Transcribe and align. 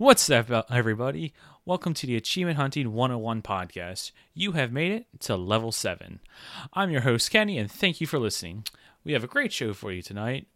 What's 0.00 0.30
up, 0.30 0.50
everybody? 0.70 1.34
Welcome 1.66 1.92
to 1.92 2.06
the 2.06 2.16
Achievement 2.16 2.56
Hunting 2.56 2.94
101 2.94 3.42
podcast. 3.42 4.12
You 4.32 4.52
have 4.52 4.72
made 4.72 4.92
it 4.92 5.06
to 5.20 5.36
level 5.36 5.72
7. 5.72 6.20
I'm 6.72 6.88
your 6.88 7.02
host, 7.02 7.30
Kenny, 7.30 7.58
and 7.58 7.70
thank 7.70 8.00
you 8.00 8.06
for 8.06 8.18
listening. 8.18 8.64
We 9.04 9.12
have 9.12 9.22
a 9.22 9.26
great 9.26 9.52
show 9.52 9.74
for 9.74 9.92
you 9.92 10.00
tonight. 10.00 10.46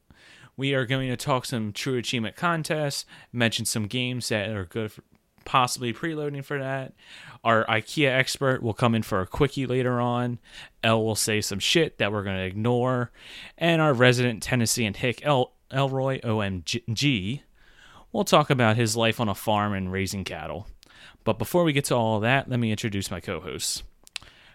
We 0.57 0.72
are 0.72 0.86
going 0.86 1.11
to 1.11 1.16
talk 1.18 1.45
some 1.45 1.75
true 1.75 1.98
achievement 1.98 2.36
contests, 2.36 3.04
mention 3.34 3.66
some 3.66 3.86
games 3.86 4.30
that 4.30 4.48
are 4.48 4.64
good 4.64 4.93
for 4.93 5.02
possibly 5.45 5.92
preloading 5.92 6.42
for 6.42 6.58
that. 6.58 6.95
Our 7.45 7.66
IKEA 7.66 8.08
expert 8.08 8.62
will 8.62 8.72
come 8.72 8.95
in 8.95 9.02
for 9.02 9.20
a 9.20 9.26
quickie 9.26 9.66
later 9.66 10.00
on. 10.00 10.38
L 10.82 11.04
will 11.04 11.16
say 11.16 11.42
some 11.42 11.58
shit 11.58 11.98
that 11.98 12.11
we're 12.11 12.24
going 12.24 12.38
to 12.38 12.46
ignore. 12.46 13.12
And 13.58 13.82
our 13.82 13.92
resident 13.92 14.42
Tennessee 14.42 14.86
and 14.86 14.96
Hick 14.96 15.20
El- 15.22 15.52
Elroy 15.70 16.22
OMG 16.22 17.42
we'll 18.14 18.24
talk 18.24 18.48
about 18.48 18.76
his 18.76 18.96
life 18.96 19.20
on 19.20 19.28
a 19.28 19.34
farm 19.34 19.74
and 19.74 19.92
raising 19.92 20.24
cattle. 20.24 20.68
But 21.24 21.38
before 21.38 21.64
we 21.64 21.74
get 21.74 21.84
to 21.86 21.96
all 21.96 22.16
of 22.16 22.22
that, 22.22 22.48
let 22.48 22.60
me 22.60 22.70
introduce 22.70 23.10
my 23.10 23.20
co 23.20 23.41
hosts. 23.41 23.82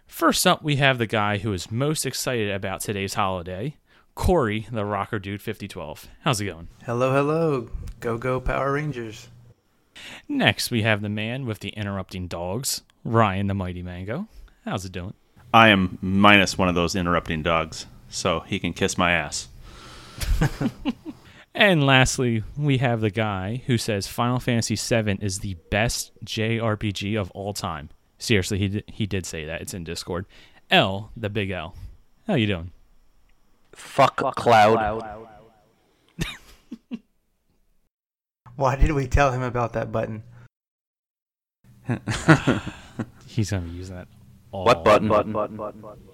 First 0.07 0.47
up, 0.47 0.63
we 0.63 0.77
have 0.77 0.97
the 0.97 1.05
guy 1.05 1.37
who 1.37 1.53
is 1.53 1.69
most 1.69 2.05
excited 2.05 2.49
about 2.49 2.81
today's 2.81 3.13
holiday, 3.13 3.75
Corey, 4.15 4.65
the 4.71 4.85
Rocker 4.85 5.19
Dude 5.19 5.41
5012. 5.41 6.07
How's 6.21 6.41
it 6.41 6.45
going? 6.45 6.69
Hello, 6.85 7.13
hello. 7.13 7.69
Go, 7.99 8.17
go, 8.17 8.39
Power 8.39 8.73
Rangers. 8.73 9.27
Next, 10.27 10.71
we 10.71 10.81
have 10.83 11.01
the 11.01 11.09
man 11.09 11.45
with 11.45 11.59
the 11.59 11.69
interrupting 11.69 12.27
dogs, 12.27 12.81
Ryan 13.03 13.47
the 13.47 13.53
Mighty 13.53 13.83
Mango. 13.83 14.27
How's 14.65 14.85
it 14.85 14.91
doing? 14.91 15.13
I 15.53 15.69
am 15.69 15.97
minus 16.01 16.57
one 16.57 16.69
of 16.69 16.75
those 16.75 16.95
interrupting 16.95 17.43
dogs, 17.43 17.85
so 18.07 18.39
he 18.41 18.59
can 18.59 18.73
kiss 18.73 18.97
my 18.97 19.11
ass. 19.11 19.49
And 21.59 21.85
lastly, 21.85 22.41
we 22.57 22.77
have 22.77 23.01
the 23.01 23.09
guy 23.09 23.61
who 23.65 23.77
says 23.77 24.07
Final 24.07 24.39
Fantasy 24.39 24.75
VII 24.77 25.17
is 25.21 25.39
the 25.39 25.55
best 25.69 26.13
JRPG 26.23 27.19
of 27.19 27.29
all 27.31 27.51
time. 27.51 27.89
Seriously, 28.17 28.57
he 28.57 28.67
did, 28.69 28.83
he 28.87 29.05
did 29.05 29.25
say 29.25 29.43
that. 29.43 29.59
It's 29.59 29.73
in 29.73 29.83
Discord. 29.83 30.25
L, 30.71 31.11
the 31.17 31.29
big 31.29 31.51
L. 31.51 31.75
How 32.27 32.35
you 32.35 32.47
doing? 32.47 32.71
Fuck, 33.73 34.21
Fuck 34.21 34.35
Cloud. 34.37 34.77
Cloud. 34.77 35.27
Why 38.55 38.77
did 38.77 38.93
we 38.93 39.05
tell 39.07 39.33
him 39.33 39.41
about 39.41 39.73
that 39.73 39.91
button? 39.91 40.23
He's 43.27 43.51
gonna 43.51 43.67
use 43.67 43.89
that. 43.89 44.07
All 44.53 44.63
what 44.63 44.85
button? 44.85 45.09
Button, 45.09 45.33
button, 45.33 45.57
button, 45.57 45.81
button. 45.81 46.08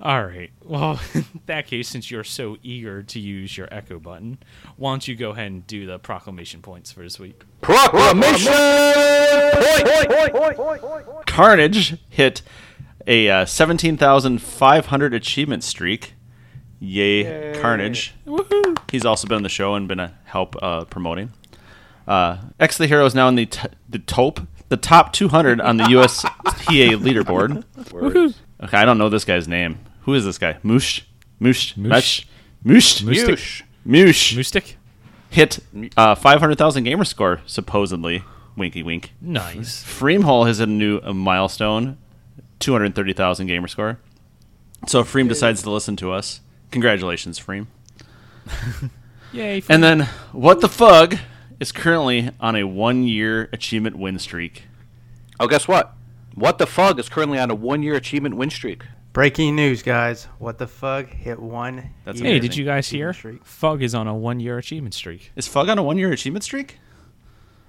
All 0.00 0.24
right. 0.24 0.50
Well, 0.64 1.00
in 1.14 1.24
that 1.46 1.66
case, 1.66 1.88
since 1.88 2.10
you're 2.10 2.24
so 2.24 2.56
eager 2.62 3.02
to 3.02 3.18
use 3.18 3.56
your 3.56 3.68
echo 3.72 3.98
button, 3.98 4.38
why 4.76 4.92
don't 4.92 5.06
you 5.08 5.16
go 5.16 5.30
ahead 5.30 5.46
and 5.48 5.66
do 5.66 5.86
the 5.86 5.98
proclamation 5.98 6.62
points 6.62 6.92
for 6.92 7.02
this 7.02 7.18
week? 7.18 7.42
Proclamation 7.60 8.52
point! 8.52 11.26
Carnage 11.26 11.96
hit 12.08 12.42
a 13.06 13.28
uh, 13.28 13.44
17,500 13.44 15.14
achievement 15.14 15.64
streak. 15.64 16.14
Yay, 16.80 17.24
Yay. 17.24 17.60
Carnage. 17.60 18.14
Woohoo! 18.26 18.78
He's 18.90 19.04
also 19.04 19.26
been 19.26 19.36
on 19.36 19.42
the 19.42 19.48
show 19.48 19.74
and 19.74 19.88
been 19.88 19.98
a 19.98 20.14
help 20.24 20.54
uh, 20.62 20.84
promoting. 20.84 21.32
Uh, 22.06 22.38
X 22.60 22.78
the 22.78 22.86
Hero 22.86 23.04
is 23.04 23.14
now 23.14 23.28
in 23.28 23.34
the 23.34 23.46
t- 23.46 23.68
the 23.88 23.98
top 23.98 24.40
the 24.68 24.76
top 24.76 25.12
200 25.12 25.60
on 25.60 25.78
the 25.78 25.84
USTA 25.84 26.96
leaderboard. 26.98 28.34
Okay, 28.60 28.76
I 28.76 28.84
don't 28.84 28.98
know 28.98 29.08
this 29.08 29.24
guy's 29.24 29.46
name. 29.46 29.78
Who 30.02 30.14
is 30.14 30.24
this 30.24 30.38
guy? 30.38 30.56
Moosh? 30.62 31.02
Moosh? 31.40 31.76
Moosh? 31.76 32.24
Moosh? 32.64 33.02
Moosh? 33.02 33.62
Moosh? 33.86 34.36
Moostic? 34.36 34.74
Hit 35.30 35.58
uh, 35.96 36.14
500,000 36.14 36.84
gamer 36.84 37.04
score, 37.04 37.40
supposedly. 37.46 38.22
Winky 38.56 38.82
wink. 38.82 39.12
Nice. 39.20 39.84
Freemhole 39.84 40.46
has 40.46 40.58
a 40.58 40.66
new 40.66 40.98
a 40.98 41.14
milestone, 41.14 41.96
230,000 42.58 43.46
gamer 43.46 43.68
score. 43.68 43.98
So 44.86 45.00
if 45.00 45.12
Freem 45.12 45.28
decides 45.28 45.62
to 45.62 45.70
listen 45.70 45.96
to 45.96 46.12
us, 46.12 46.40
congratulations, 46.70 47.38
Freem. 47.38 47.66
Yay. 49.32 49.60
Freem. 49.60 49.66
And 49.70 49.84
then, 49.84 50.00
What 50.32 50.60
the 50.60 50.68
Fug 50.68 51.18
is 51.60 51.72
currently 51.72 52.30
on 52.40 52.56
a 52.56 52.64
one 52.64 53.04
year 53.04 53.48
achievement 53.52 53.96
win 53.96 54.18
streak. 54.18 54.64
Oh, 55.38 55.46
guess 55.46 55.68
what? 55.68 55.94
What 56.34 56.58
the 56.58 56.66
Fug 56.66 56.98
is 56.98 57.08
currently 57.08 57.38
on 57.38 57.50
a 57.50 57.54
one 57.54 57.82
year 57.82 57.94
achievement 57.94 58.36
win 58.36 58.50
streak. 58.50 58.84
Breaking 59.12 59.56
news, 59.56 59.82
guys! 59.82 60.24
What 60.38 60.58
the 60.58 60.66
Fug 60.66 61.08
hit 61.08 61.38
one. 61.38 61.90
That's 62.04 62.20
hey, 62.20 62.38
did 62.38 62.54
you 62.56 62.64
guys 62.64 62.88
hear? 62.88 63.12
Streak. 63.12 63.44
Fug 63.44 63.82
is 63.82 63.94
on 63.94 64.06
a 64.06 64.14
one-year 64.14 64.58
achievement 64.58 64.94
streak. 64.94 65.32
Is 65.34 65.48
Fug 65.48 65.68
on 65.68 65.78
a 65.78 65.82
one-year 65.82 66.12
achievement 66.12 66.44
streak? 66.44 66.78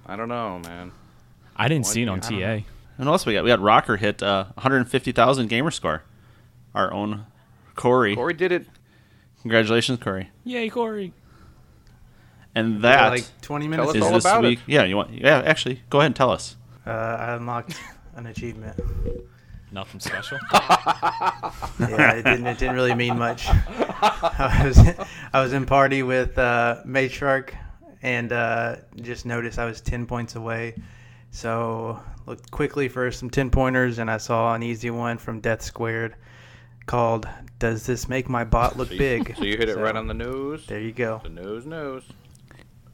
I 0.06 0.16
don't 0.16 0.28
know, 0.28 0.58
man. 0.60 0.92
I 1.56 1.68
didn't 1.68 1.86
one 1.86 1.92
see 1.92 2.02
it 2.02 2.08
on 2.08 2.20
TA. 2.20 2.34
And 2.34 2.64
what 2.98 3.08
else 3.08 3.26
we 3.26 3.32
got? 3.32 3.44
We 3.44 3.48
got 3.48 3.60
Rocker 3.60 3.96
hit 3.96 4.22
uh, 4.22 4.44
150,000 4.54 5.48
gamer 5.48 5.70
score. 5.70 6.02
Our 6.74 6.92
own 6.92 7.26
Corey. 7.74 8.14
Corey 8.14 8.34
did 8.34 8.52
it. 8.52 8.66
Congratulations, 9.42 9.98
Corey. 9.98 10.30
Yay, 10.44 10.68
Corey. 10.68 11.14
And 12.54 12.82
that 12.82 13.10
like 13.10 13.24
20 13.42 13.68
minutes 13.68 13.94
is 13.94 14.10
this 14.10 14.38
week. 14.40 14.58
It. 14.66 14.72
Yeah, 14.72 14.84
you 14.84 14.96
want? 14.96 15.12
Yeah, 15.12 15.40
actually, 15.44 15.82
go 15.88 15.98
ahead 15.98 16.06
and 16.06 16.16
tell 16.16 16.30
us. 16.30 16.56
Uh, 16.86 16.90
I 16.90 17.34
unlocked 17.34 17.80
an 18.16 18.26
achievement. 18.26 18.78
Nothing 19.72 20.00
special. 20.00 20.38
yeah, 20.52 22.12
it 22.12 22.24
didn't. 22.24 22.46
It 22.46 22.58
didn't 22.58 22.74
really 22.74 22.94
mean 22.94 23.16
much. 23.16 23.46
I 23.48 24.62
was 24.64 24.78
I 25.32 25.40
was 25.40 25.52
in 25.52 25.64
party 25.64 26.02
with 26.02 26.36
uh, 26.38 26.82
Matriarch, 26.84 27.54
and 28.02 28.32
uh, 28.32 28.76
just 28.96 29.26
noticed 29.26 29.58
I 29.58 29.66
was 29.66 29.80
ten 29.80 30.06
points 30.06 30.34
away. 30.34 30.74
So 31.30 32.00
looked 32.26 32.50
quickly 32.50 32.88
for 32.88 33.12
some 33.12 33.30
ten 33.30 33.50
pointers, 33.50 33.98
and 33.98 34.10
I 34.10 34.16
saw 34.16 34.54
an 34.54 34.62
easy 34.64 34.90
one 34.90 35.18
from 35.18 35.40
Death 35.40 35.62
Squared 35.62 36.16
called 36.86 37.28
"Does 37.60 37.86
this 37.86 38.08
make 38.08 38.28
my 38.28 38.42
bot 38.42 38.76
look 38.76 38.88
big?" 38.88 39.36
So 39.36 39.44
you 39.44 39.56
hit 39.56 39.68
it 39.68 39.74
so, 39.74 39.82
right 39.82 39.94
on 39.94 40.08
the 40.08 40.14
nose. 40.14 40.66
There 40.66 40.80
you 40.80 40.92
go. 40.92 41.20
The 41.22 41.28
nose, 41.28 41.64
nose. 41.64 42.02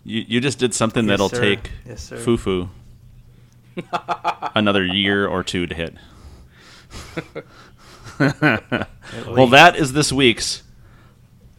You 0.05 0.25
you 0.29 0.41
just 0.43 0.59
did 0.59 0.75
something 0.75 1.07
yes, 1.07 1.13
that'll 1.13 1.31
sir. 1.31 1.41
take 1.41 1.71
yes, 1.87 2.11
Fufu 2.11 2.69
another 4.55 4.85
year 4.85 5.27
or 5.27 5.43
two 5.43 5.67
to 5.67 5.75
hit. 5.75 5.95
well, 9.29 9.47
that 9.49 9.77
is 9.77 9.93
this 9.93 10.13
week's 10.13 10.63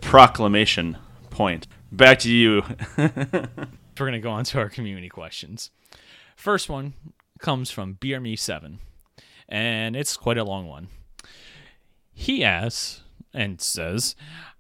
proclamation 0.02 0.98
point. 1.30 1.68
Back 1.92 2.20
to 2.20 2.32
you. 2.32 2.64
We're 2.98 3.50
going 4.06 4.14
to 4.14 4.20
go 4.20 4.32
on 4.32 4.44
to 4.46 4.60
our 4.60 4.70
community 4.70 5.10
questions. 5.10 5.72
First 6.36 6.70
one 6.70 6.94
comes 7.40 7.72
from 7.72 7.94
Beer 7.94 8.20
Me 8.20 8.36
7 8.36 8.80
and 9.50 9.96
it's 9.96 10.18
quite 10.18 10.38
a 10.38 10.44
long 10.44 10.68
one. 10.68 10.90
He 12.14 12.44
asks 12.44 13.02
and 13.34 13.62
says, 13.62 14.16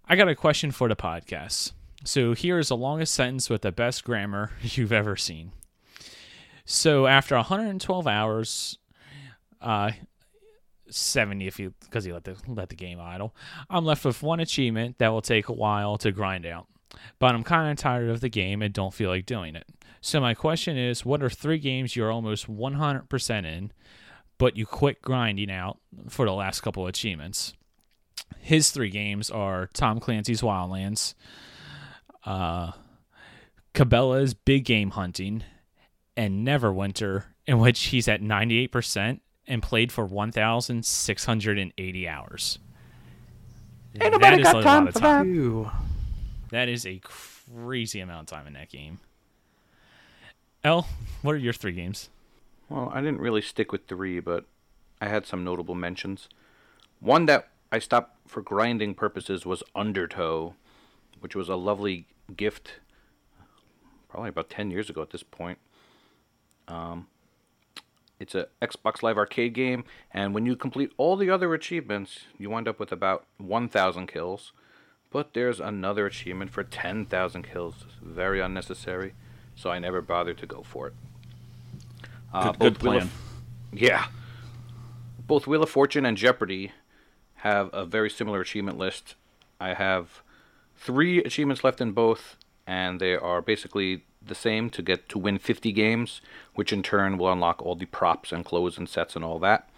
I 0.07 0.15
got 0.15 0.29
a 0.29 0.35
question 0.35 0.71
for 0.71 0.87
the 0.87 0.95
podcast. 0.95 1.73
So 2.03 2.33
here 2.33 2.59
is 2.59 2.69
the 2.69 2.77
longest 2.77 3.13
sentence 3.13 3.49
with 3.49 3.63
the 3.63 3.71
best 3.71 4.03
grammar 4.03 4.51
you've 4.61 4.93
ever 4.93 5.15
seen. 5.15 5.51
So 6.65 7.07
after 7.07 7.35
112 7.35 8.07
hours, 8.07 8.77
uh, 9.61 9.91
70 10.89 11.47
if 11.47 11.59
you 11.59 11.73
because 11.81 12.05
you 12.05 12.13
let 12.13 12.23
the 12.23 12.35
let 12.47 12.69
the 12.69 12.75
game 12.75 12.99
idle. 12.99 13.35
I'm 13.69 13.85
left 13.85 14.05
with 14.05 14.23
one 14.23 14.39
achievement 14.39 14.97
that 14.99 15.09
will 15.09 15.21
take 15.21 15.49
a 15.49 15.53
while 15.53 15.97
to 15.99 16.11
grind 16.11 16.45
out. 16.45 16.67
But 17.19 17.35
I'm 17.35 17.43
kind 17.43 17.71
of 17.71 17.77
tired 17.77 18.09
of 18.09 18.21
the 18.21 18.29
game 18.29 18.61
and 18.61 18.73
don't 18.73 18.93
feel 18.93 19.09
like 19.09 19.25
doing 19.25 19.55
it. 19.55 19.67
So 20.01 20.19
my 20.19 20.33
question 20.33 20.77
is, 20.77 21.05
what 21.05 21.21
are 21.21 21.29
three 21.29 21.57
games 21.57 21.95
you're 21.95 22.11
almost 22.11 22.47
100% 22.47 23.45
in, 23.45 23.71
but 24.37 24.55
you 24.55 24.65
quit 24.65 25.01
grinding 25.01 25.51
out 25.51 25.79
for 26.07 26.25
the 26.25 26.33
last 26.33 26.61
couple 26.61 26.87
achievements? 26.87 27.53
His 28.39 28.71
three 28.71 28.89
games 28.89 29.29
are 29.29 29.67
Tom 29.73 29.99
Clancy's 29.99 30.41
Wildlands, 30.41 31.13
uh, 32.25 32.71
Cabela's 33.73 34.33
Big 34.33 34.65
Game 34.65 34.91
Hunting, 34.91 35.43
and 36.15 36.47
Neverwinter, 36.47 37.25
in 37.45 37.59
which 37.59 37.85
he's 37.85 38.07
at 38.07 38.21
98% 38.21 39.19
and 39.47 39.63
played 39.63 39.91
for 39.91 40.05
1,680 40.05 42.07
hours. 42.07 42.59
Ain't 43.99 44.11
nobody 44.11 44.43
got 44.43 44.63
time 44.63 44.91
for 44.91 44.99
that. 44.99 45.71
That 46.51 46.69
is 46.69 46.85
a 46.85 47.01
crazy 47.03 47.99
amount 47.99 48.31
of 48.31 48.37
time 48.37 48.47
in 48.47 48.53
that 48.53 48.69
game. 48.69 48.99
L, 50.63 50.87
what 51.21 51.35
are 51.35 51.37
your 51.37 51.53
three 51.53 51.71
games? 51.71 52.09
Well, 52.69 52.91
I 52.93 53.01
didn't 53.01 53.19
really 53.19 53.41
stick 53.41 53.71
with 53.71 53.87
three, 53.87 54.19
but 54.19 54.45
I 54.99 55.07
had 55.07 55.25
some 55.25 55.43
notable 55.43 55.75
mentions. 55.75 56.27
One 56.99 57.25
that 57.27 57.49
I 57.71 57.79
stopped 57.79 58.17
for 58.27 58.41
grinding 58.41 58.95
purposes 58.95 59.45
was 59.45 59.63
Undertow, 59.75 60.55
which 61.19 61.35
was 61.35 61.49
a 61.49 61.55
lovely 61.55 62.05
gift, 62.35 62.73
probably 64.09 64.29
about 64.29 64.49
10 64.49 64.71
years 64.71 64.89
ago 64.89 65.01
at 65.01 65.11
this 65.11 65.23
point. 65.23 65.59
Um, 66.67 67.07
it's 68.19 68.35
a 68.35 68.47
Xbox 68.61 69.03
Live 69.03 69.17
Arcade 69.17 69.53
game, 69.53 69.83
and 70.11 70.33
when 70.33 70.45
you 70.45 70.55
complete 70.55 70.91
all 70.97 71.15
the 71.17 71.29
other 71.29 71.53
achievements, 71.53 72.21
you 72.37 72.49
wind 72.49 72.67
up 72.67 72.79
with 72.79 72.91
about 72.91 73.25
1,000 73.37 74.07
kills. 74.07 74.51
But 75.09 75.33
there's 75.33 75.59
another 75.59 76.05
achievement 76.05 76.51
for 76.51 76.63
10,000 76.63 77.43
kills. 77.43 77.85
Very 78.01 78.41
unnecessary, 78.41 79.13
so 79.55 79.69
I 79.69 79.79
never 79.79 80.01
bothered 80.01 80.37
to 80.39 80.45
go 80.45 80.63
for 80.63 80.87
it. 80.87 80.93
Uh, 82.33 82.51
Good, 82.51 82.59
good 82.59 82.79
plan. 82.79 83.01
of- 83.03 83.13
yeah. 83.71 84.07
Both 85.25 85.47
Wheel 85.47 85.63
of 85.63 85.69
Fortune 85.69 86.05
and 86.05 86.17
Jeopardy 86.17 86.71
have 87.35 87.69
a 87.73 87.85
very 87.85 88.09
similar 88.09 88.41
achievement 88.41 88.77
list. 88.77 89.15
I 89.59 89.73
have 89.73 90.21
three 90.75 91.19
achievements 91.19 91.63
left 91.63 91.79
in 91.81 91.91
both, 91.93 92.35
and 92.65 92.99
they 92.99 93.15
are 93.15 93.41
basically 93.41 94.03
the 94.27 94.35
same 94.35 94.69
to 94.71 94.81
get 94.81 95.09
to 95.09 95.19
win 95.19 95.37
50 95.37 95.71
games, 95.71 96.21
which 96.55 96.73
in 96.73 96.83
turn 96.83 97.17
will 97.17 97.31
unlock 97.31 97.61
all 97.61 97.75
the 97.75 97.85
props 97.85 98.31
and 98.31 98.45
clothes 98.45 98.77
and 98.77 98.87
sets 98.87 99.15
and 99.15 99.23
all 99.23 99.39
that. 99.39 99.69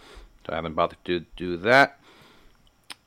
So 0.45 0.53
I 0.53 0.55
haven't 0.55 0.75
bothered 0.75 1.03
to 1.05 1.25
do 1.35 1.57
that. 1.57 1.99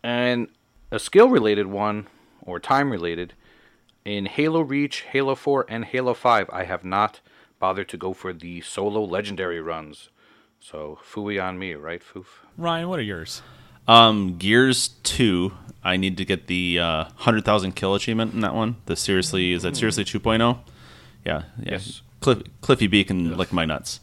And 0.03 0.49
a 0.91 0.99
skill 0.99 1.29
related 1.29 1.67
one, 1.67 2.09
or 2.43 2.59
time 2.59 2.91
related, 2.91 3.35
in 4.05 4.27
Halo 4.27 4.61
Reach, 4.61 5.03
Halo 5.03 5.35
4, 5.35 5.67
and 5.69 5.85
Halo 5.85 6.15
5, 6.15 6.51
I 6.53 6.65
have 6.65 6.85
not 6.85 7.21
bothered 7.59 7.89
to 7.91 7.97
go 7.97 8.13
for 8.13 8.33
the 8.33 8.61
solo 8.61 9.05
legendary 9.05 9.61
runs. 9.61 10.09
So, 10.59 10.99
fooey 11.05 11.43
on 11.43 11.59
me, 11.59 11.75
right, 11.75 12.03
Foof? 12.03 12.27
Ryan, 12.57 12.89
what 12.89 12.99
are 12.99 13.03
yours? 13.03 13.43
Um, 13.89 14.39
Gears 14.39 14.89
two. 15.03 15.53
I 15.85 15.97
need 15.97 16.17
to 16.19 16.25
get 16.25 16.47
the 16.47 16.79
uh, 16.79 17.05
hundred 17.17 17.45
thousand 17.45 17.73
kill 17.73 17.95
achievement 17.95 18.35
in 18.35 18.41
that 18.41 18.55
one. 18.55 18.77
The 18.87 18.95
seriously 18.95 19.53
is 19.53 19.63
that 19.63 19.77
seriously 19.77 20.05
2.0? 20.05 20.59
Yeah, 21.25 21.45
yeah. 21.59 21.73
Yes. 21.73 22.03
Cliff, 22.21 22.43
Cliffy 22.61 22.87
B 22.87 23.05
can 23.05 23.37
lick 23.37 23.53
my 23.53 23.65
nuts. 23.65 24.01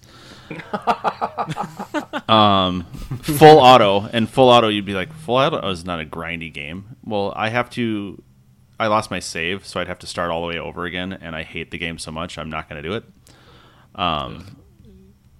um, 2.29 2.83
full 3.21 3.59
auto 3.59 4.09
and 4.11 4.29
full 4.29 4.49
auto. 4.49 4.67
You'd 4.67 4.85
be 4.85 4.93
like, 4.93 5.13
full 5.13 5.35
auto 5.35 5.67
is 5.69 5.85
not 5.85 5.99
a 5.99 6.05
grindy 6.05 6.51
game. 6.51 6.97
Well, 7.03 7.33
I 7.35 7.49
have 7.49 7.69
to. 7.71 8.21
I 8.79 8.87
lost 8.87 9.11
my 9.11 9.19
save, 9.19 9.65
so 9.65 9.79
I'd 9.79 9.87
have 9.87 9.99
to 9.99 10.07
start 10.07 10.31
all 10.31 10.41
the 10.41 10.47
way 10.47 10.57
over 10.57 10.85
again, 10.85 11.11
and 11.11 11.35
I 11.35 11.43
hate 11.43 11.71
the 11.71 11.77
game 11.77 11.97
so 11.97 12.11
much. 12.11 12.37
I'm 12.37 12.49
not 12.49 12.69
going 12.69 12.81
to 12.81 12.89
do 12.89 12.95
it. 12.95 13.03
Um, 13.93 14.57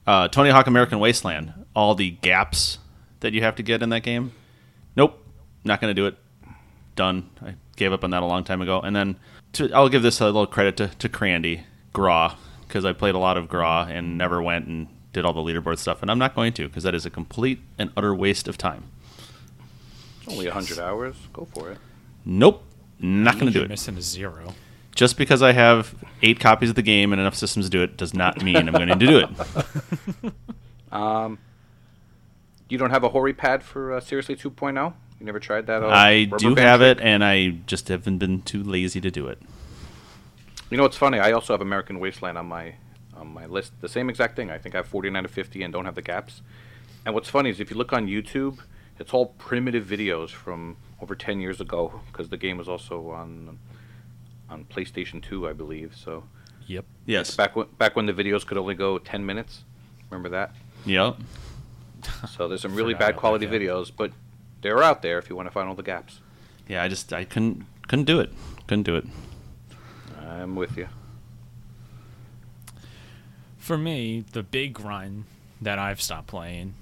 uh, 0.06 0.28
Tony 0.28 0.50
Hawk 0.50 0.68
American 0.68 1.00
Wasteland. 1.00 1.54
All 1.76 1.96
the 1.96 2.12
gaps 2.12 2.80
that 3.22 3.34
you 3.34 3.42
have 3.42 3.56
to 3.56 3.64
get 3.64 3.82
in 3.82 3.90
that 3.90 4.04
game. 4.04 4.34
Nope, 4.96 5.24
not 5.64 5.80
going 5.80 5.94
to 5.94 6.00
do 6.00 6.08
it. 6.08 6.18
Done. 6.96 7.30
I 7.46 7.56
gave 7.76 7.94
up 7.94 8.04
on 8.04 8.10
that 8.12 8.24
a 8.24 8.26
long 8.26 8.44
time 8.44 8.62
ago. 8.62 8.82
And 8.82 8.96
then 8.96 9.16
to, 9.54 9.72
I'll 9.72 9.90
give 9.90 10.02
this 10.02 10.20
a 10.20 10.26
little 10.26 10.48
credit 10.48 10.78
to, 10.78 10.88
to 10.88 11.10
Crandy, 11.10 11.64
Graw, 11.94 12.36
because 12.68 12.86
I 12.86 12.94
played 12.94 13.16
a 13.16 13.20
lot 13.20 13.38
of 13.38 13.48
Graw 13.48 13.86
and 13.86 14.18
never 14.18 14.42
went 14.42 14.68
and 14.68 14.88
did 15.14 15.26
all 15.26 15.34
the 15.34 15.42
leaderboard 15.42 15.78
stuff. 15.78 16.02
And 16.02 16.10
I'm 16.12 16.20
not 16.20 16.36
going 16.36 16.54
to, 16.54 16.68
because 16.68 16.84
that 16.84 16.94
is 16.96 17.06
a 17.06 17.10
complete 17.10 17.60
and 17.78 17.92
utter 17.98 18.14
waste 18.14 18.48
of 18.48 18.58
time. 18.58 18.86
Only 20.28 20.46
100 20.46 20.78
hours. 20.80 21.16
Go 21.34 21.46
for 21.54 21.72
it. 21.72 21.78
Nope, 22.26 22.64
not 23.00 23.36
going 23.36 23.48
to 23.48 23.52
do 23.52 23.60
You're 23.60 23.66
it. 23.66 23.70
missing 23.70 23.98
a 23.98 24.02
zero. 24.02 24.54
Just 24.94 25.18
because 25.18 25.42
I 25.42 25.54
have 25.54 25.96
eight 26.22 26.40
copies 26.40 26.70
of 26.70 26.76
the 26.76 26.82
game 26.82 27.14
and 27.14 27.20
enough 27.22 27.36
systems 27.36 27.66
to 27.68 27.70
do 27.72 27.82
it 27.82 27.96
does 27.98 28.14
not 28.14 28.44
mean 28.44 28.58
I'm 28.58 28.74
going 28.74 28.90
to 28.90 28.96
do 28.96 29.18
it. 29.20 30.34
Um, 30.92 31.38
You 32.68 32.78
don't 32.80 32.90
have 32.90 33.04
a 33.04 33.10
Hori 33.10 33.34
pad 33.34 33.64
for 33.64 33.94
uh, 33.94 34.00
Seriously 34.00 34.36
2.0? 34.36 34.94
You 35.20 35.26
never 35.26 35.40
tried 35.40 35.68
that? 35.68 35.84
uh, 35.84 35.88
I 35.88 36.26
do 36.38 36.56
have 36.56 36.80
trick? 36.80 36.98
it, 36.98 37.04
and 37.04 37.24
I 37.24 37.50
just 37.68 37.88
haven't 37.90 38.18
been 38.18 38.42
too 38.42 38.64
lazy 38.64 39.00
to 39.02 39.12
do 39.12 39.28
it. 39.28 39.40
You 40.70 40.78
know 40.78 40.84
what's 40.84 40.98
funny? 40.98 41.20
I 41.20 41.32
also 41.32 41.54
have 41.54 41.62
American 41.62 42.00
Wasteland 42.00 42.38
on 42.38 42.46
my 42.48 42.76
on 43.16 43.28
my 43.28 43.46
list. 43.46 43.74
The 43.82 43.90
same 43.90 44.10
exact 44.10 44.36
thing. 44.36 44.50
I 44.50 44.58
think 44.58 44.76
I 44.76 44.80
have 44.80 44.88
49 44.88 45.24
to 45.24 45.30
50 45.30 45.64
and 45.64 45.74
don't 45.74 45.86
have 45.86 45.96
the 45.96 46.02
gaps. 46.02 46.42
And 47.06 47.14
what's 47.14 47.30
funny 47.30 47.50
is 47.50 47.60
if 47.60 47.70
you 47.72 47.78
look 47.78 47.92
on 47.92 48.08
YouTube, 48.08 48.60
it's 48.98 49.14
all 49.14 49.28
primitive 49.38 49.86
videos 49.86 50.30
from 50.30 50.78
over 51.02 51.16
10 51.16 51.40
years 51.42 51.60
ago 51.60 52.02
because 52.12 52.30
the 52.30 52.38
game 52.38 52.58
was 52.58 52.70
also 52.70 53.10
on 53.12 53.60
on 54.50 54.66
PlayStation 54.66 55.22
2, 55.22 55.48
I 55.48 55.54
believe. 55.54 55.96
So 55.96 56.24
Yep. 56.68 56.86
Yes. 57.08 57.36
back 57.36 57.56
when 57.56 57.68
back 57.78 57.96
when 57.96 58.06
the 58.06 58.14
videos 58.14 58.46
could 58.46 58.58
only 58.58 58.76
go 58.76 59.00
10 59.00 59.26
minutes. 59.26 59.64
Remember 60.10 60.30
that? 60.30 60.56
Yep. 60.86 61.18
So 62.30 62.48
there's 62.48 62.62
some 62.62 62.76
really 62.76 62.94
bad 62.94 63.18
quality 63.18 63.46
that, 63.46 63.62
yeah. 63.62 63.68
videos, 63.68 63.92
but 63.96 64.14
they're 64.62 64.82
out 64.82 65.02
there 65.02 65.18
if 65.20 65.30
you 65.30 65.36
want 65.36 65.48
to 65.48 65.52
find 65.52 65.68
all 65.68 65.76
the 65.76 65.84
gaps. 65.84 66.22
Yeah, 66.66 66.82
I 66.82 66.88
just 66.88 67.12
I 67.12 67.26
couldn't 67.26 67.66
couldn't 67.90 68.06
do 68.06 68.22
it. 68.22 68.32
Couldn't 68.68 68.84
do 68.84 68.96
it. 68.96 69.06
I'm 70.30 70.56
with 70.56 70.78
you. 70.78 70.88
For 73.58 73.78
me, 73.78 74.24
the 74.32 74.44
big 74.44 74.74
grind 74.74 75.26
that 75.62 75.78
I've 75.78 76.02
stopped 76.02 76.28
playing 76.28 76.74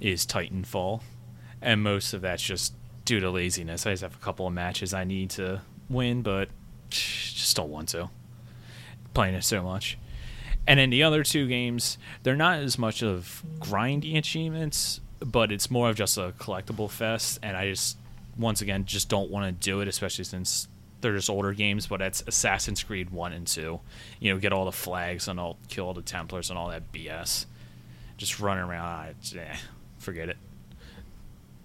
is 0.00 0.26
Titanfall, 0.26 1.02
and 1.62 1.82
most 1.82 2.12
of 2.12 2.22
that's 2.22 2.42
just 2.42 2.74
due 3.04 3.20
to 3.20 3.30
laziness. 3.30 3.86
I 3.86 3.92
just 3.92 4.02
have 4.02 4.14
a 4.14 4.18
couple 4.18 4.46
of 4.46 4.52
matches 4.52 4.92
I 4.92 5.04
need 5.04 5.30
to 5.30 5.62
win, 5.88 6.22
but 6.22 6.48
just 6.90 7.56
don't 7.56 7.70
want 7.70 7.88
to. 7.90 8.10
Playing 9.14 9.34
it 9.34 9.44
so 9.44 9.62
much. 9.62 9.98
And 10.66 10.78
in 10.78 10.90
the 10.90 11.02
other 11.02 11.24
two 11.24 11.48
games, 11.48 11.98
they're 12.22 12.36
not 12.36 12.58
as 12.58 12.78
much 12.78 13.02
of 13.02 13.42
grindy 13.58 14.16
achievements, 14.16 15.00
but 15.20 15.50
it's 15.50 15.70
more 15.70 15.90
of 15.90 15.96
just 15.96 16.18
a 16.18 16.32
collectible 16.38 16.90
fest. 16.90 17.38
And 17.42 17.56
I 17.56 17.70
just, 17.70 17.96
once 18.38 18.60
again, 18.60 18.84
just 18.84 19.08
don't 19.08 19.30
want 19.30 19.46
to 19.46 19.52
do 19.52 19.80
it, 19.80 19.88
especially 19.88 20.24
since 20.24 20.68
they're 21.00 21.14
just 21.14 21.30
older 21.30 21.52
games. 21.52 21.86
But 21.86 22.00
it's 22.00 22.22
Assassin's 22.26 22.82
Creed 22.82 23.10
1 23.10 23.32
and 23.32 23.46
2. 23.46 23.80
You 24.20 24.32
know, 24.32 24.38
get 24.38 24.52
all 24.52 24.64
the 24.64 24.72
flags 24.72 25.28
and 25.28 25.40
all, 25.40 25.58
kill 25.68 25.86
all 25.86 25.94
the 25.94 26.02
Templars 26.02 26.50
and 26.50 26.58
all 26.58 26.68
that 26.68 26.92
BS. 26.92 27.46
Just 28.16 28.40
running 28.40 28.64
around, 28.64 28.84
I, 28.84 29.14
eh, 29.36 29.56
forget 29.98 30.28
it. 30.28 30.36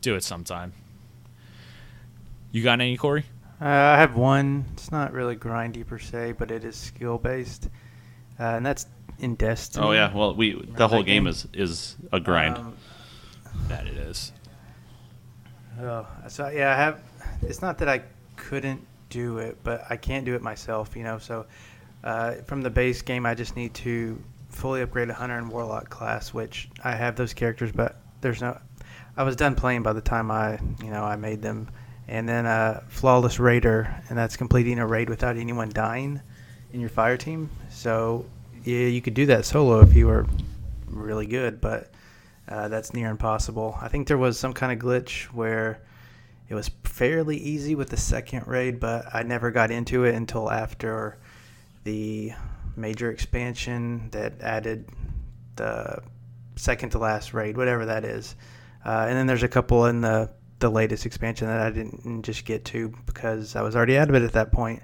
Do 0.02 0.16
it 0.16 0.24
sometime. 0.24 0.74
You 2.52 2.64
got 2.64 2.80
any, 2.80 2.96
Corey? 2.96 3.26
Uh, 3.62 3.66
I 3.66 3.98
have 3.98 4.16
one. 4.16 4.66
It's 4.74 4.92
not 4.92 5.14
really 5.14 5.36
grindy 5.36 5.86
per 5.86 5.98
se, 5.98 6.34
but 6.34 6.52
it 6.52 6.64
is 6.64 6.76
skill 6.76 7.18
based, 7.18 7.70
uh, 8.40 8.44
and 8.44 8.66
that's 8.66 8.86
in 9.20 9.36
Destiny. 9.36 9.86
Oh 9.86 9.92
yeah, 9.92 10.14
well 10.14 10.36
we 10.36 10.54
the 10.54 10.88
whole 10.88 11.04
game 11.04 11.24
game? 11.24 11.28
is 11.28 11.48
is 11.54 11.96
a 12.12 12.20
grind. 12.20 12.58
Um, 12.58 12.74
That 13.70 13.88
it 13.88 13.96
is. 13.96 14.34
Oh, 15.80 16.06
so 16.28 16.50
yeah, 16.50 16.72
I 16.72 16.76
have. 16.76 17.02
It's 17.42 17.62
not 17.62 17.78
that 17.78 17.90
I 17.90 18.02
couldn't 18.36 18.86
do 19.16 19.38
it, 19.38 19.58
but 19.64 19.86
I 19.90 19.96
can't 19.96 20.26
do 20.26 20.36
it 20.36 20.42
myself. 20.42 20.96
You 20.96 21.04
know, 21.04 21.18
so 21.18 21.46
uh, 22.04 22.34
from 22.46 22.62
the 22.62 22.70
base 22.70 23.02
game, 23.02 23.26
I 23.26 23.34
just 23.34 23.56
need 23.56 23.74
to 23.76 24.22
fully 24.50 24.82
upgrade 24.82 25.10
a 25.10 25.14
hunter 25.14 25.38
and 25.38 25.50
warlock 25.50 25.90
class, 25.90 26.34
which 26.34 26.70
I 26.84 26.92
have 26.92 27.16
those 27.16 27.34
characters, 27.34 27.72
but 27.72 27.96
there's 28.22 28.42
no. 28.42 28.60
I 29.18 29.24
was 29.24 29.36
done 29.38 29.56
playing 29.56 29.84
by 29.84 29.94
the 29.94 30.02
time 30.02 30.30
I, 30.30 30.60
you 30.84 30.90
know, 30.90 31.04
I 31.04 31.16
made 31.16 31.42
them, 31.42 31.70
and 32.08 32.28
then 32.28 32.46
uh, 32.46 32.84
flawless 32.90 33.40
raider, 33.40 33.96
and 34.10 34.18
that's 34.18 34.36
completing 34.36 34.80
a 34.80 34.86
raid 34.86 35.10
without 35.10 35.38
anyone 35.38 35.70
dying 35.70 36.22
in 36.74 36.82
your 36.82 36.90
fire 36.90 37.16
team. 37.18 37.50
So 37.70 38.26
yeah, 38.66 38.88
you 38.88 39.02
could 39.02 39.14
do 39.14 39.26
that 39.28 39.46
solo 39.46 39.80
if 39.82 39.94
you 39.94 40.08
were 40.08 40.28
really 40.88 41.26
good, 41.26 41.62
but 41.62 41.92
uh, 42.50 42.68
that's 42.68 42.94
near 42.94 43.10
impossible. 43.10 43.78
I 43.82 43.88
think 43.88 44.08
there 44.08 44.18
was 44.18 44.38
some 44.38 44.54
kind 44.54 44.74
of 44.74 44.86
glitch 44.86 45.26
where 45.26 45.80
it 46.48 46.56
was 46.56 46.70
fairly 46.84 47.38
easy 47.38 47.76
with 47.76 47.90
the 47.90 47.98
second 47.98 48.48
raid, 48.48 48.80
but 48.80 49.06
I 49.14 49.24
never 49.24 49.52
got 49.52 49.72
into 49.72 50.04
it 50.04 50.16
until 50.16 50.52
after 50.52 51.18
the 51.84 52.34
major 52.76 53.12
expansion 53.12 54.10
that 54.12 54.42
added 54.42 54.88
the 55.56 56.00
second 56.56 56.90
to 56.92 56.98
last 57.00 57.34
raid, 57.34 57.58
whatever 57.58 57.86
that 57.86 58.04
is. 58.06 58.36
Uh, 58.86 59.06
and 59.10 59.18
then 59.18 59.28
there's 59.28 59.44
a 59.44 59.48
couple 59.48 59.86
in 59.86 60.02
the 60.02 60.30
the 60.60 60.70
latest 60.70 61.06
expansion 61.06 61.48
that 61.48 61.60
I 61.60 61.70
didn't 61.70 62.24
just 62.24 62.46
get 62.46 62.64
to 62.66 62.94
because 63.06 63.58
I 63.58 63.62
was 63.62 63.76
already 63.76 63.98
out 63.98 64.08
of 64.10 64.16
it 64.16 64.24
at 64.24 64.32
that 64.34 64.54
point. 64.54 64.82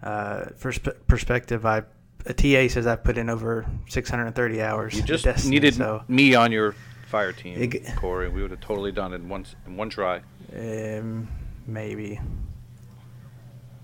Uh, 0.00 0.44
for 0.56 0.70
sp- 0.70 0.94
perspective, 1.08 1.66
I 1.66 1.82
a 2.26 2.32
TA 2.32 2.72
says 2.72 2.86
I've 2.86 3.02
put 3.02 3.18
in 3.18 3.28
over 3.28 3.66
630 3.88 4.62
hours. 4.62 4.94
You 4.94 5.02
just 5.02 5.24
Destiny, 5.24 5.56
needed 5.56 5.74
so 5.74 6.04
me 6.06 6.34
on 6.36 6.52
your 6.52 6.74
fire 7.06 7.32
team, 7.32 7.60
It- 7.60 7.96
Corey. 7.96 8.28
We 8.28 8.42
would 8.42 8.52
have 8.52 8.60
totally 8.60 8.92
done 8.92 9.12
it 9.12 9.16
in 9.16 9.28
one 9.28 9.44
in 9.66 9.76
one 9.76 9.90
try. 9.90 10.20
Um, 10.54 11.28
maybe. 11.66 12.20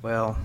Well, 0.02 0.38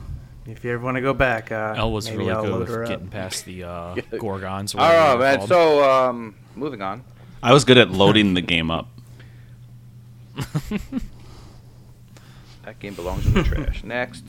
if 0.45 0.63
you 0.63 0.71
ever 0.71 0.83
want 0.83 0.95
to 0.95 1.01
go 1.01 1.13
back, 1.13 1.51
uh, 1.51 1.75
Elle 1.77 1.91
was 1.91 2.05
maybe 2.05 2.17
really 2.19 2.31
I'll 2.31 2.41
good 2.43 2.51
load 2.51 2.69
with 2.69 2.87
getting 2.87 3.07
past 3.07 3.45
the 3.45 3.63
uh, 3.63 3.95
Gorgons. 4.17 4.73
or 4.75 4.79
All 4.81 4.87
whatever 4.87 5.09
right, 5.09 5.19
man. 5.19 5.37
called. 5.37 5.49
So, 5.49 5.91
um, 6.09 6.35
moving 6.55 6.81
on. 6.81 7.03
I 7.41 7.53
was 7.53 7.65
good 7.65 7.77
at 7.77 7.91
loading 7.91 8.33
the 8.33 8.41
game 8.41 8.71
up. 8.71 8.87
That 12.63 12.79
game 12.79 12.93
belongs 12.93 13.25
in 13.25 13.33
the 13.33 13.43
trash. 13.43 13.83
Next. 13.83 14.23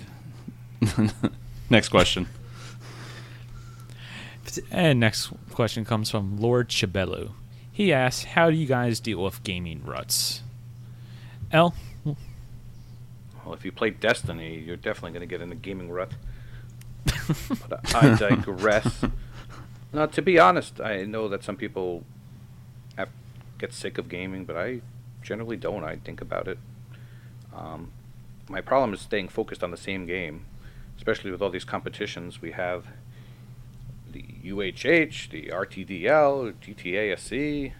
Next 1.70 1.88
question. 1.88 2.26
And 4.70 5.00
next 5.00 5.30
question 5.50 5.84
comes 5.84 6.10
from 6.10 6.38
Lord 6.38 6.68
Chibello. 6.68 7.30
He 7.72 7.92
asks, 7.92 8.24
"How 8.24 8.50
do 8.50 8.56
you 8.56 8.66
guys 8.66 9.00
deal 9.00 9.22
with 9.22 9.42
gaming 9.42 9.82
ruts?" 9.84 10.42
L. 11.54 11.72
Well, 12.04 13.54
if 13.54 13.64
you 13.64 13.70
play 13.70 13.90
Destiny, 13.90 14.58
you're 14.58 14.76
definitely 14.76 15.12
going 15.12 15.20
to 15.20 15.26
get 15.26 15.40
in 15.40 15.52
a 15.52 15.54
gaming 15.54 15.90
rut. 15.90 16.10
but 17.68 17.94
I 17.94 18.16
digress. 18.16 19.04
now, 19.92 20.06
to 20.06 20.20
be 20.20 20.38
honest, 20.38 20.80
I 20.80 21.04
know 21.04 21.28
that 21.28 21.44
some 21.44 21.56
people 21.56 22.02
have, 22.96 23.10
get 23.58 23.72
sick 23.72 23.98
of 23.98 24.08
gaming, 24.08 24.44
but 24.44 24.56
I 24.56 24.80
generally 25.22 25.56
don't. 25.56 25.84
I 25.84 25.96
think 25.96 26.20
about 26.20 26.48
it. 26.48 26.58
Um, 27.54 27.92
my 28.48 28.60
problem 28.60 28.92
is 28.92 29.00
staying 29.00 29.28
focused 29.28 29.62
on 29.62 29.70
the 29.70 29.76
same 29.76 30.06
game, 30.06 30.46
especially 30.96 31.30
with 31.30 31.40
all 31.40 31.50
these 31.50 31.64
competitions. 31.64 32.42
We 32.42 32.50
have 32.52 32.88
the 34.10 34.24
UHH, 34.44 35.30
the 35.30 35.50
RTDL, 35.52 36.54
GTASC, 36.54 37.72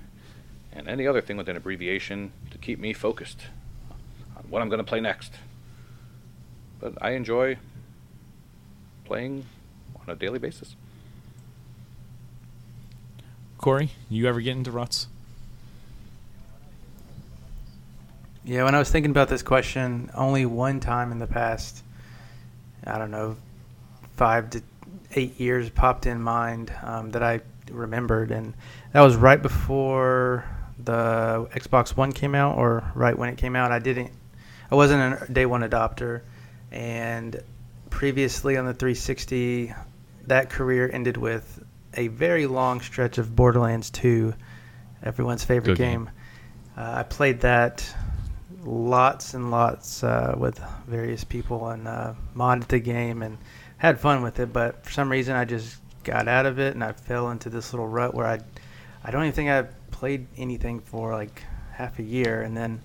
and 0.73 0.89
any 0.89 1.09
other 1.09 1.21
thing 1.21 1.37
with 1.37 1.49
an 1.49 1.57
abbreviation 1.57 2.33
to 2.53 2.59
keep 2.59 2.79
me 2.79 2.93
focused 2.93 3.47
what 4.49 4.63
I'm 4.63 4.69
going 4.69 4.79
to 4.79 4.85
play 4.85 5.01
next. 5.01 5.33
But 6.81 6.95
I 7.01 7.13
enjoy 7.13 7.57
playing 9.05 9.47
on 9.97 10.13
a 10.13 10.17
daily 10.17 10.39
basis. 10.39 10.77
Corey, 13.59 13.91
you 14.11 14.29
ever 14.29 14.41
get 14.41 14.57
into 14.57 14.71
ruts? 14.71 15.09
Yeah, 18.45 18.65
when 18.65 18.75
I 18.75 18.79
was 18.79 18.91
thinking 18.91 19.11
about 19.11 19.29
this 19.31 19.43
question, 19.43 20.11
only 20.15 20.45
one 20.45 20.79
time 20.79 21.13
in 21.13 21.19
the 21.19 21.27
past, 21.27 21.83
I 22.87 22.99
don't 22.99 23.11
know, 23.11 23.37
five 24.17 24.51
to 24.51 24.63
eight 25.15 25.41
years 25.41 25.71
popped 25.71 26.05
in 26.05 26.21
mind 26.21 26.71
um, 26.83 27.11
that 27.13 27.23
I 27.23 27.41
remembered, 27.71 28.31
and 28.31 28.53
that 28.93 29.01
was 29.01 29.17
right 29.17 29.41
before 29.41 30.45
the 30.79 31.49
Xbox 31.55 31.97
One 31.97 32.13
came 32.13 32.35
out, 32.35 32.59
or 32.59 32.85
right 32.95 33.17
when 33.17 33.31
it 33.31 33.39
came 33.39 33.57
out. 33.57 33.73
I 33.73 33.79
didn't, 33.79 34.11
I 34.75 34.77
wasn't 34.77 35.23
a 35.23 35.33
day 35.33 35.47
one 35.47 35.61
adopter, 35.61 36.23
and 36.73 37.41
previously 37.91 38.57
on 38.57 38.67
the 38.67 38.75
360, 38.75 39.73
that 40.27 40.51
career 40.51 40.91
ended 40.93 41.17
with 41.17 41.65
a 41.97 42.09
very 42.09 42.49
long 42.49 42.81
stretch 42.81 43.19
of 43.19 43.37
Borderlands 43.37 43.89
2, 43.91 44.35
everyone's 45.05 45.45
favorite 45.45 45.75
Good 45.75 45.79
game. 45.79 46.05
game. 46.07 46.15
Uh, 46.77 46.95
I 46.97 47.03
played 47.05 47.43
that 47.43 47.89
lots 48.65 49.35
and 49.35 49.53
lots 49.53 50.03
uh, 50.03 50.35
with 50.37 50.61
various 50.89 51.23
people 51.23 51.69
and 51.69 51.87
uh, 51.87 52.15
modded 52.35 52.67
the 52.67 52.81
game 52.81 53.23
and 53.23 53.39
had 53.77 54.01
fun 54.01 54.25
with 54.25 54.41
it. 54.41 54.53
But 54.53 54.85
for 54.85 54.91
some 54.91 55.09
reason, 55.09 55.37
I 55.37 55.45
just 55.45 55.77
got 56.03 56.27
out 56.27 56.47
of 56.47 56.59
it 56.59 56.75
and 56.75 56.83
I 56.83 56.91
fell 56.95 57.31
into 57.31 57.49
this 57.49 57.73
little 57.73 57.87
rut 57.87 58.13
where 58.13 58.27
I, 58.27 58.41
I 59.05 59.13
don't 59.13 59.23
even 59.23 59.35
think 59.35 59.51
I 59.51 59.63
played 59.93 60.27
anything 60.37 60.81
for 60.81 61.13
like 61.13 61.45
half 61.71 62.01
a 62.01 62.03
year. 62.03 62.43
And 62.43 62.57
then 62.57 62.81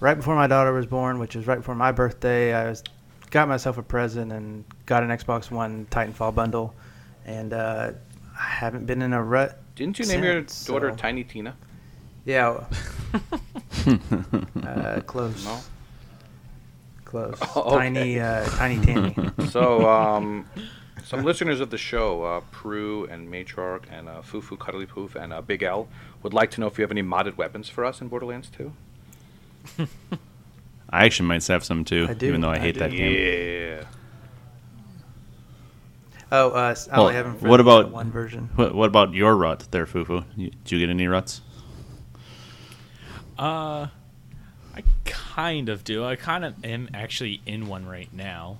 right 0.00 0.14
before 0.14 0.34
my 0.34 0.46
daughter 0.46 0.72
was 0.72 0.86
born, 0.86 1.18
which 1.18 1.34
was 1.34 1.46
right 1.46 1.58
before 1.58 1.74
my 1.74 1.92
birthday, 1.92 2.54
I 2.54 2.68
was 2.68 2.82
got 3.30 3.48
myself 3.48 3.78
a 3.78 3.82
present 3.82 4.32
and 4.32 4.64
got 4.86 5.02
an 5.02 5.10
Xbox 5.10 5.50
One 5.50 5.86
Titanfall 5.90 6.34
bundle, 6.34 6.74
and 7.26 7.52
uh, 7.52 7.92
I 8.38 8.42
haven't 8.48 8.86
been 8.86 9.02
in 9.02 9.12
a 9.12 9.22
rut. 9.22 9.60
Didn't 9.74 9.98
you 9.98 10.06
name 10.06 10.24
your 10.24 10.42
daughter 10.42 10.90
so- 10.90 10.96
Tiny 10.96 11.24
Tina? 11.24 11.56
Yeah. 12.24 12.64
uh, 14.62 15.00
close. 15.06 15.44
No. 15.44 15.60
Close. 17.04 17.38
Oh, 17.56 17.62
okay. 17.66 17.76
Tiny, 17.76 18.20
uh, 18.20 18.44
tiny 18.50 18.84
Tammy. 18.84 19.16
So, 19.48 19.88
um, 19.88 20.46
some 21.04 21.24
listeners 21.24 21.60
of 21.60 21.70
the 21.70 21.78
show, 21.78 22.22
uh, 22.24 22.40
Prue 22.50 23.06
and 23.06 23.32
Matriarch 23.32 23.84
and 23.90 24.10
uh, 24.10 24.20
Fufu 24.20 24.58
Cuddly 24.58 24.84
Poof 24.84 25.14
and 25.14 25.32
uh, 25.32 25.40
Big 25.40 25.62
L, 25.62 25.88
would 26.22 26.34
like 26.34 26.50
to 26.50 26.60
know 26.60 26.66
if 26.66 26.76
you 26.76 26.82
have 26.82 26.90
any 26.90 27.02
modded 27.02 27.38
weapons 27.38 27.70
for 27.70 27.82
us 27.84 28.02
in 28.02 28.08
Borderlands 28.08 28.50
2. 28.50 28.74
I 30.90 31.04
actually 31.04 31.26
might 31.28 31.46
have 31.46 31.64
some 31.64 31.84
too, 31.84 32.06
I 32.08 32.14
do. 32.14 32.26
even 32.26 32.40
though 32.40 32.48
I 32.50 32.54
I 32.54 32.58
hate 32.58 32.74
do. 32.74 32.80
that 32.80 32.90
game. 32.92 33.12
Yeah. 33.12 33.84
Oh, 36.30 36.50
uh, 36.50 36.70
s- 36.70 36.88
I 36.88 36.92
Well, 36.96 37.02
only 37.06 37.14
have 37.14 37.26
'em 37.26 37.36
for 37.38 37.48
what 37.48 37.60
about- 37.60 37.90
one 37.90 38.10
version? 38.10 38.50
What, 38.56 38.74
what 38.74 38.86
about 38.88 39.14
your 39.14 39.34
rut 39.36 39.66
there, 39.70 39.86
Fufu? 39.86 40.24
You, 40.36 40.50
did 40.50 40.72
you 40.72 40.78
get 40.78 40.90
any 40.90 41.06
ruts? 41.06 41.40
Uh, 43.38 43.86
I 44.74 44.82
kind 45.04 45.68
of 45.68 45.84
do. 45.84 46.04
I 46.04 46.16
kind 46.16 46.44
of 46.44 46.64
am 46.64 46.88
actually 46.92 47.40
in 47.46 47.66
one 47.66 47.86
right 47.86 48.12
now. 48.12 48.58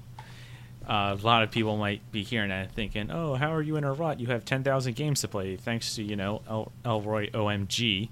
Uh, 0.88 1.14
a 1.20 1.26
lot 1.26 1.42
of 1.42 1.50
people 1.50 1.76
might 1.76 2.00
be 2.12 2.22
hearing 2.22 2.48
that 2.48 2.62
and 2.64 2.72
thinking, 2.72 3.10
"Oh, 3.10 3.34
how 3.34 3.52
are 3.52 3.60
you 3.60 3.76
in 3.76 3.84
a 3.84 3.92
rut? 3.92 4.20
You 4.20 4.28
have 4.28 4.44
ten 4.46 4.62
thousand 4.64 4.96
games 4.96 5.20
to 5.20 5.28
play, 5.28 5.56
thanks 5.56 5.94
to 5.96 6.02
you 6.02 6.16
know 6.16 6.40
El- 6.48 6.72
Elroy 6.84 7.28
OMG. 7.32 8.08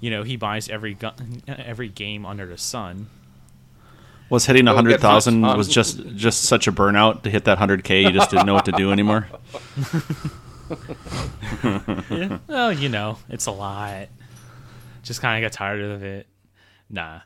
You 0.00 0.10
know 0.10 0.22
he 0.22 0.36
buys 0.36 0.68
every 0.68 0.94
gu- 0.94 1.10
every 1.48 1.88
game 1.88 2.24
under 2.26 2.46
the 2.46 2.58
sun. 2.58 3.08
Was 4.30 4.44
hitting 4.44 4.68
a 4.68 4.74
hundred 4.74 5.00
thousand 5.00 5.40
was 5.42 5.68
just 5.68 6.06
just 6.14 6.42
such 6.42 6.66
a 6.66 6.72
burnout 6.72 7.22
to 7.22 7.30
hit 7.30 7.44
that 7.44 7.58
hundred 7.58 7.82
k. 7.84 8.02
You 8.02 8.10
just 8.10 8.30
didn't 8.30 8.46
know 8.46 8.54
what 8.54 8.66
to 8.66 8.72
do 8.72 8.92
anymore. 8.92 9.26
Yeah. 12.10 12.38
Well, 12.46 12.72
you 12.72 12.88
know, 12.88 13.18
it's 13.28 13.46
a 13.46 13.50
lot. 13.50 14.08
Just 15.02 15.20
kind 15.20 15.42
of 15.42 15.50
got 15.50 15.56
tired 15.56 15.80
of 15.80 16.02
it. 16.02 16.26
Nah. 16.90 17.20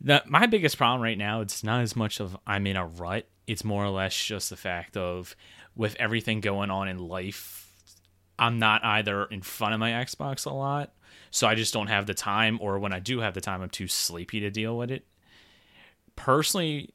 The, 0.00 0.22
my 0.26 0.46
biggest 0.46 0.78
problem 0.78 1.02
right 1.02 1.18
now, 1.18 1.40
it's 1.40 1.62
not 1.64 1.80
as 1.80 1.94
much 1.96 2.20
of 2.20 2.36
I'm 2.46 2.66
in 2.66 2.76
a 2.76 2.86
rut. 2.86 3.26
It's 3.46 3.64
more 3.64 3.84
or 3.84 3.90
less 3.90 4.14
just 4.16 4.50
the 4.50 4.56
fact 4.56 4.96
of 4.96 5.34
with 5.74 5.96
everything 5.98 6.40
going 6.40 6.70
on 6.70 6.88
in 6.88 6.98
life, 6.98 7.68
I'm 8.38 8.58
not 8.58 8.84
either 8.84 9.24
in 9.24 9.42
front 9.42 9.74
of 9.74 9.80
my 9.80 9.90
Xbox 9.90 10.46
a 10.46 10.50
lot, 10.50 10.92
so 11.30 11.46
I 11.46 11.54
just 11.54 11.72
don't 11.72 11.86
have 11.88 12.06
the 12.06 12.14
time, 12.14 12.58
or 12.60 12.78
when 12.78 12.92
I 12.92 12.98
do 12.98 13.20
have 13.20 13.34
the 13.34 13.40
time, 13.40 13.62
I'm 13.62 13.70
too 13.70 13.88
sleepy 13.88 14.40
to 14.40 14.50
deal 14.50 14.76
with 14.76 14.90
it. 14.90 15.04
Personally, 16.16 16.90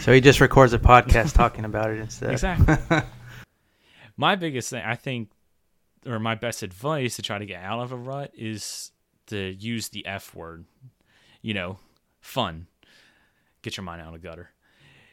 So 0.00 0.12
he 0.12 0.20
just 0.20 0.40
records 0.40 0.72
a 0.72 0.78
podcast 0.78 1.34
talking 1.34 1.64
about 1.64 1.90
it 1.90 1.98
instead. 1.98 2.30
Exactly. 2.30 2.76
my 4.16 4.36
biggest 4.36 4.70
thing, 4.70 4.82
I 4.84 4.94
think, 4.94 5.30
or 6.06 6.18
my 6.18 6.34
best 6.34 6.62
advice 6.62 7.16
to 7.16 7.22
try 7.22 7.38
to 7.38 7.46
get 7.46 7.62
out 7.62 7.80
of 7.80 7.92
a 7.92 7.96
rut 7.96 8.32
is 8.34 8.92
to 9.26 9.36
use 9.52 9.88
the 9.88 10.06
F 10.06 10.34
word. 10.34 10.64
You 11.42 11.54
know, 11.54 11.78
fun. 12.20 12.68
Get 13.62 13.76
your 13.76 13.84
mind 13.84 14.02
out 14.02 14.14
of 14.14 14.22
gutter. 14.22 14.50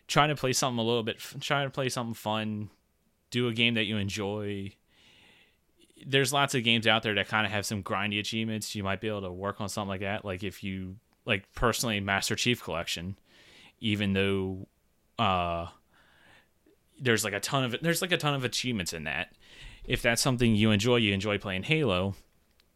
Trying 0.08 0.30
to 0.30 0.36
play 0.36 0.54
something 0.54 0.80
a 0.80 0.84
little 0.84 1.04
bit. 1.04 1.20
trying 1.40 1.68
to 1.68 1.72
play 1.72 1.90
something 1.90 2.14
fun. 2.16 2.70
Do 3.32 3.48
a 3.48 3.54
game 3.54 3.76
that 3.76 3.86
you 3.86 3.98
enjoy. 3.98 4.74
There's 6.06 6.34
lots 6.34 6.56
of 6.56 6.64
games 6.64 6.88
out 6.88 7.04
there 7.04 7.16
that 7.16 7.28
kind 7.28 7.46
of 7.46 7.52
have 7.52 7.66
some 7.66 7.84
grindy 7.84 8.20
achievements. 8.20 8.76
You 8.76 8.84
might 8.84 9.02
be 9.02 9.08
able 9.08 9.22
to 9.22 9.32
work 9.32 9.62
on 9.62 9.70
something 9.70 9.90
like 9.90 10.02
that. 10.02 10.26
Like 10.26 10.44
if 10.44 10.64
you 10.64 10.96
like 11.26 11.52
personally 11.54 12.00
Master 12.00 12.36
Chief 12.36 12.64
Collection, 12.64 13.18
even 13.80 14.14
though 14.14 14.68
uh 15.18 15.68
there's 17.00 17.24
like 17.24 17.34
a 17.34 17.40
ton 17.40 17.64
of 17.64 17.76
there's 17.82 18.02
like 18.02 18.12
a 18.12 18.18
ton 18.18 18.34
of 18.34 18.44
achievements 18.44 18.94
in 18.94 19.04
that. 19.06 19.34
If 19.84 20.02
that's 20.02 20.22
something 20.22 20.56
you 20.56 20.72
enjoy, 20.72 20.98
you 20.98 21.14
enjoy 21.14 21.38
playing 21.38 21.64
Halo, 21.64 22.16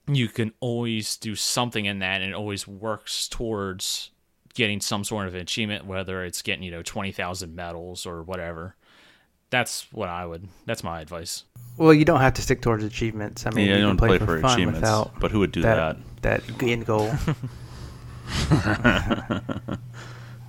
you 0.08 0.28
can 0.28 0.54
always 0.60 1.18
do 1.18 1.36
something 1.36 1.86
in 1.86 2.00
that 2.00 2.22
and 2.22 2.32
it 2.32 2.36
always 2.36 2.68
works 2.68 3.28
towards 3.28 4.12
getting 4.54 4.82
some 4.82 5.04
sort 5.04 5.28
of 5.28 5.36
achievement, 5.36 5.86
whether 5.86 6.24
it's 6.24 6.42
getting, 6.42 6.64
you 6.64 6.72
know, 6.72 6.82
twenty 6.84 7.12
thousand 7.12 7.56
medals 7.56 8.06
or 8.06 8.24
whatever. 8.24 8.76
That's 9.54 9.86
what 9.92 10.10
I 10.10 10.26
would 10.26 10.48
that's 10.66 10.84
my 10.84 11.00
advice. 11.00 11.44
Well, 11.78 11.94
you 11.94 12.06
don't 12.06 12.22
have 12.22 12.34
to 12.34 12.42
stick 12.42 12.64
towards 12.64 12.84
achievements. 12.84 13.46
I 13.46 13.52
mean, 13.52 13.68
yeah, 13.68 13.74
you 13.74 13.82
you 13.82 13.86
don't 13.86 13.98
play, 13.98 14.18
for, 14.18 14.26
for 14.26 14.38
achievements, 14.38 14.82
without 14.82 15.20
but 15.20 15.30
who 15.30 15.38
would 15.42 15.52
do 15.52 15.62
that? 15.62 15.98
that 16.24 16.42
that 16.48 16.64
end 16.64 16.88
goal. 16.88 17.12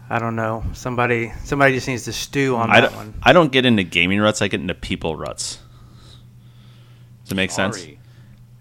I 0.08 0.18
don't 0.18 0.36
know. 0.36 0.64
Somebody 0.72 1.34
somebody 1.44 1.74
just 1.74 1.86
needs 1.86 2.04
to 2.04 2.14
stew 2.14 2.56
on 2.56 2.70
I 2.70 2.80
that 2.80 2.92
don't, 2.92 2.96
one. 2.96 3.14
I 3.22 3.34
don't 3.34 3.52
get 3.52 3.66
into 3.66 3.82
gaming 3.82 4.20
ruts. 4.20 4.40
I 4.40 4.48
get 4.48 4.60
into 4.60 4.74
people 4.74 5.16
ruts. 5.16 5.58
Does 7.24 7.32
it 7.32 7.34
make 7.34 7.50
sense? 7.50 7.86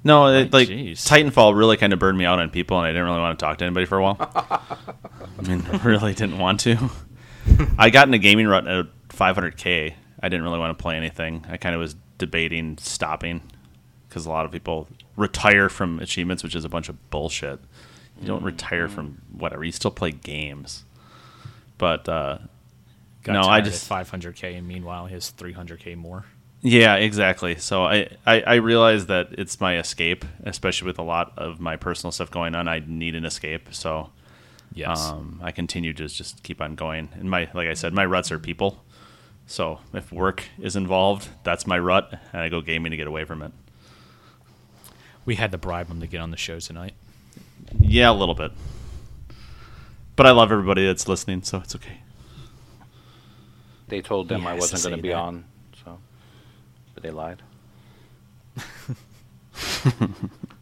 No, 0.04 0.28
it, 0.28 0.52
like 0.52 0.68
jeez. 0.68 1.08
Titanfall 1.08 1.58
really 1.58 1.78
kind 1.78 1.94
of 1.94 2.00
burned 2.00 2.18
me 2.18 2.26
out 2.26 2.40
on 2.40 2.50
people, 2.50 2.78
and 2.80 2.86
I 2.86 2.90
didn't 2.90 3.06
really 3.06 3.22
want 3.22 3.40
to 3.40 3.46
talk 3.46 3.60
to 3.60 3.64
anybody 3.64 3.86
for 3.86 3.98
a 3.98 4.04
while. 4.04 4.18
I 4.20 5.42
mean, 5.48 5.64
really 5.86 6.14
didn't 6.14 6.38
want 6.38 6.60
to. 6.62 6.90
I 7.78 7.90
got 7.90 8.10
in 8.10 8.14
a 8.14 8.18
gaming 8.18 8.48
rut 8.48 8.68
at 8.68 8.88
500k. 9.08 9.94
I 10.24 10.30
didn't 10.30 10.44
really 10.44 10.58
want 10.58 10.76
to 10.76 10.82
play 10.82 10.96
anything. 10.96 11.46
I 11.50 11.58
kind 11.58 11.76
of 11.76 11.80
was 11.82 11.96
debating 12.18 12.78
stopping 12.80 13.42
because 14.08 14.26
a 14.26 14.30
lot 14.30 14.46
of 14.46 14.52
people 14.52 14.88
retire 15.16 15.70
from 15.70 16.00
achievements, 16.00 16.42
which 16.44 16.56
is 16.56 16.66
a 16.66 16.70
bunch 16.70 16.90
of 16.90 17.10
bullshit. 17.12 17.60
You 18.22 18.28
don't 18.28 18.44
retire 18.44 18.88
from 18.88 19.22
whatever. 19.32 19.64
You 19.64 19.72
still 19.72 19.92
play 19.92 20.12
games. 20.12 20.86
But 21.78 22.08
uh, 22.08 22.38
Got 23.24 23.34
no, 23.34 23.42
I 23.42 23.62
just 23.62 23.90
500k 23.90 24.58
and 24.58 24.68
meanwhile 24.68 25.08
he 25.08 25.14
has 25.14 25.32
300k 25.38 25.96
more. 25.98 26.26
Yeah, 26.62 26.96
exactly. 26.96 27.56
So 27.58 27.84
I, 27.84 28.08
I, 28.26 28.42
I 28.42 28.54
realize 28.56 29.08
that 29.08 29.30
it's 29.38 29.60
my 29.60 29.78
escape, 29.78 30.24
especially 30.46 30.86
with 30.86 31.00
a 31.00 31.04
lot 31.04 31.34
of 31.38 31.60
my 31.60 31.76
personal 31.76 32.12
stuff 32.14 32.32
going 32.32 32.56
on. 32.56 32.70
I 32.70 32.82
need 32.88 33.16
an 33.16 33.26
escape, 33.26 33.70
so 33.74 34.12
Yes. 34.74 35.10
um, 35.10 35.42
I 35.44 35.52
continue 35.52 35.92
to 35.94 36.08
just 36.08 36.42
keep 36.44 36.62
on 36.62 36.76
going. 36.76 37.10
And 37.16 37.30
my, 37.30 37.50
like 37.54 37.68
I 37.68 37.74
said, 37.74 37.94
my 37.94 38.06
ruts 38.06 38.32
are 38.32 38.40
people. 38.40 38.82
So 39.46 39.80
if 39.94 40.12
work 40.12 40.46
is 40.60 40.76
involved, 40.76 41.30
that's 41.44 41.68
my 41.68 41.78
rut, 41.78 42.12
and 42.32 42.42
I 42.42 42.50
go 42.50 42.62
gaming 42.62 42.92
to 42.92 42.98
get 42.98 43.08
away 43.08 43.24
from 43.26 43.42
it. 43.42 43.52
we 45.26 45.36
had 45.36 45.52
to 45.52 45.58
bribe 45.58 45.88
him 45.90 46.00
to 46.00 46.08
get 46.08 46.20
on 46.22 46.32
the 46.32 46.38
show 46.38 46.60
tonight. 46.60 46.94
Yeah, 47.80 48.12
a 48.12 48.14
little 48.14 48.36
bit. 48.36 48.52
But 50.16 50.26
I 50.28 50.32
love 50.32 50.52
everybody 50.52 50.86
that's 50.86 51.08
listening, 51.08 51.44
so 51.44 51.58
it's 51.60 51.76
okay. 51.76 52.00
They 53.88 54.02
told 54.02 54.28
them 54.30 54.42
He 54.42 54.48
I 54.48 54.54
wasn't 54.56 54.84
going 54.84 54.96
to 54.98 55.02
be 55.02 55.10
that. 55.10 55.18
on, 55.18 55.46
so. 55.84 56.00
But 56.94 57.04
they 57.04 57.12
lied. 57.12 57.42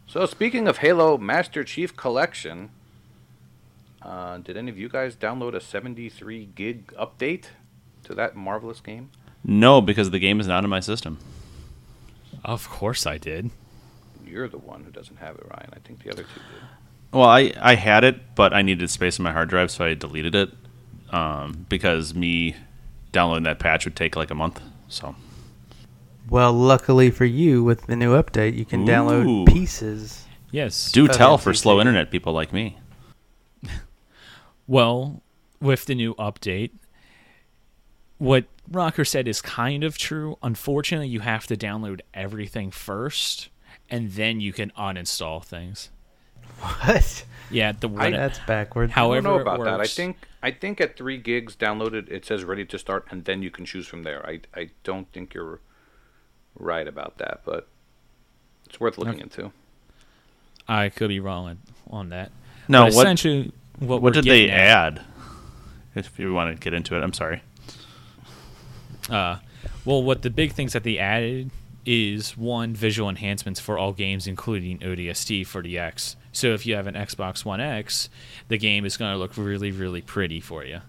so, 0.06 0.26
speaking 0.26 0.68
of 0.68 0.78
Halo 0.78 1.16
Master 1.18 1.64
Chief 1.64 1.96
Collection, 1.96 2.70
uh, 4.02 4.38
did 4.38 4.56
any 4.56 4.70
of 4.70 4.78
you 4.78 4.88
guys 4.88 5.16
download 5.16 5.54
a 5.54 5.60
73 5.60 6.48
gig 6.54 6.86
update 6.98 7.46
to 8.04 8.14
that 8.14 8.36
marvelous 8.36 8.80
game? 8.80 9.10
No, 9.44 9.80
because 9.80 10.10
the 10.10 10.18
game 10.18 10.40
is 10.40 10.46
not 10.46 10.64
in 10.64 10.70
my 10.70 10.80
system. 10.80 11.18
Of 12.44 12.68
course 12.68 13.06
I 13.06 13.18
did. 13.18 13.50
You're 14.24 14.48
the 14.48 14.58
one 14.58 14.84
who 14.84 14.90
doesn't 14.90 15.16
have 15.18 15.36
it, 15.36 15.46
Ryan. 15.48 15.70
I 15.74 15.78
think 15.80 16.02
the 16.02 16.10
other 16.10 16.22
two 16.22 16.28
did. 16.34 16.62
Well, 17.12 17.28
I, 17.28 17.52
I 17.60 17.74
had 17.74 18.04
it, 18.04 18.34
but 18.34 18.54
I 18.54 18.62
needed 18.62 18.88
space 18.88 19.18
on 19.20 19.24
my 19.24 19.32
hard 19.32 19.48
drive, 19.50 19.70
so 19.70 19.84
I 19.84 19.94
deleted 19.94 20.34
it 20.34 20.50
um, 21.10 21.66
because 21.68 22.14
me 22.14 22.56
downloading 23.12 23.44
that 23.44 23.58
patch 23.58 23.84
would 23.84 23.94
take 23.96 24.16
like 24.16 24.30
a 24.30 24.34
month. 24.34 24.60
So 24.88 25.14
Well, 26.30 26.52
luckily 26.52 27.10
for 27.10 27.26
you, 27.26 27.62
with 27.62 27.86
the 27.86 27.96
new 27.96 28.14
update, 28.20 28.56
you 28.56 28.64
can 28.64 28.82
Ooh. 28.82 28.86
download 28.86 29.46
pieces. 29.52 30.24
Yes. 30.50 30.90
do 30.92 31.08
tell 31.08 31.38
for 31.38 31.52
slow 31.54 31.80
internet 31.80 32.10
people 32.10 32.32
like 32.32 32.52
me. 32.52 32.78
Well, 34.66 35.22
with 35.60 35.86
the 35.86 35.94
new 35.94 36.14
update, 36.14 36.70
what 38.22 38.44
Rocker 38.70 39.04
said 39.04 39.26
is 39.26 39.42
kind 39.42 39.82
of 39.82 39.98
true. 39.98 40.38
Unfortunately, 40.42 41.08
you 41.08 41.20
have 41.20 41.46
to 41.48 41.56
download 41.56 42.00
everything 42.14 42.70
first, 42.70 43.48
and 43.90 44.12
then 44.12 44.40
you 44.40 44.52
can 44.52 44.70
uninstall 44.78 45.44
things. 45.44 45.90
What? 46.60 47.24
Yeah, 47.50 47.72
the 47.72 47.88
I- 47.88 47.90
what, 47.90 48.10
That's 48.12 48.38
backwards. 48.46 48.92
I 48.94 49.00
don't 49.00 49.24
know 49.24 49.40
about 49.40 49.64
that. 49.64 49.80
I 49.80 49.86
think 49.86 50.16
I 50.42 50.52
think 50.52 50.80
at 50.80 50.96
three 50.96 51.18
gigs 51.18 51.56
downloaded, 51.56 52.08
it 52.10 52.24
says 52.24 52.44
ready 52.44 52.64
to 52.66 52.78
start, 52.78 53.06
and 53.10 53.24
then 53.24 53.42
you 53.42 53.50
can 53.50 53.64
choose 53.64 53.86
from 53.88 54.04
there. 54.04 54.24
I 54.24 54.40
I 54.54 54.70
don't 54.84 55.10
think 55.12 55.34
you're 55.34 55.58
right 56.56 56.86
about 56.86 57.18
that, 57.18 57.40
but 57.44 57.66
it's 58.66 58.78
worth 58.78 58.98
looking 58.98 59.14
Okay. 59.14 59.22
into. 59.22 59.52
I 60.68 60.88
could 60.90 61.08
be 61.08 61.18
wrong 61.18 61.46
on, 61.48 61.58
on 61.90 62.08
that. 62.10 62.30
No, 62.68 62.84
But 62.84 62.94
what 62.94 63.02
essentially, 63.06 63.52
what, 63.80 63.88
what 64.00 64.02
we're 64.02 64.10
did 64.12 64.24
they 64.24 64.48
at- 64.48 64.60
add? 64.60 65.00
If 65.96 66.18
you 66.18 66.32
want 66.32 66.54
to 66.56 66.60
get 66.62 66.72
into 66.72 66.96
it, 66.96 67.02
I'm 67.02 67.12
sorry. 67.12 67.42
Uh, 69.10 69.38
well, 69.84 70.02
what 70.02 70.22
the 70.22 70.30
big 70.30 70.52
things 70.52 70.72
that 70.72 70.84
they 70.84 70.98
added 70.98 71.50
is 71.84 72.36
one 72.36 72.74
visual 72.74 73.08
enhancements 73.08 73.58
for 73.58 73.76
all 73.76 73.92
games, 73.92 74.26
including 74.26 74.78
ODST 74.78 75.46
for 75.46 75.62
the 75.62 75.78
X. 75.78 76.16
So 76.32 76.48
if 76.54 76.64
you 76.64 76.76
have 76.76 76.86
an 76.86 76.94
Xbox 76.94 77.44
One 77.44 77.60
X, 77.60 78.08
the 78.48 78.58
game 78.58 78.84
is 78.84 78.96
going 78.96 79.12
to 79.12 79.18
look 79.18 79.36
really, 79.36 79.72
really 79.72 80.00
pretty 80.00 80.40
for 80.40 80.64
you. 80.64 80.80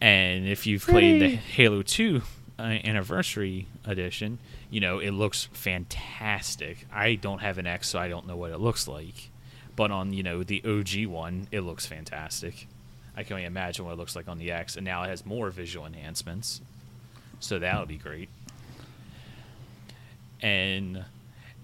And 0.00 0.46
if 0.46 0.66
you've 0.66 0.84
played 0.84 1.22
the 1.22 1.28
Halo 1.28 1.82
2 1.82 2.22
uh, 2.58 2.62
Anniversary 2.62 3.66
Edition, 3.84 4.38
you 4.70 4.80
know 4.80 4.98
it 4.98 5.12
looks 5.12 5.48
fantastic. 5.52 6.86
I 6.92 7.14
don't 7.14 7.38
have 7.38 7.56
an 7.58 7.66
X, 7.66 7.88
so 7.88 7.98
I 7.98 8.08
don't 8.08 8.26
know 8.26 8.36
what 8.36 8.50
it 8.50 8.58
looks 8.58 8.86
like. 8.86 9.30
But 9.74 9.90
on 9.90 10.12
you 10.12 10.22
know 10.22 10.42
the 10.42 10.62
OG 10.64 11.06
one, 11.06 11.48
it 11.50 11.60
looks 11.60 11.86
fantastic. 11.86 12.66
I 13.16 13.22
can 13.22 13.34
only 13.34 13.46
imagine 13.46 13.86
what 13.86 13.92
it 13.92 13.98
looks 13.98 14.14
like 14.14 14.28
on 14.28 14.36
the 14.36 14.50
X, 14.50 14.76
and 14.76 14.84
now 14.84 15.02
it 15.04 15.08
has 15.08 15.24
more 15.24 15.48
visual 15.48 15.86
enhancements 15.86 16.60
so 17.40 17.58
that'll 17.58 17.86
be 17.86 17.96
great. 17.96 18.28
And 20.40 21.04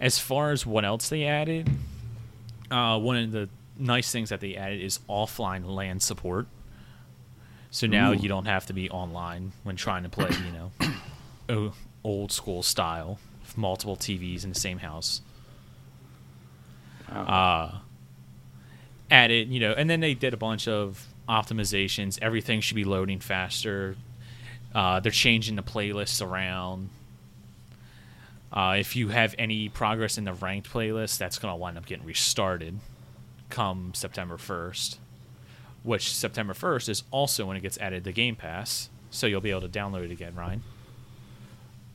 as 0.00 0.18
far 0.18 0.50
as 0.50 0.66
what 0.66 0.84
else 0.84 1.08
they 1.08 1.24
added, 1.24 1.70
uh, 2.70 2.98
one 2.98 3.16
of 3.16 3.32
the 3.32 3.48
nice 3.78 4.10
things 4.10 4.30
that 4.30 4.40
they 4.40 4.56
added 4.56 4.80
is 4.80 4.98
offline 5.08 5.66
LAN 5.66 6.00
support. 6.00 6.46
So 7.70 7.86
now 7.86 8.12
Ooh. 8.12 8.16
you 8.16 8.28
don't 8.28 8.44
have 8.46 8.66
to 8.66 8.72
be 8.72 8.90
online 8.90 9.52
when 9.62 9.76
trying 9.76 10.02
to 10.02 10.08
play, 10.08 10.30
you 10.44 10.52
know, 11.48 11.72
old 12.04 12.32
school 12.32 12.62
style, 12.62 13.18
with 13.42 13.56
multiple 13.56 13.96
TVs 13.96 14.44
in 14.44 14.50
the 14.50 14.58
same 14.58 14.78
house. 14.78 15.22
Uh, 17.10 17.78
added, 19.10 19.50
you 19.50 19.60
know, 19.60 19.72
and 19.72 19.88
then 19.88 20.00
they 20.00 20.14
did 20.14 20.32
a 20.32 20.36
bunch 20.36 20.66
of 20.66 21.06
optimizations. 21.28 22.18
Everything 22.22 22.60
should 22.60 22.74
be 22.74 22.84
loading 22.84 23.20
faster. 23.20 23.96
Uh, 24.74 25.00
they're 25.00 25.12
changing 25.12 25.56
the 25.56 25.62
playlists 25.62 26.24
around. 26.24 26.88
Uh, 28.52 28.76
if 28.78 28.96
you 28.96 29.08
have 29.08 29.34
any 29.38 29.68
progress 29.68 30.18
in 30.18 30.24
the 30.24 30.32
ranked 30.32 30.70
playlist, 30.70 31.18
that's 31.18 31.38
going 31.38 31.52
to 31.52 31.56
wind 31.56 31.78
up 31.78 31.86
getting 31.86 32.04
restarted 32.06 32.78
come 33.52 33.92
September 33.94 34.36
1st. 34.36 34.96
Which 35.84 36.14
September 36.14 36.54
1st 36.54 36.88
is 36.88 37.02
also 37.10 37.46
when 37.46 37.56
it 37.56 37.60
gets 37.60 37.78
added 37.78 38.04
to 38.04 38.12
Game 38.12 38.36
Pass. 38.36 38.88
So 39.10 39.26
you'll 39.26 39.40
be 39.40 39.50
able 39.50 39.62
to 39.62 39.68
download 39.68 40.04
it 40.04 40.10
again, 40.10 40.34
Ryan. 40.34 40.62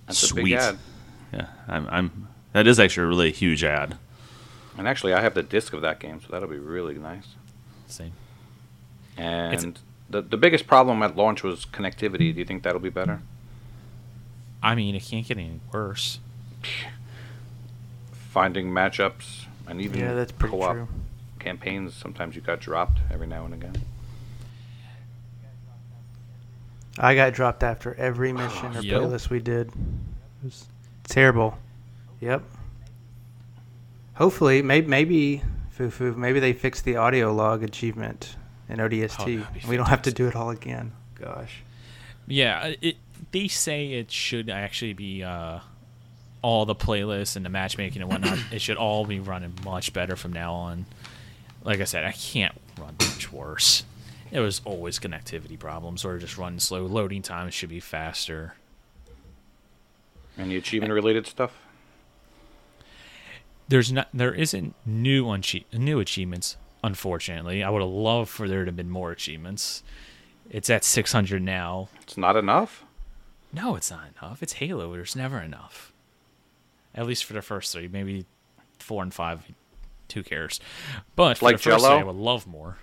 That's 0.06 0.24
a 0.24 0.28
Sweet. 0.28 0.44
big 0.44 0.54
ad. 0.54 0.78
Yeah, 1.34 1.48
I'm, 1.68 1.88
I'm. 1.90 2.28
That 2.54 2.68
is 2.68 2.80
actually 2.80 3.06
a 3.06 3.08
really 3.08 3.32
huge 3.32 3.64
ad. 3.64 3.98
And 4.78 4.88
actually, 4.88 5.14
I 5.14 5.22
have 5.22 5.34
the 5.34 5.44
disc 5.44 5.74
of 5.74 5.82
that 5.82 6.00
game, 6.00 6.22
so 6.22 6.28
that'll 6.30 6.48
be 6.48 6.60
really 6.60 6.96
nice. 6.96 7.28
Same. 7.88 8.12
And 9.18 9.80
the 10.10 10.22
the 10.22 10.38
biggest 10.38 10.68
problem 10.68 11.04
at 11.04 11.16
launch 11.16 11.44
was 11.44 11.66
connectivity. 11.66 12.34
Do 12.34 12.40
you 12.40 12.46
think 12.46 12.64
that'll 12.64 12.80
be 12.80 12.90
better? 12.90 13.22
I 14.64 14.74
mean, 14.76 14.96
it 14.96 15.04
can't 15.04 15.26
get 15.26 15.38
any 15.38 15.60
worse. 15.72 16.20
Finding 18.12 18.70
matchups 18.72 19.46
and 19.68 19.82
even 19.82 20.00
Yeah, 20.00 20.14
that's 20.14 20.32
pretty 20.32 20.56
co-op 20.58 20.74
true. 20.74 20.88
campaigns. 21.40 21.94
Sometimes 21.96 22.36
you 22.36 22.42
got 22.42 22.60
dropped 22.60 23.00
every 23.12 23.28
now 23.28 23.46
and 23.46 23.54
again. 23.54 23.76
I 27.00 27.16
got 27.16 27.34
dropped 27.34 27.64
after 27.64 27.94
every 27.96 28.34
mission 28.42 28.76
or 28.76 28.82
Yep. 28.82 29.02
playlist 29.02 29.30
we 29.30 29.40
did. 29.40 29.68
It 29.68 29.74
was 30.44 30.66
terrible. 31.04 31.58
Yep. 32.22 32.44
Hopefully, 34.16 34.62
maybe 34.64 34.88
maybe 34.88 35.42
Fufu, 35.78 36.16
maybe 36.16 36.40
they 36.40 36.54
fixed 36.54 36.86
the 36.86 36.96
audio 36.96 37.32
log 37.32 37.62
achievement 37.64 38.36
in 38.70 38.78
ODST. 38.78 39.20
Oh, 39.20 39.44
that'd 39.54 39.70
we 39.70 39.78
don't 39.78 39.88
have 39.88 40.02
to 40.04 40.12
do 40.12 40.28
it 40.28 40.36
all 40.36 40.50
again. 40.50 40.92
Gosh. 41.16 41.64
Yeah, 42.28 42.74
it. 42.82 42.98
They 43.32 43.48
say 43.48 43.94
it 43.94 44.12
should 44.12 44.50
actually 44.50 44.94
be 44.94 45.24
uh, 45.24 45.60
all 46.42 46.66
the 46.66 46.76
playlists 46.76 47.36
and 47.36 47.46
the 47.46 47.50
matchmaking 47.50 48.02
and 48.02 48.12
whatnot. 48.12 48.38
it 48.52 48.62
should 48.62 48.78
all 48.78 49.06
be 49.06 49.20
running 49.20 49.54
much 49.64 49.94
better 49.94 50.16
from 50.16 50.34
now 50.34 50.54
on. 50.54 50.86
Like 51.64 51.82
I 51.82 51.86
said, 51.86 52.06
I 52.06 52.12
can't 52.12 52.56
run 52.80 52.96
much 53.00 53.32
worse. 53.32 53.84
It 54.32 54.40
was 54.40 54.62
always 54.66 55.00
connectivity 55.00 55.58
problems 55.58 56.04
or 56.06 56.18
just 56.18 56.38
running 56.38 56.60
slow. 56.60 56.86
Loading 56.86 57.22
times 57.22 57.54
should 57.54 57.70
be 57.70 57.80
faster. 57.80 58.56
Any 60.38 60.56
achievement 60.56 60.94
related 60.94 61.26
stuff? 61.26 61.54
There's 63.68 63.92
not. 63.92 64.08
There 64.14 64.34
isn't 64.34 64.76
new 64.86 65.26
unche- 65.26 65.66
new 65.74 66.00
achievements. 66.00 66.58
Unfortunately, 66.84 67.64
I 67.64 67.70
would 67.70 67.82
have 67.82 67.92
loved 67.92 68.30
for 68.30 68.48
there 68.48 68.64
to 68.64 68.70
have 68.70 68.76
been 68.76 68.90
more 68.90 69.12
achievements. 69.12 69.84
It's 70.50 70.70
at 70.70 70.84
600 70.84 71.42
now. 71.42 71.90
It's 72.04 72.18
not 72.18 72.36
enough. 72.36 72.86
No, 73.52 73.76
it's 73.76 73.92
not 73.92 74.06
enough. 74.20 74.44
It's 74.44 74.54
Halo. 74.54 74.92
There's 74.94 75.16
never 75.16 75.40
enough. 75.42 75.94
At 76.94 77.06
least 77.06 77.26
for 77.26 77.34
the 77.34 77.42
first 77.42 77.74
three, 77.74 77.88
maybe 77.88 78.26
four 78.80 79.04
and 79.04 79.14
five. 79.14 79.44
Who 80.14 80.24
cares? 80.24 80.60
But 81.16 81.38
for 81.38 81.46
like 81.46 81.56
the 81.58 81.64
first 81.64 81.84
three, 81.84 81.90
Jell-O? 81.90 82.00
I 82.00 82.04
would 82.04 82.16
love 82.16 82.48
more. 82.48 82.78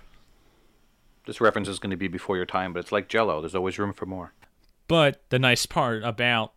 This 1.25 1.41
reference 1.41 1.67
is 1.67 1.79
going 1.79 1.91
to 1.91 1.97
be 1.97 2.07
before 2.07 2.37
your 2.37 2.45
time, 2.45 2.71
but 2.71 2.79
it's 2.79 2.91
like 2.91 3.07
Jello. 3.07 3.41
There's 3.41 3.55
always 3.55 3.79
room 3.79 3.93
for 3.93 4.05
more. 4.05 4.33
But 4.87 5.23
the 5.29 5.39
nice 5.39 5.65
part 5.65 6.03
about 6.03 6.53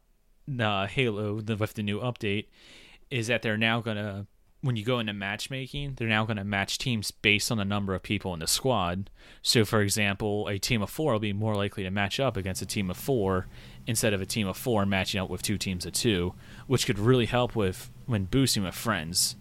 uh, 0.61 0.87
Halo 0.87 1.41
the, 1.41 1.57
with 1.57 1.75
the 1.75 1.83
new 1.83 2.01
update 2.01 2.47
is 3.11 3.29
that 3.29 3.41
they're 3.41 3.57
now 3.57 3.81
gonna, 3.81 4.27
when 4.61 4.75
you 4.77 4.85
go 4.85 4.99
into 4.99 5.13
matchmaking, 5.13 5.95
they're 5.97 6.09
now 6.09 6.25
gonna 6.25 6.45
match 6.45 6.79
teams 6.79 7.11
based 7.11 7.53
on 7.53 7.59
the 7.59 7.65
number 7.65 7.95
of 7.95 8.03
people 8.03 8.35
in 8.35 8.41
the 8.41 8.47
squad. 8.47 9.09
So, 9.41 9.65
for 9.65 9.81
example, 9.81 10.49
a 10.49 10.59
team 10.59 10.83
of 10.83 10.91
four 10.91 11.13
will 11.13 11.21
be 11.21 11.33
more 11.33 11.55
likely 11.55 11.85
to 11.85 11.91
match 11.91 12.19
up 12.19 12.37
against 12.37 12.63
a 12.63 12.67
team 12.67 12.91
of 12.91 12.97
four 12.97 13.47
instead 13.87 14.13
of 14.13 14.21
a 14.21 14.27
team 14.27 14.49
of 14.49 14.57
four 14.57 14.85
matching 14.85 15.21
up 15.21 15.31
with 15.31 15.43
two 15.43 15.59
teams 15.59 15.87
of 15.87 15.93
two, 15.93 16.35
which 16.67 16.87
could 16.87 16.99
really 16.99 17.27
help 17.27 17.55
with 17.55 17.91
when 18.07 18.25
boosting 18.25 18.65
with 18.65 18.75
friends. 18.75 19.37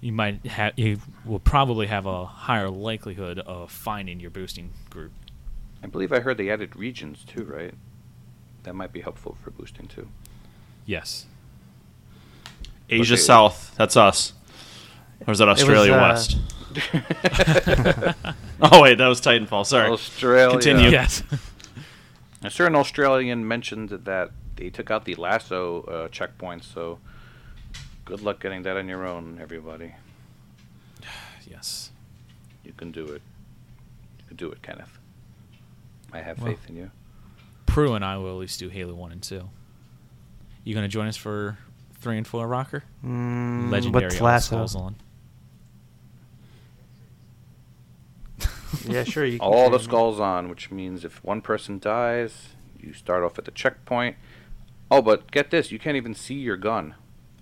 You 0.00 0.12
might 0.12 0.46
have, 0.46 0.78
you 0.78 1.00
will 1.24 1.40
probably 1.40 1.88
have 1.88 2.06
a 2.06 2.24
higher 2.24 2.70
likelihood 2.70 3.40
of 3.40 3.70
finding 3.70 4.20
your 4.20 4.30
boosting 4.30 4.72
group. 4.90 5.12
I 5.82 5.88
believe 5.88 6.12
I 6.12 6.20
heard 6.20 6.38
they 6.38 6.50
added 6.50 6.74
regions 6.76 7.24
too, 7.24 7.44
right? 7.44 7.74
That 8.62 8.74
might 8.74 8.92
be 8.92 9.00
helpful 9.00 9.36
for 9.42 9.50
boosting 9.50 9.88
too. 9.88 10.08
Yes. 10.86 11.26
Asia 12.88 13.14
Okay. 13.14 13.22
South. 13.22 13.74
That's 13.76 13.96
us. 13.96 14.32
Or 15.28 15.32
is 15.32 15.38
that 15.40 15.46
was, 15.46 15.60
Australia 15.60 15.92
uh, 15.92 16.08
West? 16.08 16.38
oh 18.62 18.80
wait, 18.80 18.96
that 18.96 19.06
was 19.06 19.20
Titanfall. 19.20 19.66
Sorry. 19.66 19.90
Australia. 19.90 20.50
Continue. 20.52 20.88
Yes. 20.88 21.22
A 22.42 22.48
certain 22.48 22.74
Australian 22.74 23.46
mentioned 23.46 23.90
that 23.90 24.30
they 24.56 24.70
took 24.70 24.90
out 24.90 25.04
the 25.04 25.16
LASO 25.16 25.86
uh, 25.86 26.08
checkpoint, 26.08 26.64
so 26.64 26.98
good 28.06 28.22
luck 28.22 28.40
getting 28.40 28.62
that 28.62 28.78
on 28.78 28.88
your 28.88 29.06
own, 29.06 29.38
everybody. 29.38 29.94
yes. 31.46 31.90
You 32.64 32.72
can 32.72 32.90
do 32.90 33.04
it. 33.04 33.22
You 34.18 34.24
can 34.28 34.36
do 34.36 34.50
it, 34.50 34.62
Kenneth. 34.62 34.98
I 36.10 36.20
have 36.20 36.40
Well. 36.40 36.52
faith 36.52 36.70
in 36.70 36.76
you. 36.76 36.90
Prue 37.66 37.92
and 37.92 38.04
I 38.04 38.16
will 38.16 38.30
at 38.30 38.36
least 38.36 38.60
do 38.60 38.70
Halo 38.70 38.94
1 38.94 39.12
and 39.12 39.22
2. 39.22 39.46
You 40.64 40.74
going 40.74 40.84
to 40.84 40.88
join 40.88 41.06
us 41.06 41.18
for 41.18 41.58
3 42.00 42.16
and 42.16 42.26
4 42.26 42.46
Rocker? 42.46 42.84
Mm, 43.04 43.70
Legendary 43.70 44.04
what's 44.18 44.48
LASO? 44.50 44.76
On. 44.76 44.96
Yeah, 48.86 49.04
sure. 49.04 49.24
You 49.24 49.38
All 49.38 49.70
the 49.70 49.78
skulls 49.78 50.20
on, 50.20 50.48
which 50.48 50.70
means 50.70 51.04
if 51.04 51.22
one 51.24 51.40
person 51.40 51.78
dies, 51.78 52.48
you 52.78 52.92
start 52.92 53.22
off 53.22 53.38
at 53.38 53.44
the 53.44 53.50
checkpoint. 53.50 54.16
Oh, 54.90 55.02
but 55.02 55.30
get 55.30 55.50
this: 55.50 55.70
you 55.72 55.78
can't 55.78 55.96
even 55.96 56.14
see 56.14 56.34
your 56.34 56.56
gun, 56.56 56.94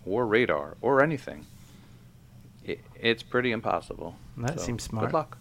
or 0.04 0.26
radar, 0.26 0.76
or 0.80 1.02
anything. 1.02 1.46
It, 2.64 2.80
it's 2.94 3.22
pretty 3.22 3.52
impossible. 3.52 4.16
That 4.36 4.60
seems 4.60 4.82
smart. 4.84 5.06
Good 5.06 5.14
luck. 5.14 5.38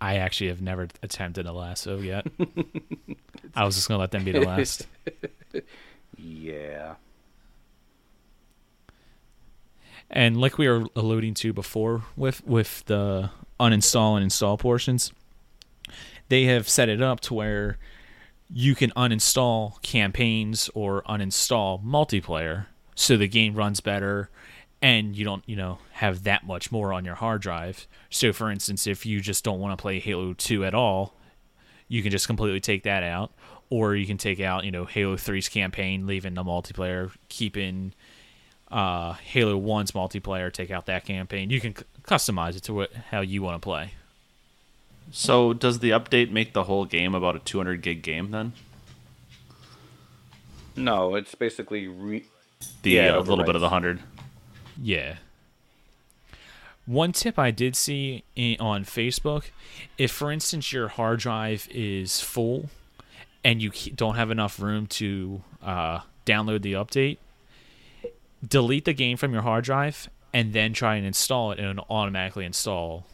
I 0.00 0.16
actually 0.16 0.48
have 0.48 0.62
never 0.62 0.88
attempted 1.02 1.46
a 1.46 1.50
LASO 1.50 2.02
yet. 2.02 2.26
I 3.54 3.64
was 3.64 3.74
just 3.74 3.88
gonna 3.88 4.00
let 4.00 4.10
them 4.10 4.24
be 4.24 4.32
the 4.32 4.40
last. 4.40 4.86
Yeah. 6.22 6.94
And 10.10 10.40
like 10.40 10.58
we 10.58 10.68
were 10.68 10.86
alluding 10.96 11.34
to 11.34 11.52
before 11.52 12.02
with 12.16 12.44
with 12.46 12.84
the 12.86 13.30
uninstall 13.60 14.16
and 14.16 14.24
install 14.24 14.56
portions, 14.56 15.12
they 16.28 16.44
have 16.44 16.68
set 16.68 16.88
it 16.88 17.02
up 17.02 17.20
to 17.20 17.34
where 17.34 17.78
you 18.52 18.74
can 18.74 18.90
uninstall 18.92 19.80
campaigns 19.82 20.70
or 20.74 21.02
uninstall 21.02 21.84
multiplayer 21.84 22.66
so 22.94 23.16
the 23.16 23.28
game 23.28 23.54
runs 23.54 23.80
better 23.80 24.28
and 24.82 25.14
you 25.14 25.24
don't, 25.24 25.42
you 25.46 25.56
know, 25.56 25.78
have 25.92 26.24
that 26.24 26.46
much 26.46 26.72
more 26.72 26.92
on 26.92 27.04
your 27.04 27.14
hard 27.14 27.42
drive. 27.42 27.86
So 28.08 28.32
for 28.32 28.50
instance, 28.50 28.86
if 28.86 29.04
you 29.04 29.20
just 29.20 29.44
don't 29.44 29.60
want 29.60 29.76
to 29.76 29.80
play 29.80 29.98
Halo 29.98 30.32
2 30.32 30.64
at 30.64 30.74
all, 30.74 31.14
you 31.86 32.02
can 32.02 32.10
just 32.10 32.26
completely 32.26 32.60
take 32.60 32.84
that 32.84 33.02
out 33.02 33.32
or 33.68 33.94
you 33.94 34.06
can 34.06 34.18
take 34.18 34.40
out, 34.40 34.64
you 34.64 34.70
know, 34.70 34.84
Halo 34.84 35.16
3's 35.16 35.48
campaign, 35.48 36.06
leaving 36.06 36.34
the 36.34 36.42
multiplayer, 36.42 37.12
keeping 37.28 37.92
uh, 38.70 39.12
Halo 39.14 39.60
1's 39.60 39.92
multiplayer, 39.92 40.52
take 40.52 40.70
out 40.70 40.86
that 40.86 41.04
campaign. 41.04 41.50
You 41.50 41.60
can 41.60 41.74
customize 42.10 42.56
it 42.56 42.64
to 42.64 42.74
what 42.74 42.92
how 43.10 43.20
you 43.20 43.42
want 43.42 43.60
to 43.60 43.64
play. 43.64 43.92
So 45.12 45.52
does 45.52 45.78
the 45.78 45.90
update 45.90 46.30
make 46.30 46.52
the 46.52 46.64
whole 46.64 46.84
game 46.84 47.14
about 47.14 47.36
a 47.36 47.40
200 47.40 47.82
gig 47.82 48.02
game 48.02 48.30
then? 48.30 48.52
No, 50.76 51.14
it's 51.14 51.34
basically 51.34 51.88
re- 51.88 52.26
The 52.82 52.90
Yeah, 52.90 53.08
it 53.08 53.14
uh, 53.16 53.20
little 53.20 53.44
bit 53.44 53.54
of 53.54 53.60
the 53.60 53.68
100. 53.68 54.00
Yeah. 54.80 55.16
One 56.86 57.12
tip 57.12 57.38
I 57.38 57.50
did 57.50 57.76
see 57.76 58.24
in, 58.34 58.56
on 58.60 58.84
Facebook, 58.84 59.50
if 59.98 60.10
for 60.10 60.32
instance 60.32 60.72
your 60.72 60.88
hard 60.88 61.20
drive 61.20 61.68
is 61.70 62.20
full 62.20 62.70
and 63.44 63.62
you 63.62 63.70
don't 63.94 64.16
have 64.16 64.30
enough 64.30 64.60
room 64.60 64.86
to 64.86 65.42
uh, 65.62 66.00
download 66.26 66.62
the 66.62 66.72
update, 66.74 67.18
delete 68.46 68.84
the 68.84 68.92
game 68.92 69.16
from 69.16 69.32
your 69.32 69.42
hard 69.42 69.64
drive 69.64 70.08
and 70.32 70.52
then 70.52 70.72
try 70.72 70.96
and 70.96 71.06
install 71.06 71.52
it, 71.52 71.58
and 71.58 71.68
it'll 71.68 71.86
automatically 71.90 72.44
install 72.44 73.06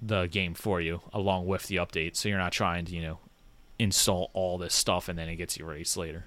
the 0.00 0.26
game 0.26 0.54
for 0.54 0.80
you 0.80 1.00
along 1.12 1.46
with 1.46 1.68
the 1.68 1.76
update. 1.76 2.16
So 2.16 2.28
you're 2.28 2.38
not 2.38 2.52
trying 2.52 2.84
to 2.86 2.94
you 2.94 3.02
know 3.02 3.18
install 3.78 4.30
all 4.32 4.58
this 4.58 4.74
stuff 4.74 5.08
and 5.08 5.18
then 5.18 5.28
it 5.28 5.36
gets 5.36 5.58
you 5.58 5.68
erased 5.68 5.96
later. 5.96 6.24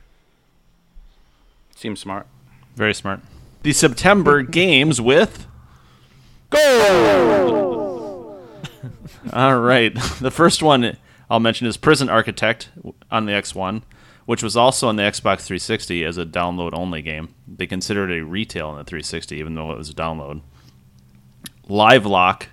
seems 1.75 1.99
smart. 1.99 2.27
Very 2.75 2.93
smart. 2.93 3.21
The 3.63 3.73
September 3.73 4.41
games 4.43 5.01
with. 5.01 5.47
Go! 6.49 8.37
All 9.33 9.59
right. 9.59 9.93
The 10.19 10.31
first 10.31 10.61
one 10.63 10.97
I'll 11.29 11.39
mention 11.39 11.67
is 11.67 11.77
Prison 11.77 12.09
Architect 12.09 12.69
on 13.11 13.25
the 13.25 13.31
X1, 13.33 13.83
which 14.29 14.43
was 14.43 14.55
also 14.55 14.87
on 14.87 14.95
the 14.95 15.01
Xbox 15.01 15.41
360 15.41 16.05
as 16.05 16.19
a 16.19 16.23
download 16.23 16.69
only 16.73 17.01
game. 17.01 17.33
They 17.47 17.65
considered 17.65 18.11
it 18.11 18.19
a 18.19 18.23
retail 18.23 18.67
on 18.67 18.77
the 18.77 18.83
360, 18.83 19.35
even 19.35 19.55
though 19.55 19.71
it 19.71 19.77
was 19.79 19.89
a 19.89 19.93
download. 19.95 20.41
Livelock 21.67 22.49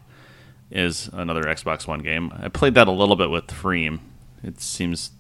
is 0.70 1.10
another 1.12 1.42
Xbox 1.42 1.86
One 1.86 1.98
game. 1.98 2.32
I 2.34 2.48
played 2.48 2.72
that 2.76 2.88
a 2.88 2.92
little 2.92 3.14
bit 3.14 3.28
with 3.28 3.48
Freem. 3.48 3.98
It 4.42 4.58
seems 4.58 5.10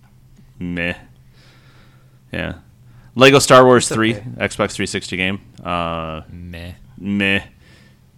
meh. 0.58 0.94
Yeah. 2.32 2.54
Lego 3.14 3.38
Star 3.38 3.62
Wars 3.62 3.90
3, 3.90 4.14
okay. 4.14 4.22
Xbox 4.22 4.72
360 4.72 5.16
game. 5.18 5.40
Uh, 5.62 6.22
Meh. 6.30 6.72
meh. 6.96 7.42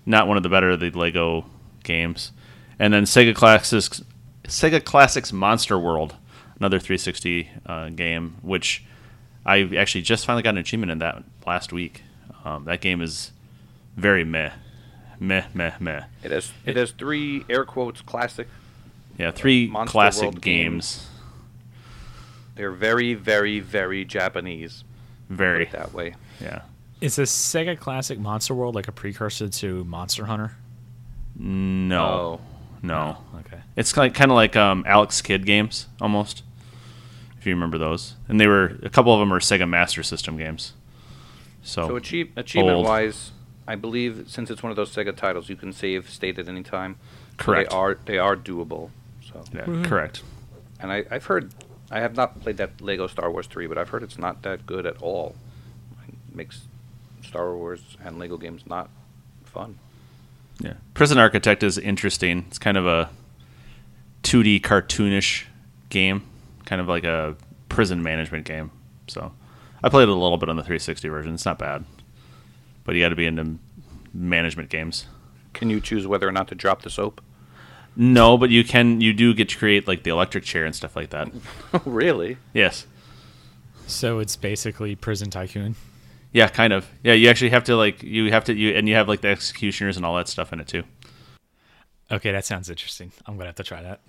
Not 0.07 0.29
one 0.29 0.37
of 0.37 0.44
the 0.44 0.48
better 0.48 0.70
of 0.70 0.79
the 0.79 0.90
Lego 0.92 1.44
games. 1.83 2.31
And 2.79 2.94
then 2.94 3.03
Sega 3.03 3.35
Classics, 3.35 4.01
Sega 4.44 4.85
Classics 4.85 5.33
Monster 5.33 5.77
World, 5.77 6.14
another 6.61 6.79
360 6.79 7.51
uh, 7.66 7.88
game, 7.90 8.37
which 8.42 8.85
I 9.47 9.62
actually 9.77 10.03
just 10.03 10.27
finally 10.27 10.42
got 10.42 10.51
an 10.51 10.59
achievement 10.59 10.92
in 10.92 10.99
that 10.99 11.23
last 11.47 11.73
week. 11.73 12.03
Um, 12.44 12.64
that 12.64 12.81
game 12.81 13.01
is 13.01 13.33
very 13.97 14.25
meh, 14.25 14.53
meh, 15.21 15.44
meh, 15.55 15.73
meh. 15.81 16.05
It 16.23 16.31
has 16.31 16.53
it 16.64 16.77
has 16.77 16.92
three 16.92 17.44
air 17.49 17.64
quotes 17.64 18.01
classic. 18.01 18.49
Yeah, 19.18 19.31
three 19.33 19.66
Monster 19.66 19.90
classic 19.90 20.23
World 20.23 20.40
games. 20.42 21.07
They're 22.55 22.73
very 22.73 23.14
very 23.14 23.61
very 23.61 24.05
Japanese. 24.05 24.85
Put 25.29 25.37
Very, 25.37 25.62
it 25.64 25.73
that 25.73 25.92
way. 25.92 26.14
yeah. 26.40 26.62
Is 27.01 27.16
the 27.16 27.23
Sega 27.25 27.79
Classic 27.79 28.18
Monster 28.18 28.55
World 28.55 28.75
like 28.75 28.88
a 28.88 28.92
precursor 28.92 29.49
to 29.49 29.85
Monster 29.85 30.25
Hunter? 30.25 30.57
No, 31.37 32.03
Oh. 32.03 32.40
no. 32.83 33.18
Okay. 33.40 33.59
It's 33.77 33.97
like 33.97 34.14
kind 34.14 34.31
of 34.31 34.35
like 34.37 34.57
um, 34.57 34.83
Alex 34.87 35.21
Kidd 35.23 35.47
games 35.47 35.87
almost, 36.01 36.38
if 36.38 36.44
you 37.49 37.55
remember 37.55 37.79
those. 37.79 38.15
And 38.29 38.41
they 38.41 38.47
were 38.47 38.79
a 38.83 38.91
couple 38.91 39.13
of 39.13 39.21
them 39.21 39.33
are 39.33 39.41
Sega 39.41 39.69
Master 39.69 40.03
System 40.03 40.37
games. 40.37 40.73
So, 41.63 41.89
So 41.89 41.97
achieve, 41.97 42.31
achievement 42.37 42.77
old. 42.77 42.87
wise, 42.87 43.33
I 43.67 43.75
believe 43.75 44.27
since 44.29 44.51
it's 44.51 44.63
one 44.63 44.71
of 44.71 44.77
those 44.77 44.95
Sega 44.95 45.15
titles, 45.15 45.49
you 45.49 45.57
can 45.57 45.73
save 45.73 46.09
state 46.09 46.39
at 46.39 46.49
any 46.49 46.63
time. 46.63 46.97
So 47.39 47.45
Correct. 47.45 47.71
They 47.71 47.77
are 47.77 47.99
they 48.07 48.19
are 48.19 48.37
doable. 48.37 48.91
So 49.27 49.45
yeah, 49.53 49.63
mm-hmm. 49.63 49.85
correct. 49.85 50.23
and 50.81 50.91
I, 50.93 51.05
I've 51.11 51.27
heard 51.27 51.53
I 51.91 52.01
have 52.01 52.17
not 52.17 52.41
played 52.41 52.57
that 52.59 52.81
Lego 52.81 53.07
Star 53.07 53.31
Wars 53.31 53.47
three, 53.47 53.67
but 53.67 53.79
I've 53.79 53.89
heard 53.91 54.03
it's 54.03 54.19
not 54.19 54.43
that 54.43 54.67
good 54.67 54.87
at 54.87 55.01
all. 55.03 55.35
It 56.09 56.35
makes 56.35 56.63
Star 57.23 57.55
Wars 57.55 57.97
and 58.05 58.19
Lego 58.19 58.37
games 58.37 58.63
not 58.67 58.89
fun. 59.45 59.79
Yeah, 60.61 60.75
Prison 60.95 61.19
Architect 61.19 61.63
is 61.63 61.79
interesting. 61.79 62.47
It's 62.49 62.59
kind 62.59 62.77
of 62.77 62.87
a 62.87 63.11
2D 64.25 64.61
cartoonish 64.61 65.45
game, 65.89 66.23
kind 66.68 66.81
of 66.81 66.88
like 66.88 67.04
a 67.04 67.35
prison 67.68 68.02
management 68.02 68.44
game. 68.44 68.70
So, 69.07 69.33
I 69.83 69.88
played 69.88 70.04
it 70.04 70.11
a 70.11 70.14
little 70.14 70.37
bit 70.37 70.48
on 70.48 70.57
the 70.57 70.62
360 70.62 71.09
version. 71.09 71.35
It's 71.35 71.46
not 71.46 71.59
bad, 71.59 71.85
but 72.85 72.94
you 72.94 73.02
got 73.02 73.09
to 73.09 73.16
be 73.16 73.26
into 73.26 73.59
management 74.12 74.68
games. 74.68 75.07
Can 75.54 75.70
you 75.70 75.81
choose 75.81 76.07
whether 76.07 76.28
or 76.28 76.33
not 76.33 76.48
to 76.48 76.54
drop 76.54 76.83
the 76.83 76.90
soap? 76.90 77.22
No, 77.96 78.37
but 78.37 78.50
you 78.50 78.62
can. 78.62 79.00
You 79.00 79.12
do 79.12 79.35
get 79.35 79.48
to 79.48 79.59
create 79.59 79.88
like 79.88 80.02
the 80.02 80.11
electric 80.11 80.44
chair 80.44 80.64
and 80.64 80.74
stuff 80.74 80.94
like 80.94 81.11
that. 81.11 81.31
Oh, 81.72 81.83
really? 81.87 82.37
Yes. 82.52 82.87
So 83.87 84.18
it's 84.18 84.37
basically 84.37 84.94
Prison 84.94 85.31
Tycoon. 85.31 85.74
Yeah, 86.33 86.48
kind 86.48 86.72
of. 86.72 86.87
Yeah, 87.02 87.14
you 87.14 87.28
actually 87.28 87.50
have 87.50 87.64
to 87.64 87.76
like 87.76 88.02
you 88.02 88.31
have 88.31 88.44
to 88.44 88.54
you 88.54 88.74
and 88.74 88.88
you 88.88 88.94
have 88.94 89.09
like 89.09 89.22
the 89.22 89.28
executioners 89.28 89.96
and 89.96 90.04
all 90.04 90.14
that 90.16 90.28
stuff 90.28 90.52
in 90.52 90.61
it 90.61 90.68
too. 90.68 90.85
Okay, 92.11 92.31
that 92.33 92.44
sounds 92.44 92.70
interesting. 92.70 93.11
I'm 93.26 93.37
gonna 93.37 93.46
have 93.46 93.57
to 93.57 93.64
try 93.64 93.83
that. 93.83 94.00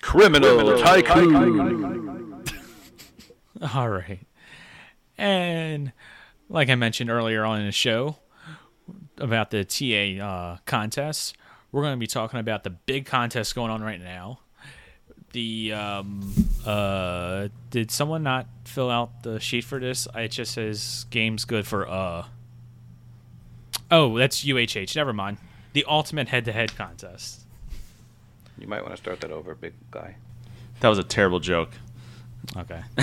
Criminal, 0.00 0.78
tycoon. 0.78 2.44
All 3.74 3.88
right. 3.88 4.20
And 5.16 5.92
like 6.48 6.68
I 6.68 6.74
mentioned 6.76 7.10
earlier 7.10 7.44
on 7.44 7.60
in 7.60 7.66
the 7.66 7.72
show 7.72 8.16
about 9.18 9.50
the 9.50 9.64
TA 9.64 10.24
uh, 10.24 10.58
contest, 10.64 11.36
we're 11.72 11.82
going 11.82 11.94
to 11.94 11.98
be 11.98 12.06
talking 12.06 12.40
about 12.40 12.64
the 12.64 12.70
big 12.70 13.06
contest 13.06 13.54
going 13.54 13.70
on 13.70 13.82
right 13.82 14.00
now. 14.00 14.40
The 15.32 15.74
um 15.74 16.32
uh 16.64 17.48
did 17.68 17.90
someone 17.90 18.22
not 18.22 18.46
fill 18.64 18.90
out 18.90 19.24
the 19.24 19.38
sheet 19.38 19.62
for 19.64 19.78
this? 19.78 20.08
It 20.14 20.28
just 20.28 20.54
says 20.54 21.04
games 21.10 21.44
good 21.44 21.66
for 21.66 21.86
uh 21.86 22.24
Oh, 23.90 24.16
that's 24.16 24.42
UHH. 24.42 24.96
Never 24.96 25.12
mind. 25.12 25.36
The 25.74 25.84
ultimate 25.86 26.28
head-to-head 26.28 26.76
contest. 26.76 27.42
You 28.58 28.66
might 28.66 28.82
want 28.82 28.92
to 28.94 28.96
start 28.96 29.20
that 29.20 29.30
over, 29.30 29.54
big 29.54 29.74
guy. 29.90 30.16
That 30.80 30.88
was 30.88 30.98
a 30.98 31.04
terrible 31.04 31.40
joke. 31.40 31.70
Okay. 32.56 32.82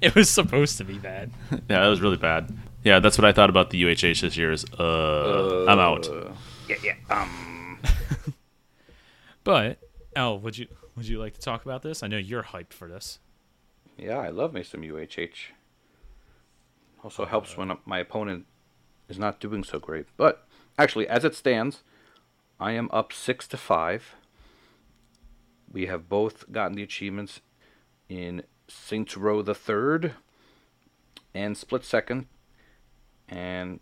it 0.00 0.14
was 0.14 0.28
supposed 0.28 0.78
to 0.78 0.84
be 0.84 0.98
bad. 0.98 1.30
Yeah, 1.50 1.80
that 1.80 1.86
was 1.88 2.00
really 2.00 2.16
bad. 2.16 2.54
Yeah, 2.84 2.98
that's 2.98 3.16
what 3.18 3.24
I 3.24 3.32
thought 3.32 3.50
about 3.50 3.70
the 3.70 3.82
UHH 3.82 4.20
this 4.20 4.36
year. 4.36 4.52
Is 4.52 4.64
uh, 4.78 5.64
I'm 5.66 5.78
out. 5.78 6.08
Uh, 6.08 6.32
yeah, 6.68 6.76
yeah. 6.82 6.94
Um, 7.10 7.78
But 9.44 9.78
El, 10.14 10.38
would 10.40 10.58
you 10.58 10.66
would 10.96 11.06
you 11.06 11.18
like 11.18 11.34
to 11.34 11.40
talk 11.40 11.64
about 11.64 11.82
this? 11.82 12.02
I 12.02 12.08
know 12.08 12.16
you're 12.16 12.42
hyped 12.42 12.72
for 12.72 12.88
this. 12.88 13.20
yeah, 13.96 14.18
I 14.18 14.28
love 14.30 14.52
me 14.52 14.62
some 14.62 14.80
UHH. 14.82 15.50
Also 17.04 17.26
helps 17.26 17.56
when 17.56 17.76
my 17.84 17.98
opponent 18.00 18.46
is 19.08 19.18
not 19.18 19.38
doing 19.38 19.62
so 19.62 19.78
great. 19.78 20.06
But 20.16 20.46
actually, 20.78 21.06
as 21.08 21.24
it 21.24 21.34
stands, 21.36 21.82
I 22.58 22.72
am 22.72 22.88
up 22.92 23.12
six 23.12 23.46
to 23.48 23.56
five. 23.56 24.14
We 25.70 25.86
have 25.86 26.08
both 26.08 26.50
gotten 26.50 26.74
the 26.74 26.82
achievements 26.82 27.40
in 28.08 28.44
Saints 28.66 29.16
Row 29.16 29.42
the 29.42 29.54
Third 29.54 30.14
and 31.34 31.56
Split 31.56 31.84
Second, 31.84 32.26
and 33.28 33.80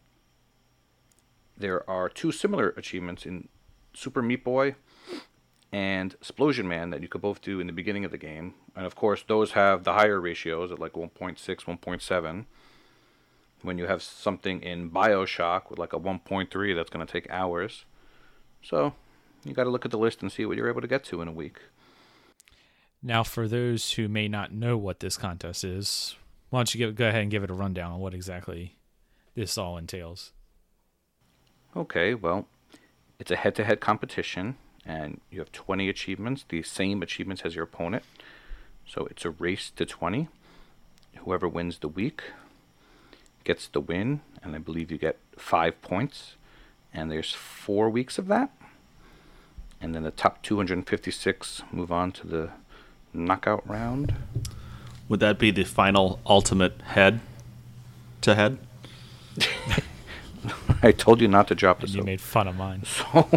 there 1.57 1.89
are 1.89 2.09
two 2.09 2.33
similar 2.33 2.71
achievements 2.71 3.25
in 3.25 3.49
Super 3.93 4.23
Meat 4.23 4.43
Boy 4.43 4.75
and 5.71 6.17
'Splosion 6.21 6.67
Man 6.67 6.91
that 6.91 7.01
you 7.01 7.09
could 7.09 7.21
both 7.21 7.41
do 7.41 7.61
in 7.61 7.69
the 7.69 7.73
beginning 7.73 8.05
of 8.05 8.11
the 8.11 8.19
game. 8.19 8.55
And 8.75 8.87
of 8.87 8.97
course, 8.97 9.23
those 9.23 9.53
have 9.53 9.85
the 9.85 9.93
higher 9.93 10.21
ratios 10.21 10.73
at 10.73 10.81
like 10.81 10.95
1.6, 10.95 11.65
1.7. 11.65 12.47
When 13.63 13.79
you 13.79 13.87
have 13.87 14.03
something 14.03 14.63
in 14.63 14.91
Bioshock 14.91 15.71
with 15.71 15.79
like 15.79 15.93
a 15.93 15.99
1.3, 15.99 16.75
that's 16.75 16.91
going 16.91 17.07
to 17.07 17.13
take 17.13 17.31
hours. 17.31 17.85
So 18.64 18.94
you 19.44 19.53
got 19.53 19.64
to 19.64 19.70
look 19.70 19.85
at 19.85 19.90
the 19.90 19.98
list 19.98 20.22
and 20.22 20.33
see 20.33 20.46
what 20.46 20.57
you're 20.57 20.68
able 20.68 20.81
to 20.81 20.88
get 20.88 21.05
to 21.05 21.20
in 21.20 21.29
a 21.29 21.33
week. 21.33 21.59
Now, 23.03 23.22
for 23.22 23.46
those 23.46 23.92
who 23.92 24.09
may 24.09 24.29
not 24.29 24.50
know 24.50 24.79
what 24.79 25.00
this 25.00 25.18
contest 25.18 25.62
is, 25.62 26.16
why 26.48 26.61
don't 26.61 26.74
you 26.74 26.79
give, 26.79 26.94
go 26.94 27.09
ahead 27.09 27.20
and 27.20 27.31
give 27.31 27.44
it 27.44 27.50
a 27.50 27.55
rundown 27.55 27.92
on 27.92 28.00
what 28.00 28.14
exactly 28.14 28.77
this 29.35 29.59
all 29.59 29.77
entails? 29.77 30.33
Okay, 31.77 32.14
well, 32.14 32.46
it's 33.18 33.31
a 33.31 33.37
head 33.37 33.55
to 33.57 33.64
head 33.64 33.81
competition, 33.81 34.57
and 34.87 35.20
you 35.31 35.40
have 35.40 35.53
20 35.53 35.88
achievements, 35.88 36.46
the 36.48 36.62
same 36.62 37.03
achievements 37.03 37.42
as 37.44 37.55
your 37.55 37.64
opponent. 37.64 38.05
So 38.87 39.07
it's 39.11 39.27
a 39.27 39.31
race 39.31 39.70
to 39.77 39.85
20. 39.85 40.29
Whoever 41.18 41.48
wins 41.48 41.79
the 41.79 41.88
week 41.88 42.22
gets 43.44 43.66
the 43.66 43.81
win, 43.81 44.22
and 44.42 44.55
I 44.57 44.59
believe 44.59 44.90
you 44.90 44.96
get 44.96 45.18
five 45.37 45.81
points. 45.83 46.37
And 46.94 47.11
there's 47.11 47.33
four 47.33 47.90
weeks 47.90 48.18
of 48.18 48.28
that. 48.28 48.50
And 49.80 49.94
then 49.94 50.04
the 50.04 50.11
top 50.11 50.42
256 50.42 51.62
move 51.72 51.92
on 51.92 52.12
to 52.12 52.26
the 52.26 52.50
knockout 53.12 53.68
round. 53.68 54.14
Would 55.09 55.20
that 55.20 55.38
be 55.38 55.50
the 55.50 55.64
final 55.64 56.20
ultimate 56.24 56.80
head 56.80 57.20
to 58.22 58.35
head? 58.35 58.59
I 60.83 60.92
told 60.92 61.20
you 61.20 61.28
not 61.28 61.48
to 61.48 61.54
drop 61.54 61.80
the 61.80 61.88
you 61.88 62.02
made 62.02 62.20
fun 62.20 62.48
of 62.48 62.57
mine. 62.57 62.85
So, 62.85 63.28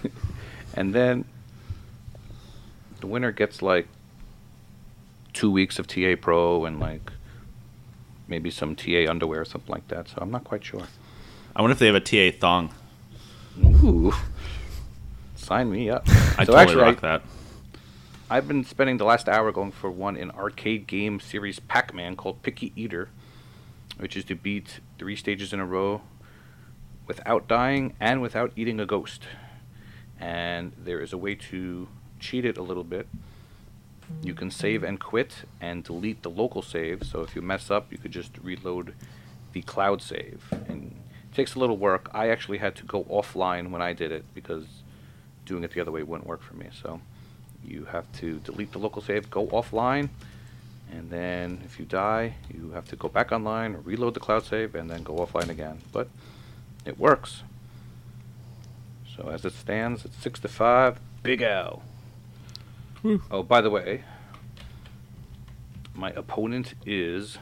and 0.74 0.94
then 0.94 1.24
the 3.00 3.06
winner 3.06 3.32
gets 3.32 3.62
like 3.62 3.86
two 5.32 5.50
weeks 5.50 5.78
of 5.78 5.86
TA 5.86 6.14
Pro 6.20 6.64
and 6.64 6.80
like 6.80 7.12
maybe 8.28 8.50
some 8.50 8.74
TA 8.74 9.06
underwear 9.08 9.42
or 9.42 9.44
something 9.44 9.72
like 9.72 9.88
that. 9.88 10.08
So 10.08 10.18
I'm 10.18 10.30
not 10.30 10.44
quite 10.44 10.64
sure. 10.64 10.86
I 11.56 11.62
wonder 11.62 11.72
if 11.72 11.78
they 11.78 11.86
have 11.86 11.94
a 11.94 12.00
TA 12.00 12.36
thong. 12.38 12.74
Ooh, 13.62 14.12
sign 15.36 15.70
me 15.70 15.88
up. 15.88 16.02
I 16.08 16.10
so 16.44 16.52
totally 16.52 16.58
actually, 16.58 16.82
rock 16.82 17.04
I, 17.04 17.08
that. 17.08 17.22
I've 18.28 18.48
been 18.48 18.64
spending 18.64 18.96
the 18.96 19.04
last 19.04 19.28
hour 19.28 19.52
going 19.52 19.70
for 19.70 19.90
one 19.90 20.16
in 20.16 20.30
arcade 20.32 20.88
game 20.88 21.20
series 21.20 21.60
Pac-Man 21.60 22.16
called 22.16 22.42
Picky 22.42 22.72
Eater, 22.74 23.10
which 23.98 24.16
is 24.16 24.24
to 24.24 24.34
beat 24.34 24.80
three 24.98 25.14
stages 25.14 25.52
in 25.52 25.60
a 25.60 25.66
row 25.66 26.00
without 27.06 27.46
dying 27.46 27.94
and 28.00 28.20
without 28.20 28.50
eating 28.56 28.80
a 28.80 28.86
ghost. 28.86 29.22
And 30.18 30.72
there 30.76 31.00
is 31.00 31.12
a 31.12 31.18
way 31.18 31.36
to 31.36 31.86
cheat 32.18 32.44
it 32.44 32.56
a 32.56 32.62
little 32.62 32.82
bit. 32.82 33.06
You 34.22 34.34
can 34.34 34.50
save 34.50 34.82
and 34.82 34.98
quit 34.98 35.44
and 35.60 35.84
delete 35.84 36.22
the 36.22 36.30
local 36.30 36.62
save. 36.62 37.04
So 37.04 37.20
if 37.20 37.36
you 37.36 37.42
mess 37.42 37.70
up, 37.70 37.92
you 37.92 37.98
could 37.98 38.10
just 38.10 38.36
reload 38.42 38.94
the 39.52 39.62
cloud 39.62 40.02
save. 40.02 40.42
And 40.66 40.96
takes 41.34 41.54
a 41.54 41.58
little 41.58 41.76
work. 41.76 42.10
I 42.14 42.28
actually 42.28 42.58
had 42.58 42.74
to 42.76 42.84
go 42.84 43.04
offline 43.04 43.70
when 43.70 43.82
I 43.82 43.92
did 43.92 44.12
it 44.12 44.24
because 44.34 44.64
doing 45.44 45.64
it 45.64 45.72
the 45.72 45.80
other 45.80 45.92
way 45.92 46.02
wouldn't 46.02 46.26
work 46.26 46.42
for 46.42 46.54
me. 46.54 46.68
So 46.82 47.00
you 47.64 47.86
have 47.86 48.10
to 48.20 48.38
delete 48.40 48.72
the 48.72 48.78
local 48.78 49.02
save, 49.02 49.30
go 49.30 49.46
offline, 49.48 50.08
and 50.90 51.10
then 51.10 51.60
if 51.64 51.78
you 51.78 51.84
die, 51.84 52.34
you 52.52 52.70
have 52.70 52.88
to 52.88 52.96
go 52.96 53.08
back 53.08 53.32
online, 53.32 53.78
reload 53.84 54.14
the 54.14 54.20
cloud 54.20 54.44
save, 54.44 54.74
and 54.74 54.88
then 54.90 55.02
go 55.02 55.14
offline 55.16 55.48
again. 55.48 55.80
But 55.92 56.08
it 56.84 56.98
works. 56.98 57.42
So 59.16 59.28
as 59.28 59.44
it 59.44 59.52
stands, 59.52 60.04
it's 60.04 60.16
six 60.16 60.40
to 60.40 60.48
five. 60.48 60.98
Big. 61.22 61.44
Whew. 63.02 63.22
Oh, 63.30 63.42
by 63.42 63.60
the 63.60 63.70
way, 63.70 64.04
my 65.94 66.10
opponent 66.10 66.74
is 66.84 67.38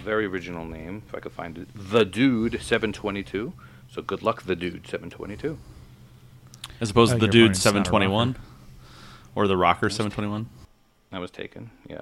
very 0.00 0.26
original 0.26 0.64
name, 0.64 1.02
if 1.08 1.14
I 1.14 1.20
could 1.20 1.32
find 1.32 1.58
it. 1.58 1.68
The 1.74 2.04
Dude 2.04 2.60
seven 2.62 2.92
twenty 2.92 3.22
two. 3.22 3.52
So 3.90 4.02
good 4.02 4.22
luck, 4.22 4.42
the 4.42 4.56
Dude 4.56 4.86
seven 4.86 5.10
twenty 5.10 5.36
two. 5.36 5.58
As 6.80 6.90
opposed 6.90 7.12
Oh, 7.12 7.16
to 7.16 7.20
the 7.20 7.28
dude 7.28 7.42
opponent's 7.52 7.64
not 7.64 7.70
a 7.72 7.84
721 7.84 8.36
or 9.34 9.46
the 9.46 9.56
rocker 9.56 9.90
721. 9.90 10.48
That 11.10 11.20
was 11.20 11.30
taken. 11.30 11.70
Yeah. 11.86 12.00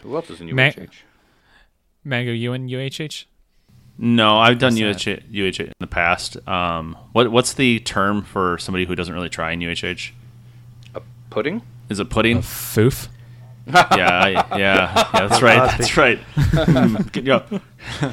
Who 0.00 0.14
else 0.16 0.30
is 0.30 0.40
in 0.40 0.54
Ma- 0.54 0.62
UHH? 0.62 0.88
Mango, 2.04 2.32
you 2.32 2.52
in 2.52 2.68
UHH? 2.68 3.24
No, 3.98 4.36
I've 4.38 4.58
done 4.58 4.74
What's 4.78 5.06
UH, 5.06 5.10
UH 5.32 5.60
in 5.64 5.72
the 5.78 5.86
past. 5.86 6.36
Um, 6.48 6.96
what 7.12 7.30
what's 7.32 7.54
the 7.54 7.80
term 7.80 8.22
for 8.22 8.58
somebody 8.58 8.84
who 8.84 8.94
doesn't 8.94 9.12
really 9.14 9.30
try 9.30 9.52
in 9.52 9.60
UHH? 9.60 10.10
A 10.94 11.02
pudding? 11.30 11.62
Is 11.88 11.98
it 11.98 12.10
pudding? 12.10 12.38
A 12.38 12.40
Foof. 12.40 13.08
Yeah, 13.66 14.20
I, 14.20 14.28
yeah, 14.30 14.56
yeah. 14.58 15.08
That's 15.12 15.42
right. 15.42 15.78
That's 15.78 15.96
right. 15.96 16.18
Get- 17.12 17.24
yeah. 17.24 17.42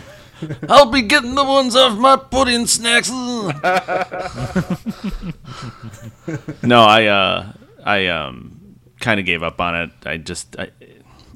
I'll 0.70 0.92
be 0.92 1.04
getting 1.04 1.36
the 1.36 1.44
ones 1.44 1.76
off 1.76 1.98
my 1.98 2.18
pudding 2.18 2.68
snacks. 2.68 3.10
no, 6.64 6.82
I 6.82 7.06
uh, 7.06 7.54
I 7.84 8.08
um, 8.08 8.78
kind 9.00 9.20
of 9.20 9.26
gave 9.26 9.44
up 9.44 9.60
on 9.62 9.76
it. 9.76 9.92
I 10.06 10.18
just 10.18 10.58
I, 10.60 10.70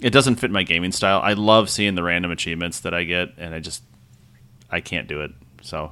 it 0.02 0.12
doesn't 0.12 0.38
fit 0.38 0.52
my 0.52 0.64
gaming 0.64 0.92
style. 0.92 1.22
I 1.24 1.34
love 1.34 1.70
seeing 1.70 1.96
the 1.96 2.04
random 2.04 2.32
achievements 2.32 2.80
that 2.82 2.94
I 2.94 3.04
get, 3.04 3.30
and 3.38 3.54
I 3.54 3.60
just 3.60 3.84
I 4.70 4.82
can't 4.82 5.08
do 5.08 5.22
it. 5.22 5.32
So 5.62 5.92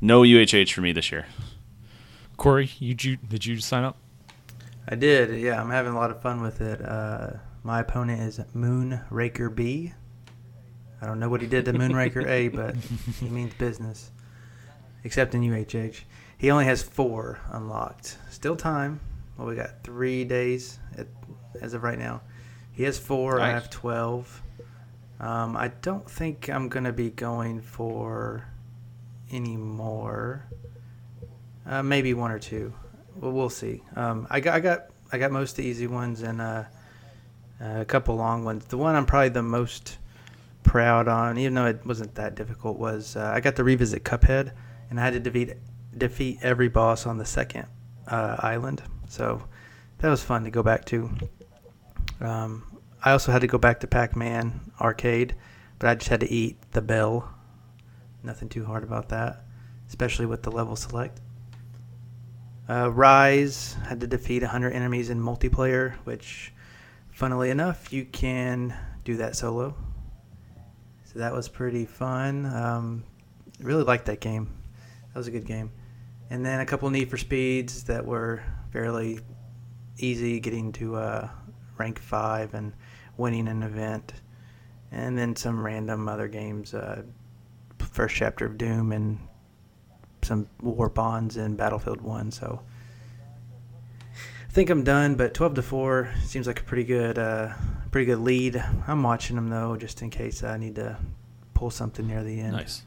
no 0.00 0.22
UHH 0.22 0.72
for 0.72 0.80
me 0.80 0.92
this 0.92 1.10
year. 1.10 1.26
Corey, 2.36 2.70
you 2.78 2.94
did 2.94 3.46
you 3.46 3.60
sign 3.60 3.84
up? 3.84 3.96
I 4.88 4.94
did. 4.96 5.40
Yeah, 5.40 5.60
I'm 5.60 5.70
having 5.70 5.92
a 5.92 5.96
lot 5.96 6.10
of 6.10 6.20
fun 6.20 6.42
with 6.42 6.60
it. 6.60 6.82
Uh, 6.82 7.32
my 7.62 7.80
opponent 7.80 8.22
is 8.22 8.38
Moonraker 8.54 9.54
B. 9.54 9.92
I 11.02 11.06
don't 11.06 11.18
know 11.18 11.28
what 11.28 11.40
he 11.40 11.46
did 11.46 11.64
to 11.66 11.72
Moonraker 11.72 12.26
A, 12.26 12.48
but 12.48 12.76
he 12.76 13.28
means 13.30 13.54
business. 13.54 14.10
Except 15.04 15.34
in 15.34 15.42
UHH, 15.42 16.02
he 16.36 16.50
only 16.50 16.66
has 16.66 16.82
four 16.82 17.40
unlocked. 17.50 18.18
Still 18.30 18.56
time. 18.56 19.00
Well, 19.36 19.46
we 19.46 19.56
got 19.56 19.82
three 19.82 20.24
days 20.24 20.78
at, 20.96 21.06
as 21.60 21.72
of 21.72 21.82
right 21.82 21.98
now. 21.98 22.20
He 22.72 22.82
has 22.84 22.98
four. 22.98 23.40
I 23.40 23.50
have 23.50 23.70
twelve. 23.70 24.42
Um, 25.18 25.56
I 25.56 25.68
don't 25.82 26.08
think 26.08 26.48
I'm 26.48 26.68
gonna 26.68 26.92
be 26.92 27.10
going 27.10 27.60
for 27.60 28.46
any 29.30 29.56
more. 29.56 30.46
Uh, 31.66 31.82
maybe 31.82 32.14
one 32.14 32.30
or 32.30 32.38
two. 32.38 32.72
Well, 33.16 33.32
we'll 33.32 33.50
see. 33.50 33.82
Um, 33.96 34.26
I 34.30 34.40
got, 34.40 34.54
I 34.54 34.60
got, 34.60 34.86
I 35.12 35.18
got 35.18 35.30
most 35.30 35.52
of 35.52 35.56
the 35.58 35.64
easy 35.64 35.86
ones 35.86 36.22
and 36.22 36.40
uh, 36.40 36.64
a 37.60 37.84
couple 37.84 38.16
long 38.16 38.44
ones. 38.44 38.64
The 38.66 38.78
one 38.78 38.94
I'm 38.94 39.06
probably 39.06 39.28
the 39.28 39.42
most 39.42 39.98
proud 40.62 41.08
on, 41.08 41.38
even 41.38 41.54
though 41.54 41.66
it 41.66 41.84
wasn't 41.84 42.14
that 42.14 42.34
difficult, 42.34 42.78
was 42.78 43.16
uh, 43.16 43.30
I 43.34 43.40
got 43.40 43.56
to 43.56 43.64
revisit 43.64 44.04
Cuphead, 44.04 44.52
and 44.88 44.98
I 44.98 45.04
had 45.04 45.12
to 45.12 45.20
defeat 45.20 45.56
defeat 45.96 46.38
every 46.42 46.68
boss 46.68 47.06
on 47.06 47.18
the 47.18 47.24
second 47.24 47.66
uh, 48.06 48.36
island. 48.38 48.82
So 49.08 49.44
that 49.98 50.08
was 50.08 50.22
fun 50.22 50.44
to 50.44 50.50
go 50.50 50.62
back 50.62 50.84
to. 50.86 51.10
Um, 52.20 52.78
I 53.02 53.12
also 53.12 53.32
had 53.32 53.40
to 53.40 53.46
go 53.46 53.58
back 53.58 53.80
to 53.80 53.86
Pac-Man 53.86 54.72
Arcade, 54.80 55.34
but 55.78 55.88
I 55.88 55.94
just 55.94 56.08
had 56.08 56.20
to 56.20 56.30
eat 56.30 56.58
the 56.72 56.82
bell. 56.82 57.32
Nothing 58.22 58.48
too 58.48 58.66
hard 58.66 58.84
about 58.84 59.08
that, 59.08 59.44
especially 59.88 60.26
with 60.26 60.42
the 60.42 60.50
level 60.50 60.76
select. 60.76 61.20
Uh, 62.68 62.88
Ryse 62.90 63.82
had 63.84 64.00
to 64.00 64.06
defeat 64.06 64.42
100 64.42 64.72
enemies 64.72 65.10
in 65.10 65.20
multiplayer, 65.20 65.94
which, 66.04 66.52
funnily 67.20 67.50
enough, 67.50 67.92
you 67.92 68.02
can 68.06 68.74
do 69.04 69.18
that 69.18 69.36
solo. 69.36 69.74
So 71.04 71.18
that 71.18 71.34
was 71.34 71.50
pretty 71.50 71.84
fun. 71.84 72.46
Um, 72.46 73.04
really 73.60 73.84
liked 73.84 74.06
that 74.06 74.20
game. 74.20 74.50
That 75.12 75.18
was 75.18 75.26
a 75.26 75.30
good 75.30 75.44
game. 75.44 75.70
And 76.30 76.46
then 76.46 76.60
a 76.60 76.64
couple 76.64 76.88
Need 76.88 77.10
for 77.10 77.18
Speeds 77.18 77.84
that 77.84 78.06
were 78.06 78.42
fairly 78.72 79.20
easy, 79.98 80.40
getting 80.40 80.72
to 80.72 80.96
uh, 80.96 81.28
rank 81.76 81.98
5 81.98 82.54
and 82.54 82.72
winning 83.18 83.48
an 83.48 83.64
event. 83.64 84.14
And 84.90 85.18
then 85.18 85.36
some 85.36 85.62
random 85.62 86.08
other 86.08 86.26
games, 86.26 86.72
uh, 86.72 87.02
first 87.80 88.16
chapter 88.16 88.46
of 88.46 88.56
Doom 88.56 88.92
and 88.92 89.18
some 90.22 90.48
war 90.62 90.88
bonds 90.88 91.36
in 91.36 91.54
Battlefield 91.54 92.00
One. 92.00 92.30
So 92.30 92.62
think 94.50 94.70
I'm 94.70 94.84
done. 94.84 95.14
But 95.14 95.34
12 95.34 95.54
to 95.54 95.62
four 95.62 96.12
seems 96.24 96.46
like 96.46 96.60
a 96.60 96.64
pretty 96.64 96.84
good, 96.84 97.18
uh, 97.18 97.52
pretty 97.90 98.06
good 98.06 98.18
lead. 98.20 98.62
I'm 98.86 99.02
watching 99.02 99.36
them 99.36 99.48
though, 99.48 99.76
just 99.76 100.02
in 100.02 100.10
case 100.10 100.42
I 100.42 100.56
need 100.56 100.76
to 100.76 100.96
pull 101.54 101.70
something 101.70 102.06
near 102.06 102.22
the 102.22 102.40
end. 102.40 102.52
Nice. 102.52 102.82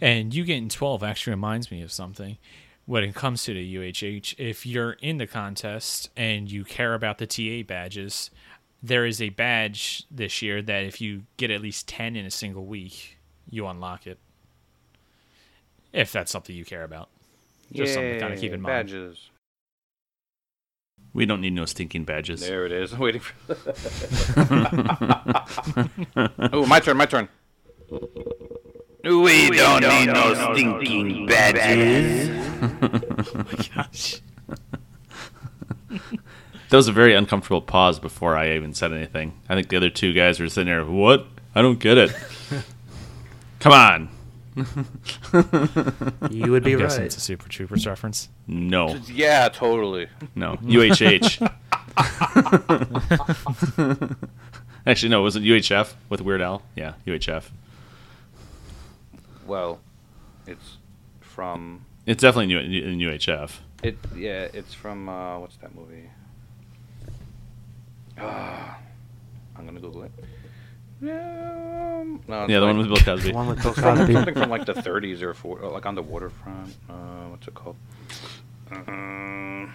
And 0.00 0.34
you 0.34 0.44
getting 0.44 0.68
12 0.68 1.02
actually 1.02 1.32
reminds 1.32 1.70
me 1.70 1.82
of 1.82 1.92
something. 1.92 2.38
When 2.84 3.04
it 3.04 3.14
comes 3.14 3.44
to 3.44 3.54
the 3.54 3.76
UHH, 3.76 4.34
if 4.38 4.66
you're 4.66 4.94
in 4.94 5.18
the 5.18 5.26
contest 5.28 6.10
and 6.16 6.50
you 6.50 6.64
care 6.64 6.94
about 6.94 7.18
the 7.18 7.26
TA 7.28 7.62
badges, 7.64 8.30
there 8.82 9.06
is 9.06 9.22
a 9.22 9.28
badge 9.28 10.04
this 10.10 10.42
year 10.42 10.60
that 10.62 10.82
if 10.82 11.00
you 11.00 11.22
get 11.36 11.52
at 11.52 11.60
least 11.60 11.86
10 11.86 12.16
in 12.16 12.26
a 12.26 12.30
single 12.30 12.64
week, 12.66 13.18
you 13.48 13.66
unlock 13.66 14.06
it. 14.06 14.18
if 15.92 16.10
that's 16.10 16.32
something 16.32 16.56
you 16.56 16.64
care 16.64 16.84
about. 16.84 17.10
Just 17.70 17.94
something 17.94 18.14
to 18.14 18.18
kinda 18.18 18.34
keep 18.36 18.50
Yay, 18.50 18.54
in 18.54 18.62
mind. 18.62 18.88
Badges. 18.88 19.28
We 21.14 21.26
don't 21.26 21.40
need 21.40 21.52
no 21.52 21.66
stinking 21.66 22.04
badges. 22.04 22.40
There 22.40 22.64
it 22.64 22.72
is. 22.72 22.92
I'm 22.92 22.98
waiting 23.00 23.20
for. 23.20 23.34
oh, 26.52 26.66
my 26.66 26.80
turn. 26.80 26.96
My 26.96 27.06
turn. 27.06 27.28
We 29.04 29.50
don't 29.50 29.82
need 29.82 30.06
no 30.06 30.52
stinking 30.54 31.26
badges. 31.26 32.28
Gosh. 33.74 34.20
That 36.70 36.78
was 36.78 36.88
a 36.88 36.92
very 36.92 37.14
uncomfortable 37.14 37.60
pause 37.60 37.98
before 37.98 38.34
I 38.34 38.54
even 38.54 38.72
said 38.72 38.94
anything. 38.94 39.38
I 39.46 39.54
think 39.54 39.68
the 39.68 39.76
other 39.76 39.90
two 39.90 40.14
guys 40.14 40.40
were 40.40 40.48
sitting 40.48 40.68
there. 40.68 40.82
What? 40.82 41.26
I 41.54 41.60
don't 41.60 41.78
get 41.78 41.98
it. 41.98 42.16
Come 43.58 43.74
on. 43.74 44.08
You 46.30 46.52
would 46.52 46.62
be 46.64 46.74
I'm 46.74 46.80
right. 46.80 46.98
it's 47.00 47.16
a 47.16 47.20
Super 47.20 47.48
Troopers 47.48 47.86
reference. 47.86 48.28
No, 48.46 48.96
Yeah, 49.06 49.48
totally. 49.48 50.08
no. 50.34 50.56
UHH. 50.62 51.40
Actually, 54.86 55.08
no. 55.10 55.22
Was 55.22 55.36
it 55.36 55.42
UHF 55.42 55.94
with 56.08 56.20
Weird 56.20 56.42
Al? 56.42 56.62
Yeah, 56.74 56.94
UHF. 57.06 57.44
Well, 59.46 59.80
it's 60.46 60.78
from 61.20 61.84
It's 62.06 62.22
definitely 62.22 62.54
in, 62.54 62.72
in 62.92 62.98
UHF. 62.98 63.52
it. 63.82 63.96
Yeah, 64.16 64.48
it's 64.52 64.74
from 64.74 65.08
uh, 65.08 65.38
what's 65.38 65.56
that 65.58 65.74
movie? 65.74 66.10
Ah, 68.18 68.78
I'm 69.56 69.64
gonna 69.66 69.80
Google 69.80 70.04
it. 70.04 70.12
Um, 71.02 72.22
no, 72.28 72.46
Yeah, 72.48 72.60
the 72.60 72.66
one 72.66 72.78
with 72.78 72.88
Bill 72.88 72.96
Cosby. 72.96 73.30
The 73.30 73.34
one 73.34 73.48
with 73.48 73.62
Bill 73.62 73.74
Cosby. 73.74 74.12
something 74.12 74.34
from 74.34 74.50
like 74.50 74.64
the 74.66 74.74
30s 74.74 75.20
or 75.22 75.34
40s, 75.34 75.72
like 75.72 75.86
on 75.86 75.94
the 75.94 76.02
waterfront. 76.02 76.74
Uh, 76.88 76.92
what's 77.30 77.46
it 77.48 77.54
called? 77.54 77.76
Um, 78.70 79.74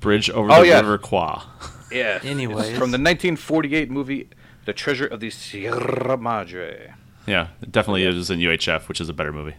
Bridge 0.00 0.28
over 0.30 0.50
Oh, 0.52 0.60
the 0.60 0.66
yes. 0.68 0.82
River 0.82 0.98
Kwai. 0.98 1.42
yeah. 1.90 2.18
Anyways. 2.24 2.58
it's 2.68 2.78
from 2.78 2.90
the 2.90 2.98
1948 2.98 3.90
movie 3.90 4.28
"The 4.66 4.72
Treasure 4.72 5.06
of 5.06 5.20
the 5.20 5.30
Sierra 5.30 6.16
Madre." 6.18 6.94
Yeah, 7.26 7.48
it 7.62 7.72
definitely 7.72 8.04
is 8.04 8.30
in 8.30 8.38
UHF, 8.40 8.88
which 8.88 9.00
is 9.00 9.08
a 9.08 9.12
better 9.14 9.32
movie. 9.32 9.54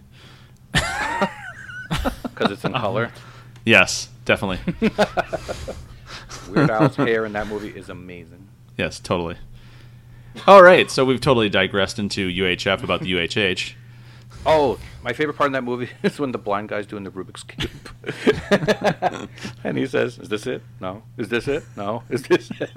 Because 1.89 2.51
it's 2.51 2.63
in 2.65 2.73
color. 2.73 3.11
Yes, 3.65 4.09
definitely. 4.25 4.59
Weird 6.49 6.69
Al's 6.69 6.95
hair 6.95 7.25
in 7.25 7.33
that 7.33 7.47
movie 7.47 7.69
is 7.69 7.89
amazing. 7.89 8.47
yes, 8.77 8.99
totally. 8.99 9.37
All 10.45 10.61
right, 10.63 10.89
so 10.91 11.03
we've 11.03 11.19
totally 11.21 11.49
digressed 11.49 11.99
into 11.99 12.29
UHF 12.29 12.83
about 12.83 13.01
the 13.01 13.11
UHH. 13.13 13.73
Oh, 14.45 14.79
my 15.03 15.11
favorite 15.11 15.33
part 15.35 15.47
in 15.47 15.51
that 15.53 15.63
movie 15.65 15.89
is 16.03 16.19
when 16.19 16.31
the 16.31 16.37
blind 16.37 16.69
guy's 16.69 16.85
doing 16.87 17.03
the 17.03 17.09
Rubik's 17.11 17.43
cube, 17.43 17.69
and 19.65 19.77
he 19.77 19.85
says, 19.85 20.17
"Is 20.19 20.29
this 20.29 20.47
it? 20.47 20.61
No. 20.79 21.03
Is 21.17 21.27
this 21.27 21.49
it? 21.49 21.63
No. 21.75 22.03
Is 22.09 22.21
this 22.23 22.49
it?" 22.51 22.69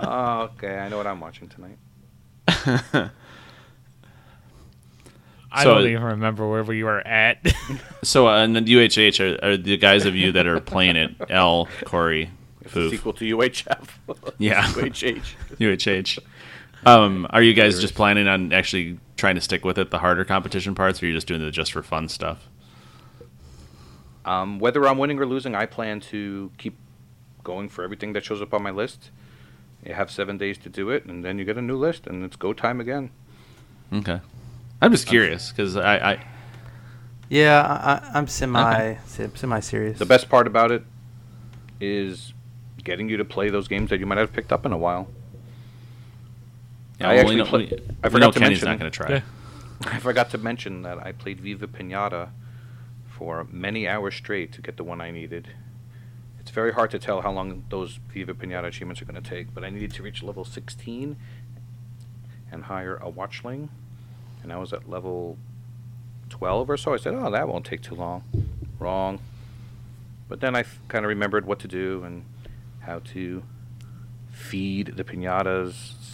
Oh, 0.00 0.50
okay, 0.56 0.78
I 0.78 0.88
know 0.88 0.96
what 0.96 1.06
I'm 1.06 1.20
watching 1.20 1.48
tonight. 1.48 1.78
I 2.48 3.10
So- 5.62 5.74
don't 5.76 5.86
even 5.88 6.02
remember 6.02 6.48
where 6.48 6.64
we 6.64 6.82
were 6.82 7.06
at. 7.06 7.38
So, 8.02 8.26
uh, 8.26 8.42
and 8.42 8.56
the 8.56 8.62
UHH 8.62 9.20
are, 9.20 9.44
are 9.50 9.56
the 9.56 9.76
guys 9.76 10.06
of 10.06 10.16
you 10.16 10.32
that 10.32 10.46
are 10.48 10.58
playing 10.60 10.96
it. 10.96 11.14
L, 11.30 11.68
Corey, 11.84 12.30
It's 12.74 12.76
a 12.76 12.80
Foof, 12.80 12.90
sequel 12.90 13.12
to 13.14 13.36
UHF. 13.36 13.88
Yeah. 14.38 14.64
UHH. 14.64 15.34
UHH. 15.58 16.18
Um, 16.86 17.26
are 17.30 17.40
you 17.40 17.54
guys 17.54 17.80
just 17.80 17.94
planning 17.94 18.28
on 18.28 18.52
actually 18.52 18.98
trying 19.16 19.36
to 19.36 19.40
stick 19.40 19.64
with 19.64 19.78
it, 19.78 19.90
the 19.90 20.00
harder 20.00 20.22
competition 20.22 20.74
parts, 20.74 21.02
or 21.02 21.06
are 21.06 21.08
you 21.08 21.14
just 21.14 21.26
doing 21.26 21.40
the 21.40 21.50
just 21.50 21.72
for 21.72 21.82
fun 21.82 22.10
stuff? 22.10 22.46
Um, 24.26 24.58
whether 24.58 24.86
I'm 24.86 24.98
winning 24.98 25.18
or 25.18 25.24
losing, 25.24 25.54
I 25.54 25.64
plan 25.64 26.00
to 26.00 26.50
keep 26.58 26.76
going 27.42 27.70
for 27.70 27.84
everything 27.84 28.12
that 28.12 28.22
shows 28.26 28.42
up 28.42 28.52
on 28.52 28.62
my 28.62 28.70
list. 28.70 29.08
You 29.82 29.94
have 29.94 30.10
seven 30.10 30.36
days 30.36 30.58
to 30.58 30.68
do 30.68 30.90
it, 30.90 31.06
and 31.06 31.24
then 31.24 31.38
you 31.38 31.46
get 31.46 31.56
a 31.56 31.62
new 31.62 31.76
list, 31.78 32.06
and 32.06 32.22
it's 32.22 32.36
go 32.36 32.52
time 32.52 32.82
again. 32.82 33.08
Okay. 33.90 34.20
I'm 34.82 34.90
just 34.90 35.06
curious 35.06 35.52
because 35.52 35.76
I, 35.76 35.96
I 35.96 36.24
Yeah, 37.30 37.62
I, 37.62 37.92
I- 37.94 38.10
I'm 38.18 38.26
semi 38.26 38.96
semi 39.06 39.60
serious. 39.60 39.98
The 39.98 40.04
best 40.04 40.28
part 40.28 40.46
about 40.46 40.70
it 40.70 40.84
is 41.80 42.33
getting 42.84 43.08
you 43.08 43.16
to 43.16 43.24
play 43.24 43.48
those 43.50 43.66
games 43.68 43.90
that 43.90 43.98
you 43.98 44.06
might 44.06 44.18
have 44.18 44.32
picked 44.32 44.52
up 44.52 44.64
in 44.66 44.72
a 44.72 44.78
while. 44.78 45.08
yeah, 47.00 47.08
I 47.08 47.12
well, 47.14 47.20
actually 47.20 47.36
know, 47.36 47.44
play- 47.46 47.66
we, 47.70 47.78
I 48.02 48.08
forgot 48.08 48.32
to 48.34 48.38
Kenny's 48.38 48.62
mention- 48.62 48.68
not 48.68 48.78
going 48.78 48.90
to 48.92 48.96
try. 48.96 49.10
Yeah. 49.10 49.20
I 49.94 49.98
forgot 49.98 50.30
to 50.30 50.38
mention 50.38 50.82
that 50.82 50.98
I 50.98 51.12
played 51.12 51.40
Viva 51.40 51.66
Pinata 51.66 52.28
for 53.08 53.46
many 53.50 53.88
hours 53.88 54.14
straight 54.14 54.52
to 54.52 54.62
get 54.62 54.76
the 54.76 54.84
one 54.84 55.00
I 55.00 55.10
needed. 55.10 55.48
It's 56.40 56.50
very 56.50 56.72
hard 56.72 56.90
to 56.92 56.98
tell 56.98 57.22
how 57.22 57.32
long 57.32 57.64
those 57.70 57.98
Viva 58.12 58.34
Pinata 58.34 58.66
achievements 58.66 59.00
are 59.02 59.06
going 59.06 59.20
to 59.20 59.28
take, 59.28 59.52
but 59.54 59.64
I 59.64 59.70
needed 59.70 59.92
to 59.94 60.02
reach 60.02 60.22
level 60.22 60.44
16 60.44 61.16
and 62.52 62.64
hire 62.64 62.96
a 62.96 63.08
watchling, 63.08 63.70
and 64.42 64.52
I 64.52 64.58
was 64.58 64.72
at 64.72 64.88
level 64.88 65.38
12 66.30 66.70
or 66.70 66.76
so. 66.76 66.94
I 66.94 66.98
said, 66.98 67.14
oh, 67.14 67.30
that 67.30 67.48
won't 67.48 67.64
take 67.64 67.82
too 67.82 67.94
long. 67.94 68.22
Wrong. 68.78 69.18
But 70.28 70.40
then 70.40 70.54
I 70.54 70.64
kind 70.88 71.04
of 71.04 71.08
remembered 71.08 71.46
what 71.46 71.58
to 71.60 71.68
do 71.68 72.02
and 72.04 72.24
how 72.84 73.00
to 73.12 73.42
feed 74.30 74.96
the 74.96 75.04
pinatas 75.04 75.72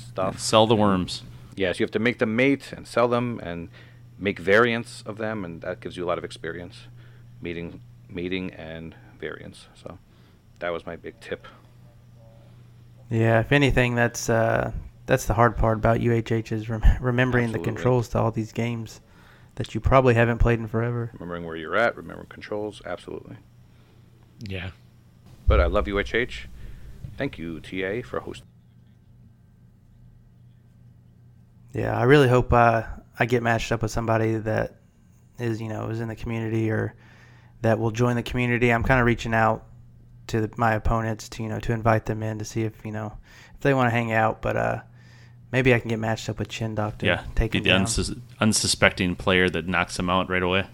stuff. 0.09 0.38
Sell 0.38 0.66
the 0.66 0.76
worms. 0.76 1.22
Yes, 1.56 1.80
you 1.80 1.85
have 1.85 1.90
to 1.92 1.98
make 1.98 2.18
them 2.18 2.37
mate 2.37 2.72
and 2.72 2.87
sell 2.87 3.09
them 3.09 3.40
and 3.42 3.68
make 4.18 4.38
variants 4.38 5.02
of 5.06 5.18
them, 5.18 5.44
and 5.44 5.61
that 5.62 5.80
gives 5.80 5.96
you 5.96 6.04
a 6.04 6.09
lot 6.09 6.18
of 6.18 6.24
experience, 6.24 6.87
meeting, 7.40 7.80
mating 8.09 8.52
and 8.54 8.94
variants. 9.18 9.66
So 9.74 9.98
that 10.61 10.70
was 10.72 10.87
my 10.87 10.96
big 10.96 11.18
tip. 11.20 11.46
Yeah, 13.11 13.40
if 13.40 13.50
anything, 13.50 13.94
that's 13.94 14.30
uh, 14.30 14.72
that's 15.06 15.26
the 15.26 15.35
hard 15.35 15.56
part 15.56 15.78
about 15.78 15.98
UHH 15.98 16.52
is 16.52 16.68
rem- 16.68 16.83
remembering 17.00 17.52
the 17.52 17.59
controls 17.59 18.09
to 18.11 18.18
all 18.18 18.30
these 18.30 18.52
games 18.52 19.00
that 19.56 19.74
you 19.74 19.80
probably 19.80 20.14
haven't 20.14 20.38
played 20.38 20.61
in 20.61 20.68
forever. 20.68 21.11
Remembering 21.14 21.44
where 21.44 21.56
you're 21.56 21.76
at, 21.76 21.96
remembering 21.96 22.28
controls, 22.28 22.80
absolutely. 22.87 23.37
yeah. 24.46 24.70
But 25.46 25.59
I 25.61 25.66
love 25.66 25.87
UHH. 25.87 26.46
Thank 27.20 27.37
you, 27.37 27.61
TA, 27.61 28.00
for 28.09 28.18
hosting. 28.18 28.46
Yeah, 31.74 31.94
I 31.94 32.04
really 32.04 32.28
hope 32.28 32.50
uh, 32.50 32.85
I 33.18 33.26
get 33.26 33.42
matched 33.42 33.70
up 33.72 33.83
with 33.83 33.90
somebody 33.90 34.37
that 34.37 34.76
is, 35.38 35.61
you 35.61 35.68
know, 35.68 35.90
is 35.90 36.00
in 36.00 36.09
the 36.09 36.16
community 36.16 36.70
or 36.70 36.94
that 37.61 37.78
will 37.78 37.90
join 37.90 38.16
the 38.16 38.22
community. 38.22 38.72
I'm 38.72 38.83
kind 38.83 39.00
of 39.00 39.04
reaching 39.04 39.35
out 39.35 39.66
to 40.28 40.40
the, 40.40 40.50
my 40.56 40.72
opponents 40.72 41.28
to, 41.28 41.42
you 41.42 41.50
know, 41.50 41.61
to 41.61 41.74
invite 41.74 42.06
them 42.06 42.22
in 42.22 42.38
to 42.38 42.44
see 42.46 42.62
if, 42.62 42.87
you 42.87 42.92
know, 42.92 43.12
if 43.54 43.61
they 43.61 43.74
want 43.74 43.88
to 43.88 43.90
hang 43.90 44.12
out. 44.12 44.40
But 44.40 44.56
uh, 44.56 44.80
maybe 45.52 45.74
I 45.74 45.78
can 45.78 45.90
get 45.90 45.98
matched 45.98 46.30
up 46.30 46.38
with 46.38 46.48
Chin 46.48 46.74
Doctor. 46.74 47.04
Yeah, 47.04 47.24
take 47.35 47.52
be 47.52 47.61
the 47.61 47.68
down. 47.68 47.85
unsus- 47.85 48.18
unsuspecting 48.40 49.14
player 49.14 49.50
that 49.50 49.68
knocks 49.68 49.98
him 49.98 50.09
out 50.09 50.30
right 50.30 50.42
away. 50.42 50.68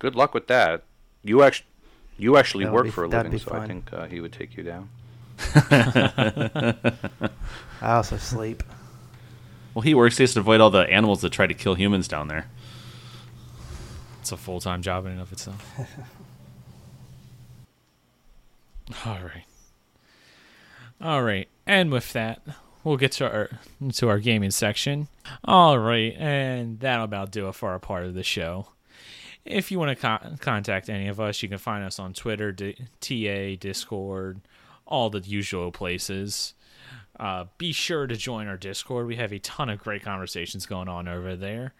Good 0.00 0.14
luck 0.14 0.34
with 0.34 0.48
that. 0.48 0.84
You 1.22 1.42
actually, 1.42 1.68
you 2.18 2.36
actually 2.36 2.64
That 2.64 2.74
would 2.74 2.76
work 2.76 2.84
be- 2.84 2.90
for 2.90 3.04
a 3.04 3.08
living, 3.08 3.32
be 3.32 3.38
so 3.38 3.54
I 3.54 3.66
think 3.66 3.90
uh, 3.90 4.04
he 4.04 4.20
would 4.20 4.34
take 4.34 4.54
you 4.54 4.62
down. 4.62 4.90
I 7.80 7.92
also 7.94 8.16
sleep. 8.16 8.62
Well, 9.74 9.82
he 9.82 9.94
works. 9.94 10.16
He 10.18 10.22
has 10.24 10.34
to 10.34 10.40
avoid 10.40 10.60
all 10.60 10.70
the 10.70 10.90
animals 10.90 11.20
that 11.22 11.30
try 11.30 11.46
to 11.46 11.54
kill 11.54 11.74
humans 11.74 12.08
down 12.08 12.28
there. 12.28 12.48
It's 14.20 14.32
a 14.32 14.36
full 14.36 14.60
time 14.60 14.82
job 14.82 15.06
in 15.06 15.12
and 15.12 15.20
of 15.20 15.32
itself. 15.32 15.64
All 19.06 19.18
right. 19.22 19.44
All 21.00 21.22
right. 21.22 21.48
And 21.66 21.92
with 21.92 22.12
that, 22.14 22.42
we'll 22.82 22.96
get 22.96 23.12
to 23.12 23.30
our 23.30 23.50
to 23.94 24.08
our 24.08 24.18
gaming 24.18 24.50
section. 24.50 25.08
All 25.44 25.78
right, 25.78 26.14
and 26.16 26.80
that'll 26.80 27.04
about 27.04 27.30
do 27.30 27.48
it 27.48 27.54
for 27.54 27.70
our 27.70 27.78
part 27.78 28.04
of 28.04 28.14
the 28.14 28.22
show. 28.22 28.68
If 29.44 29.70
you 29.70 29.78
want 29.78 29.90
to 29.90 29.96
con- 29.96 30.38
contact 30.40 30.90
any 30.90 31.08
of 31.08 31.20
us, 31.20 31.42
you 31.42 31.48
can 31.48 31.58
find 31.58 31.84
us 31.84 31.98
on 31.98 32.12
Twitter, 32.12 32.52
D- 32.52 32.76
TA, 33.00 33.58
Discord, 33.60 34.40
all 34.88 35.10
the 35.10 35.20
usual 35.20 35.70
places. 35.70 36.54
Uh, 37.20 37.44
be 37.56 37.72
sure 37.72 38.06
to 38.06 38.16
join 38.16 38.48
our 38.48 38.56
Discord. 38.56 39.06
We 39.06 39.16
have 39.16 39.32
a 39.32 39.38
ton 39.38 39.70
of 39.70 39.78
great 39.78 40.02
conversations 40.02 40.66
going 40.66 40.88
on 40.88 41.06
over 41.06 41.36
there 41.36 41.74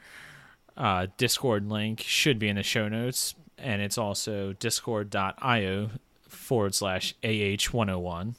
uh, 0.78 1.08
Discord 1.16 1.68
link 1.68 2.00
should 2.00 2.38
be 2.38 2.48
in 2.48 2.56
the 2.56 2.62
show 2.62 2.88
notes, 2.88 3.34
and 3.58 3.82
it's 3.82 3.98
also 3.98 4.52
discord.io 4.54 5.90
forward 6.28 6.74
slash 6.74 7.14
AH101. 7.22 8.34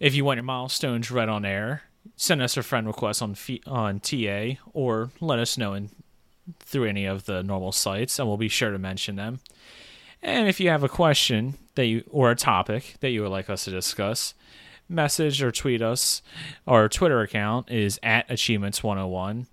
If 0.00 0.14
you 0.14 0.24
want 0.24 0.38
your 0.38 0.44
milestones 0.44 1.10
read 1.10 1.28
on 1.28 1.44
air, 1.44 1.82
send 2.16 2.40
us 2.40 2.56
a 2.56 2.62
friend 2.62 2.86
request 2.86 3.20
on 3.20 3.36
on 3.66 4.00
TA 4.00 4.54
or 4.72 5.10
let 5.20 5.38
us 5.38 5.58
know 5.58 5.74
in, 5.74 5.90
through 6.60 6.86
any 6.86 7.04
of 7.04 7.26
the 7.26 7.42
normal 7.42 7.72
sites, 7.72 8.18
and 8.18 8.26
we'll 8.26 8.38
be 8.38 8.48
sure 8.48 8.70
to 8.70 8.78
mention 8.78 9.16
them. 9.16 9.40
And 10.22 10.48
if 10.48 10.60
you 10.60 10.70
have 10.70 10.82
a 10.82 10.88
question 10.88 11.58
that 11.78 11.86
you 11.86 12.02
or 12.10 12.30
a 12.32 12.34
topic 12.34 12.96
that 13.00 13.10
you 13.10 13.22
would 13.22 13.30
like 13.30 13.48
us 13.48 13.64
to 13.64 13.70
discuss, 13.70 14.34
message 14.88 15.40
or 15.40 15.52
tweet 15.52 15.80
us. 15.80 16.22
Our 16.66 16.88
Twitter 16.88 17.20
account 17.20 17.70
is 17.70 18.00
at 18.02 18.28
achievements101 18.28 19.46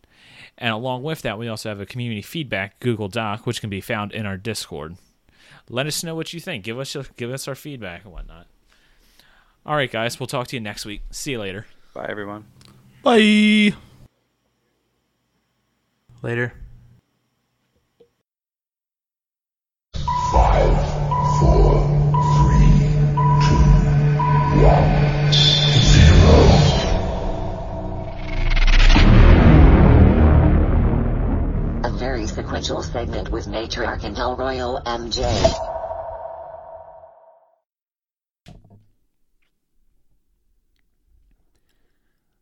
And 0.58 0.74
along 0.74 1.04
with 1.04 1.22
that, 1.22 1.38
we 1.38 1.48
also 1.48 1.70
have 1.70 1.80
a 1.80 1.86
community 1.86 2.24
feedback 2.24 2.80
Google 2.80 3.10
Doc, 3.10 3.46
which 3.46 3.62
can 3.62 3.70
be 3.70 3.80
found 3.80 4.12
in 4.12 4.26
our 4.26 4.38
Discord. 4.38 4.96
Let 5.70 5.86
us 5.86 6.04
know 6.04 6.16
what 6.16 6.34
you 6.34 6.40
think. 6.40 6.64
Give 6.64 6.80
us 6.80 6.96
your, 6.96 7.06
give 7.16 7.30
us 7.32 7.48
our 7.48 7.56
feedback 7.56 8.04
and 8.06 8.12
whatnot. 8.14 8.48
All 9.64 9.76
right, 9.76 9.92
guys. 9.92 10.20
We'll 10.20 10.28
talk 10.28 10.48
to 10.48 10.56
you 10.56 10.62
next 10.62 10.84
week. 10.86 11.04
See 11.12 11.32
you 11.32 11.40
later. 11.40 11.68
Bye, 11.94 12.08
everyone. 12.10 12.46
Bye. 13.04 13.76
Later. 16.24 16.54
Sequential 32.28 32.82
segment 32.84 33.30
with 33.30 33.48
Matriarch 33.48 34.04
and 34.04 34.18
El 34.18 34.36
Royal 34.36 34.82
MJ. 34.86 35.24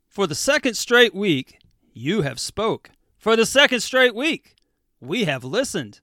For 0.08 0.26
the 0.26 0.34
second 0.34 0.74
straight 0.74 1.14
week, 1.14 1.58
you 1.92 2.22
have 2.22 2.38
spoke. 2.38 2.90
For 3.18 3.34
the 3.34 3.46
second 3.46 3.80
straight 3.80 4.14
week, 4.14 4.54
we 5.00 5.24
have 5.24 5.42
listened. 5.42 6.00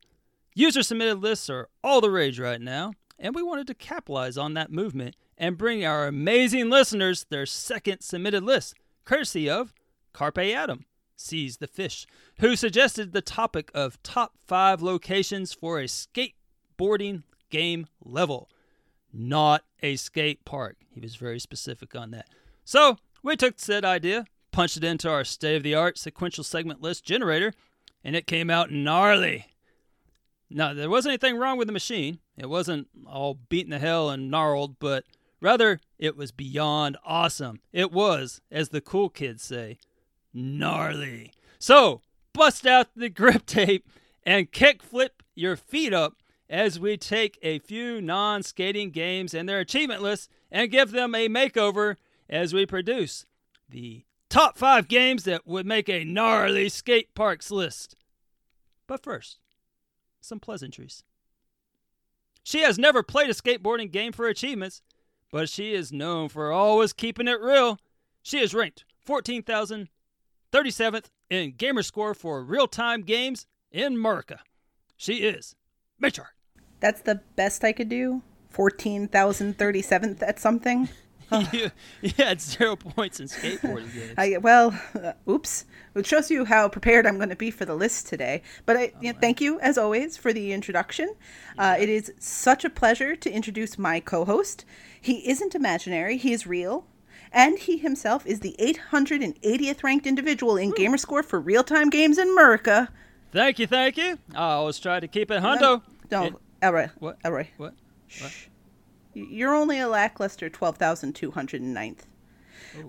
User 0.53 0.83
submitted 0.83 1.19
lists 1.19 1.49
are 1.49 1.69
all 1.81 2.01
the 2.01 2.09
rage 2.09 2.39
right 2.39 2.59
now, 2.59 2.91
and 3.17 3.33
we 3.33 3.41
wanted 3.41 3.67
to 3.67 3.73
capitalize 3.73 4.37
on 4.37 4.53
that 4.55 4.71
movement 4.71 5.15
and 5.37 5.57
bring 5.57 5.85
our 5.85 6.07
amazing 6.07 6.69
listeners 6.69 7.25
their 7.29 7.45
second 7.45 8.01
submitted 8.01 8.43
list, 8.43 8.73
courtesy 9.05 9.49
of 9.49 9.73
Carpe 10.13 10.39
Adam, 10.39 10.85
Sees 11.21 11.57
the 11.57 11.67
Fish, 11.67 12.05
who 12.39 12.55
suggested 12.55 13.11
the 13.11 13.21
topic 13.21 13.71
of 13.73 14.01
top 14.03 14.33
five 14.45 14.81
locations 14.81 15.53
for 15.53 15.79
a 15.79 15.85
skateboarding 15.85 17.23
game 17.49 17.87
level 18.03 18.49
not 19.13 19.63
a 19.81 19.95
skate 19.95 20.45
park. 20.45 20.77
He 20.89 20.99
was 20.99 21.15
very 21.15 21.39
specific 21.39 21.95
on 21.95 22.11
that. 22.11 22.27
So 22.63 22.97
we 23.23 23.35
took 23.35 23.59
said 23.59 23.85
idea, 23.85 24.25
punched 24.51 24.77
it 24.77 24.83
into 24.83 25.09
our 25.09 25.23
state 25.23 25.57
of 25.57 25.63
the 25.63 25.75
art 25.75 25.97
sequential 25.97 26.43
segment 26.43 26.81
list 26.81 27.03
generator, 27.03 27.53
and 28.03 28.15
it 28.15 28.27
came 28.27 28.49
out 28.49 28.71
gnarly. 28.71 29.47
Now, 30.49 30.73
there 30.73 30.89
wasn't 30.89 31.11
anything 31.11 31.37
wrong 31.37 31.57
with 31.57 31.67
the 31.67 31.73
machine. 31.73 32.19
It 32.37 32.49
wasn't 32.49 32.87
all 33.07 33.35
beaten 33.49 33.71
to 33.71 33.79
hell 33.79 34.09
and 34.09 34.29
gnarled, 34.29 34.79
but 34.79 35.05
rather, 35.39 35.79
it 35.97 36.17
was 36.17 36.31
beyond 36.31 36.97
awesome. 37.05 37.61
It 37.71 37.91
was, 37.91 38.41
as 38.51 38.69
the 38.69 38.81
cool 38.81 39.09
kids 39.09 39.43
say, 39.43 39.77
gnarly. 40.33 41.31
So, 41.59 42.01
bust 42.33 42.65
out 42.65 42.87
the 42.95 43.09
grip 43.21 43.45
tape 43.45 43.87
and 44.23 44.51
kick 44.51 44.83
flip 44.83 45.23
your 45.35 45.55
feet 45.55 45.93
up 45.93 46.15
as 46.49 46.79
we 46.79 46.97
take 46.97 47.39
a 47.41 47.59
few 47.59 48.01
non 48.01 48.43
skating 48.43 48.91
games 48.91 49.33
and 49.33 49.47
their 49.47 49.59
achievement 49.59 50.01
lists 50.01 50.27
and 50.51 50.71
give 50.71 50.91
them 50.91 51.15
a 51.15 51.27
makeover 51.27 51.95
as 52.29 52.53
we 52.53 52.65
produce 52.65 53.25
the 53.69 54.03
top 54.29 54.57
five 54.57 54.87
games 54.87 55.23
that 55.23 55.47
would 55.47 55.65
make 55.65 55.89
a 55.89 56.03
gnarly 56.03 56.69
skate 56.69 57.13
parks 57.15 57.51
list. 57.51 57.95
But 58.87 59.03
first, 59.03 59.39
some 60.19 60.39
pleasantries. 60.39 61.03
She 62.43 62.61
has 62.61 62.77
never 62.79 63.03
played 63.03 63.29
a 63.29 63.33
skateboarding 63.33 63.91
game 63.91 64.11
for 64.11 64.27
achievements, 64.27 64.81
but 65.31 65.49
she 65.49 65.73
is 65.73 65.91
known 65.91 66.29
for 66.29 66.51
always 66.51 66.91
keeping 66.91 67.27
it 67.27 67.39
real. 67.39 67.79
She 68.23 68.39
is 68.39 68.53
ranked 68.53 68.83
14,037th 70.51 71.05
in 71.29 71.53
gamer 71.57 71.83
score 71.83 72.13
for 72.13 72.43
real 72.43 72.67
time 72.67 73.01
games 73.01 73.45
in 73.71 73.95
America. 73.95 74.39
She 74.97 75.17
is 75.17 75.55
Matriarch. 76.01 76.33
That's 76.79 77.01
the 77.01 77.21
best 77.35 77.63
I 77.63 77.71
could 77.71 77.89
do. 77.89 78.21
14,037th 78.53 80.21
at 80.21 80.39
something. 80.39 80.89
you, 81.53 81.71
you 82.01 82.11
had 82.17 82.41
zero 82.41 82.75
points 82.75 83.21
in 83.21 83.27
skateboarding 83.27 83.93
games. 83.93 84.13
I, 84.17 84.37
well, 84.37 84.77
uh, 85.01 85.13
oops. 85.29 85.65
It 85.95 86.05
shows 86.05 86.29
you 86.29 86.43
how 86.43 86.67
prepared 86.67 87.05
I'm 87.05 87.17
going 87.17 87.29
to 87.29 87.35
be 87.35 87.51
for 87.51 87.63
the 87.63 87.75
list 87.75 88.07
today. 88.07 88.41
But 88.65 88.77
I, 88.77 88.93
you 88.99 89.13
know, 89.13 89.19
thank 89.19 89.39
you, 89.39 89.59
as 89.61 89.77
always, 89.77 90.17
for 90.17 90.33
the 90.33 90.51
introduction. 90.51 91.15
Uh, 91.57 91.77
it 91.79 91.87
is 91.87 92.11
such 92.19 92.65
a 92.65 92.69
pleasure 92.69 93.15
to 93.15 93.31
introduce 93.31 93.77
my 93.77 94.01
co 94.01 94.25
host. 94.25 94.65
He 94.99 95.29
isn't 95.29 95.55
imaginary, 95.55 96.17
he 96.17 96.33
is 96.33 96.45
real. 96.45 96.85
And 97.33 97.57
he 97.59 97.77
himself 97.77 98.25
is 98.25 98.41
the 98.41 98.55
880th 98.59 99.83
ranked 99.83 100.05
individual 100.05 100.57
in 100.57 100.71
Gamerscore 100.73 101.23
for 101.23 101.39
real 101.39 101.63
time 101.63 101.89
games 101.89 102.17
in 102.17 102.29
America. 102.29 102.89
Thank 103.31 103.59
you, 103.59 103.67
thank 103.67 103.95
you. 103.97 104.17
I 104.35 104.51
always 104.53 104.77
try 104.79 104.99
to 104.99 105.07
keep 105.07 105.31
it 105.31 105.41
hundo. 105.41 105.81
No, 106.11 106.23
It- 106.25 106.33
Elroy. 106.61 106.89
what? 106.99 107.17
Elroy. 107.23 107.47
What? 107.57 107.73
Shh. 108.07 108.47
You're 109.13 109.55
only 109.55 109.79
a 109.79 109.87
lackluster 109.87 110.49
12,209th. 110.49 111.99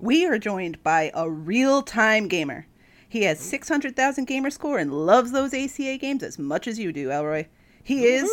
We 0.00 0.26
are 0.26 0.38
joined 0.38 0.82
by 0.82 1.10
a 1.14 1.30
real 1.30 1.82
time 1.82 2.28
gamer. 2.28 2.66
He 3.08 3.22
has 3.24 3.38
600,000 3.40 4.24
gamer 4.26 4.50
score 4.50 4.78
and 4.78 4.92
loves 4.92 5.32
those 5.32 5.52
ACA 5.54 5.98
games 5.98 6.22
as 6.22 6.38
much 6.38 6.66
as 6.66 6.78
you 6.78 6.92
do, 6.92 7.10
Elroy. 7.10 7.46
He 7.82 8.04
is 8.06 8.30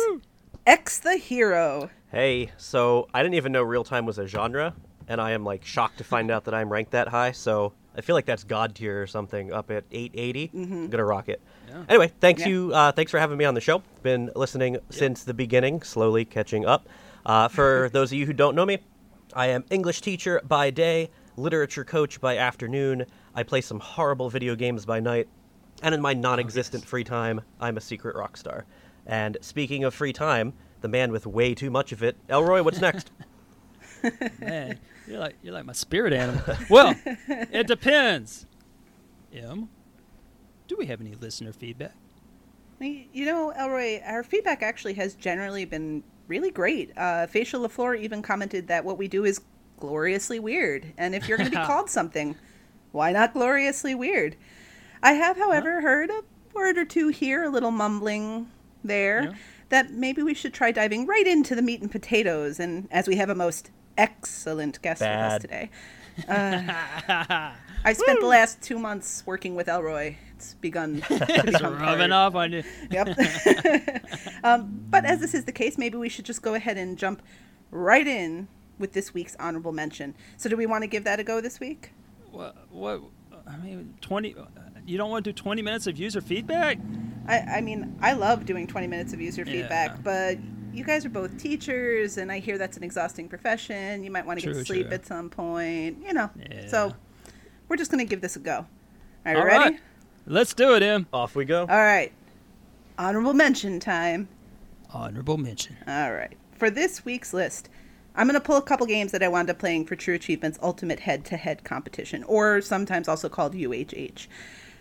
X 0.66 0.98
the 0.98 1.16
Hero. 1.16 1.90
Hey, 2.10 2.50
so 2.56 3.08
I 3.14 3.22
didn't 3.22 3.34
even 3.34 3.52
know 3.52 3.62
real 3.62 3.84
time 3.84 4.06
was 4.06 4.18
a 4.18 4.26
genre, 4.26 4.74
and 5.10 5.20
I 5.20 5.32
am 5.32 5.44
like 5.44 5.64
shocked 5.66 5.98
to 5.98 6.04
find 6.04 6.30
out 6.30 6.44
that 6.44 6.54
I'm 6.54 6.70
ranked 6.72 6.92
that 6.92 7.08
high. 7.08 7.32
So 7.32 7.72
I 7.96 8.00
feel 8.00 8.14
like 8.14 8.24
that's 8.26 8.44
god 8.44 8.74
tier 8.76 9.02
or 9.02 9.06
something 9.06 9.52
up 9.52 9.70
at 9.70 9.84
880. 9.90 10.50
I'm 10.54 10.88
gonna 10.88 11.04
rock 11.04 11.28
it. 11.28 11.42
Anyway, 11.88 12.12
thanks 12.20 12.40
Yeah. 12.42 12.48
you. 12.48 12.72
Uh, 12.72 12.92
thanks 12.92 13.10
for 13.10 13.18
having 13.18 13.36
me 13.36 13.44
on 13.44 13.54
the 13.54 13.60
show. 13.60 13.82
Been 14.02 14.30
listening 14.36 14.78
since 14.88 15.24
the 15.24 15.34
beginning, 15.34 15.82
slowly 15.82 16.24
catching 16.24 16.64
up. 16.64 16.88
Uh, 17.26 17.48
for 17.48 17.90
those 17.92 18.12
of 18.12 18.18
you 18.18 18.24
who 18.24 18.32
don't 18.32 18.54
know 18.54 18.64
me, 18.64 18.78
I 19.34 19.48
am 19.48 19.64
English 19.70 20.00
teacher 20.00 20.40
by 20.44 20.70
day, 20.70 21.10
literature 21.36 21.84
coach 21.84 22.20
by 22.20 22.36
afternoon. 22.38 23.04
I 23.34 23.42
play 23.42 23.60
some 23.60 23.80
horrible 23.80 24.30
video 24.30 24.54
games 24.54 24.86
by 24.86 25.00
night, 25.00 25.28
and 25.82 25.92
in 25.94 26.00
my 26.00 26.14
non-existent 26.14 26.84
free 26.84 27.04
time, 27.04 27.40
I'm 27.60 27.76
a 27.76 27.80
secret 27.80 28.14
rock 28.16 28.36
star. 28.36 28.64
And 29.06 29.36
speaking 29.40 29.82
of 29.84 29.92
free 29.92 30.12
time, 30.12 30.52
the 30.82 30.88
man 30.88 31.10
with 31.10 31.26
way 31.26 31.54
too 31.54 31.70
much 31.70 31.90
of 31.92 32.02
it, 32.04 32.16
Elroy. 32.28 32.62
What's 32.62 32.80
next? 32.80 33.10
Man, 34.40 34.78
you're 35.10 35.18
like 35.20 35.36
you're 35.42 35.52
like 35.54 35.64
my 35.64 35.72
spirit 35.72 36.12
animal. 36.12 36.42
Well, 36.68 36.94
it 37.28 37.66
depends. 37.66 38.46
M, 39.34 39.68
do 40.68 40.76
we 40.78 40.86
have 40.86 41.00
any 41.00 41.14
listener 41.14 41.52
feedback? 41.52 41.94
You 42.80 43.26
know, 43.26 43.50
Elroy, 43.50 44.00
our 44.04 44.22
feedback 44.22 44.62
actually 44.62 44.94
has 44.94 45.14
generally 45.14 45.66
been 45.66 46.02
really 46.28 46.50
great. 46.50 46.92
Uh, 46.96 47.26
Facial 47.26 47.68
LaFleur 47.68 47.98
even 47.98 48.22
commented 48.22 48.68
that 48.68 48.84
what 48.84 48.96
we 48.96 49.06
do 49.06 49.24
is 49.26 49.40
gloriously 49.78 50.40
weird. 50.40 50.92
And 50.96 51.14
if 51.14 51.28
you're 51.28 51.36
going 51.36 51.50
to 51.50 51.56
be 51.58 51.62
called 51.66 51.90
something, 51.90 52.36
why 52.92 53.12
not 53.12 53.34
gloriously 53.34 53.94
weird? 53.94 54.36
I 55.02 55.12
have, 55.12 55.36
however, 55.36 55.82
heard 55.82 56.08
a 56.10 56.22
word 56.54 56.78
or 56.78 56.84
two 56.86 57.08
here, 57.08 57.44
a 57.44 57.48
little 57.50 57.70
mumbling 57.70 58.48
there, 58.82 59.24
Yeah. 59.24 59.32
that 59.68 59.90
maybe 59.92 60.22
we 60.22 60.32
should 60.32 60.54
try 60.54 60.72
diving 60.72 61.06
right 61.06 61.26
into 61.26 61.54
the 61.54 61.62
meat 61.62 61.82
and 61.82 61.90
potatoes. 61.90 62.58
And 62.58 62.88
as 62.90 63.06
we 63.06 63.16
have 63.16 63.28
a 63.28 63.34
most 63.34 63.70
excellent 64.00 64.80
guest 64.82 65.00
with 65.00 65.08
us 65.10 65.40
today, 65.42 65.70
uh, 66.28 67.52
I've 67.84 67.96
spent 67.96 68.20
the 68.20 68.26
last 68.26 68.60
two 68.60 68.78
months 68.78 69.22
working 69.26 69.54
with 69.54 69.68
Elroy. 69.68 70.16
It's 70.36 70.54
begun 70.54 71.00
to 71.08 71.26
It's 71.48 71.60
rubbing 71.62 72.12
off 72.12 72.34
on 72.34 72.52
you. 72.52 72.62
Yep. 72.90 74.04
um, 74.44 74.84
but 74.90 75.04
as 75.04 75.20
this 75.20 75.34
is 75.34 75.44
the 75.44 75.52
case, 75.52 75.78
maybe 75.78 75.96
we 75.98 76.08
should 76.08 76.24
just 76.24 76.42
go 76.42 76.54
ahead 76.54 76.76
and 76.76 76.98
jump 76.98 77.22
right 77.70 78.06
in 78.06 78.48
with 78.78 78.92
this 78.92 79.12
week's 79.14 79.36
honorable 79.38 79.72
mention. 79.72 80.14
So, 80.36 80.48
do 80.48 80.56
we 80.56 80.66
want 80.66 80.82
to 80.82 80.88
give 80.88 81.04
that 81.04 81.20
a 81.20 81.24
go 81.24 81.40
this 81.40 81.60
week? 81.60 81.92
What? 82.30 82.56
What? 82.70 83.02
I 83.46 83.56
mean, 83.58 83.94
twenty. 84.00 84.34
You 84.86 84.96
don't 84.98 85.10
want 85.10 85.24
to 85.24 85.32
do 85.32 85.34
twenty 85.34 85.62
minutes 85.62 85.86
of 85.86 85.98
user 85.98 86.20
feedback? 86.20 86.78
I, 87.28 87.38
I 87.38 87.60
mean, 87.60 87.96
I 88.00 88.14
love 88.14 88.44
doing 88.46 88.66
20 88.66 88.86
minutes 88.88 89.12
of 89.12 89.20
user 89.20 89.44
Yeah. 89.46 89.52
feedback, 89.52 90.02
but 90.02 90.38
you 90.72 90.84
guys 90.84 91.04
are 91.04 91.10
both 91.10 91.36
teachers, 91.38 92.16
and 92.18 92.30
I 92.30 92.38
hear 92.38 92.58
that's 92.58 92.76
an 92.76 92.82
exhausting 92.84 93.28
profession. 93.28 94.02
You 94.04 94.10
might 94.10 94.26
want 94.26 94.40
to 94.40 94.46
get 94.46 94.52
True, 94.52 94.64
sleep 94.64 94.86
true. 94.86 94.94
at 94.94 95.06
some 95.06 95.30
point, 95.30 95.98
you 96.06 96.12
know. 96.12 96.30
Yeah. 96.50 96.68
So, 96.68 96.94
we're 97.68 97.76
just 97.76 97.90
going 97.90 98.04
to 98.04 98.08
give 98.08 98.20
this 98.20 98.36
a 98.36 98.40
go. 98.40 98.56
All 98.56 98.66
right, 99.24 99.36
All 99.36 99.44
ready? 99.44 99.74
right. 99.74 99.80
Let's 100.26 100.54
do 100.54 100.74
it, 100.74 100.82
M. 100.82 101.06
Off 101.12 101.34
we 101.34 101.44
go. 101.44 101.60
All 101.62 101.66
right. 101.66 102.12
Honorable 102.98 103.32
mention 103.34 103.80
time. 103.80 104.28
Honorable 104.92 105.38
mention. 105.38 105.76
All 105.86 106.12
right. 106.12 106.36
For 106.52 106.68
this 106.70 107.04
week's 107.04 107.32
list, 107.32 107.68
I'm 108.14 108.26
going 108.26 108.34
to 108.38 108.44
pull 108.44 108.56
a 108.56 108.62
couple 108.62 108.86
games 108.86 109.12
that 109.12 109.22
I 109.22 109.28
wound 109.28 109.48
up 109.50 109.58
playing 109.58 109.86
for 109.86 109.96
True 109.96 110.14
Achievements 110.14 110.58
Ultimate 110.62 111.00
Head 111.00 111.24
to 111.26 111.36
Head 111.36 111.64
competition, 111.64 112.22
or 112.24 112.60
sometimes 112.60 113.08
also 113.08 113.28
called 113.28 113.54
UHH. 113.54 114.26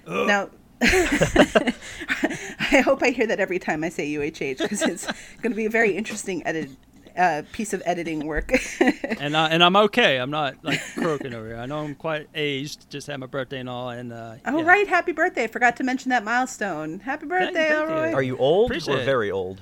Now, 0.07 0.49
I 0.81 2.81
hope 2.83 3.03
I 3.03 3.09
hear 3.09 3.27
that 3.27 3.39
every 3.39 3.59
time 3.59 3.83
I 3.83 3.89
say 3.89 4.13
UHH 4.13 4.59
because 4.59 4.81
it's 4.81 5.05
going 5.41 5.51
to 5.51 5.55
be 5.55 5.65
a 5.65 5.69
very 5.69 5.95
interesting 5.95 6.45
edit, 6.45 6.69
uh, 7.17 7.43
piece 7.51 7.73
of 7.73 7.81
editing 7.85 8.25
work. 8.25 8.51
and 9.19 9.35
I, 9.35 9.49
and 9.49 9.63
I'm 9.63 9.75
okay. 9.75 10.17
I'm 10.17 10.31
not 10.31 10.55
like 10.63 10.81
croaking 10.95 11.33
over 11.33 11.47
here. 11.47 11.57
I 11.57 11.65
know 11.65 11.79
I'm 11.79 11.95
quite 11.95 12.27
aged. 12.33 12.89
Just 12.89 13.07
had 13.07 13.19
my 13.19 13.25
birthday 13.25 13.59
and 13.59 13.69
all. 13.69 13.89
And 13.89 14.13
uh, 14.13 14.35
oh 14.45 14.59
yeah. 14.59 14.65
right, 14.65 14.87
happy 14.87 15.11
birthday! 15.11 15.43
I 15.43 15.47
Forgot 15.47 15.75
to 15.77 15.83
mention 15.83 16.09
that 16.09 16.23
milestone. 16.23 16.99
Happy 16.99 17.25
birthday, 17.25 17.69
thank 17.69 17.89
you. 17.89 17.95
Elroy. 17.95 18.13
Are 18.13 18.23
you 18.23 18.37
old 18.37 18.71
Appreciate 18.71 19.01
or 19.01 19.03
very 19.03 19.31
old? 19.31 19.61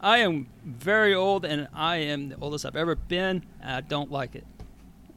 I 0.00 0.18
am 0.18 0.48
very 0.64 1.14
old, 1.14 1.44
and 1.44 1.68
I 1.72 1.96
am 1.96 2.28
the 2.28 2.36
oldest 2.38 2.66
I've 2.66 2.76
ever 2.76 2.94
been. 2.94 3.44
And 3.60 3.70
I 3.70 3.80
don't 3.80 4.10
like 4.10 4.34
it. 4.34 4.44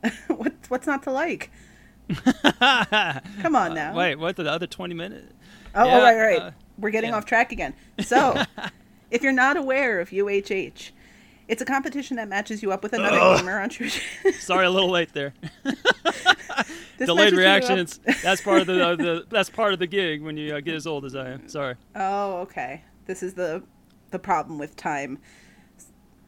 what, 0.28 0.54
what's 0.70 0.88
not 0.88 1.04
to 1.04 1.12
like? 1.12 1.52
Come 3.42 3.56
on 3.56 3.74
now. 3.74 3.96
Wait, 3.96 4.16
what? 4.16 4.36
The 4.36 4.50
other 4.50 4.68
20 4.68 4.94
minutes? 4.94 5.34
Oh, 5.76 5.86
Yeah, 5.86 5.98
oh, 5.98 6.04
right, 6.04 6.18
right. 6.18 6.42
uh, 6.42 6.52
We're 6.78 6.90
getting 6.90 7.12
yeah. 7.12 7.18
off 7.18 7.26
track 7.26 7.52
again. 7.52 7.74
So, 8.00 8.42
if 9.12 9.22
you're 9.22 9.34
not 9.34 9.58
aware 9.58 10.00
of 10.00 10.10
UHH, 10.10 10.92
it's 11.48 11.62
a 11.62 11.66
competition 11.66 12.18
that 12.18 12.28
matches 12.28 12.62
you 12.62 12.72
up 12.72 12.84
with 12.84 12.94
another 12.94 13.38
gamer 13.38 13.60
on 13.60 13.70
True. 13.70 13.90
Sorry, 14.40 14.66
a 14.66 14.70
little 14.70 14.90
late 14.90 15.14
there. 15.14 15.34
Delayed 16.98 17.34
reactions. 17.34 18.00
That's 18.24 18.42
part 18.42 18.62
of 18.62 18.68
the, 18.68 18.86
uh, 18.86 18.96
the 18.96 19.26
that's 19.30 19.50
part 19.50 19.72
of 19.72 19.80
the 19.80 19.88
gig 19.88 20.22
when 20.24 20.36
you 20.36 20.56
uh, 20.56 20.60
get 20.60 20.76
as 20.76 20.88
old 20.88 21.06
as 21.06 21.16
I 21.16 21.30
am. 21.30 21.48
Sorry. 21.48 21.76
Oh, 21.96 22.40
okay. 22.40 22.84
This 23.06 23.24
is 23.24 23.34
the 23.34 23.64
the 24.12 24.20
problem 24.20 24.58
with 24.58 24.76
time. 24.76 25.20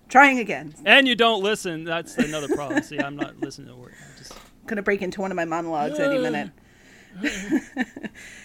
Trying 0.09 0.39
again. 0.39 0.73
And 0.85 1.07
you 1.07 1.15
don't 1.15 1.43
listen. 1.43 1.83
That's 1.83 2.17
another 2.17 2.47
problem. 2.47 2.81
See, 2.81 2.99
I'm 2.99 3.15
not 3.15 3.39
listening 3.39 3.67
to 3.67 3.75
work. 3.75 3.93
I'm 4.03 4.17
just 4.17 4.33
Gonna 4.69 4.83
break 4.83 5.01
into 5.01 5.19
one 5.19 5.31
of 5.31 5.35
my 5.35 5.45
monologues 5.45 5.97
any 5.97 6.19
minute. 6.19 6.51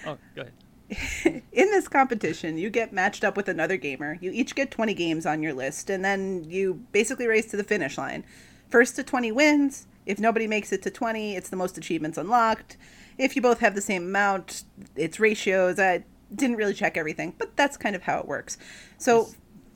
oh, 0.06 0.16
go 0.34 0.40
ahead. 0.40 0.52
In 1.52 1.70
this 1.70 1.86
competition, 1.86 2.56
you 2.56 2.70
get 2.70 2.94
matched 2.94 3.24
up 3.24 3.36
with 3.36 3.46
another 3.46 3.76
gamer. 3.76 4.16
You 4.22 4.30
each 4.32 4.54
get 4.54 4.70
20 4.70 4.94
games 4.94 5.26
on 5.26 5.42
your 5.42 5.52
list, 5.52 5.90
and 5.90 6.02
then 6.02 6.44
you 6.48 6.82
basically 6.92 7.26
race 7.26 7.50
to 7.50 7.58
the 7.58 7.62
finish 7.62 7.98
line. 7.98 8.24
First 8.70 8.96
to 8.96 9.02
20 9.02 9.32
wins. 9.32 9.86
If 10.06 10.18
nobody 10.18 10.46
makes 10.46 10.72
it 10.72 10.80
to 10.84 10.90
20, 10.90 11.36
it's 11.36 11.50
the 11.50 11.56
most 11.56 11.76
achievements 11.76 12.16
unlocked. 12.16 12.78
If 13.18 13.36
you 13.36 13.42
both 13.42 13.58
have 13.58 13.74
the 13.74 13.82
same 13.82 14.04
amount, 14.04 14.64
it's 14.96 15.20
ratios. 15.20 15.78
I 15.78 16.04
didn't 16.34 16.56
really 16.56 16.72
check 16.72 16.96
everything, 16.96 17.34
but 17.36 17.54
that's 17.54 17.76
kind 17.76 17.94
of 17.94 18.04
how 18.04 18.18
it 18.18 18.26
works. 18.26 18.56
So 18.96 19.28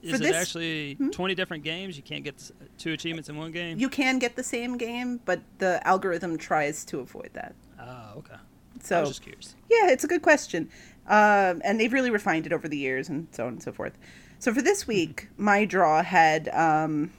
Is 0.02 0.14
it 0.14 0.22
this, 0.22 0.36
actually 0.36 0.94
hmm? 0.94 1.10
20 1.10 1.34
different 1.34 1.64
games? 1.64 1.96
You 1.96 2.02
can't 2.02 2.24
get 2.24 2.50
two 2.76 2.92
achievements 2.92 3.28
in 3.28 3.36
one 3.36 3.50
game. 3.50 3.78
you 3.78 3.88
can 3.88 4.18
get 4.18 4.36
the 4.36 4.42
same 4.42 4.76
game, 4.76 5.20
but 5.24 5.40
the 5.58 5.86
algorithm 5.86 6.38
tries 6.38 6.84
to 6.86 7.00
avoid 7.00 7.30
that. 7.34 7.54
Oh, 7.80 8.18
okay. 8.18 8.34
I 8.34 8.82
So 8.82 9.00
was 9.00 9.10
just 9.10 9.22
curious. 9.22 9.56
Yeah, 9.68 9.90
it's 9.90 10.04
a 10.04 10.08
good 10.08 10.22
question. 10.22 10.70
Um, 11.06 11.62
and 11.64 11.80
they've 11.80 11.92
really 11.92 12.10
refined 12.10 12.46
it 12.46 12.52
over 12.52 12.68
the 12.68 12.76
years 12.76 13.08
and 13.08 13.28
so 13.32 13.46
on 13.46 13.54
and 13.54 13.62
so 13.62 13.72
forth. 13.72 13.98
So 14.38 14.54
for 14.54 14.62
this 14.62 14.82
mm-hmm. 14.82 14.92
week, 14.92 15.28
my 15.36 15.64
draw 15.64 16.02
had, 16.02 16.48
um, 16.50 17.12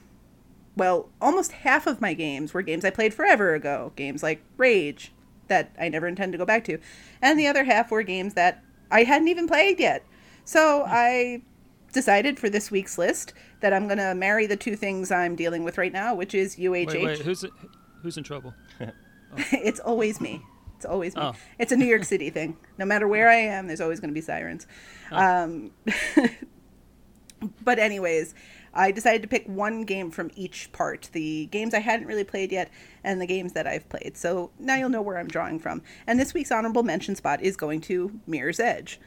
well, 0.76 1.10
almost 1.20 1.52
half 1.52 1.86
of 1.86 2.00
my 2.00 2.14
games 2.14 2.54
were 2.54 2.62
games 2.62 2.84
I 2.84 2.90
played 2.90 3.12
forever 3.12 3.54
ago. 3.54 3.92
Games 3.96 4.22
like 4.22 4.42
Rage, 4.56 5.12
that 5.48 5.74
I 5.78 5.88
never 5.88 6.06
intend 6.06 6.32
to 6.32 6.38
go 6.38 6.46
back 6.46 6.64
to. 6.64 6.78
And 7.20 7.38
the 7.38 7.44
mm. 7.44 7.50
other 7.50 7.64
half 7.64 7.90
were 7.90 8.02
games 8.02 8.34
that 8.34 8.62
I 8.90 9.04
hadn't 9.04 9.28
even 9.28 9.46
played 9.46 9.78
yet. 9.78 10.04
So 10.44 10.80
hmm. 10.80 10.90
I 10.90 11.42
decided 11.92 12.38
for 12.38 12.48
this 12.48 12.70
week's 12.70 12.98
list 12.98 13.32
that 13.60 13.72
I'm 13.72 13.86
going 13.86 13.98
to 13.98 14.14
marry 14.14 14.46
the 14.46 14.56
two 14.56 14.76
things 14.76 15.10
I'm 15.10 15.36
dealing 15.36 15.64
with 15.64 15.78
right 15.78 15.92
now, 15.92 16.14
which 16.14 16.34
is 16.34 16.56
UHH. 16.56 16.86
Wait, 16.86 17.04
wait. 17.04 17.18
Who's 17.18 17.44
who's 18.02 18.16
in 18.16 18.24
trouble? 18.24 18.54
it's 19.36 19.80
always 19.80 20.20
me. 20.20 20.42
It's 20.76 20.86
always 20.86 21.14
me. 21.14 21.22
Oh. 21.22 21.34
It's 21.58 21.72
a 21.72 21.76
New 21.76 21.86
York 21.86 22.04
City 22.04 22.30
thing. 22.30 22.56
No 22.78 22.86
matter 22.86 23.06
where 23.06 23.28
I 23.28 23.36
am, 23.36 23.66
there's 23.66 23.80
always 23.80 24.00
going 24.00 24.10
to 24.10 24.14
be 24.14 24.22
sirens. 24.22 24.66
Um, 25.10 25.72
but 27.64 27.78
anyways, 27.78 28.34
I 28.72 28.90
decided 28.90 29.22
to 29.22 29.28
pick 29.28 29.46
one 29.46 29.82
game 29.82 30.10
from 30.10 30.30
each 30.34 30.72
part: 30.72 31.10
the 31.12 31.46
games 31.46 31.74
I 31.74 31.80
hadn't 31.80 32.06
really 32.06 32.24
played 32.24 32.50
yet, 32.50 32.70
and 33.04 33.20
the 33.20 33.26
games 33.26 33.52
that 33.52 33.66
I've 33.66 33.88
played. 33.88 34.16
So 34.16 34.50
now 34.58 34.76
you'll 34.76 34.88
know 34.88 35.02
where 35.02 35.18
I'm 35.18 35.28
drawing 35.28 35.58
from. 35.58 35.82
And 36.06 36.18
this 36.18 36.32
week's 36.32 36.50
honorable 36.50 36.82
mention 36.82 37.14
spot 37.14 37.42
is 37.42 37.56
going 37.56 37.82
to 37.82 38.18
Mirror's 38.26 38.60
Edge. 38.60 39.00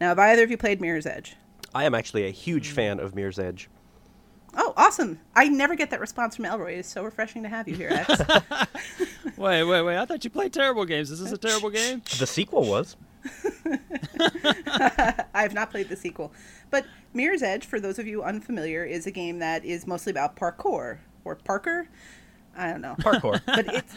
Now, 0.00 0.08
have 0.08 0.18
either 0.18 0.42
of 0.42 0.50
you 0.50 0.56
played 0.56 0.80
Mirror's 0.80 1.06
Edge? 1.06 1.36
I 1.74 1.84
am 1.84 1.94
actually 1.94 2.26
a 2.26 2.30
huge 2.30 2.70
fan 2.70 3.00
of 3.00 3.14
Mirror's 3.14 3.38
Edge. 3.38 3.68
Oh, 4.54 4.74
awesome! 4.76 5.18
I 5.34 5.48
never 5.48 5.74
get 5.74 5.90
that 5.90 6.00
response 6.00 6.36
from 6.36 6.44
Elroy. 6.44 6.74
It's 6.74 6.88
so 6.88 7.02
refreshing 7.02 7.42
to 7.42 7.48
have 7.48 7.66
you 7.66 7.74
here, 7.74 7.88
X. 7.90 8.20
Wait, 9.38 9.64
wait, 9.64 9.82
wait. 9.82 9.96
I 9.96 10.04
thought 10.04 10.22
you 10.24 10.30
played 10.30 10.52
terrible 10.52 10.84
games. 10.84 11.10
Is 11.10 11.20
this 11.20 11.32
a 11.32 11.38
terrible 11.38 11.70
game? 11.80 12.02
The 12.18 12.26
sequel 12.26 12.64
was. 12.66 12.96
I 13.64 15.24
have 15.34 15.54
not 15.54 15.70
played 15.70 15.88
the 15.88 15.96
sequel. 15.96 16.32
But 16.70 16.84
Mirror's 17.14 17.42
Edge, 17.42 17.64
for 17.64 17.80
those 17.80 17.98
of 17.98 18.06
you 18.06 18.22
unfamiliar, 18.22 18.84
is 18.84 19.06
a 19.06 19.10
game 19.10 19.38
that 19.38 19.64
is 19.64 19.86
mostly 19.86 20.10
about 20.10 20.36
parkour 20.36 20.98
or 21.24 21.34
Parker. 21.36 21.88
I 22.56 22.70
don't 22.70 22.82
know. 22.82 22.94
Parkour. 22.98 23.40
but 23.46 23.74
it's 23.74 23.94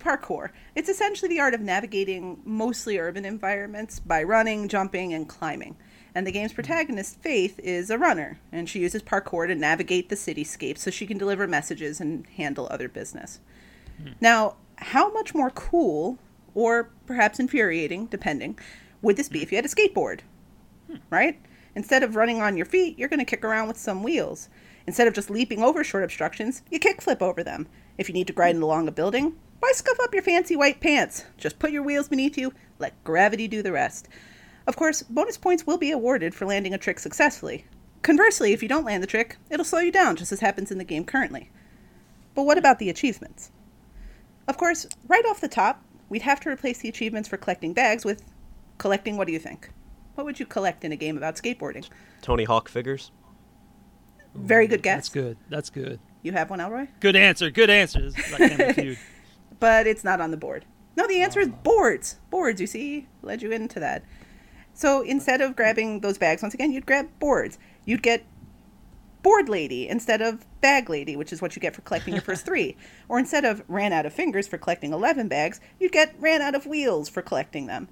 parkour. 0.00 0.50
It's 0.74 0.88
essentially 0.88 1.28
the 1.28 1.40
art 1.40 1.54
of 1.54 1.60
navigating 1.60 2.40
mostly 2.44 2.98
urban 2.98 3.24
environments 3.24 3.98
by 3.98 4.22
running, 4.22 4.68
jumping, 4.68 5.12
and 5.14 5.28
climbing. 5.28 5.76
And 6.16 6.26
the 6.26 6.32
game's 6.32 6.54
protagonist, 6.54 7.20
Faith, 7.20 7.60
is 7.62 7.90
a 7.90 7.98
runner, 7.98 8.38
and 8.50 8.70
she 8.70 8.80
uses 8.80 9.02
parkour 9.02 9.46
to 9.48 9.54
navigate 9.54 10.08
the 10.08 10.16
cityscape 10.16 10.78
so 10.78 10.90
she 10.90 11.06
can 11.06 11.18
deliver 11.18 11.46
messages 11.46 12.00
and 12.00 12.26
handle 12.38 12.66
other 12.70 12.88
business. 12.88 13.38
Hmm. 14.02 14.12
Now, 14.18 14.56
how 14.76 15.12
much 15.12 15.34
more 15.34 15.50
cool, 15.50 16.18
or 16.54 16.88
perhaps 17.04 17.38
infuriating, 17.38 18.06
depending, 18.06 18.58
would 19.02 19.18
this 19.18 19.28
be 19.28 19.40
hmm. 19.40 19.42
if 19.42 19.52
you 19.52 19.56
had 19.56 19.66
a 19.66 19.68
skateboard? 19.68 20.20
Hmm. 20.90 20.96
Right? 21.10 21.38
Instead 21.74 22.02
of 22.02 22.16
running 22.16 22.40
on 22.40 22.56
your 22.56 22.64
feet, 22.64 22.98
you're 22.98 23.10
going 23.10 23.20
to 23.20 23.26
kick 23.26 23.44
around 23.44 23.68
with 23.68 23.76
some 23.76 24.02
wheels. 24.02 24.48
Instead 24.86 25.08
of 25.08 25.12
just 25.12 25.28
leaping 25.28 25.62
over 25.62 25.84
short 25.84 26.02
obstructions, 26.02 26.62
you 26.70 26.80
kickflip 26.80 27.20
over 27.20 27.44
them. 27.44 27.68
If 27.98 28.08
you 28.08 28.14
need 28.14 28.28
to 28.28 28.32
grind 28.32 28.62
along 28.62 28.88
a 28.88 28.90
building, 28.90 29.36
why 29.60 29.70
scuff 29.74 30.00
up 30.00 30.14
your 30.14 30.22
fancy 30.22 30.56
white 30.56 30.80
pants? 30.80 31.26
Just 31.36 31.58
put 31.58 31.72
your 31.72 31.82
wheels 31.82 32.08
beneath 32.08 32.38
you, 32.38 32.54
let 32.78 33.04
gravity 33.04 33.46
do 33.46 33.62
the 33.62 33.72
rest. 33.72 34.08
Of 34.66 34.76
course, 34.76 35.02
bonus 35.02 35.38
points 35.38 35.66
will 35.66 35.78
be 35.78 35.92
awarded 35.92 36.34
for 36.34 36.46
landing 36.46 36.74
a 36.74 36.78
trick 36.78 36.98
successfully. 36.98 37.64
Conversely, 38.02 38.52
if 38.52 38.62
you 38.62 38.68
don't 38.68 38.84
land 38.84 39.02
the 39.02 39.06
trick, 39.06 39.36
it'll 39.50 39.64
slow 39.64 39.80
you 39.80 39.92
down, 39.92 40.16
just 40.16 40.32
as 40.32 40.40
happens 40.40 40.70
in 40.70 40.78
the 40.78 40.84
game 40.84 41.04
currently. 41.04 41.50
But 42.34 42.44
what 42.44 42.58
about 42.58 42.78
the 42.78 42.90
achievements? 42.90 43.50
Of 44.48 44.56
course, 44.56 44.86
right 45.08 45.24
off 45.26 45.40
the 45.40 45.48
top, 45.48 45.82
we'd 46.08 46.22
have 46.22 46.40
to 46.40 46.50
replace 46.50 46.78
the 46.78 46.88
achievements 46.88 47.28
for 47.28 47.36
collecting 47.36 47.72
bags 47.72 48.04
with 48.04 48.22
collecting 48.78 49.16
what 49.16 49.26
do 49.26 49.32
you 49.32 49.38
think? 49.38 49.70
What 50.14 50.24
would 50.24 50.40
you 50.40 50.46
collect 50.46 50.84
in 50.84 50.92
a 50.92 50.96
game 50.96 51.16
about 51.16 51.36
skateboarding? 51.36 51.88
Tony 52.22 52.44
Hawk 52.44 52.68
figures. 52.68 53.10
Very 54.34 54.66
good 54.66 54.82
guess. 54.82 54.96
That's 54.96 55.08
good. 55.08 55.36
That's 55.48 55.70
good. 55.70 55.98
You 56.22 56.32
have 56.32 56.50
one, 56.50 56.60
Elroy? 56.60 56.88
Good 57.00 57.16
answer. 57.16 57.50
Good 57.50 57.70
answer. 57.70 58.02
This 58.02 58.18
is 58.18 58.38
like 58.38 58.98
But 59.60 59.86
it's 59.86 60.04
not 60.04 60.20
on 60.20 60.30
the 60.30 60.36
board. 60.36 60.64
No, 60.96 61.06
the 61.06 61.22
answer 61.22 61.40
is 61.40 61.48
boards. 61.48 62.18
Boards, 62.30 62.60
you 62.60 62.66
see, 62.66 63.06
led 63.22 63.42
you 63.42 63.52
into 63.52 63.80
that. 63.80 64.04
So 64.76 65.00
instead 65.00 65.40
of 65.40 65.56
grabbing 65.56 66.00
those 66.00 66.18
bags, 66.18 66.42
once 66.42 66.52
again, 66.52 66.70
you'd 66.70 66.84
grab 66.84 67.08
boards. 67.18 67.58
You'd 67.86 68.02
get 68.02 68.26
board 69.22 69.48
lady 69.48 69.88
instead 69.88 70.20
of 70.20 70.44
bag 70.60 70.90
lady, 70.90 71.16
which 71.16 71.32
is 71.32 71.40
what 71.40 71.56
you 71.56 71.60
get 71.60 71.74
for 71.74 71.80
collecting 71.80 72.12
your 72.12 72.22
first 72.22 72.44
three. 72.44 72.76
Or 73.08 73.18
instead 73.18 73.46
of 73.46 73.64
ran 73.68 73.94
out 73.94 74.04
of 74.04 74.12
fingers 74.12 74.46
for 74.46 74.58
collecting 74.58 74.92
11 74.92 75.28
bags, 75.28 75.60
you'd 75.80 75.92
get 75.92 76.14
ran 76.20 76.42
out 76.42 76.54
of 76.54 76.66
wheels 76.66 77.08
for 77.08 77.22
collecting 77.22 77.66
them. 77.66 77.88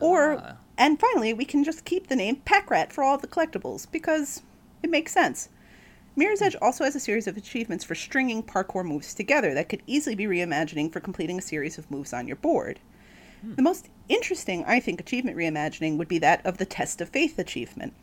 Or, 0.00 0.38
ah. 0.38 0.56
and 0.78 0.98
finally, 0.98 1.34
we 1.34 1.44
can 1.44 1.62
just 1.62 1.84
keep 1.84 2.06
the 2.06 2.16
name 2.16 2.36
Pack 2.36 2.70
Rat 2.70 2.90
for 2.90 3.04
all 3.04 3.18
the 3.18 3.26
collectibles 3.26 3.90
because 3.90 4.42
it 4.82 4.88
makes 4.88 5.12
sense. 5.12 5.50
Mirror's 6.16 6.40
Edge 6.40 6.56
also 6.62 6.84
has 6.84 6.96
a 6.96 7.00
series 7.00 7.26
of 7.26 7.36
achievements 7.36 7.84
for 7.84 7.94
stringing 7.94 8.42
parkour 8.42 8.82
moves 8.82 9.12
together 9.12 9.52
that 9.52 9.68
could 9.68 9.82
easily 9.86 10.16
be 10.16 10.24
reimagining 10.24 10.90
for 10.90 11.00
completing 11.00 11.38
a 11.38 11.42
series 11.42 11.76
of 11.76 11.90
moves 11.90 12.14
on 12.14 12.26
your 12.26 12.36
board. 12.36 12.80
The 13.42 13.62
most 13.62 13.88
interesting, 14.08 14.64
I 14.66 14.80
think, 14.80 15.00
achievement 15.00 15.36
reimagining 15.36 15.96
would 15.98 16.08
be 16.08 16.18
that 16.18 16.44
of 16.46 16.58
the 16.58 16.64
Test 16.66 17.00
of 17.00 17.08
Faith 17.08 17.38
achievement. 17.38 17.94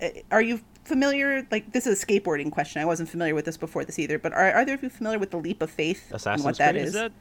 Uh, 0.00 0.08
Are 0.30 0.42
you 0.42 0.60
familiar? 0.84 1.46
Like, 1.50 1.72
this 1.72 1.86
is 1.86 2.02
a 2.02 2.06
skateboarding 2.06 2.50
question. 2.50 2.82
I 2.82 2.84
wasn't 2.84 3.08
familiar 3.08 3.34
with 3.34 3.44
this 3.44 3.56
before 3.56 3.84
this 3.84 3.98
either, 3.98 4.18
but 4.18 4.32
are 4.32 4.56
either 4.58 4.74
of 4.74 4.82
you 4.82 4.90
familiar 4.90 5.18
with 5.18 5.30
the 5.30 5.38
Leap 5.38 5.62
of 5.62 5.70
Faith 5.70 6.10
and 6.26 6.44
what 6.44 6.58
that 6.58 6.72
Creed? 6.74 6.82
is? 6.84 6.88
Is 6.88 6.92
that? 6.94 7.12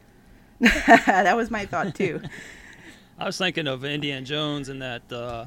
that 1.06 1.36
was 1.38 1.52
my 1.52 1.66
thought, 1.66 1.96
too. 1.96 2.22
I 3.20 3.26
was 3.26 3.38
thinking 3.38 3.68
of 3.68 3.84
Indiana 3.86 4.26
Jones 4.26 4.70
and 4.70 4.82
that 4.82 5.04
uh, 5.12 5.46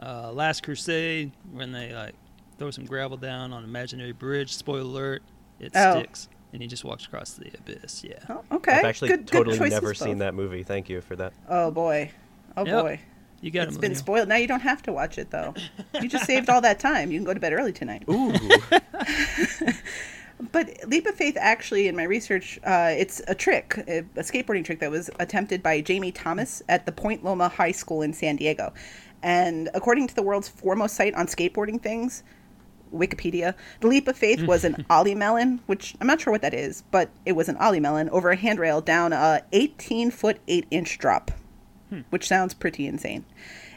uh, 0.00 0.32
Last 0.32 0.64
Crusade 0.64 1.30
when 1.52 1.70
they 1.70 1.94
like 1.94 2.14
throw 2.58 2.70
some 2.72 2.84
gravel 2.84 3.16
down 3.16 3.52
on 3.52 3.62
an 3.62 3.68
imaginary 3.68 4.10
bridge. 4.12 4.54
Spoiler 4.54 4.80
alert: 4.80 5.22
it 5.60 5.70
Oh. 5.74 5.98
sticks, 6.00 6.28
and 6.52 6.60
he 6.62 6.68
just 6.68 6.84
walks 6.84 7.04
across 7.06 7.32
the 7.34 7.50
abyss. 7.58 8.04
Yeah. 8.04 8.18
Oh, 8.28 8.42
okay. 8.52 8.72
I've 8.72 8.84
actually 8.84 9.08
good, 9.08 9.26
totally 9.26 9.56
good 9.58 9.64
choices 9.64 9.72
never 9.74 9.88
both. 9.88 9.96
seen 9.98 10.18
that 10.18 10.34
movie. 10.34 10.62
Thank 10.62 10.88
you 10.88 11.00
for 11.00 11.16
that. 11.16 11.32
Oh, 11.48 11.70
boy. 11.70 12.10
Oh, 12.56 12.64
Yep. 12.66 12.82
boy. 12.84 13.00
You 13.40 13.50
got 13.50 13.66
It's 13.66 13.74
him. 13.76 13.80
been 13.80 13.94
spoiled. 13.96 14.28
Now 14.28 14.36
you 14.36 14.46
don't 14.46 14.60
have 14.60 14.82
to 14.82 14.92
watch 14.92 15.18
it 15.18 15.30
though. 15.30 15.52
You 16.00 16.08
just 16.08 16.26
saved 16.26 16.48
all 16.48 16.60
that 16.60 16.78
time. 16.78 17.10
You 17.10 17.18
can 17.18 17.24
go 17.24 17.34
to 17.34 17.40
bed 17.40 17.52
early 17.52 17.72
tonight. 17.72 18.04
Ooh. 18.08 18.32
But 20.50 20.76
Leap 20.88 21.06
of 21.06 21.14
Faith, 21.14 21.36
actually, 21.38 21.86
in 21.86 21.94
my 21.94 22.02
research, 22.02 22.58
uh, 22.64 22.92
it's 22.96 23.22
a 23.28 23.34
trick, 23.34 23.78
a, 23.86 23.98
a 23.98 24.22
skateboarding 24.22 24.64
trick 24.64 24.80
that 24.80 24.90
was 24.90 25.08
attempted 25.20 25.62
by 25.62 25.80
Jamie 25.80 26.10
Thomas 26.10 26.62
at 26.68 26.84
the 26.84 26.90
Point 26.90 27.22
Loma 27.24 27.48
High 27.48 27.70
School 27.70 28.02
in 28.02 28.12
San 28.12 28.34
Diego. 28.36 28.72
And 29.22 29.68
according 29.72 30.08
to 30.08 30.14
the 30.16 30.22
world's 30.22 30.48
foremost 30.48 30.96
site 30.96 31.14
on 31.14 31.26
skateboarding 31.28 31.80
things, 31.80 32.24
Wikipedia. 32.92 33.54
The 33.80 33.86
leap 33.88 34.06
of 34.08 34.16
faith 34.16 34.42
was 34.44 34.64
an 34.64 34.84
ollie 34.90 35.14
melon, 35.14 35.60
which 35.66 35.94
I'm 36.00 36.06
not 36.06 36.20
sure 36.20 36.32
what 36.32 36.42
that 36.42 36.54
is, 36.54 36.82
but 36.90 37.10
it 37.26 37.32
was 37.32 37.48
an 37.48 37.56
ollie 37.56 37.80
melon 37.80 38.08
over 38.10 38.30
a 38.30 38.36
handrail 38.36 38.80
down 38.80 39.12
a 39.12 39.42
18 39.52 40.10
foot 40.10 40.38
8 40.48 40.66
inch 40.70 40.98
drop, 40.98 41.30
which 42.10 42.26
sounds 42.28 42.54
pretty 42.54 42.86
insane. 42.86 43.24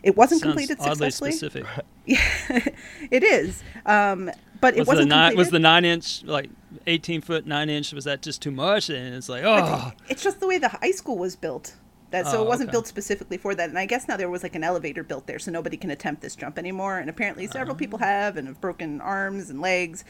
It 0.03 0.15
wasn't 0.15 0.41
Sounds 0.41 0.51
completed 0.51 0.77
oddly 0.79 1.09
successfully. 1.09 1.31
specific. 1.31 1.65
It 3.09 3.23
is, 3.23 3.63
um, 3.87 4.29
but 4.61 4.75
it 4.75 4.79
was 4.79 4.87
the 4.87 4.91
wasn't 4.91 5.09
nine 5.09 5.35
was 5.35 5.49
the 5.49 5.57
nine 5.59 5.85
inch 5.85 6.23
like 6.23 6.49
eighteen 6.85 7.21
foot 7.21 7.47
nine 7.47 7.69
inch 7.69 7.91
was 7.93 8.03
that 8.05 8.21
just 8.21 8.41
too 8.41 8.51
much? 8.51 8.89
And 8.89 9.15
it's 9.15 9.27
like 9.29 9.43
oh 9.43 9.91
It's 10.07 10.21
just 10.23 10.39
the 10.39 10.47
way 10.47 10.59
the 10.59 10.69
high 10.69 10.91
school 10.91 11.17
was 11.17 11.35
built. 11.35 11.73
That 12.15 12.27
so 12.31 12.39
Oh, 12.39 12.43
it 12.43 12.47
wasn't 12.47 12.69
okay. 12.69 12.75
built 12.75 12.87
specifically 12.87 13.37
for 13.37 13.53
that. 13.55 13.69
And 13.69 13.77
I 13.77 13.85
guess 13.85 14.07
now 14.07 14.15
there 14.15 14.29
was 14.29 14.41
like 14.41 14.55
an 14.55 14.63
elevator 14.63 15.03
built 15.03 15.27
there, 15.27 15.37
so 15.39 15.51
nobody 15.51 15.75
can 15.75 15.89
attempt 15.91 16.21
this 16.21 16.35
jump 16.35 16.57
anymore. 16.57 16.97
And 16.97 17.09
apparently 17.09 17.45
several 17.47 17.75
people 17.75 17.99
Oh. 18.01 18.05
have 18.05 18.37
and 18.37 18.47
have 18.47 18.61
broken 18.61 19.01
arms 19.01 19.49
and 19.49 19.59
legs. 19.61 20.05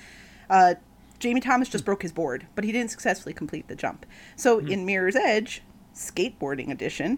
Uh, 0.50 0.76
Jamie 1.18 1.42
Thomas 1.42 1.68
just 1.70 1.84
broke 1.86 2.04
his 2.04 2.12
board, 2.12 2.46
but 2.54 2.64
he 2.64 2.72
didn't 2.72 2.92
successfully 2.92 3.34
complete 3.34 3.68
the 3.68 3.76
jump. 3.76 4.06
So 4.36 4.60
Hmm. 4.60 4.68
in 4.68 4.86
Mirror's 4.86 5.16
Edge, 5.16 5.64
skateboarding 5.96 6.70
edition, 6.70 7.18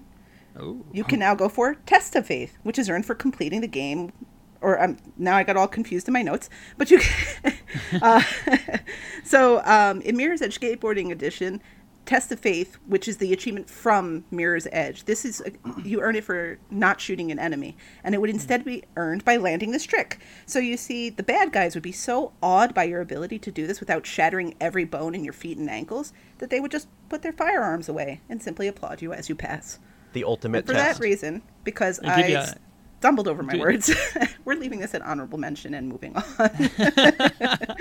oh 0.57 0.85
you 0.93 1.03
can 1.03 1.19
now 1.19 1.35
go 1.35 1.49
for 1.49 1.75
Test 1.85 2.15
of 2.15 2.25
Faith, 2.27 2.57
which 2.63 2.79
is 2.79 2.89
earned 2.89 3.05
for 3.05 3.15
completing 3.15 3.59
the 3.61 3.67
game. 3.67 4.13
Or 4.61 4.81
um, 4.81 4.97
now 5.17 5.35
I 5.35 5.43
got 5.43 5.55
all 5.57 5.67
confused 5.67 6.07
in 6.07 6.13
my 6.13 6.21
notes, 6.23 6.49
but 6.77 6.89
you. 6.89 6.99
uh, 8.01 8.23
so 9.23 9.61
um, 9.65 10.01
in 10.01 10.15
Mirror's 10.17 10.41
Edge 10.41 10.59
Skateboarding 10.59 11.11
Edition, 11.11 11.61
Test 12.08 12.32
of 12.32 12.39
Faith, 12.39 12.78
which 12.88 13.08
is 13.08 13.18
the 13.18 13.32
achievement 13.34 13.70
from 13.70 14.24
Mirror's 14.32 14.66
Edge, 14.72 15.03
this 15.03 15.26
is 15.26 15.43
you 15.84 16.01
earn 16.01 16.16
it 16.16 16.24
for 16.24 16.58
not 16.72 16.99
shooting 17.01 17.32
an 17.32 17.38
enemy, 17.38 17.76
and 18.03 18.16
it 18.16 18.22
would 18.22 18.30
instead 18.30 18.64
be 18.66 18.84
earned 18.95 19.24
by 19.26 19.38
landing 19.38 19.72
this 19.72 19.84
trick. 19.84 20.20
So 20.45 20.58
you 20.58 20.78
see, 20.78 21.10
the 21.10 21.22
bad 21.22 21.51
guys 21.51 21.76
would 21.76 21.84
be 21.84 21.91
so 21.91 22.32
awed 22.41 22.74
by 22.74 22.86
your 22.86 23.01
ability 23.01 23.38
to 23.39 23.51
do 23.51 23.68
this 23.68 23.80
without 23.80 24.05
shattering 24.08 24.55
every 24.60 24.86
bone 24.86 25.14
in 25.14 25.24
your 25.24 25.34
feet 25.34 25.58
and 25.58 25.70
ankles 25.70 26.14
that 26.39 26.49
they 26.49 26.60
would 26.62 26.72
just 26.72 26.88
put 27.10 27.22
their 27.22 27.34
firearms 27.34 27.89
away 27.89 28.22
and 28.30 28.41
simply 28.41 28.68
applaud 28.68 29.01
you 29.01 29.12
as 29.14 29.28
you 29.30 29.36
pass 29.36 29.78
The 30.14 30.24
ultimate 30.24 30.66
for 30.66 30.74
test. 30.74 30.99
that 30.99 31.03
reason, 31.03 31.41
because 31.66 31.97
They 31.99 32.08
give 32.16 32.30
you 32.30 32.38
I 32.38 32.41
a- 32.43 32.53
stumbled 32.99 33.28
over 33.28 33.43
my 33.43 33.53
do- 33.53 33.60
words, 33.60 33.93
we're 34.45 34.55
leaving 34.55 34.80
this 34.80 34.95
at 34.95 35.01
honorable 35.01 35.38
mention 35.38 35.74
and 35.74 35.89
moving 35.89 36.16
on. 36.16 36.24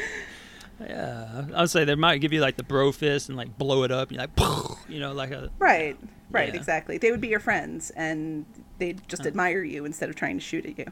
yeah. 0.81 1.45
I 1.55 1.61
would 1.63 1.71
say 1.71 1.85
they 1.85 1.95
might 1.95 2.19
give 2.19 2.33
you 2.33 2.41
like 2.41 2.57
the 2.57 2.63
bro 2.63 2.93
fist 2.93 3.29
and 3.29 3.37
like 3.37 3.57
blow 3.59 3.83
it 3.85 3.91
up. 3.91 4.11
And 4.11 4.19
you're 4.19 4.27
like 4.27 4.79
you 4.89 5.01
know 5.01 5.13
like 5.13 5.31
a 5.31 5.51
right, 5.59 5.97
right, 6.31 6.49
Yeah. 6.49 6.57
exactly. 6.57 6.99
They 6.99 7.11
would 7.11 7.21
be 7.21 7.29
your 7.29 7.41
friends, 7.41 7.91
and 7.91 8.45
they'd 8.79 9.07
just 9.09 9.27
admire 9.27 9.63
you 9.63 9.85
instead 9.85 10.09
of 10.09 10.17
trying 10.17 10.37
to 10.39 10.45
shoot 10.45 10.67
at 10.67 10.79
you. 10.79 10.87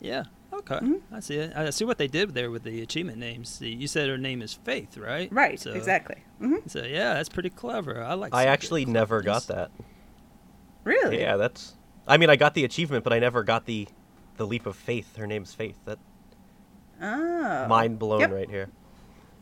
yeah. 0.00 0.24
Okay, 0.50 0.76
Mm-hmm. 0.76 1.14
I 1.14 1.20
see 1.20 1.36
it. 1.36 1.52
I 1.54 1.68
see 1.70 1.84
what 1.84 1.98
they 1.98 2.08
did 2.08 2.32
there 2.32 2.50
with 2.50 2.62
the 2.64 2.80
achievement 2.80 3.18
names. 3.18 3.50
See, 3.50 3.68
you 3.68 3.86
said 3.86 4.08
her 4.08 4.16
name 4.16 4.40
is 4.40 4.54
Faith, 4.54 4.96
right? 4.96 5.30
Right, 5.30 5.60
So, 5.60 5.72
exactly. 5.72 6.16
hmm 6.38 6.56
So 6.66 6.84
yeah, 6.84 7.14
that's 7.14 7.28
pretty 7.28 7.50
clever. 7.50 8.02
I 8.02 8.14
like. 8.14 8.34
I 8.34 8.46
actually 8.46 8.86
good 8.86 8.92
never 8.92 9.20
got 9.20 9.46
that. 9.48 9.70
Really? 10.84 11.20
Yeah, 11.20 11.36
that's. 11.36 11.74
I 12.06 12.16
mean, 12.16 12.30
I 12.30 12.36
got 12.36 12.54
the 12.54 12.64
achievement, 12.64 13.04
but 13.04 13.12
I 13.12 13.18
never 13.18 13.42
got 13.44 13.66
the 13.66 13.88
the 14.38 14.46
leap 14.46 14.64
of 14.66 14.74
faith. 14.74 15.16
Her 15.16 15.26
name's 15.26 15.52
Faith. 15.52 15.76
That 15.84 15.98
Oh. 17.02 17.66
mind 17.68 17.98
blown 17.98 18.20
Yep. 18.20 18.30
right 18.32 18.48
here. 18.50 18.68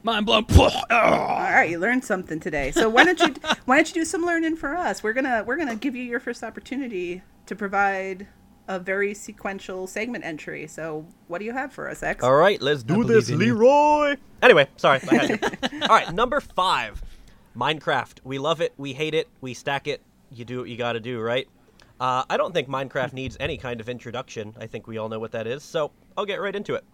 Mind 0.06 0.24
blown. 0.24 0.46
All 0.56 0.70
right, 0.88 1.68
you 1.68 1.80
learned 1.80 2.04
something 2.04 2.38
today. 2.38 2.70
So 2.70 2.88
why 2.88 3.02
don't 3.02 3.18
you 3.18 3.34
why 3.64 3.74
don't 3.74 3.88
you 3.88 3.94
do 3.94 4.04
some 4.04 4.24
learning 4.24 4.54
for 4.54 4.76
us? 4.76 5.02
We're 5.02 5.12
gonna 5.12 5.42
we're 5.44 5.56
gonna 5.56 5.74
give 5.74 5.96
you 5.96 6.04
your 6.04 6.20
first 6.20 6.44
opportunity 6.44 7.22
to 7.46 7.56
provide 7.56 8.28
a 8.68 8.78
very 8.78 9.14
sequential 9.14 9.88
segment 9.88 10.24
entry. 10.24 10.68
So 10.68 11.04
what 11.26 11.40
do 11.40 11.44
you 11.44 11.52
have 11.52 11.72
for 11.72 11.90
us, 11.90 12.04
X? 12.04 12.22
All 12.22 12.36
right, 12.36 12.62
let's 12.62 12.84
do 12.84 13.02
this, 13.02 13.28
in 13.30 13.40
you. 13.40 13.54
Leroy. 13.54 14.16
Anyway, 14.42 14.68
sorry. 14.76 15.00
I 15.10 15.14
had 15.16 15.42
to. 15.42 15.82
All 15.82 15.96
right, 15.96 16.14
number 16.14 16.40
five, 16.40 17.02
Minecraft. 17.56 18.20
We 18.22 18.38
love 18.38 18.60
it. 18.60 18.74
We 18.76 18.92
hate 18.92 19.14
it. 19.14 19.26
We 19.40 19.54
stack 19.54 19.88
it. 19.88 20.02
You 20.30 20.44
do 20.44 20.60
what 20.60 20.68
you 20.68 20.76
got 20.76 20.92
to 20.92 21.00
do, 21.00 21.18
right? 21.18 21.48
Uh, 21.98 22.22
I 22.30 22.36
don't 22.36 22.54
think 22.54 22.68
Minecraft 22.68 23.12
needs 23.12 23.36
any 23.40 23.56
kind 23.56 23.80
of 23.80 23.88
introduction. 23.88 24.54
I 24.60 24.68
think 24.68 24.86
we 24.86 24.98
all 24.98 25.08
know 25.08 25.18
what 25.18 25.32
that 25.32 25.48
is. 25.48 25.64
So 25.64 25.90
I'll 26.16 26.26
get 26.26 26.40
right 26.40 26.54
into 26.54 26.74
it. 26.74 26.84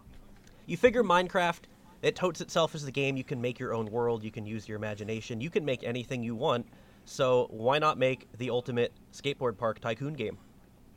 You 0.65 0.79
figure 0.79 1.03
Minecraft, 1.03 1.65
it 2.03 2.17
totes 2.17 2.41
itself 2.41 2.75
as 2.75 2.85
the 2.85 2.91
game. 2.91 3.17
You 3.17 3.25
can 3.25 3.41
make 3.41 3.59
your 3.59 3.73
own 3.73 3.87
world. 3.87 4.23
You 4.23 4.31
can 4.31 4.45
use 4.45 4.69
your 4.69 4.77
imagination. 4.77 5.41
You 5.41 5.51
can 5.51 5.65
make 5.65 5.85
anything 5.85 6.23
you 6.23 6.35
want. 6.35 6.67
So 7.05 7.47
why 7.51 7.79
not 7.79 7.99
make 7.99 8.29
the 8.39 8.51
ultimate 8.51 8.93
skateboard 9.13 9.57
park 9.57 9.81
tycoon 9.81 10.15
game? 10.15 10.39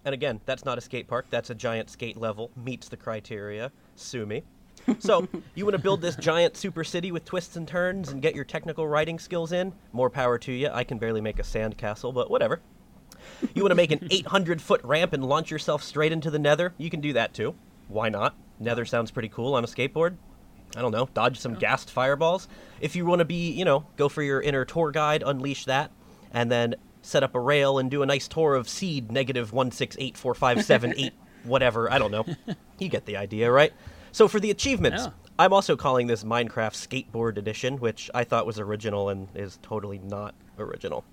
And 0.03 0.13
again, 0.13 0.39
that's 0.45 0.65
not 0.65 0.77
a 0.77 0.81
skate 0.81 1.07
park. 1.07 1.25
That's 1.29 1.49
a 1.49 1.55
giant 1.55 1.89
skate 1.89 2.17
level. 2.17 2.51
Meets 2.55 2.89
the 2.89 2.97
criteria. 2.97 3.71
Sue 3.95 4.25
me. 4.25 4.43
So, 4.99 5.27
you 5.55 5.65
want 5.65 5.75
to 5.75 5.81
build 5.81 6.01
this 6.01 6.15
giant 6.15 6.57
super 6.57 6.83
city 6.83 7.11
with 7.11 7.25
twists 7.25 7.55
and 7.55 7.67
turns 7.67 8.09
and 8.09 8.21
get 8.21 8.35
your 8.35 8.43
technical 8.43 8.87
writing 8.87 9.17
skills 9.17 9.51
in? 9.51 9.73
More 9.93 10.11
power 10.11 10.37
to 10.39 10.51
you. 10.51 10.69
I 10.71 10.83
can 10.83 10.99
barely 10.99 11.21
make 11.21 11.39
a 11.39 11.43
sand 11.43 11.77
castle, 11.77 12.11
but 12.11 12.29
whatever. 12.29 12.61
You 13.55 13.63
want 13.63 13.71
to 13.71 13.75
make 13.75 13.91
an 13.91 14.07
800 14.11 14.61
foot 14.61 14.81
ramp 14.83 15.13
and 15.13 15.25
launch 15.25 15.49
yourself 15.49 15.81
straight 15.81 16.11
into 16.11 16.29
the 16.29 16.37
nether? 16.37 16.73
You 16.77 16.91
can 16.91 17.01
do 17.01 17.13
that 17.13 17.33
too. 17.33 17.55
Why 17.87 18.09
not? 18.09 18.35
Nether 18.59 18.85
sounds 18.85 19.09
pretty 19.09 19.29
cool 19.29 19.55
on 19.55 19.63
a 19.63 19.67
skateboard. 19.67 20.17
I 20.75 20.81
don't 20.81 20.91
know, 20.91 21.07
dodge 21.13 21.39
some 21.39 21.53
ghast 21.55 21.89
fireballs. 21.89 22.47
If 22.81 22.95
you 22.95 23.05
want 23.05 23.19
to 23.19 23.25
be, 23.25 23.51
you 23.51 23.65
know, 23.65 23.85
go 23.97 24.09
for 24.09 24.21
your 24.21 24.41
inner 24.41 24.65
tour 24.65 24.91
guide, 24.91 25.23
unleash 25.25 25.65
that, 25.65 25.91
and 26.31 26.51
then 26.51 26.75
set 27.01 27.23
up 27.23 27.35
a 27.35 27.39
rail 27.39 27.77
and 27.79 27.89
do 27.91 28.01
a 28.01 28.05
nice 28.05 28.27
tour 28.27 28.55
of 28.55 28.67
seed 28.67 29.11
negative 29.11 29.53
one 29.53 29.71
six 29.71 29.95
eight 29.99 30.17
four 30.17 30.33
five 30.33 30.63
seven 30.65 30.93
eight 30.97 31.13
whatever. 31.43 31.91
I 31.91 31.97
don't 31.99 32.11
know. 32.11 32.25
You 32.79 32.89
get 32.89 33.05
the 33.05 33.17
idea, 33.17 33.51
right? 33.51 33.71
So 34.11 34.27
for 34.27 34.39
the 34.39 34.51
achievements, 34.51 35.03
Yeah. 35.05 35.11
I'm 35.37 35.51
also 35.51 35.75
calling 35.75 36.07
this 36.07 36.23
Minecraft 36.23 36.73
Skateboard 37.11 37.37
Edition, 37.37 37.77
which 37.79 38.09
I 38.13 38.23
thought 38.23 38.45
was 38.45 38.57
original 38.59 39.09
and 39.09 39.27
is 39.35 39.59
totally 39.61 39.99
not 39.99 40.33
original. 40.57 41.03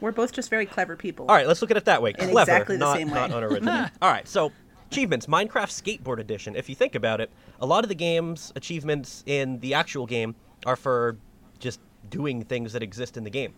We're 0.00 0.12
both 0.12 0.32
just 0.32 0.50
very 0.50 0.66
clever 0.66 0.94
people. 0.94 1.24
All 1.28 1.34
right, 1.34 1.46
let's 1.46 1.62
look 1.62 1.70
at 1.70 1.78
it 1.78 1.86
that 1.86 2.02
way. 2.02 2.10
In 2.18 2.28
Clever, 2.28 2.40
exactly 2.50 2.76
the 2.76 2.80
not, 2.80 2.96
same 2.98 3.08
way. 3.08 3.14
not 3.14 3.30
unoriginal. 3.30 3.86
All 4.02 4.10
right, 4.12 4.28
so 4.28 4.52
achievements, 4.90 5.24
Minecraft 5.24 5.70
Skateboard 6.02 6.18
Edition. 6.18 6.54
If 6.54 6.68
you 6.68 6.74
think 6.74 6.94
about 6.94 7.22
it, 7.22 7.30
a 7.60 7.66
lot 7.66 7.84
of 7.84 7.88
the 7.88 7.94
game's 7.94 8.52
achievements 8.56 9.22
in 9.26 9.60
the 9.60 9.74
actual 9.74 10.06
game 10.06 10.34
are 10.64 10.76
for 10.76 11.16
just 11.58 11.80
doing 12.10 12.44
things 12.44 12.72
that 12.72 12.82
exist 12.82 13.16
in 13.16 13.24
the 13.24 13.30
game. 13.30 13.54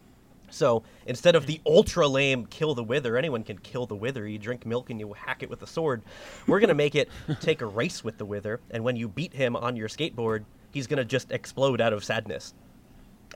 So 0.50 0.82
instead 1.06 1.34
of 1.36 1.46
the 1.46 1.60
ultra 1.66 2.08
lame 2.08 2.46
kill 2.46 2.74
the 2.74 2.84
wither, 2.84 3.16
anyone 3.16 3.44
can 3.44 3.58
kill 3.58 3.86
the 3.86 3.94
wither. 3.94 4.26
You 4.26 4.38
drink 4.38 4.64
milk 4.64 4.88
and 4.90 4.98
you 4.98 5.12
hack 5.12 5.42
it 5.42 5.50
with 5.50 5.62
a 5.62 5.66
sword. 5.66 6.02
We're 6.46 6.60
gonna 6.60 6.74
make 6.74 6.94
it 6.94 7.10
take 7.40 7.60
a 7.60 7.66
race 7.66 8.02
with 8.02 8.18
the 8.18 8.24
wither, 8.24 8.60
and 8.70 8.82
when 8.82 8.96
you 8.96 9.08
beat 9.08 9.34
him 9.34 9.56
on 9.56 9.76
your 9.76 9.88
skateboard, 9.88 10.44
he's 10.72 10.86
gonna 10.86 11.04
just 11.04 11.30
explode 11.32 11.80
out 11.80 11.92
of 11.92 12.02
sadness 12.04 12.54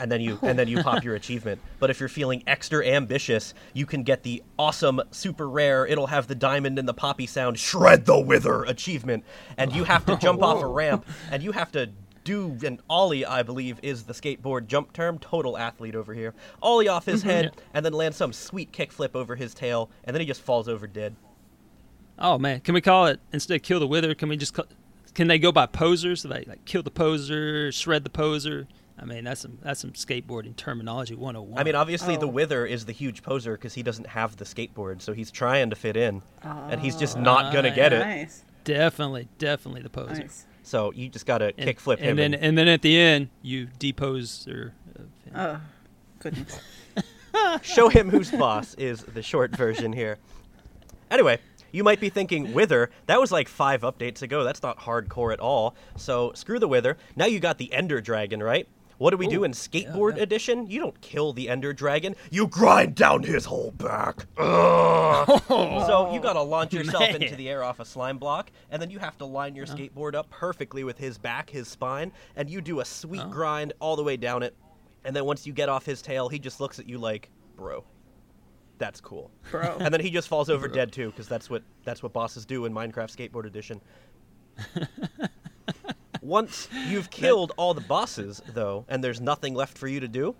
and 0.03 0.11
then 0.11 0.21
you 0.21 0.39
and 0.43 0.59
then 0.59 0.67
you 0.67 0.83
pop 0.83 1.05
your 1.05 1.15
achievement. 1.23 1.61
But 1.79 1.91
if 1.91 2.01
you're 2.01 2.09
feeling 2.09 2.43
extra 2.47 2.85
ambitious, 2.85 3.55
you 3.73 3.87
can 3.87 4.03
get 4.03 4.25
the 4.25 4.43
awesome, 4.59 5.01
super 5.13 5.49
rare. 5.49 5.87
It'll 5.87 6.09
have 6.09 6.27
the 6.27 6.35
diamond 6.35 6.79
and 6.79 6.89
the 6.89 6.95
poppy 6.95 7.27
sound. 7.27 7.59
Shred 7.59 8.05
the 8.05 8.19
wither 8.19 8.65
achievement, 8.65 9.25
and 9.57 9.73
you 9.73 9.85
have 9.85 10.05
to 10.07 10.17
jump 10.17 10.43
off 10.43 10.61
a 10.61 10.67
ramp, 10.67 11.07
and 11.31 11.43
you 11.43 11.53
have 11.53 11.71
to 11.73 11.91
do 12.25 12.59
an 12.65 12.81
ollie. 12.91 13.25
I 13.25 13.45
believe 13.45 13.79
is 13.83 14.03
the 14.03 14.13
skateboard 14.13 14.67
jump 14.67 14.93
term. 14.93 15.19
Total 15.21 15.57
athlete 15.57 15.95
over 15.95 16.13
here. 16.13 16.35
Ollie 16.61 16.89
off 16.89 17.07
his 17.07 17.21
mm-hmm. 17.21 17.31
head, 17.31 17.57
and 17.73 17.87
then 17.87 17.93
land 17.93 18.17
some 18.17 18.33
sweet 18.33 18.73
kickflip 18.73 19.15
over 19.15 19.37
his 19.37 19.55
tail, 19.55 19.89
and 20.03 20.15
then 20.15 20.21
he 20.21 20.27
just 20.27 20.43
falls 20.43 20.69
over 20.69 20.89
dead. 20.89 21.15
Oh 22.19 22.39
man, 22.39 22.61
can 22.61 22.75
we 22.75 22.81
call 22.81 23.07
it 23.07 23.21
instead 23.33 23.55
of 23.55 23.63
kill 23.63 23.79
the 23.79 23.87
wither? 23.87 24.15
Can 24.17 24.29
we 24.29 24.37
just 24.37 24.53
call, 24.53 24.67
can 25.15 25.29
they 25.29 25.39
go 25.39 25.53
by 25.53 25.67
posers? 25.67 26.25
Like, 26.25 26.49
like 26.49 26.65
kill 26.65 26.83
the 26.83 26.91
poser, 26.91 27.71
shred 27.71 28.03
the 28.03 28.11
poser. 28.11 28.67
I 29.03 29.05
mean, 29.05 29.25
that's 29.25 29.41
some 29.41 29.59
that's 29.61 29.81
some 29.81 29.91
skateboarding 29.93 30.55
terminology 30.55 31.17
101. 31.17 31.59
I 31.61 31.65
mean, 31.65 31.75
obviously 31.75 32.17
the 32.17 32.27
Oh. 32.27 32.31
wither 32.31 32.65
is 32.65 32.85
the 32.85 32.93
huge 32.93 33.23
poser 33.25 33.53
because 33.53 33.75
he 33.75 33.83
doesn't 33.83 34.07
have 34.07 34.37
the 34.37 34.45
skateboard, 34.45 35.03
so 35.03 35.13
he's 35.13 35.31
trying 35.33 35.71
to 35.71 35.77
fit 35.77 35.97
in, 35.97 36.23
and 36.43 36.81
he's 36.81 36.95
just 36.97 37.19
not 37.19 37.53
gonna 37.53 37.75
get 37.75 37.93
it. 37.93 38.31
Definitely, 38.65 39.29
definitely 39.39 39.83
the 39.83 39.91
poser. 39.91 40.23
nice. 40.23 40.47
So 40.63 40.93
you 40.93 41.09
just 41.09 41.27
gotta 41.27 41.53
And, 41.59 41.69
kickflip 41.69 41.99
him. 41.99 42.11
and 42.11 42.19
then 42.19 42.35
and 42.35 42.57
then 42.57 42.69
at 42.69 42.83
the 42.83 42.97
end 42.97 43.29
you 43.43 43.67
depose 43.81 44.47
or. 44.47 44.73
Uh, 44.97 45.01
Oh, 45.35 45.61
goodness. 46.21 46.61
show 47.63 47.89
him 47.89 48.09
who's 48.11 48.31
boss 48.31 48.75
is 48.75 49.03
the 49.03 49.23
short 49.23 49.57
version 49.57 49.93
here. 49.93 50.19
Anyway, 51.11 51.39
you 51.73 51.83
might 51.83 51.99
be 52.01 52.09
thinking, 52.11 52.53
Wither, 52.53 52.91
that 53.07 53.19
was 53.21 53.33
like 53.33 53.49
five 53.49 53.81
updates 53.81 54.23
ago. 54.23 54.45
That's 54.45 54.63
not 54.63 54.79
hardcore 54.79 55.33
at 55.33 55.41
all. 55.41 55.75
So 55.97 56.33
screw 56.35 56.59
the 56.59 56.69
Wither. 56.69 56.97
Now 57.17 57.25
you 57.27 57.41
got 57.41 57.59
the 57.59 57.73
Ender 57.73 58.01
Dragon, 58.01 58.43
right? 58.43 58.69
What 59.03 59.11
do 59.11 59.17
we 59.17 59.27
do 59.27 59.43
in 59.43 59.51
Skateboard 59.51 60.17
yeah. 60.17 60.23
Edition? 60.23 60.65
You 60.69 60.79
don't 60.79 61.01
kill 61.01 61.33
the 61.33 61.49
Ender 61.49 61.73
Dragon. 61.73 62.15
You 62.31 62.47
grind 62.47 62.95
down 62.95 63.25
his 63.25 63.45
whole 63.45 63.73
back. 63.73 64.27
Ugh. 64.39 65.43
so 65.49 66.13
you 66.15 66.21
gotta 66.21 66.41
launch 66.41 66.73
yourself 66.73 67.13
into 67.13 67.35
the 67.35 67.49
air 67.49 67.65
off 67.65 67.81
a 67.81 67.85
slime 67.85 68.17
block, 68.17 68.53
and 68.71 68.81
then 68.81 68.91
you 68.91 69.01
have 69.01 69.19
to 69.19 69.25
line 69.25 69.57
your 69.57 69.67
skateboard 69.67 70.15
up 70.15 70.31
perfectly 70.31 70.85
with 70.85 70.99
his 70.99 71.19
back, 71.19 71.51
his 71.51 71.67
spine, 71.67 72.13
and 72.37 72.49
you 72.49 72.61
do 72.61 72.79
a 72.79 72.85
sweet 72.85 73.29
grind 73.29 73.73
all 73.81 73.97
the 73.97 74.05
way 74.05 74.17
down 74.17 74.45
it. 74.45 74.55
And 75.05 75.17
then 75.17 75.25
once 75.25 75.49
you 75.49 75.53
get 75.53 75.69
off 75.69 75.85
his 75.85 76.01
tail, 76.01 76.29
he 76.29 76.39
just 76.39 76.61
looks 76.61 76.79
at 76.79 76.89
you 76.89 76.99
like, 76.99 77.29
bro, 77.57 77.83
that's 78.79 79.01
cool. 79.01 79.33
Bro. 79.51 79.79
And 79.81 79.93
then 79.93 80.01
he 80.01 80.11
just 80.11 80.29
falls 80.29 80.49
over 80.49 80.69
dead 80.69 80.93
too, 80.93 81.11
because 81.11 81.27
that's 81.27 81.51
what 81.51 81.65
that's 81.83 82.05
what 82.05 82.13
bosses 82.13 82.47
do 82.47 82.67
in 82.67 82.73
Minecraft 82.73 83.11
Skateboard 83.11 83.47
Edition. 83.47 83.81
Once 86.27 86.69
you've 86.89 87.11
killed 87.11 87.53
all 87.57 87.75
the 87.75 87.81
bosses, 87.81 88.41
though, 88.55 88.85
and 88.89 89.03
there's 89.03 89.21
nothing 89.21 89.55
left 89.55 89.77
for 89.77 89.89
you 89.89 90.01
to 90.01 90.09
do, 90.09 90.37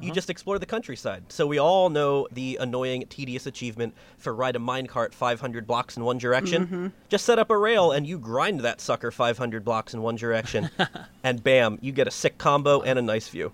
you 0.00 0.08
uh-huh. 0.08 0.14
just 0.14 0.30
explore 0.30 0.58
the 0.58 0.66
countryside. 0.66 1.24
So 1.28 1.46
we 1.46 1.58
all 1.58 1.88
know 1.88 2.26
the 2.32 2.58
annoying, 2.60 3.04
tedious 3.08 3.46
achievement 3.46 3.94
for 4.18 4.34
ride 4.34 4.56
a 4.56 4.58
minecart 4.58 5.14
500 5.14 5.66
blocks 5.66 5.96
in 5.96 6.04
one 6.04 6.18
direction. 6.18 6.66
Mm-hmm. 6.66 6.86
Just 7.08 7.24
set 7.24 7.38
up 7.38 7.50
a 7.50 7.56
rail 7.56 7.92
and 7.92 8.06
you 8.06 8.18
grind 8.18 8.60
that 8.60 8.80
sucker 8.80 9.10
500 9.10 9.64
blocks 9.64 9.94
in 9.94 10.02
one 10.02 10.16
direction, 10.16 10.70
and 11.22 11.42
bam, 11.42 11.78
you 11.80 11.92
get 11.92 12.08
a 12.08 12.10
sick 12.10 12.38
combo 12.38 12.82
and 12.82 12.98
a 12.98 13.02
nice 13.02 13.28
view. 13.28 13.52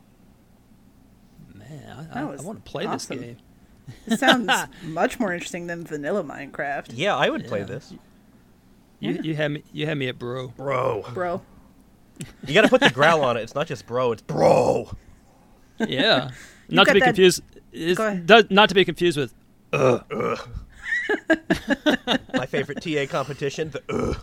Man, 1.55 2.09
I, 2.13 2.23
That 2.23 2.41
I, 2.41 2.43
want 2.43 2.65
to 2.65 2.71
play 2.71 2.87
awesome. 2.87 3.19
this 3.19 3.27
game. 3.27 3.37
It 4.07 4.19
sounds 4.19 4.51
much 4.83 5.21
more 5.21 5.33
interesting 5.33 5.67
than 5.67 5.85
vanilla 5.85 6.23
Minecraft, 6.23 6.93
Yeah, 6.95 7.17
I 7.17 7.29
would 7.29 7.47
play 7.47 7.65
this, 7.65 7.93
You, 9.01 9.19
you 9.23 9.35
had 9.35 9.51
me. 9.51 9.65
You 9.73 9.87
had 9.87 9.97
me 9.99 10.09
at 10.09 10.19
bro. 10.19 10.49
bro. 10.49 11.05
bro. 11.15 11.43
You 12.47 12.53
got 12.53 12.63
to 12.63 12.69
put 12.69 12.83
the 12.83 12.91
growl 12.91 13.23
on 13.25 13.39
it. 13.39 13.41
It's 13.41 13.55
not 13.55 13.67
just 13.67 13.87
bro. 13.87 14.13
It's 14.13 14.21
bro. 14.21 14.91
Yeah. 15.79 16.31
not 16.69 16.87
to 16.87 16.93
be 16.93 17.01
that- 17.01 17.07
confused. 17.07 17.43
Is, 17.73 17.97
Go 17.97 18.07
ahead. 18.09 18.27
does, 18.27 18.45
not 18.51 18.69
to 18.69 18.75
be 18.75 18.85
confused 18.85 19.17
with. 19.17 19.33
Uh. 19.73 20.01
My 22.35 22.45
favorite 22.47 22.83
TA 22.83 23.07
competition. 23.11 23.71
The 23.71 23.83
uh. 23.89 24.15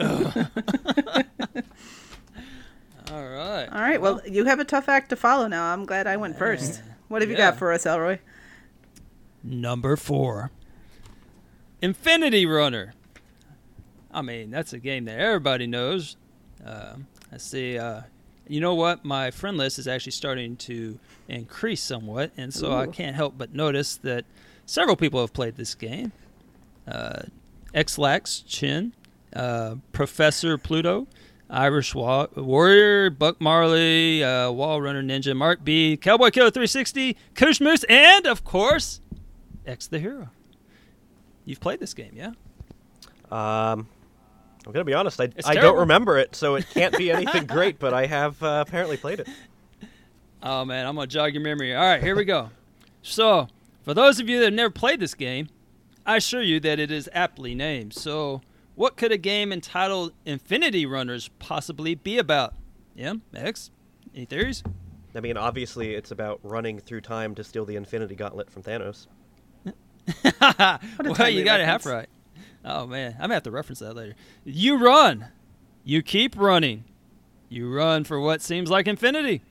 ugh. 0.00 0.46
Uh. 1.60 1.62
All 3.12 3.28
right. 3.28 3.68
All 3.70 3.80
right, 3.80 4.00
well, 4.00 4.20
you 4.26 4.44
have 4.46 4.58
a 4.60 4.64
tough 4.64 4.88
act 4.88 5.10
to 5.10 5.16
follow 5.16 5.46
now. 5.48 5.72
I'm 5.72 5.84
glad 5.84 6.06
I 6.06 6.16
went 6.16 6.38
first. 6.38 6.82
What 7.08 7.22
have 7.22 7.30
you 7.30 7.36
Yeah. 7.36 7.50
got 7.50 7.58
for 7.58 7.72
us, 7.72 7.84
Elroy? 7.86 8.18
Number 9.42 9.96
four. 9.96 10.50
Infinity 11.82 12.46
Runner. 12.46 12.94
I 14.12 14.22
mean, 14.22 14.50
that's 14.50 14.72
a 14.72 14.78
game 14.78 15.04
that 15.04 15.18
everybody 15.18 15.66
knows. 15.66 16.16
Uh, 16.64 16.94
I 17.32 17.36
see. 17.36 17.78
Uh, 17.78 18.02
you 18.48 18.60
know 18.60 18.74
what? 18.74 19.04
My 19.04 19.30
friend 19.30 19.56
list 19.56 19.78
is 19.78 19.86
actually 19.86 20.12
starting 20.12 20.56
to 20.56 20.98
increase 21.28 21.80
somewhat, 21.80 22.32
and 22.36 22.52
so 22.52 22.72
I 22.72 22.88
can't 22.88 23.14
help 23.14 23.34
but 23.38 23.54
notice 23.54 23.96
that 23.98 24.24
several 24.66 24.96
people 24.96 25.20
have 25.20 25.32
played 25.32 25.56
this 25.56 25.74
game. 25.76 26.10
Uh, 26.88 27.22
Xlax 27.72 28.44
Chin, 28.46 28.92
uh, 29.36 29.76
Professor 29.92 30.58
Pluto, 30.58 31.06
Irish 31.48 31.94
Wa- 31.94 32.26
Warrior, 32.34 33.10
Buck 33.10 33.40
Marley, 33.40 34.24
uh, 34.24 34.50
Wall 34.50 34.80
Runner 34.82 35.02
Ninja, 35.02 35.36
Mark 35.36 35.64
B, 35.64 35.96
Cowboy 35.96 36.30
Killer 36.30 36.50
360, 36.50 37.16
Kush 37.36 37.60
Moose, 37.60 37.84
and 37.84 38.26
of 38.26 38.42
course, 38.42 39.00
X 39.64 39.86
the 39.86 40.00
Hero. 40.00 40.30
You've 41.44 41.60
played 41.60 41.78
this 41.78 41.94
game, 41.94 42.12
yeah? 42.14 42.32
Um, 43.30 43.86
I'm 44.66 44.72
gonna 44.72 44.84
be 44.84 44.94
honest. 44.94 45.20
I, 45.20 45.24
It's 45.24 45.46
I 45.46 45.54
don't 45.54 45.78
remember 45.78 46.18
it, 46.18 46.36
so 46.36 46.54
it 46.56 46.68
can't 46.70 46.96
be 46.96 47.10
anything 47.12 47.46
great. 47.46 47.78
But 47.78 47.94
I 47.94 48.06
have 48.06 48.42
uh, 48.42 48.64
apparently 48.66 48.96
played 48.96 49.20
it. 49.20 49.28
Oh 50.42 50.64
man, 50.64 50.86
I'm 50.86 50.94
gonna 50.94 51.06
jog 51.06 51.34
your 51.34 51.42
memory. 51.42 51.74
All 51.74 51.82
right, 51.84 52.02
here 52.02 52.16
we 52.16 52.24
go. 52.24 52.50
So, 53.02 53.48
for 53.82 53.94
those 53.94 54.20
of 54.20 54.28
you 54.28 54.38
that 54.38 54.46
have 54.46 54.54
never 54.54 54.70
played 54.70 55.00
this 55.00 55.14
game, 55.14 55.48
I 56.04 56.16
assure 56.16 56.42
you 56.42 56.60
that 56.60 56.78
it 56.78 56.90
is 56.90 57.08
aptly 57.12 57.54
named. 57.54 57.94
So, 57.94 58.42
what 58.74 58.96
could 58.96 59.12
a 59.12 59.18
game 59.18 59.52
entitled 59.52 60.12
Infinity 60.24 60.86
Runners 60.86 61.28
possibly 61.38 61.94
be 61.94 62.18
about? 62.18 62.54
Yeah, 62.94 63.14
X. 63.34 63.70
Any 64.14 64.24
theories? 64.26 64.62
I 65.14 65.20
mean, 65.20 65.36
obviously, 65.36 65.94
it's 65.94 66.10
about 66.10 66.40
running 66.42 66.78
through 66.78 67.00
time 67.00 67.34
to 67.34 67.44
steal 67.44 67.64
the 67.64 67.76
Infinity 67.76 68.14
Gauntlet 68.14 68.50
from 68.50 68.62
Thanos. 68.62 69.06
well, 70.40 71.28
you 71.28 71.44
got 71.44 71.60
it 71.60 71.66
half 71.66 71.86
right. 71.86 72.08
Oh 72.64 72.86
man, 72.86 73.12
I'm 73.14 73.22
gonna 73.22 73.34
have 73.34 73.42
to 73.44 73.50
reference 73.50 73.78
that 73.80 73.94
later. 73.94 74.14
You 74.44 74.76
run, 74.78 75.26
you 75.84 76.02
keep 76.02 76.36
running, 76.36 76.84
you 77.48 77.72
run 77.72 78.04
for 78.04 78.20
what 78.20 78.42
seems 78.42 78.70
like 78.70 78.86
infinity, 78.86 79.42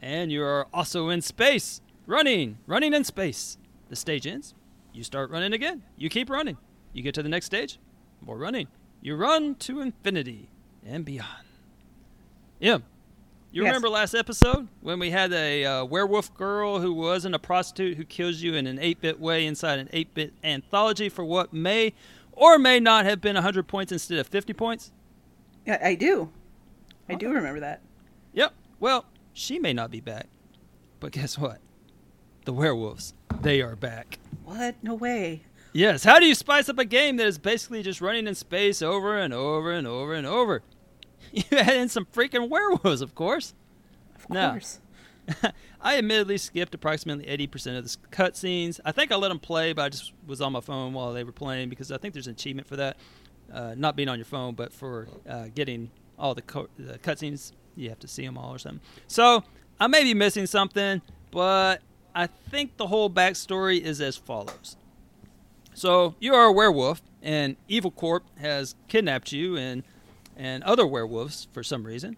and 0.00 0.32
you 0.32 0.42
are 0.42 0.66
also 0.74 1.08
in 1.08 1.22
space, 1.22 1.80
running, 2.06 2.58
running 2.66 2.92
in 2.94 3.04
space. 3.04 3.58
The 3.88 3.96
stage 3.96 4.26
ends, 4.26 4.54
you 4.92 5.02
start 5.04 5.30
running 5.30 5.52
again. 5.52 5.82
You 5.96 6.08
keep 6.10 6.28
running, 6.30 6.56
you 6.92 7.02
get 7.02 7.14
to 7.14 7.22
the 7.22 7.28
next 7.28 7.46
stage, 7.46 7.78
more 8.20 8.36
running. 8.38 8.66
You 9.00 9.14
run 9.14 9.54
to 9.56 9.80
infinity 9.80 10.48
and 10.84 11.04
beyond. 11.04 11.46
Yeah. 12.58 12.78
You 13.50 13.62
Yes. 13.62 13.68
remember 13.70 13.88
last 13.88 14.14
episode 14.14 14.68
when 14.82 14.98
we 14.98 15.10
had 15.10 15.32
a 15.32 15.64
uh, 15.64 15.84
werewolf 15.84 16.34
girl 16.34 16.80
who 16.80 16.92
wasn't 16.92 17.34
a 17.34 17.38
prostitute 17.38 17.96
who 17.96 18.04
kills 18.04 18.42
you 18.42 18.54
in 18.54 18.66
an 18.66 18.78
8 18.78 19.00
bit 19.00 19.20
way 19.20 19.46
inside 19.46 19.78
an 19.78 19.88
8 19.92 20.12
bit 20.14 20.32
anthology 20.44 21.08
for 21.08 21.24
what 21.24 21.52
may 21.52 21.94
or 22.38 22.58
may 22.58 22.80
not 22.80 23.04
have 23.04 23.20
been 23.20 23.34
100 23.34 23.66
points 23.66 23.92
instead 23.92 24.18
of 24.18 24.26
50 24.26 24.52
points? 24.52 24.92
Yeah, 25.66 25.78
I 25.82 25.94
do. 25.94 26.30
I 27.08 27.14
do 27.14 27.30
remember 27.30 27.60
that. 27.60 27.82
Yep. 28.32 28.54
Well, 28.80 29.06
she 29.32 29.58
may 29.58 29.72
not 29.72 29.90
be 29.90 30.00
back. 30.00 30.26
But 31.00 31.12
guess 31.12 31.38
what? 31.38 31.58
The 32.44 32.52
werewolves, 32.52 33.14
they 33.40 33.60
are 33.60 33.76
back. 33.76 34.18
What? 34.44 34.76
No 34.82 34.94
way. 34.94 35.42
Yes. 35.72 36.04
How 36.04 36.18
do 36.18 36.26
you 36.26 36.34
spice 36.34 36.68
up 36.68 36.78
a 36.78 36.84
game 36.84 37.16
that 37.16 37.26
is 37.26 37.38
basically 37.38 37.82
just 37.82 38.00
running 38.00 38.26
in 38.26 38.34
space 38.34 38.82
over 38.82 39.18
and 39.18 39.34
over 39.34 39.72
and 39.72 39.86
over 39.86 40.14
and 40.14 40.26
over? 40.26 40.62
You 41.30 41.42
add 41.52 41.76
in 41.76 41.88
some 41.90 42.06
freaking 42.06 42.48
werewolves, 42.48 43.02
of 43.02 43.14
course. 43.14 43.52
Of 44.14 44.28
course. 44.28 44.78
I 45.80 45.98
admittedly 45.98 46.38
skipped 46.38 46.74
approximately 46.74 47.24
80% 47.24 47.78
of 47.78 47.84
the 47.84 47.96
cutscenes. 48.10 48.80
I 48.84 48.92
think 48.92 49.12
I 49.12 49.16
let 49.16 49.28
them 49.28 49.38
play, 49.38 49.72
but 49.72 49.82
I 49.82 49.88
just 49.88 50.12
was 50.26 50.40
on 50.40 50.52
my 50.52 50.60
phone 50.60 50.92
while 50.92 51.12
they 51.12 51.24
were 51.24 51.32
playing 51.32 51.68
because 51.68 51.92
I 51.92 51.98
think 51.98 52.14
there's 52.14 52.26
an 52.26 52.32
achievement 52.32 52.66
for 52.66 52.76
that. 52.76 52.96
Uh, 53.52 53.74
not 53.76 53.96
being 53.96 54.08
on 54.08 54.18
your 54.18 54.26
phone, 54.26 54.54
but 54.54 54.72
for 54.72 55.08
uh, 55.28 55.46
getting 55.54 55.90
all 56.18 56.34
the, 56.34 56.42
co- 56.42 56.68
the 56.78 56.98
cutscenes, 56.98 57.52
you 57.76 57.88
have 57.88 57.98
to 58.00 58.08
see 58.08 58.24
them 58.24 58.36
all 58.36 58.54
or 58.54 58.58
something. 58.58 58.80
So 59.06 59.42
I 59.80 59.86
may 59.86 60.02
be 60.02 60.12
missing 60.12 60.46
something, 60.46 61.00
but 61.30 61.80
I 62.14 62.26
think 62.26 62.76
the 62.76 62.88
whole 62.88 63.08
backstory 63.08 63.80
is 63.80 64.00
as 64.00 64.16
follows. 64.16 64.76
So 65.72 66.16
you 66.18 66.34
are 66.34 66.46
a 66.46 66.52
werewolf, 66.52 67.00
and 67.22 67.56
Evil 67.68 67.90
Corp 67.90 68.24
has 68.38 68.74
kidnapped 68.88 69.32
you 69.32 69.56
and 69.56 69.84
and 70.36 70.62
other 70.62 70.86
werewolves 70.86 71.48
for 71.52 71.62
some 71.64 71.84
reason, 71.84 72.16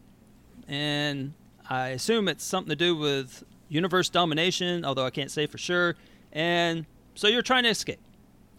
and 0.68 1.32
I 1.70 1.88
assume 1.90 2.26
it's 2.28 2.44
something 2.44 2.68
to 2.68 2.76
do 2.76 2.96
with 2.96 3.44
universe 3.68 4.08
domination, 4.08 4.84
although 4.84 5.06
I 5.06 5.10
can't 5.10 5.30
say 5.30 5.46
for 5.46 5.56
sure. 5.56 5.94
And 6.32 6.84
so 7.14 7.28
you're 7.28 7.42
trying 7.42 7.62
to 7.62 7.68
escape. 7.70 8.00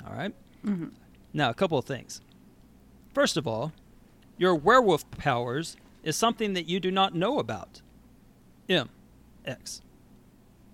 All 0.08 0.14
right? 0.14 0.34
Mm-hmm. 0.66 0.88
Now, 1.34 1.50
a 1.50 1.54
couple 1.54 1.78
of 1.78 1.84
things. 1.86 2.22
First 3.14 3.36
of 3.36 3.46
all, 3.46 3.74
your 4.38 4.56
werewolf 4.56 5.10
powers 5.12 5.76
is 6.04 6.16
something 6.16 6.54
that 6.54 6.68
you 6.70 6.80
do 6.80 6.90
not 6.90 7.14
know 7.14 7.38
about. 7.38 7.82
M. 8.70 8.90
X. 9.46 9.82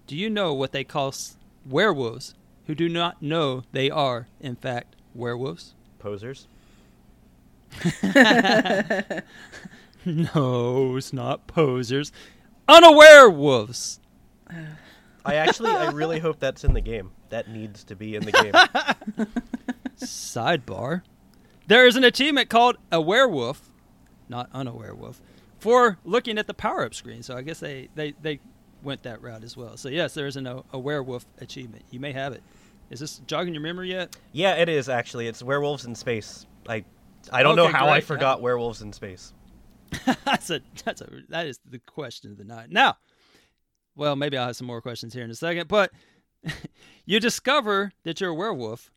Do 0.05 0.15
you 0.15 0.29
know 0.29 0.53
what 0.53 0.71
they 0.71 0.83
call 0.83 1.09
s- 1.09 1.37
werewolves 1.65 2.35
who 2.67 2.75
do 2.75 2.87
not 2.87 3.21
know 3.21 3.63
they 3.71 3.89
are, 3.89 4.27
in 4.39 4.55
fact, 4.55 4.95
werewolves? 5.15 5.73
Posers. 5.99 6.47
No, 10.35 10.95
it's 10.95 11.11
not 11.11 11.47
posers. 11.47 12.11
Unaware 12.69 13.29
wolves. 13.29 13.99
I 15.25 15.35
actually, 15.35 15.71
I 15.71 15.91
really 15.91 16.19
hope 16.19 16.39
that's 16.39 16.63
in 16.63 16.73
the 16.73 16.79
game. 16.81 17.11
That 17.29 17.49
needs 17.49 17.83
to 17.85 17.95
be 17.95 18.15
in 18.15 18.23
the 18.23 18.31
game. 18.31 19.27
Sidebar. 19.97 21.01
There 21.67 21.85
is 21.85 21.95
an 21.97 22.03
achievement 22.05 22.49
called 22.49 22.77
a 22.91 23.01
werewolf, 23.01 23.69
not 24.29 24.49
unaware 24.53 24.95
wolf, 24.95 25.21
for 25.59 25.97
looking 26.05 26.37
at 26.37 26.47
the 26.47 26.53
power 26.53 26.85
up 26.85 26.93
screen. 26.93 27.23
So 27.23 27.35
I 27.35 27.41
guess 27.41 27.59
they, 27.59 27.89
they, 27.95 28.13
they 28.21 28.39
went 28.83 29.03
that 29.03 29.21
route 29.21 29.43
as 29.43 29.57
well. 29.57 29.75
So 29.75 29.89
yes, 29.89 30.13
there 30.13 30.27
is 30.27 30.37
an, 30.37 30.47
uh, 30.47 30.61
a 30.71 30.79
werewolf 30.79 31.25
achievement. 31.41 31.83
You 31.91 31.99
may 31.99 32.13
have 32.13 32.31
it. 32.31 32.43
Is 32.89 33.01
this 33.01 33.19
jogging 33.27 33.53
your 33.53 33.63
memory 33.63 33.89
yet? 33.89 34.15
yeah, 34.31 34.53
it 34.55 34.69
is 34.69 34.87
actually. 34.87 35.27
It's 35.27 35.43
werewolves 35.43 35.83
in 35.85 35.93
space. 35.95 36.45
I, 36.69 36.85
I 37.33 37.43
don't 37.43 37.57
know 37.57 37.65
Okay, 37.65 37.73
how 37.77 37.87
I 37.89 37.95
great. 37.97 38.05
forgot 38.05 38.41
werewolves 38.41 38.81
in 38.81 38.93
space. 38.93 39.33
that's 40.25 40.49
a 40.49 40.61
that's 40.83 41.01
a 41.01 41.09
that 41.29 41.47
is 41.47 41.59
the 41.65 41.79
question 41.79 42.31
of 42.31 42.37
the 42.37 42.43
night. 42.43 42.69
Now, 42.69 42.97
well, 43.95 44.15
maybe 44.15 44.37
I'll 44.37 44.47
have 44.47 44.55
some 44.55 44.67
more 44.67 44.81
questions 44.81 45.13
here 45.13 45.23
in 45.23 45.31
a 45.31 45.35
second, 45.35 45.67
but 45.67 45.91
you 47.05 47.19
discover 47.19 47.91
that 48.03 48.21
you're 48.21 48.31
a 48.31 48.35
werewolf 48.35 48.91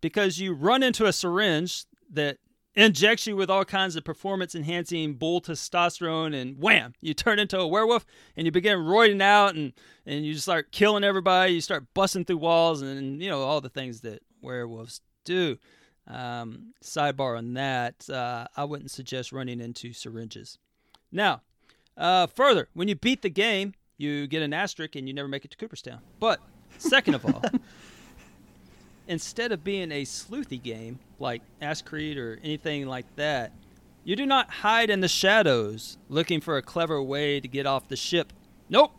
because 0.00 0.38
you 0.38 0.52
run 0.52 0.82
into 0.82 1.06
a 1.06 1.12
syringe 1.12 1.86
that 2.12 2.38
injects 2.74 3.26
you 3.26 3.36
with 3.36 3.50
all 3.50 3.64
kinds 3.64 3.96
of 3.96 4.04
performance 4.04 4.54
enhancing 4.54 5.14
bull 5.14 5.42
testosterone 5.42 6.34
and 6.34 6.58
wham 6.58 6.94
you 7.02 7.12
turn 7.12 7.38
into 7.38 7.58
a 7.58 7.66
werewolf 7.66 8.06
and 8.34 8.46
you 8.46 8.50
begin 8.50 8.78
roiding 8.78 9.20
out 9.20 9.54
and 9.54 9.74
and 10.06 10.24
you 10.24 10.34
start 10.34 10.72
killing 10.72 11.04
everybody 11.04 11.52
you 11.52 11.60
start 11.60 11.84
busting 11.92 12.24
through 12.24 12.38
walls 12.38 12.80
and 12.80 13.20
you 13.20 13.28
know 13.28 13.42
all 13.42 13.60
the 13.60 13.68
things 13.68 14.00
that 14.00 14.22
werewolves 14.40 15.02
do 15.26 15.58
um, 16.08 16.72
sidebar 16.82 17.38
on 17.38 17.54
that 17.54 18.08
uh, 18.10 18.46
i 18.56 18.64
wouldn't 18.64 18.90
suggest 18.90 19.32
running 19.32 19.60
into 19.60 19.92
syringes 19.92 20.58
now 21.10 21.40
uh, 21.96 22.26
further 22.26 22.68
when 22.74 22.88
you 22.88 22.94
beat 22.94 23.22
the 23.22 23.30
game 23.30 23.74
you 23.98 24.26
get 24.26 24.42
an 24.42 24.52
asterisk 24.52 24.96
and 24.96 25.06
you 25.06 25.14
never 25.14 25.28
make 25.28 25.44
it 25.44 25.50
to 25.50 25.56
cooperstown 25.56 26.00
but 26.18 26.40
second 26.78 27.14
of 27.14 27.24
all 27.24 27.42
instead 29.08 29.52
of 29.52 29.64
being 29.64 29.92
a 29.92 30.04
sleuthy 30.04 30.60
game 30.60 30.98
like 31.18 31.42
Ask 31.60 31.84
Creed 31.84 32.18
or 32.18 32.38
anything 32.42 32.86
like 32.86 33.06
that, 33.16 33.52
You 34.04 34.16
do 34.16 34.26
not 34.26 34.50
hide 34.50 34.90
in 34.90 34.98
the 34.98 35.08
shadows 35.08 35.96
looking 36.08 36.40
for 36.40 36.56
a 36.56 36.62
clever 36.62 37.00
way 37.00 37.38
to 37.38 37.46
get 37.46 37.66
off 37.66 37.86
the 37.86 37.94
ship. 37.94 38.32
Nope. 38.68 38.90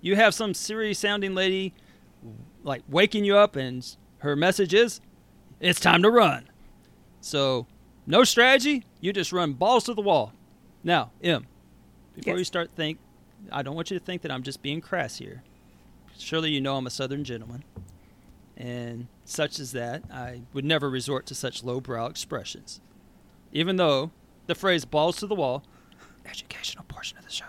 You 0.00 0.16
have 0.16 0.34
some 0.34 0.52
serious 0.52 0.98
sounding 0.98 1.32
lady 1.34 1.74
like 2.64 2.82
waking 2.88 3.24
you 3.24 3.36
up 3.36 3.54
and 3.54 3.86
her 4.18 4.34
message 4.34 4.74
is 4.74 5.00
it's 5.60 5.80
time 5.80 6.02
to 6.02 6.10
run. 6.10 6.48
So, 7.20 7.66
no 8.06 8.24
strategy, 8.24 8.84
you 9.00 9.12
just 9.12 9.32
run 9.32 9.52
balls 9.54 9.84
to 9.84 9.94
the 9.94 10.02
wall. 10.02 10.32
Now, 10.84 11.10
M, 11.22 11.46
before 12.14 12.34
Yes. 12.34 12.38
you 12.40 12.44
start 12.44 12.70
think 12.76 12.98
I 13.52 13.62
don't 13.62 13.76
want 13.76 13.90
you 13.90 13.98
to 13.98 14.04
think 14.04 14.22
that 14.22 14.32
I'm 14.32 14.42
just 14.42 14.62
being 14.62 14.80
crass 14.80 15.18
here. 15.18 15.42
Surely 16.18 16.50
you 16.50 16.60
know 16.60 16.76
I'm 16.76 16.86
a 16.86 16.90
southern 16.90 17.22
gentleman. 17.24 17.62
And 18.56 19.08
such 19.24 19.60
as 19.60 19.72
that, 19.72 20.02
I 20.10 20.42
would 20.52 20.64
never 20.64 20.88
resort 20.88 21.26
to 21.26 21.34
such 21.34 21.62
lowbrow 21.62 22.06
expressions. 22.06 22.80
Even 23.52 23.76
though 23.76 24.10
the 24.46 24.54
phrase 24.54 24.84
balls 24.84 25.16
to 25.18 25.26
the 25.26 25.34
wall, 25.34 25.62
educational 26.24 26.84
portion 26.84 27.18
of 27.18 27.24
the 27.24 27.30
show, 27.30 27.44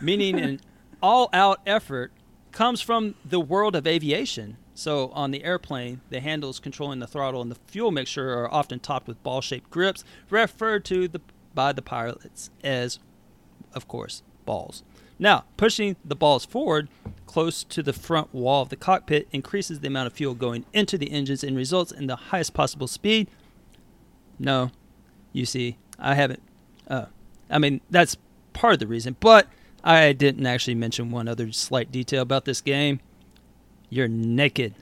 meaning 0.00 0.38
an 0.40 0.60
all 1.02 1.28
out 1.32 1.60
effort, 1.66 2.12
comes 2.52 2.80
from 2.80 3.14
the 3.24 3.40
world 3.40 3.74
of 3.76 3.86
aviation. 3.86 4.56
So 4.78 5.08
on 5.08 5.32
the 5.32 5.42
airplane, 5.42 6.02
the 6.08 6.20
handles 6.20 6.60
controlling 6.60 7.00
the 7.00 7.08
throttle 7.08 7.42
and 7.42 7.50
the 7.50 7.58
fuel 7.66 7.90
mixture 7.90 8.32
are 8.38 8.54
often 8.54 8.78
topped 8.78 9.08
with 9.08 9.20
ball 9.24 9.40
shaped 9.40 9.70
grips, 9.70 10.04
referred 10.30 10.84
to 10.84 11.08
the, 11.08 11.20
by 11.52 11.72
the 11.72 11.82
pilots 11.82 12.50
as, 12.62 13.00
of 13.74 13.88
course, 13.88 14.22
balls. 14.46 14.84
Now, 15.18 15.46
pushing 15.56 15.96
the 16.04 16.14
balls 16.14 16.44
forward 16.44 16.88
close 17.26 17.64
to 17.64 17.82
the 17.82 17.92
front 17.92 18.32
wall 18.32 18.62
of 18.62 18.68
the 18.68 18.76
cockpit 18.76 19.26
increases 19.32 19.80
the 19.80 19.88
amount 19.88 20.06
of 20.06 20.12
fuel 20.12 20.34
going 20.34 20.64
into 20.72 20.96
the 20.96 21.10
engines 21.10 21.42
and 21.42 21.56
results 21.56 21.90
in 21.90 22.06
the 22.06 22.14
highest 22.14 22.54
possible 22.54 22.86
speed. 22.86 23.26
No, 24.38 24.70
you 25.32 25.44
see, 25.44 25.76
I 25.98 26.14
haven't. 26.14 26.42
Uh, 26.86 27.06
I 27.50 27.58
mean, 27.58 27.80
that's 27.90 28.16
part 28.52 28.74
of 28.74 28.78
the 28.78 28.86
reason, 28.86 29.16
but 29.18 29.48
I 29.82 30.12
didn't 30.12 30.46
actually 30.46 30.76
mention 30.76 31.10
one 31.10 31.26
other 31.26 31.50
slight 31.50 31.90
detail 31.90 32.22
about 32.22 32.44
this 32.44 32.60
game. 32.60 33.00
You're 33.90 34.08
naked, 34.08 34.74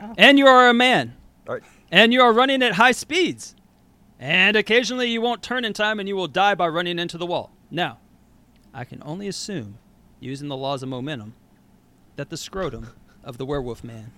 oh. 0.00 0.14
and 0.16 0.38
you 0.38 0.46
are 0.46 0.68
a 0.68 0.74
man, 0.74 1.14
All 1.46 1.54
right. 1.54 1.62
and 1.90 2.12
you 2.12 2.22
are 2.22 2.32
running 2.32 2.62
at 2.62 2.74
high 2.74 2.92
speeds, 2.92 3.54
and 4.18 4.56
occasionally 4.56 5.10
you 5.10 5.20
won't 5.20 5.42
turn 5.42 5.64
in 5.64 5.72
time, 5.72 6.00
and 6.00 6.08
you 6.08 6.16
will 6.16 6.28
die 6.28 6.54
by 6.54 6.68
running 6.68 6.98
into 6.98 7.18
the 7.18 7.26
wall. 7.26 7.52
Now, 7.70 7.98
I 8.72 8.84
can 8.84 9.02
only 9.04 9.28
assume, 9.28 9.78
using 10.18 10.48
the 10.48 10.56
laws 10.56 10.82
of 10.82 10.88
momentum, 10.88 11.34
that 12.16 12.30
the 12.30 12.36
scrotum 12.36 12.88
of 13.22 13.38
the 13.38 13.44
werewolf 13.44 13.84
man 13.84 14.12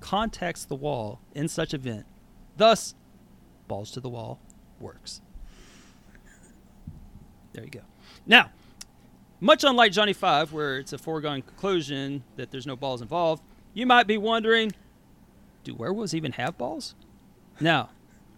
contacts 0.00 0.64
the 0.64 0.74
wall 0.74 1.20
in 1.34 1.46
such 1.48 1.74
event. 1.74 2.06
Thus, 2.56 2.94
balls 3.68 3.90
to 3.92 4.00
the 4.00 4.08
wall 4.08 4.40
works. 4.80 5.20
There 7.52 7.64
you 7.64 7.70
go. 7.70 7.80
Now, 8.26 8.50
much 9.40 9.64
unlike 9.64 9.92
Johnny 9.92 10.12
Five, 10.12 10.52
where 10.52 10.78
it's 10.78 10.92
a 10.92 10.98
foregone 10.98 11.42
conclusion 11.42 12.22
that 12.36 12.50
there's 12.50 12.66
no 12.66 12.76
balls 12.76 13.02
involved, 13.02 13.42
you 13.74 13.86
might 13.86 14.06
be 14.06 14.18
wondering 14.18 14.72
do 15.64 15.74
werewolves 15.74 16.14
even 16.14 16.32
have 16.32 16.56
balls? 16.56 16.94
Now, 17.60 17.90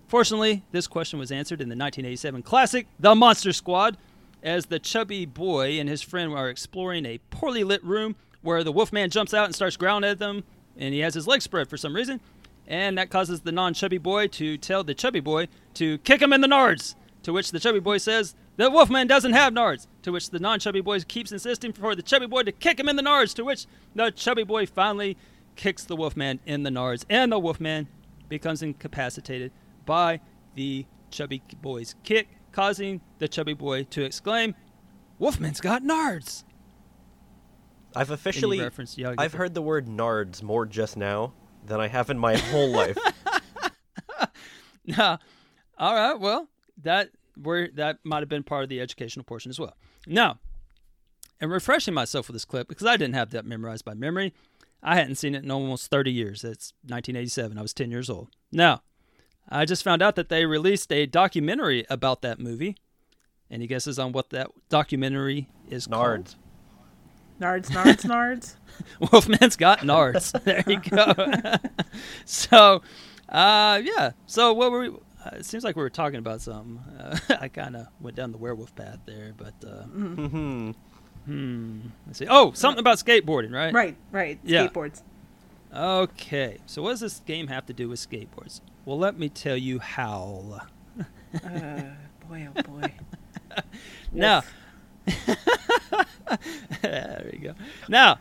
fortunately, 0.08 0.64
this 0.72 0.86
question 0.86 1.18
was 1.18 1.30
answered 1.30 1.60
in 1.60 1.68
the 1.68 1.76
1987 1.76 2.42
classic, 2.42 2.86
The 2.98 3.14
Monster 3.14 3.52
Squad, 3.52 3.96
as 4.42 4.66
the 4.66 4.80
chubby 4.80 5.24
boy 5.24 5.78
and 5.78 5.88
his 5.88 6.02
friend 6.02 6.32
are 6.32 6.48
exploring 6.48 7.06
a 7.06 7.20
poorly 7.30 7.62
lit 7.62 7.82
room 7.84 8.16
where 8.42 8.64
the 8.64 8.72
wolfman 8.72 9.10
jumps 9.10 9.32
out 9.32 9.46
and 9.46 9.54
starts 9.54 9.76
growling 9.76 10.04
at 10.04 10.18
them, 10.18 10.42
and 10.76 10.92
he 10.92 11.00
has 11.00 11.14
his 11.14 11.28
legs 11.28 11.44
spread 11.44 11.68
for 11.68 11.76
some 11.76 11.94
reason. 11.94 12.20
And 12.66 12.98
that 12.98 13.10
causes 13.10 13.40
the 13.40 13.52
non 13.52 13.74
chubby 13.74 13.98
boy 13.98 14.28
to 14.28 14.56
tell 14.56 14.82
the 14.82 14.94
chubby 14.94 15.20
boy 15.20 15.48
to 15.74 15.98
kick 15.98 16.22
him 16.22 16.32
in 16.32 16.40
the 16.40 16.48
nards. 16.48 16.94
To 17.24 17.32
which 17.32 17.52
the 17.52 17.60
chubby 17.60 17.80
boy 17.80 17.98
says, 17.98 18.34
The 18.56 18.70
wolfman 18.70 19.06
doesn't 19.06 19.32
have 19.32 19.52
nards. 19.52 19.86
To 20.02 20.12
which 20.12 20.30
the 20.30 20.38
non 20.38 20.58
chubby 20.58 20.80
boy 20.80 21.00
keeps 21.00 21.32
insisting 21.32 21.72
for 21.72 21.94
the 21.94 22.02
chubby 22.02 22.26
boy 22.26 22.42
to 22.42 22.52
kick 22.52 22.78
him 22.80 22.88
in 22.88 22.96
the 22.96 23.02
nards. 23.02 23.34
To 23.34 23.44
which 23.44 23.66
the 23.94 24.10
chubby 24.10 24.44
boy 24.44 24.66
finally 24.66 25.16
kicks 25.56 25.84
the 25.84 25.96
wolfman 25.96 26.40
in 26.46 26.62
the 26.62 26.70
nards. 26.70 27.04
And 27.08 27.30
the 27.30 27.38
wolfman 27.38 27.88
becomes 28.28 28.62
incapacitated 28.62 29.52
by 29.86 30.20
the 30.54 30.86
chubby 31.10 31.42
boy's 31.60 31.94
kick, 32.02 32.28
causing 32.50 33.00
the 33.18 33.28
chubby 33.28 33.54
boy 33.54 33.84
to 33.84 34.02
exclaim, 34.02 34.54
Wolfman's 35.18 35.60
got 35.60 35.82
nards. 35.84 36.42
I've 37.94 38.10
officially. 38.10 38.58
I've 39.18 39.34
heard 39.34 39.54
the 39.54 39.62
word 39.62 39.86
nards 39.86 40.42
more 40.42 40.66
just 40.66 40.96
now 40.96 41.34
than 41.64 41.78
I 41.78 41.86
have 41.88 42.10
in 42.10 42.18
my 42.18 42.36
whole 42.36 42.70
life. 42.70 42.96
Nah. 44.84 45.18
All 45.78 45.94
right. 45.94 46.18
Well, 46.18 46.48
that 46.82 47.10
where 47.40 47.68
that 47.74 47.98
might 48.04 48.20
have 48.20 48.28
been 48.28 48.42
part 48.42 48.62
of 48.62 48.68
the 48.68 48.80
educational 48.80 49.24
portion 49.24 49.50
as 49.50 49.58
well. 49.58 49.76
Now, 50.06 50.38
and 51.40 51.50
refreshing 51.50 51.94
myself 51.94 52.28
with 52.28 52.34
this 52.34 52.44
clip 52.44 52.68
because 52.68 52.86
I 52.86 52.96
didn't 52.96 53.14
have 53.14 53.30
that 53.30 53.44
memorized 53.44 53.84
by 53.84 53.94
memory. 53.94 54.32
I 54.82 54.96
hadn't 54.96 55.16
seen 55.16 55.34
it 55.34 55.44
in 55.44 55.50
almost 55.50 55.90
30 55.90 56.10
years. 56.10 56.44
It's 56.44 56.72
1987. 56.82 57.56
I 57.56 57.62
was 57.62 57.72
10 57.72 57.90
years 57.90 58.10
old. 58.10 58.28
Now, 58.50 58.82
I 59.48 59.64
just 59.64 59.84
found 59.84 60.02
out 60.02 60.16
that 60.16 60.28
they 60.28 60.44
released 60.44 60.92
a 60.92 61.06
documentary 61.06 61.84
about 61.88 62.22
that 62.22 62.40
movie. 62.40 62.76
Any 63.50 63.66
guesses 63.66 63.98
on 63.98 64.12
what 64.12 64.30
that 64.30 64.50
documentary 64.68 65.48
is 65.68 65.86
called? 65.86 66.24
nards. 66.24 66.36
Nards, 67.40 67.70
nards, 67.70 68.04
nards. 68.04 68.54
Wolfman's 69.12 69.56
got 69.56 69.80
nards. 69.80 70.32
there 70.44 70.64
you 70.66 70.80
go. 70.80 71.58
so, 72.24 72.82
uh, 73.28 73.80
yeah. 73.84 74.12
So 74.26 74.52
what 74.52 74.70
were 74.70 74.80
we? 74.80 74.90
Uh, 75.24 75.30
it 75.36 75.44
seems 75.44 75.62
like 75.64 75.76
we 75.76 75.82
were 75.82 75.90
talking 75.90 76.18
about 76.18 76.40
something. 76.40 76.78
Uh, 76.98 77.16
I 77.40 77.48
kind 77.48 77.76
of 77.76 77.86
went 78.00 78.16
down 78.16 78.32
the 78.32 78.38
werewolf 78.38 78.74
path 78.74 78.98
there, 79.06 79.32
but 79.36 79.54
uh, 79.64 79.84
Mhm. 79.86 80.74
hmm. 81.26 81.80
Let's 82.06 82.18
see. 82.18 82.26
Oh, 82.28 82.52
something 82.52 82.80
about 82.80 82.98
skateboarding, 82.98 83.52
right? 83.52 83.72
Right, 83.72 83.96
right. 84.10 84.38
Yeah. 84.42 84.66
Skateboards. 84.68 85.02
Okay. 85.74 86.58
So 86.66 86.82
what 86.82 86.90
does 86.90 87.00
this 87.00 87.20
game 87.20 87.46
have 87.48 87.66
to 87.66 87.72
do 87.72 87.88
with 87.88 88.00
skateboards? 88.00 88.60
Well, 88.84 88.98
let 88.98 89.18
me 89.18 89.28
tell 89.28 89.56
you 89.56 89.78
how. 89.78 90.60
Uh, 91.42 91.82
boy, 92.28 92.46
oh 92.54 92.62
boy. 92.62 92.92
Now, 94.12 94.42
there 96.82 97.30
we 97.32 97.38
go. 97.38 97.54
Now, 97.88 98.18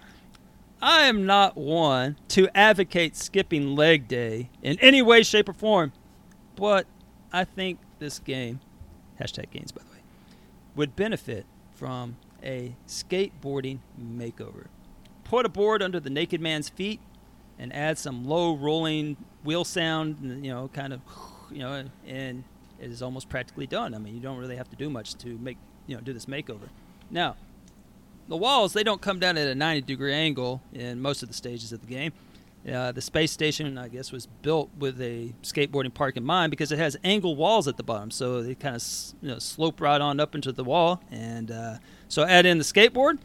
I 0.82 1.04
am 1.08 1.26
not 1.26 1.58
one 1.58 2.16
to 2.30 2.48
advocate 2.56 3.18
skipping 3.18 3.76
leg 3.76 4.08
day 4.08 4.50
in 4.64 4.80
any 4.80 5.02
way, 5.02 5.24
shape, 5.24 5.50
or 5.50 5.54
form, 5.54 5.92
but 6.62 6.86
I 7.34 7.44
think 7.44 7.80
this 7.98 8.20
game, 8.20 8.60
hashtag 9.20 9.50
games 9.50 9.72
by 9.72 9.82
the 9.82 9.90
way, 9.90 9.98
would 10.76 10.96
benefit 10.96 11.48
from 11.74 12.18
a 12.44 12.76
skateboarding 12.88 13.80
makeover. 14.00 14.68
Put 15.24 15.48
a 15.48 15.50
board 15.50 15.82
under 15.82 16.00
the 16.00 16.12
naked 16.12 16.40
man's 16.40 16.70
feet 16.70 17.00
and 17.58 17.74
add 17.74 17.98
some 17.98 18.26
low 18.26 18.56
rolling 18.56 19.18
wheel 19.44 19.64
sound, 19.64 20.18
you 20.46 20.54
know, 20.54 20.70
kind 20.72 20.94
of, 20.94 21.02
you 21.50 21.60
know, 21.60 21.84
and 22.06 22.44
it 22.80 22.92
is 22.92 23.02
almost 23.02 23.28
practically 23.28 23.66
done. 23.66 23.96
I 23.96 23.98
mean, 23.98 24.14
you 24.14 24.22
don't 24.22 24.38
really 24.38 24.58
have 24.58 24.70
to 24.70 24.76
do 24.76 24.88
much 24.88 25.16
to 25.16 25.40
make, 25.40 25.58
you 25.88 25.96
know, 25.96 26.02
do 26.02 26.14
this 26.14 26.28
makeover. 26.28 26.70
Now, 27.10 27.38
the 28.28 28.38
walls 28.38 28.74
they 28.74 28.84
don't 28.84 29.02
come 29.02 29.18
down 29.18 29.36
at 29.36 29.48
a 29.48 29.56
90 29.56 29.82
degree 29.82 30.14
angle 30.14 30.62
in 30.74 31.02
most 31.02 31.24
of 31.24 31.28
the 31.28 31.34
stages 31.34 31.74
of 31.74 31.82
the 31.82 31.88
game. 31.88 32.14
Uh, 32.70 32.92
the 32.92 33.02
space 33.02 33.32
station, 33.32 33.78
I 33.78 33.88
guess, 33.88 34.12
was 34.12 34.28
built 34.28 34.70
with 34.78 35.02
a 35.02 35.34
skateboarding 35.42 35.94
park 35.94 36.16
in 36.16 36.24
mind 36.24 36.52
because 36.52 36.72
it 36.72 36.78
has 36.78 36.96
angle 37.04 37.36
walls 37.36 37.68
at 37.68 37.78
the 37.78 37.84
bottom, 37.84 38.12
so 38.12 38.44
they 38.44 38.54
kind 38.54 38.76
of 38.76 38.84
you 39.22 39.30
know, 39.30 39.40
slope 39.40 39.82
right 39.82 40.00
on 40.00 40.20
up 40.20 40.36
into 40.36 40.52
the 40.52 40.64
wall. 40.64 41.02
And 41.10 41.50
uh, 41.50 41.78
so 42.08 42.24
add 42.24 42.46
in 42.46 42.60
the 42.60 42.64
skateboard, 42.64 43.18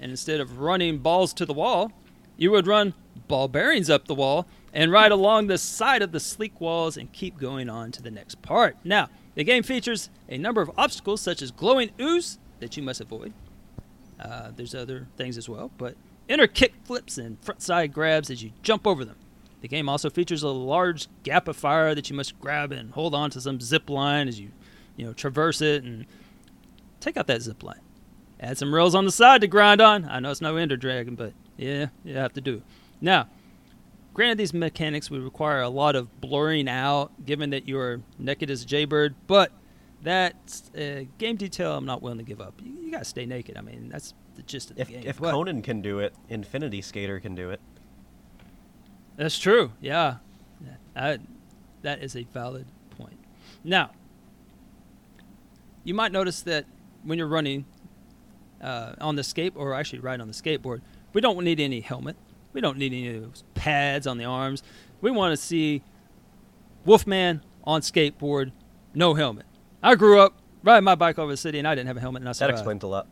and 0.00 0.10
instead 0.12 0.40
of 0.40 0.60
running 0.60 0.98
balls 0.98 1.32
to 1.34 1.46
the 1.46 1.52
wall, 1.52 1.90
you 2.36 2.52
would 2.52 2.68
run 2.68 2.94
ball 3.26 3.48
bearings 3.48 3.90
up 3.90 4.06
the 4.06 4.14
wall 4.14 4.46
and 4.72 4.92
ride 4.92 5.12
along 5.12 5.48
the 5.48 5.58
side 5.58 6.02
of 6.02 6.12
the 6.12 6.20
sleek 6.20 6.60
walls 6.60 6.96
and 6.96 7.12
keep 7.12 7.38
going 7.38 7.68
on 7.68 7.90
to 7.92 8.02
the 8.02 8.10
next 8.10 8.42
part. 8.42 8.76
Now, 8.84 9.08
the 9.34 9.44
game 9.44 9.62
features 9.64 10.08
a 10.28 10.38
number 10.38 10.60
of 10.62 10.70
obstacles 10.76 11.20
such 11.20 11.42
as 11.42 11.50
glowing 11.50 11.90
ooze 12.00 12.38
that 12.60 12.76
you 12.76 12.82
must 12.82 13.00
avoid. 13.00 13.32
Uh, 14.20 14.50
there's 14.54 14.74
other 14.74 15.08
things 15.16 15.36
as 15.36 15.48
well, 15.48 15.70
but 15.78 15.96
enter 16.28 16.46
kick 16.46 16.74
flips 16.84 17.18
and 17.18 17.42
front 17.42 17.62
side 17.62 17.92
grabs 17.92 18.30
as 18.30 18.42
you 18.42 18.52
jump 18.62 18.86
over 18.86 19.04
them. 19.04 19.16
The 19.60 19.68
game 19.68 19.88
also 19.88 20.10
features 20.10 20.42
a 20.42 20.48
large 20.48 21.08
gap 21.22 21.48
of 21.48 21.56
fire 21.56 21.94
that 21.94 22.10
you 22.10 22.16
must 22.16 22.38
grab 22.38 22.70
and 22.70 22.90
hold 22.92 23.14
on 23.14 23.30
to 23.30 23.40
some 23.40 23.60
zip 23.60 23.88
line 23.88 24.28
as 24.28 24.38
you, 24.38 24.50
you 24.96 25.06
know, 25.06 25.14
traverse 25.14 25.62
it 25.62 25.84
and 25.84 26.04
take 27.00 27.16
out 27.16 27.26
that 27.28 27.42
zip 27.42 27.62
line. 27.62 27.80
Add 28.40 28.58
some 28.58 28.74
rails 28.74 28.94
on 28.94 29.06
the 29.06 29.12
side 29.12 29.40
to 29.40 29.46
grind 29.46 29.80
on. 29.80 30.06
I 30.06 30.20
know 30.20 30.30
it's 30.30 30.42
no 30.42 30.56
Ender 30.56 30.76
Dragon, 30.76 31.14
but 31.14 31.32
yeah, 31.56 31.86
you 32.04 32.14
have 32.16 32.34
to 32.34 32.42
do. 32.42 32.62
Now, 33.00 33.28
granted, 34.12 34.36
these 34.36 34.52
mechanics 34.52 35.10
would 35.10 35.22
require 35.22 35.62
a 35.62 35.70
lot 35.70 35.96
of 35.96 36.20
blurring 36.20 36.68
out, 36.68 37.24
given 37.24 37.50
that 37.50 37.66
you're 37.66 38.02
naked 38.18 38.50
as 38.50 38.64
a 38.64 38.66
jaybird, 38.66 39.14
but 39.26 39.50
that's 40.02 40.70
a 40.76 41.08
game 41.16 41.36
detail 41.36 41.74
I'm 41.74 41.86
not 41.86 42.02
willing 42.02 42.18
to 42.18 42.24
give 42.24 42.40
up. 42.40 42.60
You, 42.62 42.72
you 42.72 42.90
gotta 42.90 43.06
stay 43.06 43.24
naked. 43.24 43.56
I 43.56 43.62
mean, 43.62 43.88
that's 43.88 44.12
the 44.36 44.42
gist 44.42 44.70
of 44.70 44.76
the 44.76 44.82
If 44.82 44.88
game. 44.88 45.02
if 45.04 45.20
But- 45.20 45.32
Conan 45.32 45.62
can 45.62 45.80
do 45.82 45.98
it, 46.00 46.14
Infinity 46.28 46.82
Skater 46.82 47.20
can 47.20 47.34
do 47.34 47.50
it. 47.50 47.60
That's 49.16 49.38
true. 49.38 49.72
Yeah, 49.80 50.16
that, 50.94 51.20
that 51.82 52.02
is 52.02 52.16
a 52.16 52.24
valid 52.24 52.66
point. 52.90 53.18
Now, 53.62 53.90
you 55.84 55.94
might 55.94 56.10
notice 56.12 56.42
that 56.42 56.64
when 57.04 57.18
you're 57.18 57.28
running 57.28 57.64
uh, 58.60 58.94
on 59.00 59.14
the 59.16 59.22
skate, 59.22 59.52
or 59.56 59.74
actually 59.74 60.00
riding 60.00 60.20
on 60.22 60.28
the 60.28 60.34
skateboard, 60.34 60.80
we 61.12 61.20
don't 61.20 61.44
need 61.44 61.60
any 61.60 61.80
helmet. 61.80 62.16
We 62.52 62.60
don't 62.60 62.78
need 62.78 62.92
any 62.92 63.16
of 63.16 63.22
those 63.22 63.44
pads 63.54 64.06
on 64.06 64.16
the 64.18 64.24
arms. 64.24 64.62
We 65.00 65.10
want 65.10 65.32
to 65.32 65.36
see 65.36 65.82
Wolfman 66.84 67.42
on 67.64 67.82
skateboard, 67.82 68.52
no 68.94 69.14
helmet. 69.14 69.46
I 69.82 69.94
grew 69.96 70.18
up 70.20 70.34
riding 70.62 70.84
my 70.84 70.94
bike 70.94 71.18
over 71.18 71.30
the 71.30 71.36
city, 71.36 71.58
and 71.58 71.68
I 71.68 71.74
didn't 71.74 71.88
have 71.88 71.96
a 71.98 72.00
helmet, 72.00 72.22
and 72.22 72.28
I 72.28 72.32
survived. 72.32 72.54
That 72.56 72.60
explains 72.60 72.82
a 72.84 72.86
lot. 72.86 73.06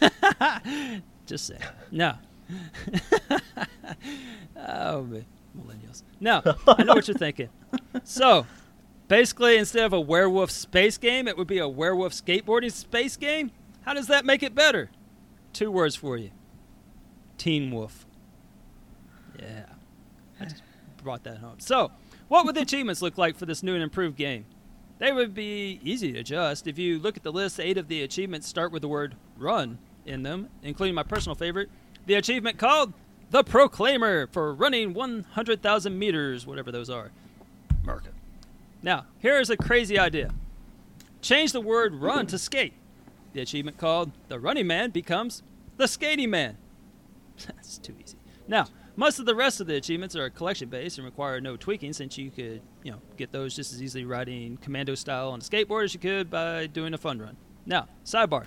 Just 1.26 1.46
say 1.46 1.58
no. 1.90 2.14
oh 4.56 5.02
man, 5.02 5.24
millennials. 5.56 6.02
No, 6.20 6.42
I 6.66 6.82
know 6.82 6.94
what 6.94 7.08
you're 7.08 7.16
thinking. 7.16 7.48
So, 8.02 8.46
basically, 9.08 9.56
instead 9.56 9.84
of 9.84 9.92
a 9.92 10.00
werewolf 10.00 10.50
space 10.50 10.98
game, 10.98 11.26
it 11.26 11.38
would 11.38 11.46
be 11.46 11.58
a 11.58 11.68
werewolf 11.68 12.12
skateboarding 12.12 12.72
space 12.72 13.16
game. 13.16 13.50
How 13.82 13.94
does 13.94 14.06
that 14.08 14.24
make 14.24 14.42
it 14.42 14.54
better? 14.54 14.90
Two 15.52 15.70
words 15.70 15.96
for 15.96 16.16
you: 16.16 16.30
Teen 17.38 17.70
Wolf. 17.70 18.06
Yeah, 19.38 19.66
I 20.40 20.44
just 20.44 20.62
brought 21.02 21.24
that 21.24 21.38
home. 21.38 21.56
So, 21.58 21.90
what 22.28 22.44
would 22.44 22.54
the 22.54 22.62
achievements 22.62 23.02
look 23.02 23.18
like 23.18 23.36
for 23.36 23.46
this 23.46 23.62
new 23.62 23.74
and 23.74 23.82
improved 23.82 24.16
game? 24.16 24.46
They 24.98 25.12
would 25.12 25.34
be 25.34 25.80
easy 25.82 26.12
to 26.12 26.20
adjust. 26.20 26.66
If 26.66 26.78
you 26.78 26.98
look 26.98 27.16
at 27.16 27.22
the 27.22 27.32
list, 27.32 27.58
eight 27.58 27.78
of 27.78 27.88
the 27.88 28.02
achievements 28.02 28.46
start 28.46 28.72
with 28.72 28.82
the 28.82 28.88
word 28.88 29.16
run 29.36 29.78
in 30.06 30.22
them, 30.22 30.48
including 30.62 30.94
my 30.94 31.02
personal 31.02 31.34
favorite, 31.34 31.68
the 32.06 32.14
achievement 32.14 32.58
called 32.58 32.92
the 33.30 33.42
Proclaimer 33.42 34.28
for 34.28 34.54
running 34.54 34.94
100,000 34.94 35.98
meters, 35.98 36.46
whatever 36.46 36.70
those 36.70 36.88
are. 36.88 37.10
Mark 37.84 38.06
it. 38.06 38.14
Now, 38.82 39.06
here's 39.18 39.50
a 39.50 39.56
crazy 39.56 39.98
idea 39.98 40.30
change 41.20 41.52
the 41.52 41.60
word 41.60 41.94
run 41.94 42.26
to 42.28 42.38
skate. 42.38 42.74
The 43.32 43.40
achievement 43.40 43.78
called 43.78 44.12
the 44.28 44.38
Running 44.38 44.66
Man 44.66 44.90
becomes 44.90 45.42
the 45.76 45.88
Skating 45.88 46.30
Man. 46.30 46.56
That's 47.46 47.78
too 47.78 47.94
easy. 48.04 48.18
Now, 48.46 48.66
most 48.96 49.18
of 49.18 49.26
the 49.26 49.34
rest 49.34 49.60
of 49.60 49.66
the 49.66 49.74
achievements 49.74 50.14
are 50.14 50.28
collection 50.30 50.68
based 50.68 50.98
and 50.98 51.04
require 51.04 51.40
no 51.40 51.56
tweaking 51.56 51.92
since 51.92 52.16
you 52.16 52.30
could, 52.30 52.62
you 52.82 52.92
know, 52.92 52.98
get 53.16 53.32
those 53.32 53.54
just 53.54 53.72
as 53.72 53.82
easily 53.82 54.04
riding 54.04 54.56
commando 54.58 54.94
style 54.94 55.30
on 55.30 55.40
a 55.40 55.42
skateboard 55.42 55.84
as 55.84 55.94
you 55.94 56.00
could 56.00 56.30
by 56.30 56.66
doing 56.66 56.94
a 56.94 56.98
fun 56.98 57.18
run. 57.18 57.36
Now, 57.66 57.88
sidebar. 58.04 58.46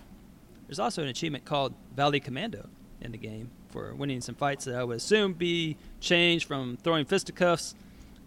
There's 0.67 0.79
also 0.79 1.01
an 1.01 1.09
achievement 1.09 1.45
called 1.45 1.73
Valley 1.95 2.19
Commando 2.19 2.69
in 3.01 3.11
the 3.11 3.17
game 3.17 3.51
for 3.69 3.93
winning 3.95 4.21
some 4.21 4.35
fights 4.35 4.65
that 4.65 4.75
I 4.75 4.83
would 4.83 4.97
assume 4.97 5.33
be 5.33 5.77
changed 5.99 6.47
from 6.47 6.77
throwing 6.83 7.05
fisticuffs 7.05 7.75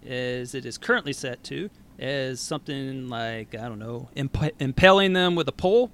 as 0.07 0.55
it 0.55 0.65
is 0.65 0.79
currently 0.79 1.13
set 1.13 1.43
to 1.45 1.71
as 1.99 2.41
something 2.41 3.09
like, 3.09 3.55
I 3.55 3.69
don't 3.69 3.79
know, 3.79 4.09
imp- 4.15 4.61
impaling 4.61 5.13
them 5.13 5.35
with 5.35 5.49
a 5.49 5.53
pole. 5.53 5.91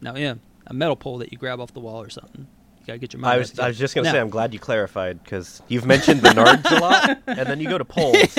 Now, 0.00 0.16
yeah, 0.16 0.34
a 0.66 0.74
metal 0.74 0.96
pole 0.96 1.18
that 1.18 1.32
you 1.32 1.38
grab 1.38 1.60
off 1.60 1.72
the 1.72 1.80
wall 1.80 2.02
or 2.02 2.10
something. 2.10 2.46
Gotta 2.90 2.98
get 2.98 3.12
your 3.12 3.20
mind 3.20 3.34
I 3.34 3.38
was. 3.38 3.56
I 3.56 3.68
was 3.68 3.78
just 3.78 3.94
gonna 3.94 4.06
Now- 4.06 4.12
say 4.14 4.18
I'm 4.18 4.30
glad 4.30 4.52
you 4.52 4.58
clarified 4.58 5.22
because 5.22 5.62
you've 5.68 5.86
mentioned 5.86 6.22
the 6.22 6.30
nards 6.30 6.76
a 6.76 6.80
lot, 6.80 7.18
and 7.24 7.48
then 7.48 7.60
you 7.60 7.68
go 7.68 7.78
to 7.78 7.84
polls. 7.84 8.16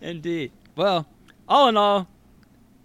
Indeed. 0.00 0.52
Well, 0.76 1.08
all 1.48 1.68
in 1.68 1.76
all, 1.76 2.06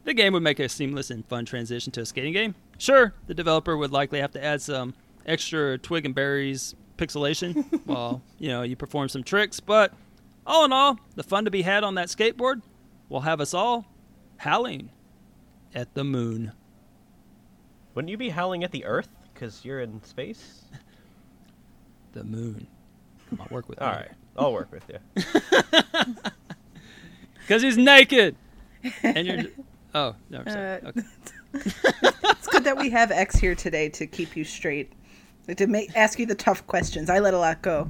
the 0.05 0.15
game 0.15 0.33
would 0.33 0.41
make 0.41 0.59
a 0.59 0.67
seamless 0.67 1.11
and 1.11 1.23
fun 1.27 1.45
transition 1.45 1.91
to 1.91 2.01
a 2.01 2.05
skating 2.07 2.33
game. 2.33 2.55
Sure, 2.79 3.13
the 3.27 3.35
developer 3.35 3.77
would 3.77 3.91
likely 3.91 4.19
have 4.21 4.31
to 4.31 4.43
add 4.43 4.63
some 4.63 4.95
extra 5.27 5.77
twig 5.77 6.07
and 6.07 6.15
berries 6.15 6.73
pixelation 6.97 7.63
while, 7.85 8.23
you 8.39 8.47
know, 8.47 8.63
you 8.63 8.75
perform 8.75 9.07
some 9.07 9.21
tricks, 9.23 9.59
but 9.59 9.93
all 10.47 10.65
in 10.65 10.73
all, 10.73 10.97
the 11.13 11.21
fun 11.21 11.45
to 11.45 11.51
be 11.51 11.61
had 11.61 11.83
on 11.83 11.93
that 11.93 12.07
skateboard 12.07 12.63
will 13.09 13.21
have 13.21 13.39
us 13.39 13.53
all 13.53 13.85
howling 14.37 14.89
at 15.75 15.93
the 15.93 16.03
moon. 16.03 16.53
Wouldn't 17.95 18.09
you 18.11 18.17
be 18.17 18.29
howling 18.29 18.63
at 18.63 18.71
the 18.71 18.85
Earth 18.85 19.09
because 19.33 19.65
you're 19.65 19.79
in 19.81 20.03
space? 20.03 20.61
The 22.13 22.23
moon. 22.23 22.65
Come 23.29 23.41
on, 23.41 23.47
work 23.51 23.67
with 23.67 23.81
All 23.81 23.89
me. 23.91 23.95
right, 23.97 24.11
I'll 24.37 24.53
work 24.53 24.71
with 24.71 24.85
you. 24.89 24.99
Because 27.41 27.61
he's 27.61 27.77
naked. 27.77 28.35
And 29.03 29.27
you're. 29.27 29.43
Oh, 29.93 30.15
no, 30.29 30.39
I'm 30.39 30.49
sorry. 30.49 30.81
Uh, 30.81 30.87
Okay. 30.89 31.01
It's 32.23 32.47
good 32.47 32.63
that 32.65 32.77
we 32.77 32.89
have 32.89 33.11
X 33.11 33.35
here 33.37 33.53
today 33.55 33.87
to 33.89 34.05
keep 34.07 34.35
you 34.35 34.43
straight, 34.43 34.91
to 35.55 35.67
make 35.67 35.95
ask 35.95 36.19
you 36.19 36.25
the 36.25 36.35
tough 36.35 36.65
questions. 36.67 37.09
I 37.09 37.19
let 37.19 37.33
a 37.33 37.37
lot 37.37 37.61
go. 37.61 37.89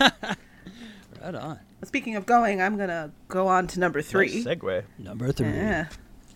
Right 0.00 1.34
on. 1.34 1.58
Speaking 1.84 2.16
of 2.16 2.24
going, 2.26 2.60
I'm 2.62 2.76
gonna 2.78 3.12
go 3.28 3.46
on 3.48 3.66
to 3.68 3.80
number 3.80 4.00
three. 4.00 4.42
Nice 4.42 4.56
segue. 4.58 4.84
Number 4.98 5.32
three. 5.32 5.48
Yeah. 5.48 5.88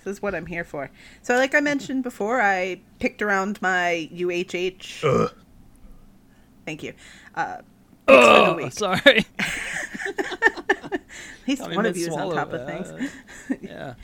This 0.05 0.17
is 0.17 0.23
what 0.23 0.35
I'm 0.35 0.47
here 0.47 0.65
for. 0.65 0.91
So, 1.23 1.37
like 1.37 1.55
I 1.55 1.61
mentioned 1.61 2.03
before, 2.03 2.41
I 2.41 2.81
picked 2.99 3.23
around 3.23 3.61
my 3.63 4.09
UHH. 4.13 5.33
Thank 6.65 6.83
you. 6.83 6.95
Uh, 7.35 7.59
picks 8.07 8.25
for 8.27 8.55
the 8.55 8.65
Oh, 8.65 8.69
sorry. 8.71 9.27
At 11.43 11.49
least 11.49 11.63
I 11.63 11.69
mean, 11.69 11.77
one 11.77 11.87
of 11.87 11.97
you 11.97 12.07
is 12.07 12.09
on 12.09 12.15
swallow, 12.15 12.35
top 12.35 12.53
of 12.53 12.61
uh, 12.61 12.67
things. 12.67 13.11
Yeah. 13.61 13.95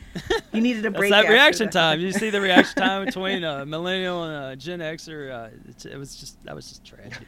You 0.52 0.60
needed 0.60 0.84
a 0.84 0.90
That's 0.90 0.98
break. 0.98 1.10
that 1.10 1.28
reaction 1.28 1.66
that. 1.66 1.72
time. 1.72 2.00
You 2.00 2.10
see 2.12 2.30
the 2.30 2.40
reaction 2.40 2.74
time 2.82 3.04
between 3.04 3.44
a 3.44 3.64
millennial 3.64 4.24
and 4.24 4.52
a 4.52 4.56
Gen 4.56 4.80
Xer. 4.80 5.32
Uh, 5.32 5.48
it, 5.68 5.86
it 5.86 5.96
was 5.96 6.16
just 6.16 6.42
that 6.44 6.54
was 6.54 6.68
just 6.68 6.84
tragic. 6.84 7.18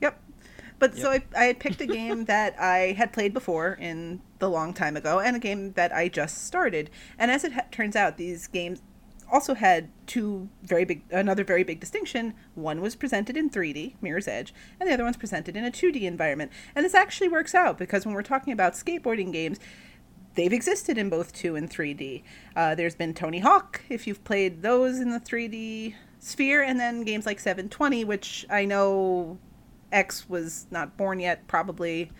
Yep. 0.00 0.20
But 0.80 0.96
so 0.96 1.10
I, 1.10 1.24
I 1.36 1.44
had 1.44 1.60
picked 1.60 1.80
a 1.80 1.86
game 1.86 2.24
that 2.26 2.60
I 2.60 2.94
had 2.98 3.12
played 3.12 3.32
before 3.32 3.74
in 3.80 4.20
the 4.44 4.50
long 4.50 4.74
time 4.74 4.94
ago, 4.96 5.20
and 5.20 5.36
a 5.36 5.38
game 5.38 5.72
that 5.72 5.90
I 5.94 6.08
just 6.08 6.44
started. 6.44 6.90
And 7.18 7.30
as 7.30 7.44
it 7.44 7.54
ha- 7.54 7.64
turns 7.70 7.96
out, 7.96 8.18
these 8.18 8.46
games 8.46 8.82
also 9.32 9.54
had 9.54 9.88
two 10.06 10.50
very 10.62 10.84
big, 10.84 11.02
another 11.10 11.44
very 11.44 11.64
big 11.64 11.80
distinction. 11.80 12.34
One 12.54 12.82
was 12.82 12.94
presented 12.94 13.38
in 13.38 13.48
3D, 13.48 13.94
Mirror's 14.02 14.28
Edge, 14.28 14.52
and 14.78 14.88
the 14.88 14.92
other 14.92 15.04
one's 15.04 15.16
presented 15.16 15.56
in 15.56 15.64
a 15.64 15.70
2D 15.70 16.02
environment. 16.02 16.52
And 16.74 16.84
this 16.84 16.94
actually 16.94 17.28
works 17.28 17.54
out 17.54 17.78
because 17.78 18.04
when 18.04 18.14
we're 18.14 18.22
talking 18.22 18.52
about 18.52 18.74
skateboarding 18.74 19.32
games, 19.32 19.58
they've 20.34 20.52
existed 20.52 20.98
in 20.98 21.08
both 21.08 21.32
2 21.32 21.56
and 21.56 21.70
3D. 21.70 22.22
Uh, 22.54 22.74
there's 22.74 22.94
been 22.94 23.14
Tony 23.14 23.38
Hawk, 23.38 23.80
if 23.88 24.06
you've 24.06 24.22
played 24.24 24.60
those 24.60 25.00
in 25.00 25.10
the 25.10 25.20
3D 25.20 25.94
sphere, 26.18 26.62
and 26.62 26.78
then 26.78 27.02
games 27.02 27.24
like 27.24 27.40
720, 27.40 28.04
which 28.04 28.44
I 28.50 28.66
know 28.66 29.38
X 29.94 30.28
was 30.28 30.66
not 30.70 30.96
born 30.96 31.20
yet, 31.20 31.46
probably 31.46 32.10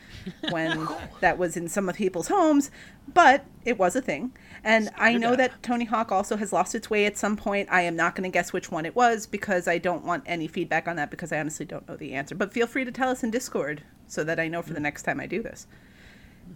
when 0.51 0.89
that 1.21 1.37
was 1.37 1.57
in 1.57 1.69
some 1.69 1.89
of 1.89 1.97
people's 1.97 2.29
homes, 2.29 2.71
but 3.13 3.45
it 3.65 3.79
was 3.79 3.97
a 3.97 4.01
thing. 4.01 4.33
And 4.63 4.91
I 4.97 5.15
know 5.15 5.37
that 5.37 5.63
Tony 5.63 5.85
Hawk 5.85 6.11
also 6.11 6.37
has 6.37 6.53
lost 6.53 6.75
its 6.75 6.89
way 6.89 7.05
at 7.05 7.19
some 7.19 7.37
point. 7.37 7.69
I 7.71 7.83
am 7.83 7.97
not 7.97 8.15
going 8.15 8.31
to 8.31 8.33
guess 8.33 8.53
which 8.53 8.71
one 8.71 8.87
it 8.87 8.97
was 8.97 9.27
because 9.27 9.69
I 9.69 9.79
don't 9.79 10.05
want 10.05 10.23
any 10.25 10.47
feedback 10.47 10.89
on 10.89 10.97
that 10.97 11.11
because 11.11 11.33
I 11.33 11.41
honestly 11.41 11.67
don't 11.67 11.87
know 11.87 11.97
the 11.97 12.15
answer. 12.15 12.35
But 12.35 12.53
feel 12.53 12.67
free 12.67 12.85
to 12.85 12.93
tell 12.93 13.11
us 13.11 13.23
in 13.23 13.31
Discord 13.31 13.83
so 14.07 14.25
that 14.25 14.41
I 14.41 14.49
know 14.49 14.63
for 14.63 14.73
the 14.73 14.81
next 14.81 15.03
time 15.03 15.21
I 15.21 15.27
do 15.27 15.43
this. 15.43 15.67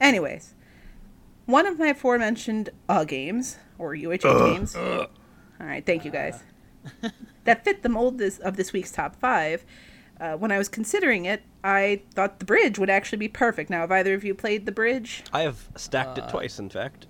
Anyways, 0.01 0.55
one 1.45 1.67
of 1.67 1.79
my 1.79 1.89
aforementioned 1.89 2.71
uh 2.89 3.05
games 3.05 3.59
or 3.79 3.95
UHH 3.95 4.55
games. 4.55 4.77
All 4.77 5.67
right, 5.67 5.85
thank 5.85 6.05
you 6.05 6.11
guys. 6.11 6.43
that 7.45 7.65
fit 7.65 7.83
the 7.83 7.89
mold 7.89 8.19
this, 8.19 8.39
of 8.39 8.57
this 8.57 8.73
week's 8.73 8.93
top 8.93 9.17
five. 9.17 9.65
Uh, 10.21 10.37
when 10.37 10.51
I 10.51 10.59
was 10.59 10.69
considering 10.69 11.27
it, 11.27 11.43
I 11.63 12.03
thought 12.15 12.39
the 12.41 12.45
bridge 12.45 12.79
would 12.79 12.91
actually 12.91 13.19
be 13.19 13.29
perfect. 13.29 13.71
Now, 13.71 13.81
have 13.81 13.93
either 13.93 14.15
of 14.15 14.25
you 14.25 14.35
played 14.35 14.67
the 14.67 14.73
bridge? 14.73 15.23
I 15.33 15.43
have 15.43 15.69
stacked 15.77 16.19
Uh, 16.19 16.23
it 16.23 16.29
twice, 16.31 16.59
in 16.59 16.69
fact. 16.71 17.07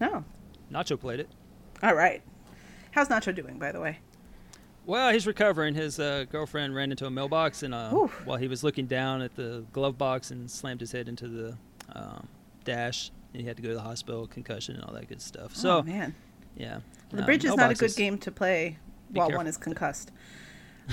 No. 0.00 0.24
Nacho 0.72 0.98
played 0.98 1.20
it. 1.20 1.28
All 1.82 1.94
right. 1.94 2.22
How's 2.90 3.08
Nacho 3.08 3.34
doing, 3.34 3.58
by 3.58 3.70
the 3.72 3.80
way? 3.80 3.98
Well, 4.86 5.12
he's 5.12 5.26
recovering. 5.26 5.74
His 5.74 5.98
uh, 6.00 6.24
girlfriend 6.30 6.74
ran 6.74 6.90
into 6.90 7.06
a 7.06 7.10
mailbox, 7.10 7.62
and 7.62 7.74
uh, 7.74 7.90
while 8.24 8.38
he 8.38 8.48
was 8.48 8.62
looking 8.64 8.86
down 8.86 9.20
at 9.22 9.34
the 9.36 9.64
glove 9.72 9.98
box 9.98 10.30
and 10.30 10.50
slammed 10.50 10.80
his 10.80 10.92
head 10.92 11.08
into 11.08 11.28
the 11.28 11.56
um, 11.92 12.26
dash, 12.64 13.10
and 13.32 13.42
he 13.42 13.46
had 13.48 13.56
to 13.56 13.62
go 13.62 13.68
to 13.70 13.74
the 13.74 13.80
hospital, 13.82 14.26
concussion, 14.26 14.76
and 14.76 14.84
all 14.84 14.94
that 14.94 15.08
good 15.08 15.20
stuff. 15.20 15.54
So, 15.56 15.78
oh 15.78 15.82
man, 15.82 16.14
yeah, 16.56 16.78
the 17.10 17.18
Um, 17.20 17.24
bridge 17.24 17.44
is 17.44 17.54
not 17.56 17.70
a 17.72 17.74
good 17.74 17.94
game 17.96 18.16
to 18.18 18.30
play 18.30 18.78
Be 19.12 19.18
while 19.18 19.28
careful 19.28 19.38
one 19.40 19.46
is 19.48 19.56
with 19.58 19.62
it. 19.62 19.64
concussed. 19.70 20.12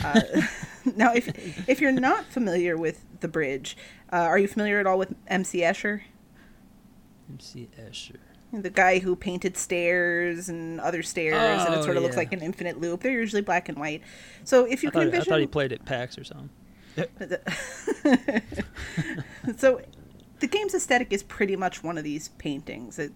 Uh, 0.04 0.22
now, 0.96 1.14
if 1.14 1.70
if 1.70 1.82
you're 1.82 1.91
not 1.91 2.26
familiar 2.26 2.78
with 2.78 3.04
the 3.20 3.28
bridge, 3.28 3.78
uh, 4.12 4.18
are 4.18 4.39
you 4.39 4.48
familiar 4.48 4.80
at 4.80 4.88
all 4.88 4.98
with 4.98 5.14
MC 5.28 5.62
Escher? 5.62 6.02
MC 7.30 7.70
Escher. 7.80 8.18
The 8.52 8.70
guy 8.70 9.00
who 9.00 9.16
painted 9.16 9.58
stairs 9.58 10.48
and 10.48 10.80
other 10.80 11.02
stairs, 11.02 11.36
and 11.36 11.74
it 11.74 11.80
Oh, 11.80 11.82
sort 11.82 11.98
of 11.98 12.04
looks 12.04 12.18
like 12.18 12.32
an 12.34 12.41
infinite 12.41 12.80
loop. 12.80 13.02
They're 13.02 13.12
usually 13.12 13.41
black 13.41 13.68
and 13.68 13.80
white. 13.80 14.04
So 14.44 14.66
if 14.66 14.84
you 14.84 14.89
I 14.89 14.91
can 14.91 15.12
thought, 15.12 15.22
I 15.22 15.24
thought 15.24 15.39
he 15.39 15.48
played 15.48 15.74
at 15.74 15.86
PAX 15.86 16.20
or 16.20 16.24
something. 16.24 16.50
so 19.58 19.82
the 20.39 20.48
game's 20.48 20.76
aesthetic 20.76 21.12
is 21.12 21.24
pretty 21.24 21.56
much 21.56 21.84
one 21.84 21.98
of 21.98 22.04
these 22.04 22.28
paintings 22.38 23.00
it, 23.00 23.12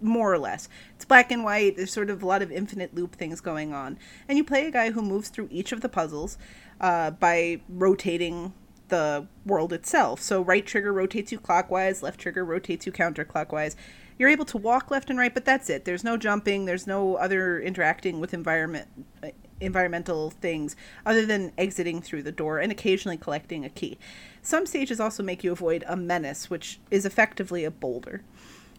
more 0.00 0.32
or 0.32 0.38
less 0.38 0.68
it's 0.94 1.04
black 1.04 1.30
and 1.30 1.44
white 1.44 1.76
there's 1.76 1.92
sort 1.92 2.10
of 2.10 2.22
a 2.22 2.26
lot 2.26 2.42
of 2.42 2.52
infinite 2.52 2.94
loop 2.94 3.14
things 3.14 3.40
going 3.40 3.72
on 3.72 3.98
and 4.28 4.38
you 4.38 4.44
play 4.44 4.66
a 4.66 4.70
guy 4.70 4.90
who 4.90 5.02
moves 5.02 5.28
through 5.28 5.48
each 5.50 5.72
of 5.72 5.80
the 5.80 5.88
puzzles 5.88 6.38
uh, 6.80 7.10
by 7.10 7.60
rotating 7.68 8.52
the 8.88 9.26
world 9.44 9.72
itself 9.72 10.20
so 10.20 10.40
right 10.40 10.66
trigger 10.66 10.92
rotates 10.92 11.30
you 11.32 11.38
clockwise 11.38 12.02
left 12.02 12.20
trigger 12.20 12.44
rotates 12.44 12.86
you 12.86 12.92
counterclockwise 12.92 13.74
You're 14.18 14.28
able 14.28 14.46
to 14.46 14.58
walk 14.58 14.90
left 14.90 15.10
and 15.10 15.18
right, 15.18 15.32
but 15.32 15.44
that's 15.44 15.70
it. 15.70 15.84
There's 15.84 16.02
no 16.02 16.16
jumping. 16.16 16.64
There's 16.64 16.86
no 16.88 17.14
other 17.16 17.60
interacting 17.60 18.18
with 18.18 18.34
environment, 18.34 18.88
uh, 19.22 19.28
environmental 19.60 20.30
things 20.30 20.74
other 21.06 21.24
than 21.24 21.52
exiting 21.56 22.02
through 22.02 22.24
the 22.24 22.32
door 22.32 22.58
and 22.58 22.72
occasionally 22.72 23.16
collecting 23.16 23.64
a 23.64 23.68
key. 23.68 23.96
Some 24.42 24.66
stages 24.66 24.98
also 24.98 25.22
make 25.22 25.44
you 25.44 25.52
avoid 25.52 25.84
a 25.86 25.96
menace, 25.96 26.50
which 26.50 26.80
is 26.90 27.06
effectively 27.06 27.64
a 27.64 27.70
boulder. 27.70 28.22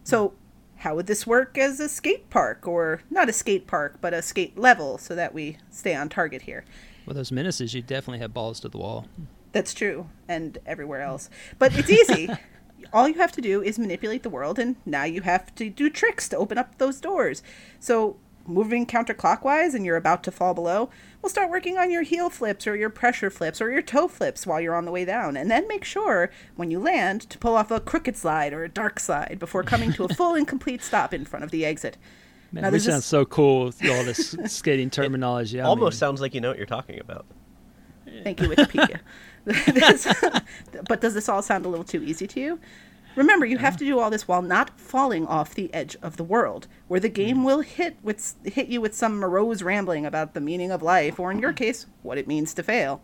So, 0.03 0.33
how 0.79 0.95
would 0.95 1.07
this 1.07 1.27
work 1.27 1.57
as 1.57 1.79
a 1.79 1.89
skate 1.89 2.29
park, 2.29 2.65
or 2.65 3.01
not 3.09 3.27
a 3.27 3.33
skate 3.33 3.67
park, 3.67 3.97
but 3.99 4.13
a 4.13 4.21
skate 4.21 4.57
level, 4.57 4.97
so 4.97 5.13
that 5.13 5.33
we 5.33 5.57
stay 5.69 5.93
on 5.93 6.07
target 6.07 6.43
here? 6.43 6.63
Well, 7.05 7.13
those 7.13 7.31
menaces, 7.31 7.73
you 7.73 7.81
definitely 7.81 8.19
have 8.19 8.33
balls 8.33 8.61
to 8.61 8.69
the 8.69 8.77
wall. 8.77 9.07
That's 9.51 9.73
true, 9.73 10.09
and 10.27 10.57
everywhere 10.65 11.01
else. 11.01 11.29
But 11.57 11.77
it's 11.77 11.89
easy. 11.89 12.29
All 12.93 13.09
you 13.09 13.15
have 13.15 13.33
to 13.33 13.41
do 13.41 13.61
is 13.61 13.77
manipulate 13.77 14.23
the 14.23 14.29
world, 14.29 14.57
and 14.57 14.77
now 14.85 15.03
you 15.03 15.21
have 15.21 15.53
to 15.55 15.69
do 15.69 15.89
tricks 15.89 16.29
to 16.29 16.37
open 16.37 16.57
up 16.57 16.77
those 16.77 17.01
doors. 17.01 17.43
So, 17.79 18.15
moving 18.49 18.85
counterclockwise 18.85 19.73
and 19.73 19.85
you're 19.85 19.95
about 19.95 20.23
to 20.23 20.31
fall 20.31 20.53
below, 20.53 20.89
we'll 21.21 21.29
start 21.29 21.49
working 21.49 21.77
on 21.77 21.91
your 21.91 22.01
heel 22.01 22.29
flips 22.29 22.65
or 22.67 22.75
your 22.75 22.89
pressure 22.89 23.29
flips 23.29 23.61
or 23.61 23.69
your 23.71 23.81
toe 23.81 24.07
flips 24.07 24.45
while 24.47 24.59
you're 24.59 24.75
on 24.75 24.85
the 24.85 24.91
way 24.91 25.05
down. 25.05 25.37
And 25.37 25.49
then 25.49 25.67
make 25.67 25.83
sure, 25.85 26.29
when 26.55 26.71
you 26.71 26.79
land, 26.79 27.21
to 27.29 27.37
pull 27.37 27.55
off 27.55 27.71
a 27.71 27.79
crooked 27.79 28.17
slide 28.17 28.51
or 28.51 28.63
a 28.63 28.69
dark 28.69 28.99
slide 28.99 29.37
before 29.39 29.63
coming 29.63 29.93
to 29.93 30.03
a 30.03 30.09
full 30.13 30.35
and 30.35 30.47
complete 30.47 30.81
stop 30.81 31.13
in 31.13 31.23
front 31.25 31.45
of 31.45 31.51
the 31.51 31.65
exit. 31.65 31.97
Man, 32.51 32.63
Now, 32.63 32.67
we 32.69 32.71
there's 32.71 32.85
sound 32.85 32.97
this- 32.97 33.05
so 33.05 33.25
cool 33.25 33.65
with 33.65 33.85
all 33.85 34.03
this 34.03 34.35
skating 34.47 34.89
terminology. 34.89 35.61
I 35.61 35.65
Almost 35.65 35.93
mean, 35.95 35.99
sounds 35.99 36.19
like 36.21 36.33
you 36.33 36.41
know 36.41 36.49
what 36.49 36.57
you're 36.57 36.65
talking 36.65 36.99
about. 36.99 37.25
Thank 38.23 38.41
you, 38.41 38.49
Wikipedia. 38.49 38.99
This- 39.45 40.07
but 40.87 40.99
does 41.01 41.13
this 41.13 41.29
all 41.29 41.41
sound 41.41 41.65
a 41.65 41.69
little 41.69 41.85
too 41.85 42.03
easy 42.03 42.27
to 42.27 42.39
you? 42.39 42.59
Remember, 43.15 43.45
you 43.45 43.57
have 43.57 43.77
to 43.77 43.85
do 43.85 43.99
all 43.99 44.09
this 44.09 44.27
while 44.27 44.41
not 44.41 44.79
falling 44.79 45.25
off 45.25 45.55
the 45.55 45.73
edge 45.73 45.97
of 46.01 46.17
the 46.17 46.23
world, 46.23 46.67
where 46.87 46.99
the 46.99 47.09
game 47.09 47.37
mm. 47.39 47.45
will 47.45 47.61
hit 47.61 47.97
with 48.01 48.35
hit 48.45 48.67
you 48.67 48.81
with 48.81 48.95
some 48.95 49.17
morose 49.17 49.61
rambling 49.61 50.05
about 50.05 50.33
the 50.33 50.41
meaning 50.41 50.71
of 50.71 50.81
life, 50.81 51.19
or 51.19 51.31
in 51.31 51.39
your 51.39 51.53
mm. 51.53 51.57
case, 51.57 51.85
what 52.01 52.17
it 52.17 52.27
means 52.27 52.53
to 52.53 52.63
fail. 52.63 53.01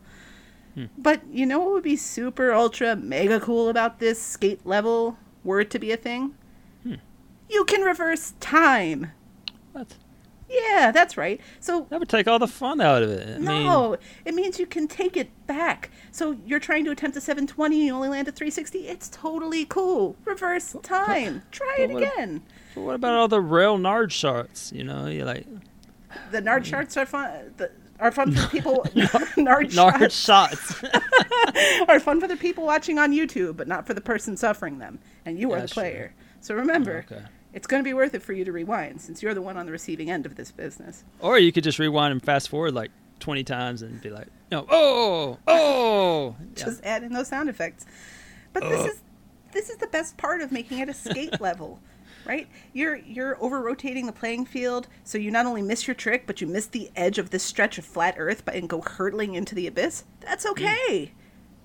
Hmm. 0.76 0.86
But 0.98 1.22
you 1.32 1.46
know 1.46 1.60
what 1.60 1.72
would 1.72 1.84
be 1.84 1.96
super 1.96 2.54
ultra 2.54 2.96
mega 2.96 3.40
cool 3.40 3.70
about 3.70 4.00
this 4.00 4.22
skate 4.22 4.66
level, 4.66 5.18
were 5.44 5.62
it 5.62 5.72
to 5.72 5.80
be 5.80 5.92
a 5.92 5.98
thing? 5.98 6.36
Hmm. 6.84 6.96
You 7.50 7.64
can 7.64 7.82
reverse 7.82 8.34
time. 8.40 9.12
What? 9.72 9.96
Yeah, 10.56 10.92
that's 10.92 11.18
right. 11.18 11.42
So 11.60 11.88
That 11.90 12.00
would 12.00 12.10
take 12.10 12.28
all 12.28 12.40
the 12.40 12.48
fun 12.48 12.82
out 12.82 13.04
of 13.04 13.10
it. 13.10 13.28
I 13.28 13.38
mean, 13.38 13.44
no, 13.44 13.98
it 14.24 14.34
means 14.34 14.60
you 14.60 14.66
can 14.66 14.88
take 14.88 15.18
it 15.18 15.30
back. 15.48 15.92
So 16.12 16.38
you're 16.46 16.60
trying 16.60 16.86
to 16.86 16.92
attempt 16.92 17.18
a 17.18 17.22
720 17.22 17.76
and 17.76 17.86
you 17.88 17.94
only 17.94 18.10
land 18.10 18.28
a 18.28 18.32
360. 18.32 18.88
It's 18.88 19.10
totally 19.10 19.66
cool. 19.66 20.16
Reverse 20.26 20.76
time. 20.84 21.44
Try 21.52 21.76
it 21.80 21.92
what- 21.92 22.04
again. 22.04 22.44
but 22.74 22.82
what 22.82 22.96
about 22.96 23.14
all 23.14 23.28
the 23.28 23.42
rail 23.42 23.78
nard 23.78 24.12
shots? 24.12 24.72
You 24.72 24.84
know, 24.84 25.08
you 25.08 25.26
like 25.26 25.46
The 26.32 26.42
nard 26.42 26.64
mm. 26.64 26.68
charts 26.68 26.98
are 26.98 27.06
fun. 27.06 27.54
The, 27.58 27.72
are 28.00 28.12
fun 28.12 28.34
for 28.34 28.48
people. 28.50 28.86
nard 29.38 29.74
nard 29.74 30.12
shots 30.12 30.16
shots. 30.16 30.84
are 31.88 32.00
fun 32.00 32.20
for 32.20 32.28
the 32.28 32.38
people 32.38 32.66
watching 32.66 33.00
on 33.00 33.12
YouTube, 33.12 33.58
but 33.58 33.68
not 33.68 33.88
for 33.88 33.94
the 33.94 34.02
person 34.02 34.36
suffering 34.38 34.80
them. 34.80 35.00
And 35.26 35.40
you 35.40 35.52
are 35.54 35.62
the 35.62 35.68
player. 35.68 36.14
So 36.42 36.54
remember, 36.56 37.06
okay. 37.10 37.24
It's 37.56 37.68
going 37.68 37.82
to 37.82 37.88
be 37.88 37.94
worth 37.94 38.14
it 38.14 38.22
for 38.22 38.34
you 38.34 38.44
to 38.44 38.52
rewind, 38.52 39.02
since 39.02 39.24
you're 39.24 39.34
the 39.34 39.42
one 39.42 39.56
on 39.56 39.66
the 39.66 39.72
receiving 39.72 40.12
end 40.12 40.26
of 40.26 40.36
this 40.36 40.52
business. 40.52 41.06
or 41.22 41.40
you 41.40 41.52
could 41.52 41.64
just 41.64 41.80
rewind 41.80 42.12
and 42.12 42.22
fast 42.22 42.50
forward 42.50 42.76
like 42.76 42.92
20 43.22 43.46
times 43.46 43.82
and 43.82 44.00
be 44.02 44.10
like, 44.10 44.28
no, 44.52 44.68
oh, 44.70 45.40
oh. 45.40 45.40
oh, 45.48 45.56
oh. 45.56 46.36
Yeah. 46.58 46.66
just 46.66 46.84
add 46.84 47.04
in 47.04 47.14
those 47.14 47.30
sound 47.30 47.50
effects. 47.50 47.86
But 48.54 48.64
this 48.64 48.94
is 48.94 49.02
this 49.52 49.70
is 49.70 49.78
the 49.78 49.88
best 49.88 50.18
part 50.18 50.42
of 50.42 50.52
making 50.52 50.80
it 50.80 50.90
a 50.90 50.94
skate 50.94 51.40
level, 51.40 51.80
right? 52.26 52.48
You're 52.74 52.98
you're 52.98 53.42
over 53.42 53.62
rotating 53.62 54.06
the 54.06 54.12
playing 54.12 54.46
field, 54.46 54.88
so 55.04 55.18
you 55.18 55.32
not 55.32 55.46
only 55.46 55.62
miss 55.62 55.88
your 55.88 55.96
trick, 55.96 56.28
but 56.28 56.42
you 56.42 56.48
miss 56.48 56.66
the 56.68 56.92
edge 56.96 57.18
of 57.18 57.30
this 57.30 57.44
stretch 57.44 57.78
of 57.78 57.86
flat 57.86 58.16
earth 58.18 58.44
and 58.48 58.68
go 58.68 58.82
hurtling 58.82 59.34
into 59.34 59.56
the 59.56 59.68
abyss. 59.68 60.04
That's 60.22 60.46
mm. 60.46 60.52
okay. 60.52 61.14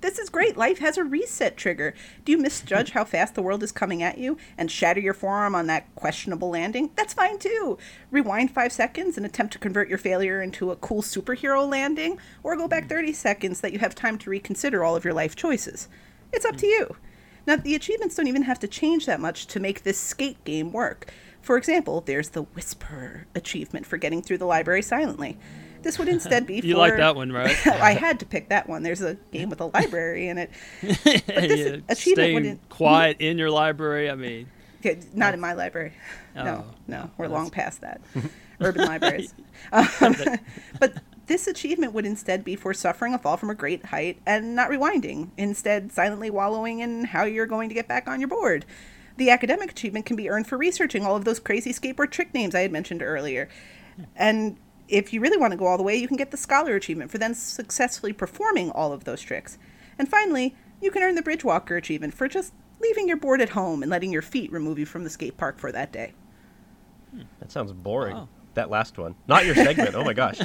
This 0.01 0.19
is 0.19 0.31
great. 0.31 0.57
Life 0.57 0.79
has 0.79 0.97
a 0.97 1.05
reset 1.05 1.59
trigger. 1.59 1.93
Do 2.25 2.33
you 2.33 2.39
misjudge 2.39 2.93
how 2.93 3.05
fast 3.05 3.35
the 3.35 3.43
world 3.43 3.63
is 3.63 3.71
coming 3.71 4.03
at 4.03 4.17
you 4.17 4.39
and 4.57 4.71
shatter 4.71 5.01
your 5.01 5.13
forearm 5.13 5.55
on 5.55 5.67
that 5.67 5.95
questionable 5.95 6.49
landing? 6.49 6.91
That's 6.97 7.13
fine 7.13 7.39
too. 7.39 7.77
Rewind 8.11 8.51
five 8.51 8.73
seconds 8.73 9.19
and 9.19 9.27
attempt 9.27 9.53
to 9.53 9.59
convert 9.59 9.91
your 9.91 9.99
failure 9.99 10.41
into 10.41 10.71
a 10.71 10.77
cool 10.77 11.03
superhero 11.03 11.69
landing, 11.69 12.19
or 12.43 12.57
go 12.57 12.67
back 12.67 12.89
30 12.89 13.13
seconds 13.13 13.61
that 13.61 13.75
you 13.75 13.79
have 13.81 13.95
time 13.95 14.17
to 14.19 14.31
reconsider 14.31 14.83
all 14.83 14.97
of 14.97 15.05
your 15.05 15.15
life 15.15 15.37
choices. 15.37 15.89
It's 16.33 16.47
up 16.47 16.57
to 16.57 16.67
you. 16.67 16.97
Now, 17.47 17.57
the 17.57 17.75
achievements 17.75 18.15
don't 18.15 18.27
even 18.27 18.43
have 18.43 18.61
to 18.61 18.69
change 18.69 19.07
that 19.07 19.21
much 19.21 19.47
to 19.49 19.61
make 19.61 19.83
this 19.83 19.99
skate 19.99 20.43
game 20.45 20.73
work. 20.73 21.13
For 21.43 21.57
example, 21.57 22.01
there's 22.01 22.31
the 22.31 22.43
Whisper 22.43 23.27
achievement 23.35 23.87
for 23.87 23.97
getting 23.97 24.23
through 24.23 24.39
the 24.39 24.47
library 24.47 24.83
silently. 24.83 25.39
This 25.83 25.99
would 25.99 26.09
instead 26.09 26.47
be 26.47 26.57
You 26.64 26.74
for- 26.74 26.78
like 26.78 26.97
that 26.97 27.16
one, 27.16 27.33
right? 27.33 27.55
I 27.66 27.93
had 27.93 28.20
to 28.20 28.26
pick 28.26 28.49
that 28.51 28.68
one. 28.68 28.83
There's 28.83 29.01
a 29.03 29.14
game 29.33 29.49
with 29.51 29.61
a 29.61 29.66
library 29.66 30.28
in 30.28 30.39
it. 30.39 30.51
But 30.83 30.95
this 31.26 31.70
Yeah, 31.70 31.76
achievement 31.89 32.35
wouldn't 32.35 32.68
quiet 32.68 33.16
in 33.20 33.39
your 33.39 33.51
library. 33.51 34.11
I 34.11 34.14
mean, 34.14 34.47
Okay, 34.81 34.99
not 35.14 35.35
in 35.35 35.41
my 35.41 35.53
library. 35.53 35.93
No, 36.35 36.64
Oh. 36.66 36.74
no, 36.87 37.11
we're 37.18 37.28
long 37.28 37.51
past 37.51 37.81
that. 37.83 38.01
Urban 38.61 38.87
libraries. 38.87 39.35
Um, 39.72 40.16
but 40.78 40.95
this 41.26 41.47
achievement 41.47 41.93
would 41.93 42.07
instead 42.07 42.45
be 42.45 42.57
for 42.57 42.72
suffering 42.74 43.12
a 43.14 43.18
fall 43.18 43.37
from 43.37 43.51
a 43.51 43.55
great 43.55 43.87
height 43.87 44.20
and 44.26 44.55
not 44.57 44.70
rewinding, 44.70 45.31
instead, 45.37 45.93
silently 45.93 46.31
wallowing 46.31 46.81
in 46.81 47.05
how 47.05 47.24
you're 47.24 47.47
going 47.47 47.68
to 47.68 47.74
get 47.74 47.89
back 47.89 48.09
on 48.09 48.20
your 48.20 48.28
board. 48.28 48.64
The 49.18 49.28
academic 49.31 49.70
achievement 49.70 50.07
can 50.07 50.16
be 50.16 50.31
earned 50.31 50.47
for 50.47 50.57
researching 50.57 51.05
all 51.05 51.14
of 51.14 51.24
those 51.26 51.39
crazy 51.39 51.72
skateboard 51.74 52.11
trick 52.11 52.33
names 52.33 52.55
I 52.55 52.61
had 52.61 52.72
mentioned 52.72 53.03
earlier. 53.03 53.49
And 54.16 54.57
if 54.91 55.12
you 55.12 55.20
really 55.20 55.36
want 55.36 55.53
to 55.53 55.57
go 55.57 55.66
all 55.66 55.76
the 55.76 55.82
way, 55.82 55.97
you 55.97 56.09
can 56.09 56.16
get 56.16 56.30
the 56.30 56.36
scholar 56.36 56.74
achievement 56.74 57.11
for 57.11 57.18
then 57.18 57.34
successfully 57.34 58.12
performing 58.12 58.70
all 58.70 58.93
of 58.93 59.05
those 59.05 59.20
tricks. 59.20 59.57
And 59.99 60.09
finally, 60.09 60.55
you 60.80 60.91
can 60.91 61.03
earn 61.03 61.14
the 61.14 61.22
Bridgewalker 61.22 61.76
achievement 61.76 62.14
for 62.14 62.28
just 62.28 62.53
leaving 62.80 63.07
your 63.09 63.16
board 63.16 63.41
at 63.41 63.51
home 63.51 63.82
and 63.82 63.91
letting 63.91 64.12
your 64.12 64.22
feet 64.22 64.51
remove 64.51 64.78
you 64.78 64.86
from 64.86 65.05
the 65.05 65.11
skate 65.11 65.36
park 65.36 65.59
for 65.59 65.70
that 65.72 65.93
day. 65.93 66.12
Hmm, 67.12 67.22
that 67.38 67.53
sounds 67.53 67.72
boring. 67.72 68.16
Wow. 68.16 68.28
That 68.55 68.70
last 68.70 68.99
one. 68.99 69.14
Not 69.28 69.47
your 69.47 69.55
segment. 69.55 69.95
oh 69.95 70.05
my 70.05 70.12
gosh. 70.12 70.41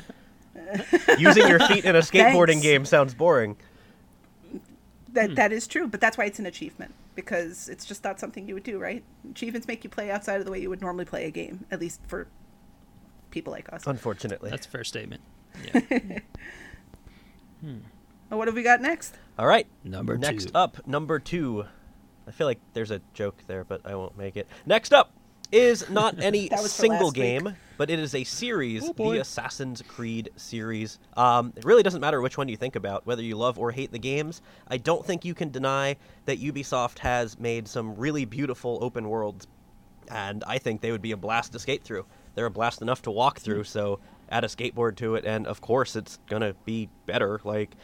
Using 1.17 1.47
your 1.47 1.59
feet 1.59 1.85
in 1.85 1.95
a 1.95 1.99
skateboarding 1.99 2.53
Thanks. 2.53 2.63
game 2.63 2.85
sounds 2.85 3.13
boring. 3.13 3.57
That 5.13 5.29
hmm. 5.29 5.35
that 5.35 5.51
is 5.51 5.67
true, 5.67 5.87
but 5.87 6.01
that's 6.01 6.17
why 6.17 6.25
it's 6.25 6.39
an 6.39 6.45
achievement 6.45 6.93
because 7.15 7.69
it's 7.69 7.85
just 7.85 8.03
not 8.03 8.19
something 8.19 8.47
you 8.47 8.53
would 8.53 8.63
do, 8.63 8.77
right? 8.77 9.03
Achievements 9.31 9.67
make 9.67 9.83
you 9.83 9.89
play 9.89 10.11
outside 10.11 10.39
of 10.39 10.45
the 10.45 10.51
way 10.51 10.59
you 10.59 10.69
would 10.69 10.81
normally 10.81 11.05
play 11.05 11.25
a 11.25 11.31
game, 11.31 11.65
at 11.71 11.79
least 11.79 12.01
for 12.07 12.27
people 13.35 13.51
like 13.51 13.71
us. 13.73 13.85
Unfortunately. 13.85 14.49
that's 14.49 14.65
a 14.65 14.69
fair 14.69 14.83
statement. 14.85 15.21
Yeah. 15.73 16.19
Oh, 18.31 18.37
what 18.37 18.47
have 18.47 18.55
we 18.55 18.63
got 18.63 18.81
next? 18.81 19.15
All 19.37 19.45
right. 19.47 19.67
Number 19.83 20.17
Next 20.17 20.45
two. 20.45 20.51
up, 20.55 20.85
number 20.87 21.19
two. 21.19 21.65
I 22.27 22.31
feel 22.31 22.47
like 22.47 22.59
there's 22.73 22.89
a 22.91 22.99
joke 23.13 23.37
there, 23.47 23.63
but 23.63 23.81
I 23.85 23.95
won't 23.95 24.17
make 24.17 24.35
it. 24.35 24.47
Next 24.65 24.93
up 24.93 25.11
is 25.51 25.87
not 25.91 26.19
any 26.21 26.47
That 26.49 26.61
was 26.63 26.75
for 26.75 26.81
single 26.81 27.07
last 27.07 27.17
week. 27.17 27.43
game, 27.43 27.55
but 27.77 27.91
it 27.91 27.99
is 27.99 28.15
a 28.15 28.23
series, 28.23 28.83
Oh, 28.89 28.93
the 29.13 29.19
Assassin's 29.19 29.83
Creed 29.83 30.29
series. 30.35 30.97
Um, 31.15 31.53
it 31.55 31.63
really 31.65 31.83
doesn't 31.83 32.01
matter 32.01 32.19
which 32.19 32.35
one 32.37 32.47
you 32.49 32.57
think 32.57 32.75
about, 32.75 33.05
whether 33.05 33.21
you 33.21 33.35
love 33.35 33.59
or 33.59 33.71
hate 33.71 33.91
the 33.91 33.99
games. 33.99 34.41
I 34.67 34.77
don't 34.77 35.05
think 35.05 35.23
you 35.23 35.35
can 35.35 35.51
deny 35.51 35.95
that 36.25 36.39
Ubisoft 36.41 36.99
has 36.99 37.39
made 37.39 37.67
some 37.67 37.95
really 37.95 38.25
beautiful 38.25 38.79
open 38.81 39.07
worlds, 39.07 39.45
and 40.09 40.43
I 40.47 40.57
think 40.57 40.81
they 40.81 40.91
would 40.91 41.01
be 41.03 41.11
a 41.11 41.17
blast 41.17 41.53
to 41.53 41.59
skate 41.59 41.83
through. 41.83 42.05
They're 42.35 42.45
a 42.45 42.51
blast 42.51 42.81
enough 42.81 43.01
to 43.03 43.11
walk 43.11 43.39
through, 43.39 43.63
mm. 43.63 43.67
so 43.67 43.99
add 44.29 44.43
a 44.43 44.47
skateboard 44.47 44.95
to 44.97 45.15
it, 45.15 45.25
and 45.25 45.47
of 45.47 45.61
course 45.61 45.95
it's 45.95 46.19
gonna 46.29 46.53
be 46.65 46.89
better. 47.05 47.41
Like, 47.43 47.75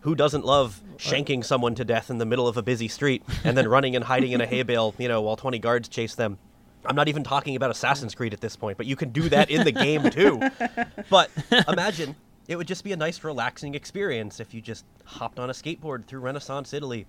who 0.00 0.14
doesn't 0.14 0.44
love 0.44 0.80
shanking 0.96 1.44
someone 1.44 1.74
to 1.74 1.84
death 1.84 2.10
in 2.10 2.18
the 2.18 2.26
middle 2.26 2.48
of 2.48 2.56
a 2.56 2.62
busy 2.62 2.88
street 2.88 3.22
and 3.44 3.56
then 3.56 3.68
running 3.68 3.94
and 3.94 4.04
hiding 4.04 4.32
in 4.32 4.40
a 4.40 4.46
hay 4.46 4.62
bale, 4.62 4.94
you 4.98 5.08
know, 5.08 5.20
while 5.20 5.36
20 5.36 5.58
guards 5.58 5.88
chase 5.88 6.14
them? 6.14 6.38
I'm 6.86 6.96
not 6.96 7.08
even 7.08 7.22
talking 7.22 7.56
about 7.56 7.70
Assassin's 7.70 8.14
Creed 8.14 8.32
at 8.32 8.40
this 8.40 8.56
point, 8.56 8.78
but 8.78 8.86
you 8.86 8.96
can 8.96 9.10
do 9.10 9.28
that 9.28 9.50
in 9.50 9.64
the 9.64 9.72
game 9.72 10.08
too. 10.10 10.40
But 11.10 11.30
imagine 11.68 12.16
it 12.48 12.56
would 12.56 12.66
just 12.66 12.84
be 12.84 12.92
a 12.92 12.96
nice, 12.96 13.22
relaxing 13.22 13.74
experience 13.74 14.40
if 14.40 14.54
you 14.54 14.60
just 14.60 14.84
hopped 15.04 15.38
on 15.38 15.50
a 15.50 15.52
skateboard 15.52 16.04
through 16.04 16.20
Renaissance 16.20 16.72
Italy 16.72 17.06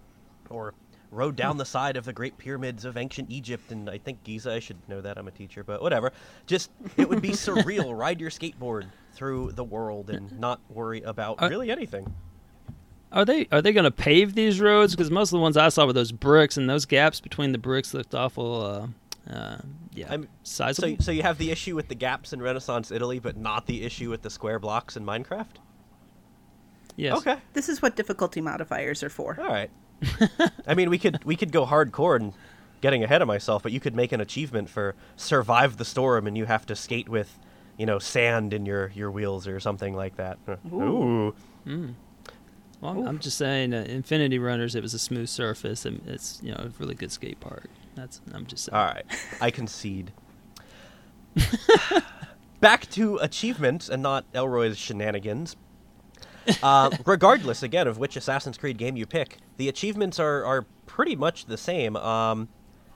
or 0.49 0.73
rode 1.11 1.35
down 1.35 1.57
the 1.57 1.65
side 1.65 1.97
of 1.97 2.05
the 2.05 2.13
Great 2.13 2.37
Pyramids 2.37 2.85
of 2.85 2.95
ancient 2.97 3.29
Egypt 3.29 3.71
and 3.71 3.89
I 3.89 3.97
think 3.97 4.23
Giza. 4.23 4.53
I 4.53 4.59
should 4.59 4.77
know 4.89 5.01
that. 5.01 5.17
I'm 5.17 5.27
a 5.27 5.31
teacher, 5.31 5.63
but 5.63 5.81
whatever. 5.81 6.11
Just, 6.47 6.71
it 6.97 7.07
would 7.09 7.21
be 7.21 7.29
surreal. 7.31 7.95
Ride 7.97 8.19
your 8.21 8.29
skateboard 8.29 8.85
through 9.13 9.51
the 9.51 9.63
world 9.63 10.09
and 10.09 10.39
not 10.39 10.59
worry 10.69 11.01
about 11.01 11.41
Uh, 11.43 11.49
really 11.49 11.69
anything. 11.69 12.13
Are 13.11 13.25
they 13.25 13.45
are 13.51 13.61
they 13.61 13.73
going 13.73 13.83
to 13.83 13.91
pave 13.91 14.35
these 14.35 14.61
roads? 14.61 14.95
Because 14.95 15.11
most 15.11 15.29
of 15.33 15.37
the 15.37 15.41
ones 15.41 15.57
I 15.57 15.67
saw 15.67 15.85
were 15.85 15.91
those 15.91 16.13
bricks, 16.13 16.55
and 16.55 16.69
those 16.69 16.85
gaps 16.85 17.19
between 17.19 17.51
the 17.51 17.57
bricks 17.57 17.93
looked 17.93 18.15
awful. 18.15 18.93
Uh, 19.27 19.29
uh, 19.29 19.57
yeah, 19.93 20.09
I'm- 20.09 20.29
sizable. 20.43 20.95
So, 20.99 21.03
so 21.03 21.11
you 21.11 21.21
have 21.21 21.37
the 21.37 21.51
issue 21.51 21.75
with 21.75 21.89
the 21.89 21.95
gaps 21.95 22.31
in 22.31 22.41
Renaissance 22.41 22.89
Italy, 22.89 23.19
but 23.19 23.35
not 23.35 23.65
the 23.65 23.83
issue 23.83 24.09
with 24.09 24.21
the 24.21 24.29
square 24.29 24.59
blocks 24.59 24.95
in 24.95 25.03
Minecraft? 25.05 25.57
yes. 26.95 27.17
Okay. 27.17 27.37
This 27.51 27.67
is 27.67 27.81
what 27.81 27.97
difficulty 27.97 28.39
modifiers 28.39 29.03
are 29.03 29.09
for. 29.09 29.37
All 29.41 29.47
right. 29.47 29.69
I 30.67 30.73
mean, 30.73 30.89
we 30.89 30.97
could 30.97 31.23
we 31.23 31.35
could 31.35 31.51
go 31.51 31.65
hardcore 31.65 32.15
and 32.15 32.33
getting 32.81 33.03
ahead 33.03 33.21
of 33.21 33.27
myself, 33.27 33.63
but 33.63 33.71
you 33.71 33.79
could 33.79 33.95
make 33.95 34.11
an 34.11 34.21
achievement 34.21 34.69
for 34.69 34.95
survive 35.15 35.77
the 35.77 35.85
storm, 35.85 36.27
and 36.27 36.37
you 36.37 36.45
have 36.45 36.65
to 36.67 36.75
skate 36.75 37.07
with, 37.07 37.39
you 37.77 37.85
know, 37.85 37.99
sand 37.99 38.53
in 38.53 38.65
your 38.65 38.91
your 38.95 39.11
wheels 39.11 39.47
or 39.47 39.59
something 39.59 39.95
like 39.95 40.15
that. 40.17 40.37
Uh, 40.47 40.55
Ooh. 40.73 41.35
Well, 42.81 43.07
I'm 43.07 43.19
just 43.19 43.37
saying, 43.37 43.75
uh, 43.75 43.85
Infinity 43.87 44.39
Runners, 44.39 44.73
it 44.73 44.81
was 44.81 44.95
a 44.95 44.99
smooth 44.99 45.29
surface, 45.29 45.85
and 45.85 46.01
it's 46.07 46.39
you 46.41 46.51
know 46.51 46.57
a 46.57 46.71
really 46.79 46.95
good 46.95 47.11
skate 47.11 47.39
park. 47.39 47.69
That's 47.95 48.21
I'm 48.33 48.47
just 48.47 48.65
saying. 48.65 48.75
All 48.75 48.85
right, 48.85 49.05
I 49.39 49.51
concede. 49.51 50.11
Back 52.59 52.89
to 52.91 53.17
achievements 53.17 53.89
and 53.89 54.03
not 54.03 54.25
Elroy's 54.33 54.77
shenanigans. 54.77 55.55
Uh, 56.63 56.89
regardless, 57.05 57.63
again, 57.63 57.87
of 57.87 57.97
which 57.97 58.15
Assassin's 58.15 58.57
Creed 58.57 58.77
game 58.77 58.95
you 58.95 59.05
pick, 59.05 59.37
the 59.57 59.69
achievements 59.69 60.19
are, 60.19 60.43
are 60.43 60.65
pretty 60.85 61.15
much 61.15 61.45
the 61.45 61.57
same. 61.57 61.95
Um, 61.95 62.49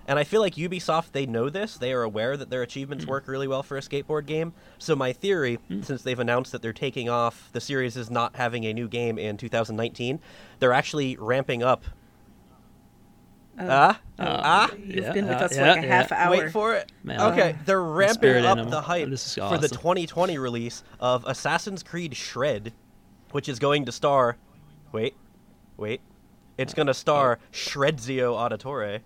and 0.07 0.19
I 0.19 0.23
feel 0.23 0.41
like 0.41 0.55
Ubisoft, 0.55 1.11
they 1.13 1.25
know 1.25 1.49
this. 1.49 1.77
They 1.77 1.91
are 1.91 2.03
aware 2.03 2.37
that 2.37 2.49
their 2.49 2.61
achievements 2.61 3.07
work 3.07 3.27
really 3.27 3.47
well 3.47 3.63
for 3.63 3.77
a 3.77 3.81
skateboard 3.81 4.27
game. 4.27 4.53
So, 4.77 4.95
my 4.95 5.13
theory, 5.13 5.57
since 5.81 6.03
they've 6.03 6.19
announced 6.19 6.51
that 6.51 6.61
they're 6.61 6.73
taking 6.73 7.09
off, 7.09 7.49
the 7.53 7.61
series 7.61 7.97
is 7.97 8.11
not 8.11 8.35
having 8.35 8.65
a 8.65 8.73
new 8.73 8.87
game 8.87 9.17
in 9.17 9.37
2019, 9.37 10.19
they're 10.59 10.73
actually 10.73 11.17
ramping 11.17 11.63
up. 11.63 11.85
Ah? 13.57 13.99
ah? 14.19 14.71
You've 14.77 15.05
Yeah, 15.05 15.13
been 15.13 15.27
with 15.27 15.37
uh, 15.37 15.45
us 15.45 15.53
for 15.53 15.61
yeah, 15.61 15.73
like 15.73 15.83
a 15.83 15.87
half 15.87 16.11
yeah. 16.11 16.27
hour. 16.27 16.31
Wait 16.37 16.51
for 16.51 16.75
it. 16.75 16.91
Man, 17.03 17.21
okay, 17.21 17.55
they're 17.65 17.81
ramping 17.81 18.45
up 18.45 18.57
animal. 18.57 18.71
the 18.71 18.81
hype 18.81 19.09
This 19.09 19.25
is 19.27 19.33
for 19.35 19.57
the 19.57 19.69
2020 19.69 20.37
release 20.37 20.83
of 20.99 21.23
Assassin's 21.25 21.81
Creed 21.81 22.15
Shred, 22.15 22.73
which 23.35 23.49
is 23.49 23.59
going 23.59 23.83
to 23.83 23.91
star. 23.91 24.37
Wait, 24.93 25.13
wait. 25.75 25.99
It's 26.57 26.73
going 26.73 26.87
to 26.87 26.93
star 26.93 27.37
Shredzio 27.51 28.33
Auditore. 28.33 29.01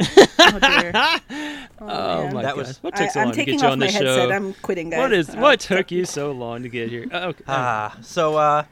Oh, 0.00 0.58
dear. 0.58 0.92
Oh 1.82 2.24
man. 2.24 2.34
my 2.34 2.42
That 2.42 2.56
was- 2.56 2.82
What 2.82 2.94
took 2.96 3.06
I, 3.06 3.08
so 3.08 3.20
I'm 3.20 3.26
long 3.28 3.32
to 3.32 3.36
taking 3.38 3.54
get 3.54 3.62
you 3.62 3.66
off 3.68 3.72
on 3.72 3.78
my 3.78 3.86
the 3.86 3.92
headset. 3.92 4.28
show? 4.28 4.30
I'm 4.34 4.52
quitting, 4.54 4.90
guys. 4.90 4.98
What 4.98 5.12
is 5.14 5.30
Uh, 5.30 5.38
what 5.38 5.60
took 5.60 5.90
you 5.90 6.04
so 6.04 6.32
long 6.32 6.62
to 6.64 6.68
get 6.68 6.90
here? 6.90 7.06
Oh, 7.12 7.28
okay. 7.28 7.44
Ah, 7.48 7.96
so 8.02 8.36
uh, 8.36 8.64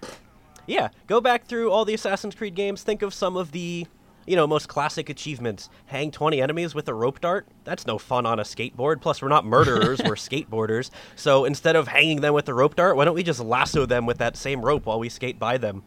yeah, 0.66 0.88
go 1.06 1.20
back 1.20 1.46
through 1.46 1.70
all 1.70 1.84
the 1.86 1.94
Assassin's 1.94 2.34
Creed 2.34 2.54
games. 2.54 2.82
Think 2.82 3.00
of 3.02 3.14
some 3.14 3.36
of 3.38 3.52
the, 3.52 3.86
you 4.28 4.36
know, 4.36 4.46
most 4.46 4.68
classic 4.68 5.08
achievements. 5.08 5.70
Hang 5.86 6.10
20 6.10 6.40
enemies 6.40 6.74
with 6.74 6.88
a 6.88 6.94
rope 6.94 7.20
dart. 7.20 7.46
That's 7.64 7.86
no 7.86 7.98
fun 7.98 8.26
on 8.26 8.38
a 8.38 8.42
skateboard. 8.42 9.00
Plus, 9.00 9.22
we're 9.22 9.28
not 9.28 9.44
murderers; 9.44 10.00
we're 10.04 10.14
skateboarders. 10.14 10.90
So 11.16 11.44
instead 11.44 11.76
of 11.76 11.88
hanging 11.88 12.20
them 12.20 12.34
with 12.34 12.44
the 12.44 12.54
rope 12.54 12.76
dart, 12.76 12.96
why 12.96 13.04
don't 13.04 13.14
we 13.14 13.22
just 13.22 13.40
lasso 13.40 13.86
them 13.86 14.06
with 14.06 14.18
that 14.18 14.36
same 14.36 14.62
rope 14.62 14.86
while 14.86 14.98
we 14.98 15.08
skate 15.08 15.38
by 15.38 15.58
them? 15.58 15.82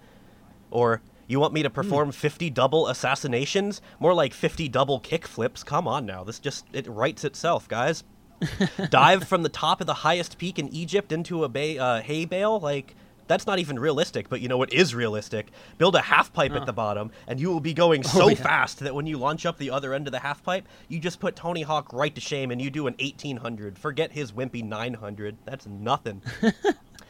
Or 0.71 1.01
you 1.27 1.39
want 1.39 1.53
me 1.53 1.63
to 1.63 1.69
perform 1.69 2.11
50 2.11 2.49
double 2.49 2.87
assassinations? 2.87 3.81
More 3.99 4.13
like 4.13 4.33
50 4.33 4.67
double 4.69 4.99
kick 4.99 5.27
flips. 5.27 5.63
Come 5.63 5.87
on 5.87 6.05
now. 6.05 6.23
This 6.23 6.39
just 6.39 6.65
it 6.73 6.87
writes 6.87 7.23
itself, 7.23 7.67
guys. 7.67 8.03
Dive 8.89 9.25
from 9.27 9.43
the 9.43 9.49
top 9.49 9.81
of 9.81 9.87
the 9.87 9.93
highest 9.93 10.37
peak 10.37 10.57
in 10.57 10.67
Egypt 10.69 11.11
into 11.11 11.43
a 11.43 11.49
bay, 11.49 11.77
uh, 11.77 12.01
hay 12.01 12.25
bale? 12.25 12.59
Like 12.59 12.95
that's 13.31 13.47
not 13.47 13.59
even 13.59 13.79
realistic, 13.79 14.27
but 14.27 14.41
you 14.41 14.49
know 14.49 14.57
what 14.57 14.73
is 14.73 14.93
realistic? 14.93 15.51
Build 15.77 15.95
a 15.95 16.01
half 16.01 16.33
pipe 16.33 16.51
at 16.51 16.65
the 16.65 16.73
bottom, 16.73 17.11
and 17.27 17.39
you 17.39 17.49
will 17.49 17.61
be 17.61 17.73
going 17.73 18.03
so 18.17 18.27
yeah. 18.27 18.35
fast 18.35 18.79
that 18.79 18.93
when 18.93 19.07
you 19.07 19.17
launch 19.17 19.45
up 19.45 19.57
the 19.57 19.71
other 19.71 19.93
end 19.93 20.07
of 20.07 20.11
the 20.11 20.19
half 20.19 20.43
pipe, 20.43 20.67
you 20.89 20.99
just 20.99 21.19
put 21.19 21.35
Tony 21.35 21.61
Hawk 21.61 21.93
right 21.93 22.13
to 22.13 22.19
shame, 22.19 22.51
and 22.51 22.61
you 22.61 22.69
do 22.69 22.87
an 22.87 22.95
1800. 22.99 23.79
Forget 23.79 24.11
his 24.11 24.33
wimpy 24.33 24.63
900. 24.63 25.37
That's 25.45 25.65
nothing. 25.65 26.21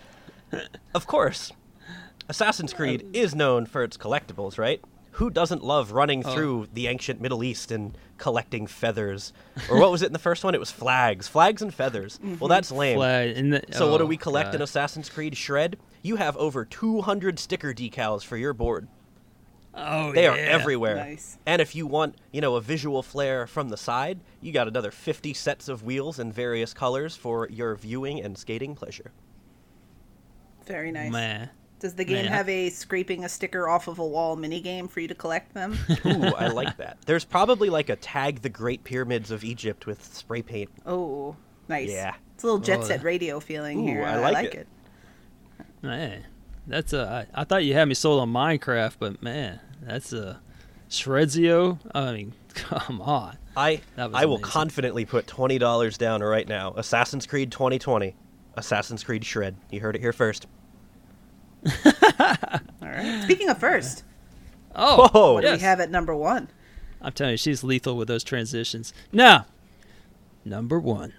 of 0.93 1.07
course, 1.07 1.52
Assassin's 2.30 2.73
Creed 2.73 3.07
is 3.14 3.34
known 3.34 3.65
for 3.65 3.84
its 3.84 3.98
collectibles, 3.98 4.60
right? 4.60 4.80
Who 5.15 5.30
doesn't 5.30 5.64
love 5.64 5.91
running 5.91 6.23
through 6.23 6.68
the 6.72 6.88
ancient 6.88 7.19
Middle 7.19 7.43
East 7.43 7.72
and 7.72 7.98
collecting 8.18 8.65
feathers? 8.68 9.34
Or 9.69 9.77
what 9.77 9.91
was 9.91 10.02
it 10.02 10.06
in 10.06 10.14
the 10.14 10.19
first 10.19 10.43
one? 10.43 10.56
It 10.56 10.60
was 10.60 10.72
flags. 10.72 11.27
Flags 11.27 11.61
and 11.61 11.73
feathers. 11.73 12.19
Well, 12.39 12.48
that's 12.48 12.72
lame. 12.72 12.98
The- 12.99 13.64
So 13.72 13.91
what 13.91 13.98
do 13.98 14.06
oh, 14.06 14.07
we 14.07 14.15
collect 14.15 14.56
in 14.56 14.61
Assassin's 14.61 15.10
Creed 15.10 15.35
Shred? 15.35 15.77
You 16.02 16.15
have 16.15 16.36
over 16.38 16.65
200 16.65 17.38
sticker 17.40 17.73
decals 17.73 18.23
for 18.23 18.38
your 18.38 18.53
board. 18.53 18.88
Oh, 19.73 20.11
They 20.11 20.28
are 20.28 20.36
everywhere. 20.36 20.95
Nice. 20.98 21.38
And 21.45 21.61
if 21.61 21.76
you 21.76 21.88
want, 21.88 22.15
you 22.32 22.41
know, 22.41 22.56
a 22.56 22.61
visual 22.61 23.02
flair 23.03 23.48
from 23.48 23.69
the 23.69 23.78
side, 23.78 24.19
you 24.41 24.52
got 24.52 24.68
another 24.68 24.91
50 24.91 25.34
sets 25.34 25.69
of 25.69 25.84
wheels 25.84 26.19
in 26.19 26.32
various 26.32 26.73
colors 26.73 27.15
for 27.15 27.48
your 27.49 27.76
viewing 27.76 28.19
and 28.22 28.38
skating 28.38 28.76
pleasure. 28.76 29.11
Very 30.65 30.91
nice. 30.91 31.11
Man, 31.11 31.49
Does 31.80 31.95
the 31.95 32.03
game 32.06 32.26
Man, 32.26 32.34
I- 32.34 32.36
have 32.38 32.49
a 32.49 32.69
scraping 32.69 33.23
a 33.23 33.30
sticker 33.30 33.69
off 33.69 33.88
of 33.88 33.99
a 33.99 34.06
wall 34.06 34.36
mini 34.36 34.60
game 34.61 34.88
for 34.88 34.99
you 34.99 35.07
to 35.07 35.15
collect 35.15 35.53
them? 35.53 35.78
Ooh, 36.06 36.26
I 36.36 36.48
like 36.48 36.78
that. 36.78 36.98
There's 37.06 37.26
probably 37.26 37.69
like 37.69 37.90
a 37.90 37.95
tag 37.95 38.41
the 38.41 38.49
Great 38.49 38.84
Pyramids 38.84 39.32
of 39.32 39.44
Egypt 39.44 39.86
with 39.86 40.03
spray 40.03 40.41
paint. 40.41 40.69
oh, 40.86 41.36
nice. 41.69 41.90
Yeah. 41.90 42.15
It's 42.36 42.44
a 42.44 42.48
little 42.48 42.60
oh, 42.60 42.64
jet 42.64 42.80
Oh, 42.80 42.84
set 42.84 43.03
radio 43.03 43.40
feeling 43.40 43.80
Ooh, 43.84 43.88
here. 43.88 44.03
I 44.03 44.14
I 44.14 44.18
like 44.18 44.34
like, 44.34 44.45
it. 44.48 44.56
it. 44.56 44.68
Man, 45.82 46.26
that's 46.68 46.94
a. 46.94 47.28
I, 47.34 47.41
I 47.41 47.44
thought 47.44 47.64
you 47.64 47.74
had 47.74 47.88
me 47.88 47.94
sold 47.94 48.20
on 48.22 48.32
Minecraft, 48.32 48.95
but 48.99 49.22
man, 49.24 49.60
that's 49.82 50.14
a 50.14 50.40
Shredzio. 50.90 51.80
I 51.94 52.14
mean, 52.14 52.34
come 52.53 53.02
on. 53.02 53.38
I 53.56 53.82
That 53.95 54.12
was 54.12 54.22
I 54.22 54.26
will 54.26 54.40
confidently 54.40 55.06
put 55.06 55.28
twenty 55.28 55.58
dollars 55.58 55.98
down 55.98 56.22
right 56.22 56.48
now. 56.48 56.74
Assassin's 56.78 57.26
Creed 57.26 57.52
2020, 57.52 58.16
Assassin's 58.56 59.03
Creed 59.03 59.26
Shred. 59.26 59.56
You 59.70 59.82
heard 59.82 59.95
it 59.95 60.02
here 60.02 60.14
first. 60.14 60.48
All 61.86 62.32
right. 62.82 63.22
Speaking 63.24 63.49
of 63.49 63.58
first, 63.60 64.03
Oh, 64.76 65.08
Whoa. 65.10 65.34
what 65.34 65.41
do 65.41 65.48
yes. 65.48 65.60
we 65.60 65.64
have 65.64 65.80
at 65.80 65.91
number 65.91 66.16
one? 66.16 66.49
I'm 67.02 67.12
telling 67.12 67.32
you, 67.32 67.38
she's 67.38 67.64
lethal 67.64 67.98
with 67.98 68.08
those 68.08 68.24
transitions. 68.24 68.94
Now, 69.12 69.48
number 70.45 70.80
one, 70.80 71.14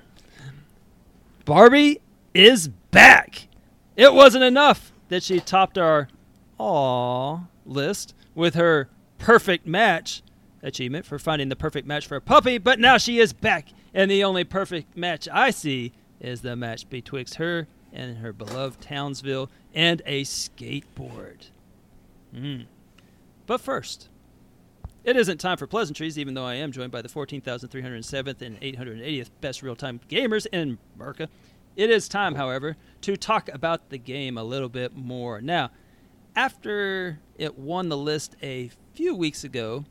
Barbie 1.44 2.00
is 2.34 2.68
back. 2.68 3.48
It 3.96 4.14
wasn't 4.14 4.44
enough 4.44 4.92
that 5.08 5.22
she 5.22 5.40
topped 5.40 5.76
our 5.76 6.08
aw 6.58 7.40
list 7.66 8.14
with 8.34 8.54
her 8.54 8.88
perfect 9.18 9.66
match 9.66 10.22
achievement 10.62 11.04
for 11.04 11.18
finding 11.18 11.48
the 11.48 11.56
perfect 11.56 11.86
match 11.86 12.06
for 12.06 12.16
a 12.16 12.20
puppy, 12.20 12.58
but 12.58 12.78
now 12.78 12.98
she 12.98 13.18
is 13.18 13.32
back, 13.32 13.68
and 13.92 14.10
the 14.10 14.24
only 14.24 14.44
perfect 14.44 14.96
match 14.96 15.28
I 15.30 15.50
see 15.50 15.92
is 16.20 16.40
the 16.40 16.56
match 16.56 16.88
betwixt 16.88 17.34
her 17.34 17.66
and 17.92 18.18
her 18.18 18.32
beloved 18.32 18.80
Townsville 18.80 19.50
and 19.74 20.00
a 20.06 20.22
skateboard. 20.22 21.48
Mm. 22.34 22.66
But 23.46 23.60
first, 23.60 24.08
it 25.04 25.16
isn't 25.16 25.38
time 25.38 25.58
for 25.58 25.66
pleasantries, 25.66 26.18
even 26.18 26.34
though 26.34 26.44
I 26.44 26.54
am 26.54 26.72
joined 26.72 26.92
by 26.92 27.02
the 27.02 27.08
14,307th 27.08 28.40
and 28.40 28.60
880th 28.60 29.30
best 29.40 29.62
real 29.62 29.76
time 29.76 30.00
gamers 30.08 30.46
in 30.52 30.78
America. 30.94 31.28
It 31.74 31.90
is 31.90 32.08
time, 32.08 32.34
however, 32.34 32.76
to 33.02 33.16
talk 33.16 33.48
about 33.48 33.90
the 33.90 33.98
game 33.98 34.36
a 34.36 34.44
little 34.44 34.68
bit 34.68 34.94
more. 34.94 35.40
Now, 35.40 35.70
after 36.36 37.20
it 37.36 37.58
won 37.58 37.88
the 37.88 37.96
list 37.96 38.36
a 38.42 38.70
few 38.94 39.14
weeks 39.14 39.44
ago, 39.44 39.84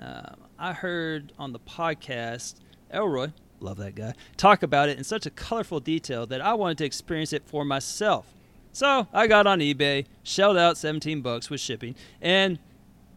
uh, 0.00 0.34
I 0.58 0.72
heard 0.72 1.32
on 1.38 1.52
the 1.52 1.58
podcast 1.58 2.56
Elroy, 2.90 3.28
love 3.60 3.78
that 3.78 3.94
guy, 3.94 4.14
talk 4.36 4.62
about 4.62 4.88
it 4.88 4.98
in 4.98 5.04
such 5.04 5.26
a 5.26 5.30
colorful 5.30 5.80
detail 5.80 6.26
that 6.26 6.40
I 6.40 6.54
wanted 6.54 6.78
to 6.78 6.84
experience 6.84 7.32
it 7.32 7.46
for 7.46 7.64
myself. 7.64 8.26
So 8.72 9.08
I 9.12 9.26
got 9.26 9.46
on 9.46 9.60
eBay, 9.60 10.06
shelled 10.22 10.56
out 10.56 10.76
17 10.76 11.22
bucks 11.22 11.50
with 11.50 11.60
shipping, 11.60 11.94
and 12.20 12.58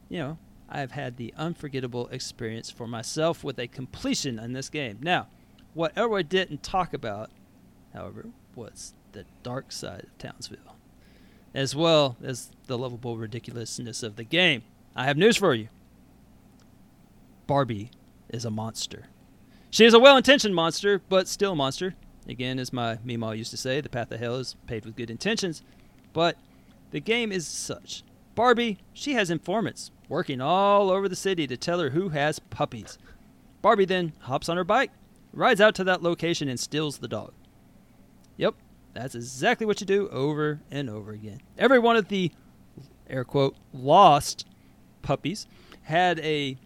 you 0.10 0.19
know, 0.19 0.38
I've 0.69 0.91
had 0.91 1.18
the 1.18 1.34
unforgettable 1.38 2.07
experience 2.07 2.69
for 2.69 2.88
myself 2.88 3.43
with 3.43 3.60
a 3.60 3.68
completion 3.68 4.39
in 4.39 4.53
this 4.53 4.69
game. 4.69 4.99
Now, 5.01 5.27
what 5.73 5.95
Elroy 5.97 6.23
didn't 6.23 6.64
talk 6.64 6.93
about, 6.93 7.30
however, 7.94 8.28
was 8.56 8.94
the 9.11 9.26
dark 9.44 9.72
side 9.72 10.03
of 10.03 10.18
Townsville, 10.18 10.76
as 11.53 11.76
well 11.76 12.18
as 12.24 12.52
the 12.68 12.78
lovable 12.78 13.18
ridiculousness 13.18 14.03
of 14.03 14.15
the 14.15 14.24
game. 14.24 14.64
I 14.95 15.06
have 15.06 15.18
news 15.18 15.38
for 15.38 15.53
you. 15.53 15.70
Barbie 17.48 17.91
is 18.30 18.45
a 18.45 18.52
monster. 18.52 19.07
She 19.70 19.86
is 19.86 19.94
a 19.94 19.99
well 19.99 20.18
intentioned 20.18 20.56
monster, 20.56 21.02
but 21.10 21.28
still 21.28 21.53
a 21.53 21.56
monster. 21.56 21.95
Again, 22.28 22.60
as 22.60 22.72
my 22.72 22.98
Meemaw 22.98 23.38
used 23.38 23.52
to 23.52 23.57
say, 23.57 23.82
the 23.82 23.90
path 23.90 24.11
of 24.11 24.20
hell 24.20 24.38
is 24.38 24.56
paved 24.68 24.86
with 24.86 24.95
good 24.95 25.10
intentions. 25.10 25.61
But 26.14 26.38
the 26.91 26.99
game 26.99 27.32
is 27.32 27.48
such. 27.48 28.03
Barbie, 28.36 28.80
she 28.94 29.14
has 29.14 29.30
informants 29.30 29.91
working 30.07 30.41
all 30.41 30.90
over 30.90 31.10
the 31.10 31.15
city 31.15 31.48
to 31.48 31.57
tell 31.57 31.80
her 31.80 31.90
who 31.90 32.10
has 32.10 32.40
puppies. 32.40 32.98
Barbie 33.61 33.86
then 33.86 34.14
hops 34.22 34.48
on 34.48 34.57
her 34.57 34.64
bike, 34.64 34.91
rides 35.34 35.61
out 35.61 35.76
to 35.76 35.84
that 35.86 36.03
location, 36.03 36.48
and 36.48 36.60
steals 36.60 36.99
the 36.99 37.07
dog. 37.07 37.34
Yep, 38.38 38.55
that's 38.93 39.15
exactly 39.15 39.65
what 39.65 39.81
you 39.81 39.88
do 39.88 40.10
over 40.10 40.61
and 40.72 40.89
over 40.89 41.11
again. 41.11 41.41
Every 41.57 41.80
one 41.80 41.95
of 41.95 42.07
the 42.07 42.31
air 43.10 43.23
quote 43.23 43.55
lost 43.73 44.45
puppies 45.01 45.47
had 45.84 46.19
a 46.19 46.57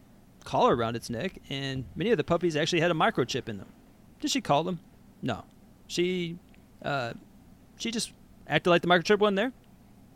collar 0.43 0.75
around 0.75 0.95
its 0.95 1.09
neck, 1.09 1.39
and 1.49 1.85
many 1.95 2.11
of 2.11 2.17
the 2.17 2.23
puppies 2.23 2.55
actually 2.55 2.79
had 2.79 2.91
a 2.91 2.93
microchip 2.93 3.49
in 3.49 3.57
them. 3.57 3.67
Did 4.21 4.31
she 4.31 4.41
call 4.41 4.63
them? 4.63 4.79
No. 5.21 5.43
She, 5.87 6.37
uh, 6.83 7.13
she 7.77 7.91
just 7.91 8.13
acted 8.47 8.69
like 8.69 8.81
the 8.81 8.87
microchip 8.87 9.19
wasn't 9.19 9.37
there, 9.37 9.51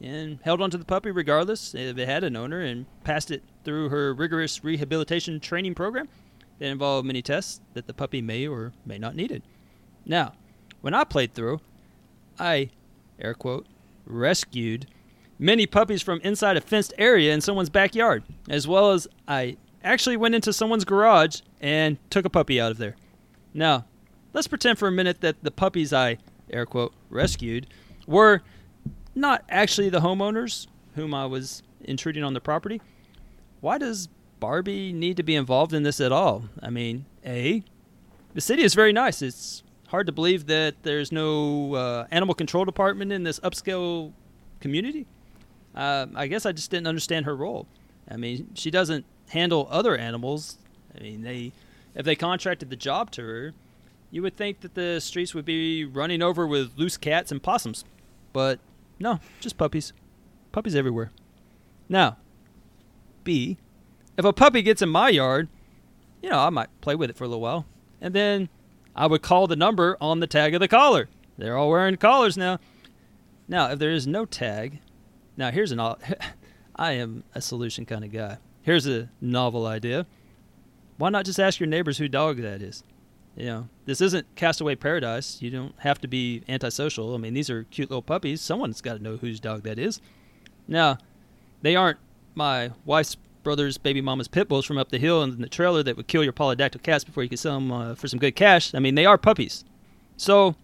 and 0.02 0.40
held 0.44 0.62
onto 0.62 0.78
the 0.78 0.86
puppy 0.86 1.12
regardless 1.12 1.76
if 1.76 1.98
it 1.98 2.08
had 2.08 2.24
an 2.24 2.36
owner, 2.36 2.62
and 2.62 2.86
passed 3.04 3.30
it 3.32 3.44
through 3.64 3.90
her 3.90 4.14
rigorous 4.14 4.64
rehabilitation 4.64 5.40
training 5.40 5.76
program. 5.76 6.08
that 6.60 6.68
involved 6.68 7.08
many 7.08 7.24
tests 7.24 7.60
that 7.74 7.88
the 7.88 7.94
puppy 7.94 8.22
may 8.22 8.48
or 8.48 8.72
may 8.86 9.00
not 9.00 9.16
need 9.16 9.32
it. 9.32 9.44
Now, 10.06 10.34
when 10.82 10.94
I 10.94 11.04
played 11.04 11.34
through, 11.34 11.62
I, 12.38 12.70
air 13.20 13.34
quote, 13.34 13.68
rescued 14.06 14.88
many 15.40 15.66
puppies 15.66 16.02
from 16.02 16.20
inside 16.22 16.58
a 16.58 16.62
fenced 16.62 16.94
area 16.98 17.34
in 17.34 17.42
someone's 17.42 17.70
backyard, 17.70 18.24
as 18.50 18.68
well 18.68 18.92
as 18.92 19.08
I 19.28 19.58
actually 19.84 20.18
went 20.18 20.36
into 20.36 20.54
someone's 20.54 20.86
garage 20.86 21.42
and 21.60 21.98
took 22.10 22.26
a 22.26 22.30
puppy 22.30 22.60
out 22.60 22.72
of 22.72 22.78
there. 22.78 22.96
Now, 23.54 23.86
let's 24.34 24.48
pretend 24.48 24.78
for 24.78 24.88
a 24.88 24.92
minute 24.92 25.22
that 25.22 25.44
the 25.44 25.52
puppies 25.52 25.94
I, 25.94 26.18
air 26.52 26.66
quote, 26.66 26.94
rescued 27.10 27.68
were 28.06 28.42
not 29.16 29.44
actually 29.50 29.90
the 29.90 30.00
homeowners 30.00 30.68
whom 30.96 31.14
I 31.14 31.26
was 31.26 31.64
intruding 31.82 32.24
on 32.24 32.34
the 32.34 32.42
property. 32.42 32.82
Why 33.60 33.78
does 33.78 34.10
Barbie 34.40 34.94
need 34.94 35.18
to 35.18 35.24
be 35.24 35.36
involved 35.36 35.74
in 35.74 35.84
this 35.84 36.00
at 36.00 36.12
all? 36.12 36.46
I 36.62 36.70
mean, 36.70 37.06
A, 37.26 37.64
the 38.34 38.42
city 38.42 38.64
is 38.64 38.74
very 38.74 38.94
nice. 38.94 39.22
It's 39.22 39.64
hard 39.92 40.08
to 40.08 40.14
believe 40.14 40.48
that 40.48 40.76
there's 40.84 41.12
no 41.12 41.76
uh, 41.76 42.08
animal 42.12 42.34
control 42.34 42.64
department 42.64 43.12
in 43.12 43.24
this 43.24 43.42
upscale 43.42 44.14
community. 44.62 45.06
Uh, 45.76 46.08
I 46.16 46.28
guess 46.28 46.46
I 46.46 46.54
just 46.54 46.72
didn't 46.72 46.88
understand 46.88 47.26
her 47.26 47.36
role. 47.36 47.68
I 48.10 48.16
mean, 48.16 48.52
she 48.56 48.72
doesn't 48.72 49.06
handle 49.30 49.68
other 49.70 49.98
animals. 49.98 50.58
I 50.98 51.04
mean, 51.04 51.22
they 51.22 51.52
if 51.94 52.06
they 52.06 52.16
contracted 52.16 52.70
the 52.70 52.78
job 52.78 53.12
to 53.12 53.22
her, 53.22 53.54
you 54.12 54.22
would 54.22 54.38
think 54.38 54.62
that 54.62 54.76
the 54.76 55.02
streets 55.02 55.36
would 55.36 55.46
be 55.46 55.84
running 55.84 56.22
over 56.22 56.48
with 56.48 56.72
loose 56.78 56.96
cats 56.96 57.30
and 57.30 57.44
possums. 57.44 57.84
But 58.32 58.60
no, 58.98 59.20
just 59.42 59.58
puppies. 59.58 59.92
Puppies 60.54 60.76
everywhere. 60.76 61.12
Now, 61.90 62.16
B, 63.26 63.58
if 64.18 64.24
a 64.24 64.32
puppy 64.32 64.62
gets 64.62 64.82
in 64.82 64.88
my 64.88 65.10
yard, 65.10 65.50
you 66.22 66.30
know, 66.30 66.40
I 66.40 66.50
might 66.50 66.70
play 66.80 66.96
with 66.96 67.10
it 67.10 67.18
for 67.18 67.26
a 67.26 67.28
little 67.28 67.42
while. 67.42 67.66
And 68.00 68.14
then 68.14 68.48
I 68.96 69.08
would 69.08 69.22
call 69.22 69.48
the 69.48 69.56
number 69.56 69.98
on 70.02 70.20
the 70.20 70.28
tag 70.28 70.54
of 70.54 70.60
the 70.60 70.68
collar. 70.68 71.08
They're 71.38 71.58
all 71.58 71.70
wearing 71.70 71.98
collars 71.98 72.38
now. 72.38 72.60
Now, 73.48 73.72
if 73.72 73.80
there 73.80 73.92
is 73.92 74.08
no 74.08 74.26
tag, 74.26 74.80
now 75.38 75.52
here's 75.52 75.72
an. 75.72 75.80
I 76.76 76.94
am 76.94 77.24
a 77.36 77.42
solution 77.42 77.86
kind 77.86 78.04
of 78.04 78.12
guy. 78.12 78.38
Here's 78.62 78.88
a 78.88 79.10
novel 79.20 79.66
idea. 79.66 80.06
Why 80.98 81.10
not 81.10 81.26
just 81.26 81.40
ask 81.40 81.60
your 81.60 81.68
neighbors 81.68 81.98
who 81.98 82.08
dog 82.08 82.38
that 82.38 82.62
is? 82.62 82.84
You 83.36 83.46
know, 83.46 83.70
this 83.86 84.02
isn't 84.02 84.36
Castaway 84.36 84.76
Paradise. 84.76 85.42
You 85.42 85.50
don't 85.50 85.74
have 85.80 86.00
to 86.02 86.08
be 86.08 86.44
antisocial. 86.48 87.16
I 87.16 87.18
mean, 87.18 87.34
these 87.34 87.50
are 87.50 87.64
cute 87.66 87.90
little 87.90 88.02
puppies. 88.02 88.42
Someone's 88.42 88.82
got 88.82 88.98
to 88.98 89.04
know 89.04 89.18
whose 89.18 89.40
dog 89.40 89.64
that 89.64 89.80
is. 89.80 90.02
Now, 90.68 90.98
they 91.62 91.76
aren't 91.76 91.98
my 92.36 92.72
wife's 92.86 93.18
brother's 93.44 93.78
baby 93.78 94.02
mama's 94.02 94.28
pit 94.28 94.48
bulls 94.48 94.66
from 94.66 94.78
up 94.78 94.90
the 94.90 95.00
hill 95.00 95.24
in 95.24 95.42
the 95.42 95.50
trailer 95.50 95.84
that 95.84 95.98
would 95.98 96.08
kill 96.08 96.24
your 96.24 96.34
polydactyl 96.34 96.84
cats 96.84 97.04
before 97.04 97.24
you 97.24 97.30
could 97.30 97.40
sell 97.40 97.56
them 97.56 97.72
uh, 97.72 97.96
for 97.96 98.08
some 98.08 98.20
good 98.20 98.36
cash. 98.36 98.74
I 98.74 98.80
mean, 98.80 98.96
they 98.96 99.06
are 99.06 99.18
puppies. 99.18 99.66
So, 100.18 100.56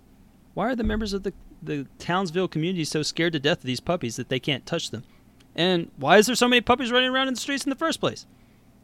why 0.53 0.67
are 0.67 0.75
the 0.75 0.83
members 0.83 1.13
of 1.13 1.23
the 1.23 1.33
the 1.61 1.87
Townsville 1.97 2.47
community 2.47 2.83
so 2.83 3.01
scared 3.01 3.33
to 3.33 3.39
death 3.39 3.59
of 3.59 3.63
these 3.63 3.79
puppies 3.79 4.15
that 4.15 4.29
they 4.29 4.39
can't 4.39 4.65
touch 4.65 4.91
them? 4.91 5.03
And 5.55 5.89
why 5.97 6.17
is 6.17 6.27
there 6.27 6.35
so 6.35 6.47
many 6.47 6.61
puppies 6.61 6.91
running 6.91 7.09
around 7.09 7.27
in 7.27 7.33
the 7.33 7.39
streets 7.39 7.65
in 7.65 7.71
the 7.71 7.75
first 7.75 7.99
place? 7.99 8.25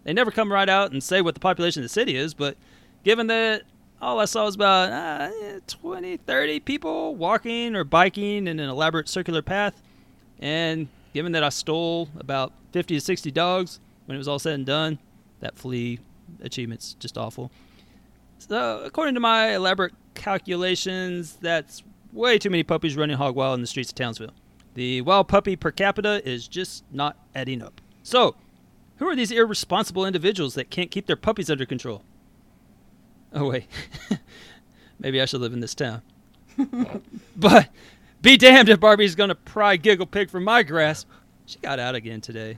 They 0.04 0.14
never 0.14 0.32
come 0.32 0.52
right 0.52 0.68
out 0.68 0.92
and 0.92 1.04
say 1.04 1.22
what 1.22 1.36
the 1.36 1.40
population 1.40 1.82
of 1.82 1.86
the 1.86 1.94
city 1.94 2.16
is, 2.16 2.34
but 2.34 2.58
given 3.04 3.28
that 3.28 3.64
all 4.02 4.20
I 4.20 4.26
saw 4.26 4.46
was 4.46 4.56
about 4.56 4.92
uh, 4.92 5.60
20, 5.68 6.18
30 6.18 6.60
people 6.62 7.16
walking 7.16 7.76
or 7.76 7.84
biking 7.84 8.48
in 8.48 8.60
an 8.60 8.70
elaborate 8.70 9.08
circular 9.08 9.42
path, 9.42 9.82
and 10.40 10.90
given 11.14 11.32
that 11.34 11.44
I 11.44 11.50
stole 11.50 12.10
about 12.18 12.54
50 12.72 12.96
to 12.96 13.02
60 13.02 13.32
dogs 13.32 13.80
when 14.06 14.16
it 14.16 14.18
was 14.18 14.28
all 14.28 14.40
said 14.40 14.56
and 14.56 14.66
done, 14.66 15.00
that 15.40 15.58
flea 15.58 16.00
achievement's 16.42 16.94
just 16.96 17.18
awful. 17.18 17.52
So, 18.40 18.82
according 18.84 19.14
to 19.14 19.20
my 19.20 19.56
elaborate 19.56 19.94
calculations, 20.16 21.38
that's 21.40 21.84
way 22.12 22.38
too 22.38 22.50
many 22.50 22.64
puppies 22.64 22.98
running 22.98 23.18
hog 23.18 23.36
wild 23.36 23.56
in 23.56 23.62
the 23.62 23.68
streets 23.68 23.92
of 23.92 23.96
Townsville. 23.96 24.34
The 24.74 25.02
wild 25.02 25.28
puppy 25.28 25.56
per 25.56 25.72
capita 25.72 26.28
is 26.28 26.48
just 26.48 26.84
not 26.92 27.18
adding 27.36 27.62
up. 27.62 27.80
So, 28.02 28.36
who 28.98 29.08
are 29.08 29.16
these 29.16 29.32
irresponsible 29.32 30.06
individuals 30.06 30.56
that 30.56 30.70
can't 30.70 30.92
keep 30.92 31.08
their 31.08 31.16
puppies 31.16 31.50
under 31.50 31.66
control? 31.66 32.04
Oh, 33.32 33.50
wait. 33.50 33.68
Maybe 35.00 35.22
I 35.22 35.26
should 35.26 35.42
live 35.42 35.54
in 35.54 35.60
this 35.60 35.76
town. 35.76 36.02
but 37.36 37.70
be 38.24 38.38
damned 38.38 38.70
if 38.70 38.80
Barbie's 38.80 39.16
going 39.16 39.28
to 39.28 39.36
pry 39.36 39.76
Giggle 39.76 40.08
Pig 40.08 40.30
from 40.30 40.46
my 40.46 40.64
grasp. 40.64 41.08
She 41.46 41.60
got 41.60 41.78
out 41.78 41.94
again 41.94 42.22
today. 42.22 42.58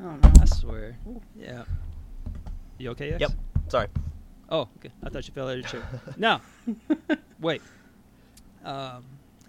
Oh 0.00 0.16
no. 0.22 0.32
I 0.40 0.44
swear. 0.44 0.96
Yeah. 1.34 1.64
You 2.76 2.90
okay, 2.90 3.12
X? 3.12 3.20
Yep. 3.22 3.32
Sorry. 3.68 3.88
Oh, 4.50 4.68
okay. 4.78 4.92
I 5.02 5.08
thought 5.08 5.26
you 5.26 5.34
fell 5.34 5.48
out 5.48 5.58
of 5.58 5.60
your 5.60 5.68
chair. 5.68 5.82
now, 6.16 6.42
wait. 7.40 7.62
Um, 8.64 9.04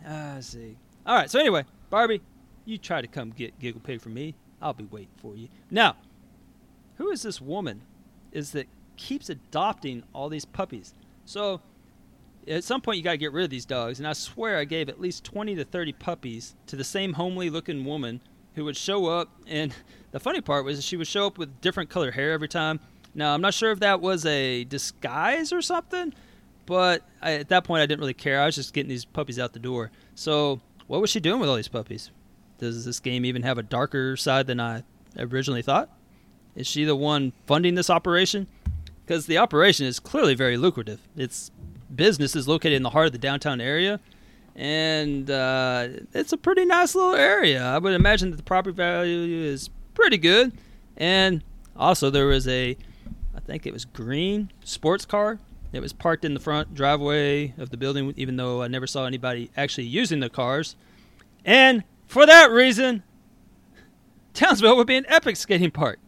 ah, 0.07 0.34
let's 0.36 0.48
see. 0.48 0.77
All 1.06 1.15
right. 1.15 1.30
So 1.30 1.40
anyway, 1.40 1.65
Barbie, 1.90 2.22
you 2.65 2.77
try 2.77 3.02
to 3.02 3.07
come 3.07 3.31
get 3.31 3.60
Giggle 3.60 3.81
Pig 3.81 4.02
from 4.02 4.14
me. 4.14 4.36
I'll 4.61 4.73
be 4.73 4.86
waiting 4.86 5.10
for 5.18 5.36
you. 5.36 5.49
Now, 5.69 5.98
who 6.95 7.11
is 7.11 7.22
this 7.22 7.41
woman? 7.41 7.81
Is 8.31 8.52
that 8.52 8.68
keeps 8.95 9.30
adopting 9.30 10.03
all 10.14 10.30
these 10.30 10.45
puppies? 10.45 10.94
So 11.26 11.61
at 12.49 12.63
some 12.63 12.81
point 12.81 12.97
you 12.97 13.03
got 13.03 13.11
to 13.11 13.17
get 13.17 13.31
rid 13.31 13.43
of 13.43 13.49
these 13.49 13.65
dogs, 13.65 13.99
and 13.99 14.07
I 14.07 14.13
swear 14.13 14.57
I 14.57 14.65
gave 14.65 14.89
at 14.89 14.99
least 14.99 15.23
20 15.23 15.55
to 15.55 15.63
30 15.63 15.93
puppies 15.93 16.55
to 16.67 16.76
the 16.76 16.84
same 16.84 17.13
homely 17.13 17.49
looking 17.49 17.85
woman 17.85 18.21
who 18.55 18.65
would 18.65 18.76
show 18.76 19.05
up. 19.05 19.30
And 19.47 19.73
the 20.11 20.19
funny 20.19 20.41
part 20.41 20.65
was 20.65 20.84
she 20.84 20.97
would 20.97 21.07
show 21.07 21.27
up 21.27 21.38
with 21.38 21.61
different 21.61 21.89
color 21.89 22.11
hair 22.11 22.31
every 22.31 22.47
time. 22.47 22.80
Now 23.13 23.34
I'm 23.34 23.41
not 23.41 23.53
sure 23.53 23.71
if 23.71 23.80
that 23.80 24.01
was 24.01 24.26
a 24.26 24.63
disguise 24.63 25.53
or 25.53 25.61
something, 25.61 26.13
but 26.65 27.03
I, 27.21 27.34
at 27.34 27.49
that 27.49 27.63
point 27.63 27.81
I 27.81 27.85
didn't 27.85 27.99
really 27.99 28.13
care. 28.13 28.41
I 28.41 28.45
was 28.45 28.55
just 28.55 28.73
getting 28.73 28.89
these 28.89 29.05
puppies 29.05 29.39
out 29.39 29.53
the 29.53 29.59
door. 29.59 29.91
So 30.15 30.61
what 30.88 31.01
was 31.01 31.09
she 31.09 31.19
doing 31.19 31.39
with 31.39 31.49
all 31.49 31.55
these 31.55 31.67
puppies? 31.67 32.11
Does 32.57 32.85
this 32.85 32.99
game 32.99 33.26
even 33.26 33.43
have 33.43 33.57
a 33.57 33.63
darker 33.63 34.17
side 34.17 34.47
than 34.47 34.59
I 34.59 34.84
originally 35.17 35.61
thought? 35.61 35.89
Is 36.55 36.67
she 36.67 36.84
the 36.84 36.95
one 36.95 37.31
funding 37.45 37.76
this 37.76 37.89
operation? 37.89 38.47
Because 39.05 39.26
the 39.26 39.38
operation 39.38 39.85
is 39.85 39.99
clearly 39.99 40.35
very 40.35 40.57
lucrative. 40.57 40.99
Its 41.15 41.51
business 41.95 42.35
is 42.35 42.47
located 42.47 42.73
in 42.73 42.83
the 42.83 42.89
heart 42.89 43.07
of 43.07 43.11
the 43.11 43.17
downtown 43.17 43.59
area, 43.61 43.99
and 44.55 45.29
uh, 45.29 45.87
it's 46.13 46.33
a 46.33 46.37
pretty 46.37 46.65
nice 46.65 46.95
little 46.95 47.15
area. 47.15 47.63
I 47.63 47.77
would 47.77 47.93
imagine 47.93 48.31
that 48.31 48.37
the 48.37 48.43
property 48.43 48.75
value 48.75 49.43
is 49.43 49.69
pretty 49.93 50.17
good. 50.17 50.51
And 50.97 51.43
also, 51.77 52.09
there 52.09 52.25
was 52.25 52.47
a, 52.47 52.75
I 53.35 53.39
think 53.39 53.65
it 53.65 53.71
was 53.73 53.85
green 53.85 54.51
sports 54.65 55.05
car 55.05 55.39
that 55.71 55.81
was 55.81 55.93
parked 55.93 56.25
in 56.25 56.33
the 56.33 56.39
front 56.39 56.73
driveway 56.73 57.53
of 57.57 57.69
the 57.69 57.77
building, 57.77 58.13
even 58.17 58.35
though 58.35 58.61
I 58.61 58.67
never 58.67 58.85
saw 58.87 59.05
anybody 59.05 59.49
actually 59.55 59.85
using 59.87 60.19
the 60.19 60.29
cars. 60.29 60.75
And 61.45 61.83
for 62.07 62.25
that 62.25 62.51
reason, 62.51 63.03
Townsville 64.33 64.75
would 64.77 64.87
be 64.87 64.97
an 64.97 65.05
epic 65.07 65.35
skating 65.37 65.71
park. 65.71 65.99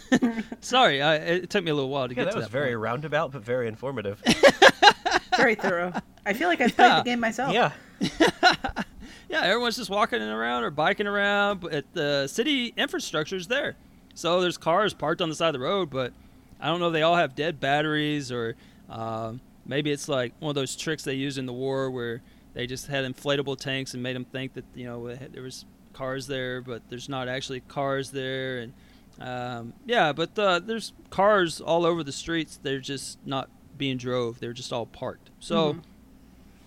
Sorry, 0.60 1.00
I, 1.02 1.16
it 1.16 1.50
took 1.50 1.64
me 1.64 1.70
a 1.70 1.74
little 1.74 1.90
while 1.90 2.08
to 2.08 2.14
Yeah, 2.14 2.24
get 2.24 2.24
that 2.26 2.30
to 2.32 2.36
was 2.38 2.44
that 2.46 2.48
was 2.48 2.52
very 2.52 2.70
point. 2.72 2.80
roundabout, 2.82 3.32
but 3.32 3.42
very 3.42 3.68
informative. 3.68 4.22
Very 5.36 5.54
thorough. 5.54 5.92
I 6.26 6.32
feel 6.32 6.48
like 6.48 6.60
I've 6.60 6.74
played 6.74 6.90
the 6.98 7.02
game 7.02 7.20
myself. 7.20 7.52
yeah. 7.52 7.72
Yeah, 9.30 9.42
everyone's 9.42 9.76
just 9.76 9.90
walking 9.90 10.20
around 10.20 10.64
or 10.64 10.70
biking 10.72 11.06
around, 11.06 11.60
but 11.60 11.84
the 11.92 12.26
city 12.26 12.74
infrastructure 12.76 13.36
is 13.36 13.46
there. 13.46 13.76
So 14.14 14.40
there's 14.40 14.58
cars 14.58 14.92
parked 14.92 15.22
on 15.22 15.28
the 15.28 15.36
side 15.36 15.48
of 15.48 15.52
the 15.52 15.60
road, 15.60 15.88
but 15.88 16.12
I 16.60 16.66
don't 16.66 16.80
know 16.80 16.88
if 16.88 16.92
they 16.92 17.02
all 17.02 17.14
have 17.14 17.36
dead 17.36 17.60
batteries 17.60 18.32
or 18.32 18.56
um, 18.88 19.40
maybe 19.64 19.92
it's 19.92 20.08
like 20.08 20.34
one 20.40 20.50
of 20.50 20.56
those 20.56 20.74
tricks 20.74 21.04
they 21.04 21.14
used 21.14 21.38
in 21.38 21.46
the 21.46 21.52
war 21.52 21.92
where 21.92 22.22
they 22.54 22.66
just 22.66 22.88
had 22.88 23.04
inflatable 23.04 23.56
tanks 23.56 23.94
and 23.94 24.02
made 24.02 24.16
them 24.16 24.24
think 24.24 24.54
that 24.54 24.64
you 24.74 24.84
know 24.84 25.14
there 25.14 25.44
was 25.44 25.64
cars 25.92 26.26
there, 26.26 26.60
but 26.60 26.82
there's 26.88 27.08
not 27.08 27.28
actually 27.28 27.60
cars 27.60 28.10
there. 28.10 28.58
And 28.58 28.72
um, 29.20 29.74
yeah, 29.86 30.12
but 30.12 30.36
uh, 30.36 30.58
there's 30.58 30.92
cars 31.10 31.60
all 31.60 31.86
over 31.86 32.02
the 32.02 32.10
streets. 32.12 32.58
They're 32.60 32.80
just 32.80 33.18
not 33.24 33.48
being 33.80 33.96
drove. 33.96 34.38
They're 34.38 34.52
just 34.52 34.72
all 34.72 34.86
parked. 34.86 35.30
So. 35.40 35.76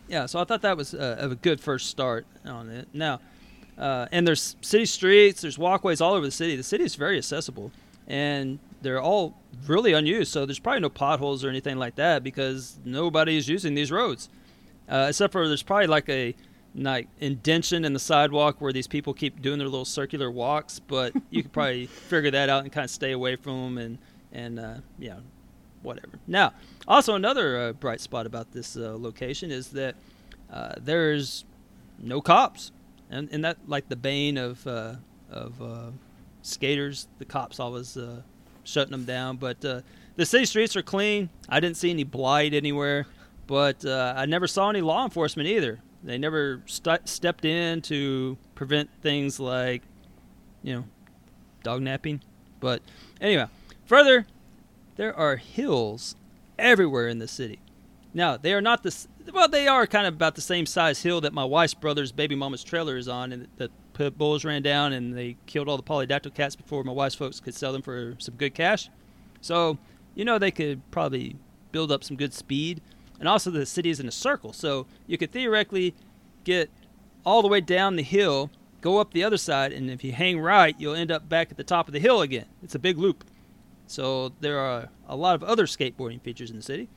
Yeah, 0.10 0.26
so 0.26 0.38
I 0.38 0.44
thought 0.44 0.62
that 0.64 0.76
was 0.76 0.94
a, 0.94 1.18
a 1.32 1.36
good 1.36 1.62
first 1.62 1.90
start 1.90 2.26
on 2.46 2.70
it. 2.70 2.90
Now, 2.94 3.22
uh, 3.78 4.08
and 4.12 4.28
there's 4.28 4.58
city 4.62 4.86
streets, 4.86 5.42
there's 5.42 5.58
walkways 5.58 6.02
all 6.02 6.14
over 6.14 6.26
the 6.26 6.32
city. 6.32 6.56
The 6.56 6.64
city 6.64 6.84
is 6.84 6.96
very 6.96 7.18
accessible, 7.18 7.72
and 8.06 8.60
they're 8.82 9.02
all 9.02 9.36
really 9.66 9.94
unused. 9.94 10.32
So 10.32 10.46
there's 10.46 10.60
probably 10.60 10.82
no 10.82 10.90
potholes 10.90 11.44
or 11.44 11.50
anything 11.50 11.78
like 11.78 11.96
that 11.96 12.24
because 12.24 12.78
nobody 12.86 13.38
is 13.38 13.48
using 13.48 13.74
these 13.74 13.92
roads, 13.92 14.30
uh, 14.90 15.08
except 15.10 15.32
for 15.32 15.48
there's 15.48 15.64
probably 15.64 15.88
like 15.88 16.10
a 16.10 16.36
like 16.76 17.08
indention 17.20 17.86
in 17.86 17.94
the 17.94 18.00
sidewalk 18.00 18.60
where 18.60 18.74
these 18.74 18.88
people 18.88 19.14
keep 19.14 19.42
doing 19.42 19.60
their 19.60 19.68
little 19.68 19.86
circular 19.86 20.30
walks. 20.30 20.80
But 20.80 21.14
you 21.30 21.44
could 21.44 21.54
probably 21.54 21.86
figure 22.10 22.32
that 22.32 22.50
out 22.50 22.64
and 22.64 22.72
kind 22.72 22.86
of 22.86 22.92
stay 22.92 23.14
away 23.14 23.36
from 23.38 23.76
them 23.76 23.78
and 23.78 23.98
and 24.32 24.60
uh, 24.60 24.76
yeah, 25.00 25.18
whatever. 25.82 26.20
Now, 26.28 26.54
also 26.88 27.16
another 27.16 27.58
uh, 27.58 27.74
bright 27.74 28.02
spot 28.02 28.26
about 28.26 28.52
this 28.52 28.76
uh, 28.76 28.96
location 28.98 29.52
is 29.52 29.70
that 29.70 29.96
uh, 30.52 30.74
there's 30.80 31.46
no 32.00 32.22
cops, 32.22 32.72
and 33.10 33.30
and 33.32 33.44
that 33.46 33.58
like 33.68 33.90
the 33.90 33.96
bane 33.96 34.38
of 34.38 34.66
uh, 34.68 34.96
of 35.30 35.62
uh, 35.62 35.92
skaters. 36.42 37.08
The 37.20 37.26
cops 37.26 37.60
always 37.60 37.98
uh, 37.98 38.22
shutting 38.64 38.92
them 38.92 39.06
down, 39.06 39.38
but 39.38 39.62
The 40.16 40.26
city 40.28 40.46
streets 40.46 40.76
are 40.76 40.84
clean. 40.84 41.30
I 41.50 41.60
didn't 41.60 41.78
see 41.78 41.90
any 41.90 42.04
blight 42.04 42.54
anywhere, 42.54 43.08
but 43.48 43.84
I 43.84 44.26
never 44.26 44.46
saw 44.48 44.70
any 44.70 44.82
law 44.82 45.04
enforcement 45.04 45.50
either. 45.50 45.80
They 46.04 46.18
never 46.18 46.62
st- 46.66 47.08
stepped 47.08 47.46
in 47.46 47.82
to 47.84 48.38
prevent 48.56 48.90
things 49.02 49.40
like, 49.40 49.82
you 50.62 50.76
know, 50.76 50.84
dog 51.64 51.82
napping. 51.82 52.22
But 52.60 52.82
anyway, 53.22 53.48
further, 53.86 54.28
there 54.98 55.16
are 55.16 55.38
hills 55.38 56.16
everywhere 56.64 57.08
in 57.08 57.20
the 57.20 57.28
city. 57.28 57.60
Now, 58.14 58.38
they 58.38 58.54
are 58.54 58.62
not 58.62 58.84
the 58.84 59.08
well, 59.32 59.48
they 59.48 59.68
are 59.68 59.88
kind 59.88 60.06
of 60.06 60.14
about 60.14 60.36
the 60.36 60.42
same 60.42 60.66
size 60.66 61.02
hill 61.02 61.22
that 61.22 61.34
my 61.34 61.46
wife's 61.46 61.74
brother's 61.74 62.12
baby 62.12 62.36
mama's 62.36 62.64
trailer 62.64 62.98
is 62.98 63.08
on, 63.08 63.32
and 63.32 63.48
the 63.58 63.70
bulls 64.12 64.44
ran 64.44 64.64
down 64.64 64.92
and 64.92 65.16
they 65.16 65.38
killed 65.46 65.70
all 65.70 65.78
the 65.78 65.84
polydactyl 65.84 66.34
cats 66.34 66.56
before 66.56 66.84
my 66.84 66.92
wife's 66.92 67.16
folks 67.16 67.40
could 67.40 67.54
sell 67.54 67.72
them 67.72 67.82
for 67.82 68.16
some 68.18 68.36
good 68.36 68.54
cash. 68.56 68.90
So, 69.42 69.78
you 70.16 70.26
know, 70.26 70.40
they 70.40 70.52
could 70.52 70.82
probably 70.90 71.36
build 71.72 71.92
up 71.92 72.04
some 72.04 72.18
good 72.18 72.34
speed. 72.34 72.82
And 73.20 73.30
also, 73.30 73.52
the 73.52 73.66
city 73.66 73.90
is 73.90 74.00
in 74.00 74.08
a 74.08 74.12
circle, 74.12 74.52
so 74.52 74.88
you 75.08 75.18
could 75.18 75.32
theoretically 75.32 75.96
get 76.44 76.70
all 77.26 77.42
the 77.42 77.48
way 77.48 77.62
down 77.62 77.96
the 77.96 78.04
hill, 78.04 78.50
go 78.82 78.98
up 78.98 79.14
the 79.14 79.24
other 79.24 79.38
side, 79.38 79.72
and 79.72 79.90
if 79.90 80.04
you 80.04 80.12
hang 80.12 80.40
right, 80.40 80.76
you'll 80.78 80.96
end 80.96 81.12
up 81.12 81.30
back 81.30 81.50
at 81.52 81.58
the 81.58 81.64
top 81.64 81.88
of 81.88 81.94
the 81.94 82.00
hill 82.00 82.22
again. 82.22 82.46
It's 82.62 82.76
a 82.76 82.80
big 82.80 82.98
loop. 82.98 83.24
So 83.88 84.34
there 84.40 84.60
are 84.60 84.90
a 85.08 85.16
lot 85.16 85.36
of 85.36 85.44
other 85.44 85.66
skateboarding 85.66 86.22
features 86.22 86.50
in 86.50 86.58
the 86.58 86.64
city. 86.64 86.90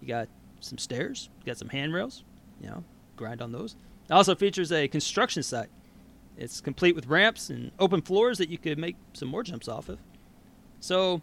You 0.00 0.08
got 0.08 0.28
some 0.60 0.78
stairs, 0.78 1.28
you 1.40 1.46
got 1.46 1.58
some 1.58 1.68
handrails, 1.68 2.24
you 2.60 2.68
know, 2.68 2.84
grind 3.16 3.42
on 3.42 3.52
those. 3.52 3.76
It 4.08 4.12
also 4.12 4.34
features 4.34 4.72
a 4.72 4.88
construction 4.88 5.42
site. 5.42 5.68
It's 6.36 6.60
complete 6.60 6.96
with 6.96 7.06
ramps 7.06 7.50
and 7.50 7.70
open 7.78 8.02
floors 8.02 8.38
that 8.38 8.48
you 8.48 8.58
could 8.58 8.78
make 8.78 8.96
some 9.12 9.28
more 9.28 9.42
jumps 9.42 9.68
off 9.68 9.88
of. 9.88 9.98
So 10.80 11.20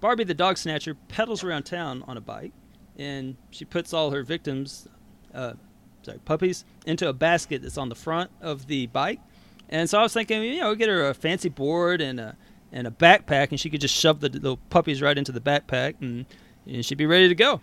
Barbie 0.00 0.24
the 0.24 0.34
dog 0.34 0.56
snatcher 0.58 0.94
pedals 1.08 1.42
around 1.42 1.64
town 1.64 2.04
on 2.06 2.16
a 2.16 2.20
bike, 2.20 2.52
and 2.98 3.36
she 3.50 3.64
puts 3.64 3.92
all 3.92 4.10
her 4.10 4.22
victims, 4.22 4.88
uh, 5.34 5.54
sorry, 6.02 6.18
puppies, 6.24 6.64
into 6.86 7.08
a 7.08 7.12
basket 7.12 7.62
that's 7.62 7.78
on 7.78 7.88
the 7.88 7.94
front 7.94 8.30
of 8.40 8.66
the 8.66 8.86
bike. 8.86 9.20
And 9.68 9.90
so 9.90 9.98
I 9.98 10.02
was 10.02 10.12
thinking, 10.12 10.42
you 10.44 10.60
know, 10.60 10.74
get 10.74 10.88
her 10.88 11.08
a 11.08 11.14
fancy 11.14 11.48
board 11.48 12.00
and 12.00 12.20
a 12.20 12.36
and 12.72 12.86
a 12.86 12.90
backpack, 12.90 13.50
and 13.50 13.60
she 13.60 13.70
could 13.70 13.80
just 13.80 13.94
shove 13.94 14.20
the 14.20 14.28
little 14.28 14.58
puppies 14.70 15.00
right 15.00 15.16
into 15.16 15.32
the 15.32 15.40
backpack, 15.40 15.94
and, 16.00 16.26
and 16.66 16.84
she'd 16.84 16.98
be 16.98 17.06
ready 17.06 17.28
to 17.28 17.34
go. 17.34 17.60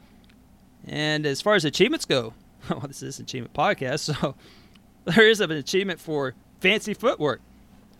And 0.85 1.25
as 1.25 1.41
far 1.41 1.55
as 1.55 1.65
achievements 1.65 2.05
go, 2.05 2.33
well, 2.69 2.81
this 2.81 3.03
is 3.03 3.19
an 3.19 3.25
achievement 3.25 3.53
podcast, 3.53 3.99
so 4.19 4.35
there 5.05 5.27
is 5.27 5.41
an 5.41 5.51
achievement 5.51 5.99
for 5.99 6.33
fancy 6.59 6.93
footwork. 6.93 7.41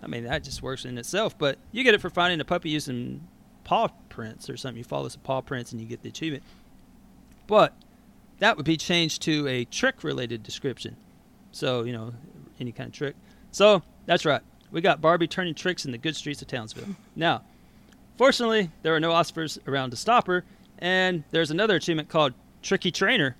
I 0.01 0.07
mean, 0.07 0.25
that 0.25 0.43
just 0.43 0.61
works 0.61 0.85
in 0.85 0.97
itself, 0.97 1.37
but 1.37 1.57
you 1.71 1.83
get 1.83 1.93
it 1.93 2.01
for 2.01 2.09
finding 2.09 2.39
a 2.41 2.45
puppy 2.45 2.69
using 2.69 3.25
paw 3.63 3.87
prints 4.09 4.49
or 4.49 4.57
something. 4.57 4.77
You 4.77 4.83
follow 4.83 5.07
some 5.07 5.21
paw 5.21 5.41
prints 5.41 5.71
and 5.71 5.79
you 5.79 5.87
get 5.87 6.01
the 6.01 6.09
achievement. 6.09 6.43
But 7.47 7.73
that 8.39 8.57
would 8.57 8.65
be 8.65 8.75
changed 8.75 9.21
to 9.23 9.47
a 9.47 9.63
trick 9.65 10.03
related 10.03 10.43
description. 10.43 10.97
So, 11.51 11.83
you 11.83 11.93
know, 11.93 12.13
any 12.59 12.73
kind 12.73 12.87
of 12.87 12.93
trick. 12.93 13.15
So, 13.51 13.81
that's 14.05 14.25
right. 14.25 14.41
We 14.73 14.81
got 14.81 14.99
Barbie 15.01 15.27
turning 15.27 15.53
tricks 15.53 15.85
in 15.85 15.91
the 15.91 15.97
good 15.97 16.15
streets 16.15 16.41
of 16.41 16.47
Townsville. 16.49 16.95
Now, 17.15 17.43
fortunately, 18.17 18.71
there 18.81 18.93
are 18.95 18.99
no 18.99 19.11
Oscars 19.11 19.59
around 19.67 19.91
to 19.91 19.95
stop 19.95 20.27
her, 20.27 20.43
and 20.79 21.23
there's 21.31 21.51
another 21.51 21.75
achievement 21.75 22.09
called 22.09 22.33
Tricky 22.63 22.91
Trainer 22.91 23.35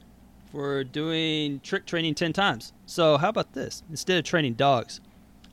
for 0.52 0.84
doing 0.84 1.60
trick 1.62 1.88
training 1.88 2.14
10 2.14 2.34
times. 2.34 2.72
So, 2.86 3.18
how 3.18 3.30
about 3.30 3.54
this? 3.54 3.82
Instead 3.90 4.20
of 4.20 4.26
training 4.26 4.54
dogs, 4.54 5.02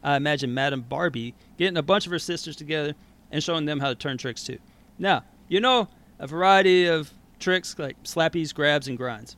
I 0.04 0.16
imagine 0.16 0.52
Madame 0.52 0.82
Barbie 0.82 1.34
getting 1.56 1.78
a 1.78 1.82
bunch 1.82 2.04
of 2.04 2.12
her 2.12 2.18
sisters 2.18 2.56
together 2.56 2.94
and 3.30 3.42
showing 3.42 3.64
them 3.64 3.80
how 3.80 3.88
to 3.88 3.94
turn 3.94 4.18
tricks 4.18 4.44
too. 4.44 4.58
Now, 4.98 5.24
you 5.48 5.60
know, 5.60 5.88
a 6.18 6.26
variety 6.26 6.86
of 6.86 7.10
tricks 7.38 7.74
like 7.78 8.00
slappies, 8.04 8.54
grabs, 8.54 8.86
and 8.86 8.98
grinds. 8.98 9.34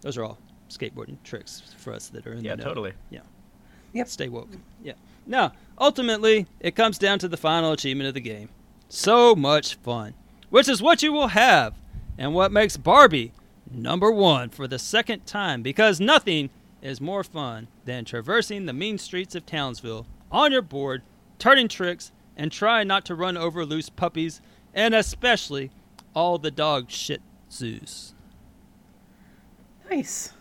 Those 0.00 0.16
are 0.16 0.24
all 0.24 0.38
skateboarding 0.70 1.18
tricks 1.22 1.62
for 1.76 1.92
us 1.92 2.08
that 2.08 2.26
are 2.26 2.32
in 2.32 2.42
Yeah, 2.44 2.52
the 2.56 2.62
know. 2.62 2.68
totally. 2.68 2.92
Yeah. 3.10 3.20
Yep. 3.92 4.08
Stay 4.08 4.28
woke. 4.30 4.48
Yeah. 4.82 4.94
Now, 5.30 5.52
ultimately, 5.78 6.48
it 6.58 6.74
comes 6.74 6.98
down 6.98 7.20
to 7.20 7.28
the 7.28 7.36
final 7.36 7.70
achievement 7.70 8.08
of 8.08 8.14
the 8.14 8.20
game. 8.20 8.48
So 8.88 9.36
much 9.36 9.76
fun, 9.76 10.14
which 10.50 10.68
is 10.68 10.82
what 10.82 11.04
you 11.04 11.12
will 11.12 11.28
have, 11.28 11.76
and 12.18 12.34
what 12.34 12.50
makes 12.50 12.76
Barbie 12.76 13.32
number 13.70 14.10
one 14.10 14.48
for 14.48 14.66
the 14.66 14.78
second 14.78 15.26
time 15.26 15.62
because 15.62 16.00
nothing 16.00 16.50
is 16.82 17.00
more 17.00 17.22
fun 17.22 17.68
than 17.84 18.04
traversing 18.04 18.66
the 18.66 18.72
mean 18.72 18.98
streets 18.98 19.36
of 19.36 19.46
Townsville 19.46 20.04
on 20.32 20.50
your 20.50 20.62
board, 20.62 21.02
turning 21.38 21.68
tricks, 21.68 22.10
and 22.36 22.50
trying 22.50 22.88
not 22.88 23.04
to 23.04 23.14
run 23.14 23.36
over 23.36 23.64
loose 23.64 23.88
puppies, 23.88 24.40
and 24.74 24.96
especially 24.96 25.70
all 26.12 26.38
the 26.38 26.50
dog 26.50 26.90
shit 26.90 27.22
zoos. 27.52 28.14
Nice. 29.88 30.32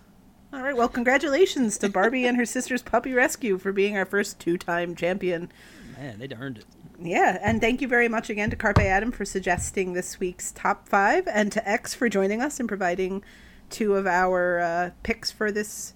All 0.52 0.62
right. 0.62 0.76
Well, 0.76 0.90
congratulations 0.90 1.78
to 1.80 1.90
Barbie 1.90 2.26
and 2.26 2.38
her 2.38 2.46
sister's 2.46 2.82
puppy 2.82 3.14
rescue 3.14 3.58
for 3.58 3.72
being 3.72 3.98
our 3.98 4.06
first 4.06 4.40
two-time 4.40 4.96
champion. 4.96 5.52
Man, 5.98 6.20
they 6.20 6.30
earned 6.36 6.60
it. 6.60 6.66
Yeah, 7.02 7.38
and 7.42 7.62
thank 7.62 7.82
you 7.82 7.88
very 7.88 8.10
much 8.10 8.30
again 8.30 8.50
to 8.50 8.56
Carpe 8.56 8.80
Adam 8.80 9.12
for 9.12 9.24
suggesting 9.24 9.94
this 9.94 10.20
week's 10.20 10.52
top 10.52 10.88
five, 10.88 11.28
and 11.28 11.52
to 11.52 11.70
X 11.70 11.94
for 11.94 12.10
joining 12.10 12.42
us 12.42 12.60
and 12.60 12.68
providing 12.68 13.24
two 13.70 13.96
of 13.96 14.06
our 14.06 14.60
uh, 14.60 14.90
picks 15.04 15.32
for 15.32 15.52
this 15.52 15.94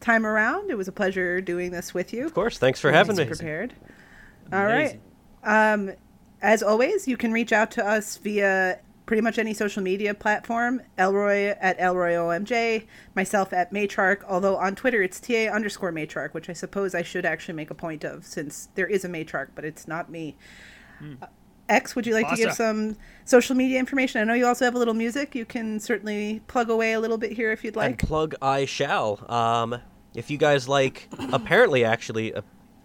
time 0.00 0.26
around. 0.26 0.70
It 0.70 0.76
was 0.76 0.88
a 0.88 0.92
pleasure 0.92 1.40
doing 1.40 1.70
this 1.70 1.94
with 1.94 2.12
you. 2.12 2.26
Of 2.26 2.34
course. 2.34 2.58
Thanks 2.58 2.80
for 2.80 2.90
having 2.90 3.16
me. 3.16 3.26
Prepared. 3.26 3.74
All 4.52 4.64
right. 4.64 4.98
Um, 5.44 5.92
as 6.42 6.62
always, 6.62 7.06
you 7.06 7.16
can 7.16 7.32
reach 7.32 7.52
out 7.52 7.70
to 7.72 7.86
us 7.86 8.16
via 8.16 8.80
pretty 9.10 9.22
much 9.22 9.40
any 9.40 9.52
social 9.52 9.82
media 9.82 10.14
platform. 10.14 10.80
Elroy 10.96 11.46
at 11.60 11.76
ElroyOMJ, 11.80 12.86
myself 13.16 13.52
at 13.52 13.72
Matriarch, 13.72 14.22
although 14.28 14.56
on 14.56 14.76
Twitter 14.76 15.02
it's 15.02 15.18
TA 15.18 15.52
underscore 15.52 15.90
Matriarch, 15.90 16.32
which 16.32 16.48
I 16.48 16.52
suppose 16.52 16.94
I 16.94 17.02
should 17.02 17.26
actually 17.26 17.54
make 17.54 17.72
a 17.72 17.74
point 17.74 18.04
of 18.04 18.24
since 18.24 18.68
there 18.76 18.86
is 18.86 19.04
a 19.04 19.08
Matriarch, 19.08 19.48
but 19.56 19.64
it's 19.64 19.88
not 19.88 20.12
me. 20.12 20.36
Uh, 21.20 21.26
X, 21.68 21.96
would 21.96 22.06
you 22.06 22.14
like 22.14 22.28
to 22.30 22.36
give 22.36 22.52
some 22.52 22.96
social 23.24 23.56
media 23.56 23.80
information? 23.80 24.20
I 24.20 24.24
know 24.24 24.34
you 24.34 24.46
also 24.46 24.64
have 24.64 24.76
a 24.76 24.78
little 24.78 24.94
music. 24.94 25.34
You 25.34 25.44
can 25.44 25.80
certainly 25.80 26.40
plug 26.46 26.70
away 26.70 26.92
a 26.92 27.00
little 27.00 27.18
bit 27.18 27.32
here 27.32 27.50
if 27.50 27.64
you'd 27.64 27.74
And 27.74 27.94
like. 27.94 27.98
plug 27.98 28.36
I 28.40 28.64
shall. 28.64 29.28
Um, 29.28 29.80
if 30.14 30.30
you 30.30 30.38
guys 30.38 30.68
like, 30.68 31.08
apparently, 31.32 31.84
actually, 31.84 32.32
uh, 32.32 32.42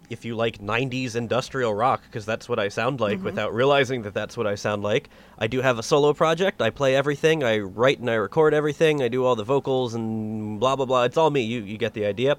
if 0.10 0.26
you 0.26 0.36
like 0.36 0.60
90s 0.60 1.16
industrial 1.16 1.74
rock, 1.74 2.02
because 2.06 2.26
that's 2.26 2.48
what 2.48 2.60
I 2.60 2.68
sound 2.70 3.00
like 3.00 3.24
without 3.24 3.54
realizing 3.54 4.04
that 4.04 4.14
that's 4.14 4.36
what 4.38 4.48
I 4.48 4.56
sound 4.56 4.84
like, 4.84 5.10
I 5.38 5.48
do 5.48 5.62
have 5.62 5.80
a 5.80 5.84
solo 5.84 6.14
project. 6.14 6.62
I 6.62 6.70
play 6.70 6.96
everything. 6.96 7.44
I 7.44 7.60
write 7.60 8.00
and 8.00 8.10
I 8.10 8.16
record 8.16 8.54
everything. 8.54 9.02
I 9.02 9.08
do 9.08 9.26
all 9.26 9.36
the 9.36 9.44
vocals 9.44 9.94
and 9.96 10.60
blah, 10.60 10.76
blah, 10.76 10.86
blah. 10.86 11.04
It's 11.04 11.18
all 11.18 11.30
me. 11.30 11.42
You, 11.42 11.62
you 11.62 11.78
get 11.78 11.94
the 11.94 12.06
idea. 12.06 12.38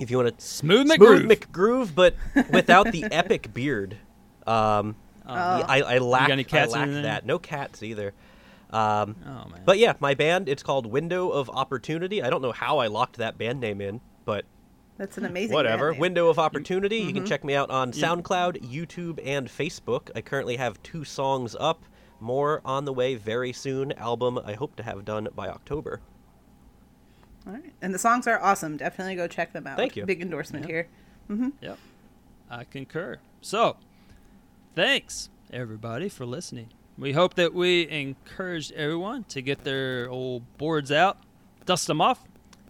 If 0.00 0.10
you 0.10 0.18
want 0.18 0.38
to 0.38 0.44
Smooth 0.44 0.86
smooth 0.88 1.00
McGroove. 1.00 1.32
McGroove, 1.32 1.94
but 1.94 2.14
without 2.52 2.92
the 2.92 3.04
epic 3.04 3.52
beard. 3.54 3.96
Um, 4.46 4.96
I, 5.26 5.82
I 5.82 5.98
lack, 5.98 6.30
any 6.30 6.44
cats 6.44 6.74
I 6.74 6.84
lack 6.84 7.02
that. 7.02 7.26
No 7.26 7.38
cats 7.38 7.82
either. 7.82 8.12
Um, 8.70 9.16
Oh 9.24 9.48
man. 9.48 9.62
but 9.64 9.78
yeah, 9.78 9.94
my 10.00 10.14
band, 10.14 10.48
it's 10.48 10.62
called 10.62 10.86
Window 10.86 11.30
of 11.30 11.48
Opportunity. 11.50 12.22
I 12.22 12.30
don't 12.30 12.42
know 12.42 12.52
how 12.52 12.78
I 12.78 12.88
locked 12.88 13.16
that 13.16 13.38
band 13.38 13.60
name 13.60 13.80
in, 13.80 14.00
but 14.24 14.44
That's 14.98 15.18
an 15.18 15.26
amazing 15.26 15.54
whatever. 15.54 15.90
band. 15.90 16.00
Window 16.00 16.28
of 16.28 16.38
Opportunity. 16.38 16.98
You 16.98 17.12
can 17.12 17.26
check 17.26 17.44
me 17.44 17.54
out 17.54 17.70
on 17.70 17.92
SoundCloud, 17.92 18.62
YouTube, 18.62 19.20
and 19.24 19.46
Facebook. 19.48 20.10
I 20.14 20.22
currently 20.22 20.56
have 20.56 20.82
two 20.82 21.04
songs 21.04 21.54
up. 21.58 21.84
More 22.18 22.62
on 22.64 22.86
the 22.86 22.94
way 22.94 23.14
very 23.14 23.52
soon. 23.52 23.92
Album 23.92 24.40
I 24.42 24.54
hope 24.54 24.76
to 24.76 24.82
have 24.82 25.04
done 25.04 25.28
by 25.34 25.48
October. 25.48 26.00
All 27.46 27.52
right. 27.52 27.74
And 27.82 27.94
the 27.94 27.98
songs 27.98 28.26
are 28.26 28.42
awesome. 28.42 28.78
Definitely 28.78 29.16
go 29.16 29.26
check 29.26 29.52
them 29.52 29.66
out. 29.66 29.76
Thank 29.76 29.96
you. 29.96 30.06
Big 30.06 30.22
endorsement 30.22 30.64
here. 30.64 30.88
Mm-hmm. 31.30 31.50
Yep. 31.60 31.78
I 32.50 32.64
concur. 32.64 33.18
So, 33.42 33.76
thanks 34.74 35.28
everybody 35.52 36.08
for 36.08 36.24
listening. 36.24 36.68
We 36.98 37.12
hope 37.12 37.34
that 37.34 37.52
we 37.52 37.88
encouraged 37.88 38.72
everyone 38.72 39.24
to 39.24 39.42
get 39.42 39.64
their 39.64 40.08
old 40.08 40.42
boards 40.56 40.90
out, 40.90 41.18
dust 41.66 41.86
them 41.86 42.00
off, 42.00 42.24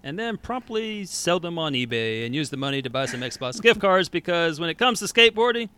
and 0.07 0.17
then 0.17 0.37
promptly 0.37 1.05
sell 1.05 1.41
them 1.41 1.59
on 1.59 1.73
eBay 1.73 2.25
and 2.25 2.33
use 2.33 2.51
the 2.51 2.57
money 2.57 2.81
to 2.81 2.89
buy 2.89 3.07
some 3.07 3.23
Xbox 3.23 3.61
gift 3.61 3.81
cards 3.81 4.09
because 4.09 4.61
when 4.61 4.71
it 4.71 4.79
comes 4.79 5.01
to 5.01 5.07
skateboarding, 5.07 5.69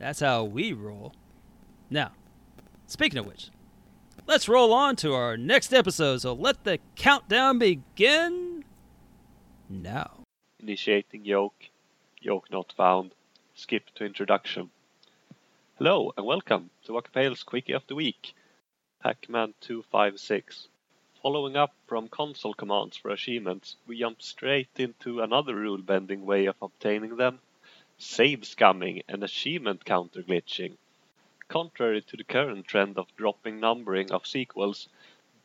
that's 0.00 0.18
how 0.18 0.42
we 0.42 0.72
roll. 0.72 1.14
Now, 1.88 2.10
speaking 2.88 3.20
of 3.20 3.26
which, 3.26 3.50
let's 4.26 4.48
roll 4.48 4.72
on 4.72 4.96
to 4.96 5.14
our 5.14 5.36
next 5.36 5.72
episode. 5.72 6.22
So 6.22 6.32
let 6.32 6.64
the 6.64 6.80
countdown 6.96 7.60
begin 7.60 8.64
now. 9.68 10.24
Initiating 10.58 11.24
yoke, 11.24 11.66
yoke 12.20 12.50
not 12.50 12.74
found, 12.76 13.12
skip 13.54 13.84
to 13.94 14.04
introduction. 14.04 14.70
Hello 15.78 16.12
and 16.16 16.26
welcome 16.26 16.70
to 16.86 16.92
Wakapale's 16.92 17.44
Quickie 17.44 17.74
of 17.74 17.86
the 17.86 17.94
Week, 17.94 18.34
Pac-Man 19.00 19.54
256. 19.60 20.66
Following 21.26 21.56
up 21.56 21.74
from 21.88 22.06
console 22.06 22.54
commands 22.54 22.96
for 22.96 23.10
achievements, 23.10 23.74
we 23.84 23.98
jump 23.98 24.22
straight 24.22 24.68
into 24.76 25.20
another 25.20 25.56
rule-bending 25.56 26.24
way 26.24 26.46
of 26.46 26.54
obtaining 26.62 27.16
them, 27.16 27.40
save 27.98 28.42
scumming 28.42 29.02
and 29.08 29.24
achievement 29.24 29.84
counter 29.84 30.22
glitching. 30.22 30.76
Contrary 31.48 32.00
to 32.02 32.16
the 32.16 32.22
current 32.22 32.68
trend 32.68 32.96
of 32.96 33.08
dropping 33.16 33.58
numbering 33.58 34.12
of 34.12 34.24
sequels, 34.24 34.88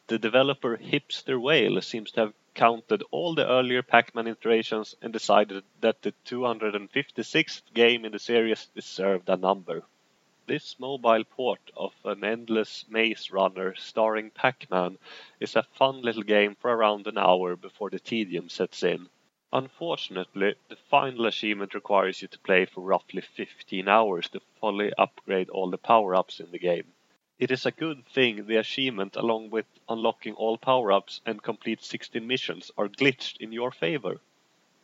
the 0.06 0.20
developer 0.20 0.78
Hipster 0.78 1.42
Whale 1.42 1.82
seems 1.82 2.12
to 2.12 2.20
have 2.20 2.34
counted 2.54 3.02
all 3.10 3.34
the 3.34 3.50
earlier 3.50 3.82
Pac-Man 3.82 4.28
iterations 4.28 4.96
and 5.02 5.12
decided 5.12 5.64
that 5.80 6.04
the 6.04 6.14
256th 6.28 7.64
game 7.74 8.06
in 8.06 8.12
the 8.12 8.20
series 8.20 8.68
deserved 8.76 9.30
a 9.30 9.36
number. 9.36 9.82
This 10.52 10.78
mobile 10.78 11.24
port 11.24 11.72
of 11.78 11.94
an 12.04 12.26
endless 12.26 12.84
maze 12.90 13.32
runner 13.32 13.74
starring 13.76 14.32
Pac-Man 14.32 14.98
is 15.40 15.56
a 15.56 15.64
fun 15.64 16.02
little 16.02 16.24
game 16.24 16.56
for 16.56 16.74
around 16.76 17.08
an 17.08 17.18
hour 17.18 17.56
before 17.56 17.90
the 17.90 18.02
tedium 18.02 18.50
sets 18.50 18.84
in. 18.84 19.08
Unfortunately, 19.54 20.56
the 20.68 20.76
final 20.76 21.26
achievement 21.26 21.74
requires 21.74 22.22
you 22.22 22.28
to 22.28 22.40
play 22.40 22.66
for 22.66 22.82
roughly 22.82 23.22
15 23.22 23.88
hours 23.88 24.28
to 24.28 24.42
fully 24.60 24.92
upgrade 24.98 25.50
all 25.50 25.70
the 25.70 25.78
power-ups 25.78 26.42
in 26.42 26.52
the 26.52 26.60
game. 26.60 26.92
It 27.40 27.50
is 27.50 27.66
a 27.66 27.72
good 27.72 28.06
thing 28.08 28.46
the 28.46 28.58
achievement 28.58 29.16
along 29.16 29.52
with 29.52 29.68
unlocking 29.88 30.34
all 30.34 30.58
power-ups 30.58 31.22
and 31.26 31.42
complete 31.42 31.82
16 31.82 32.28
missions 32.28 32.72
are 32.78 32.90
glitched 32.90 33.38
in 33.38 33.54
your 33.54 33.72
favor. 33.72 34.20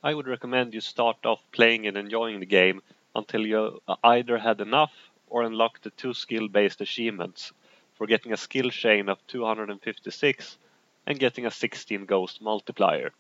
I 0.02 0.14
would 0.14 0.28
recommend 0.28 0.74
you 0.74 0.80
start 0.80 1.26
off 1.26 1.44
playing 1.52 1.88
and 1.88 1.98
enjoying 1.98 2.40
the 2.40 2.46
game 2.46 2.84
until 3.14 3.46
you 3.46 3.82
either 4.02 4.38
had 4.38 4.62
enough 4.62 4.94
or 5.28 5.44
unlock 5.44 5.82
the 5.82 5.92
two 5.92 6.14
skill-based 6.14 6.82
achievements 6.82 7.52
for 7.96 8.08
getting 8.08 8.34
a 8.34 8.38
skill 8.38 8.70
chain 8.70 9.10
of 9.10 9.26
256 9.28 10.58
and 11.06 11.20
getting 11.20 11.46
a 11.46 11.52
16 11.52 12.06
ghost 12.06 12.42
multiplier. 12.42 13.12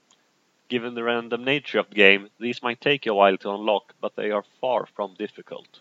Given 0.70 0.96
the 0.96 1.04
random 1.04 1.46
nature 1.46 1.80
of 1.80 1.90
the 1.90 1.96
game, 1.96 2.30
these 2.40 2.62
might 2.62 2.82
take 2.82 3.08
a 3.08 3.14
while 3.14 3.38
to 3.38 3.52
unlock, 3.52 3.96
but 4.02 4.16
they 4.16 4.32
are 4.32 4.44
far 4.60 4.86
from 4.86 5.14
difficult. 5.14 5.80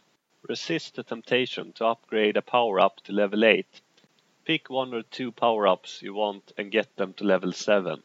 Resist 0.48 0.94
the 0.94 1.03
temptation 1.03 1.73
to 1.73 1.86
upgrade 1.86 2.36
a 2.36 2.43
power-up 2.43 3.01
to 3.03 3.12
level 3.12 3.44
8. 3.44 3.66
Pick 4.44 4.70
one 4.70 4.94
or 4.94 5.03
two 5.03 5.32
power-ups 5.32 6.03
you 6.03 6.15
want 6.15 6.53
and 6.57 6.70
get 6.70 6.94
them 6.97 7.12
to 7.15 7.24
level 7.24 7.53
7. 7.53 8.01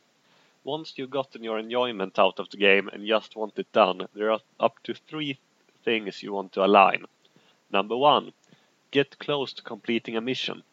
Once 0.63 0.93
you've 0.95 1.11
gotten 1.11 1.43
your 1.43 1.59
enjoyment 1.59 2.17
out 2.17 2.39
of 2.39 2.49
the 2.49 2.57
game 2.57 2.87
and 2.87 3.07
just 3.07 3.35
want 3.35 3.59
it 3.59 3.71
done, 3.71 4.07
there 4.15 4.31
are 4.31 4.39
up 4.59 4.81
to 4.83 4.95
three 4.95 5.37
things 5.83 6.23
you 6.23 6.33
want 6.33 6.51
to 6.53 6.65
align. 6.65 7.05
Number 7.73 7.95
1. 7.95 8.33
Get 8.91 9.17
close 9.17 9.53
to 9.53 9.61
completing 9.61 10.17
a 10.17 10.21
mission. 10.21 10.63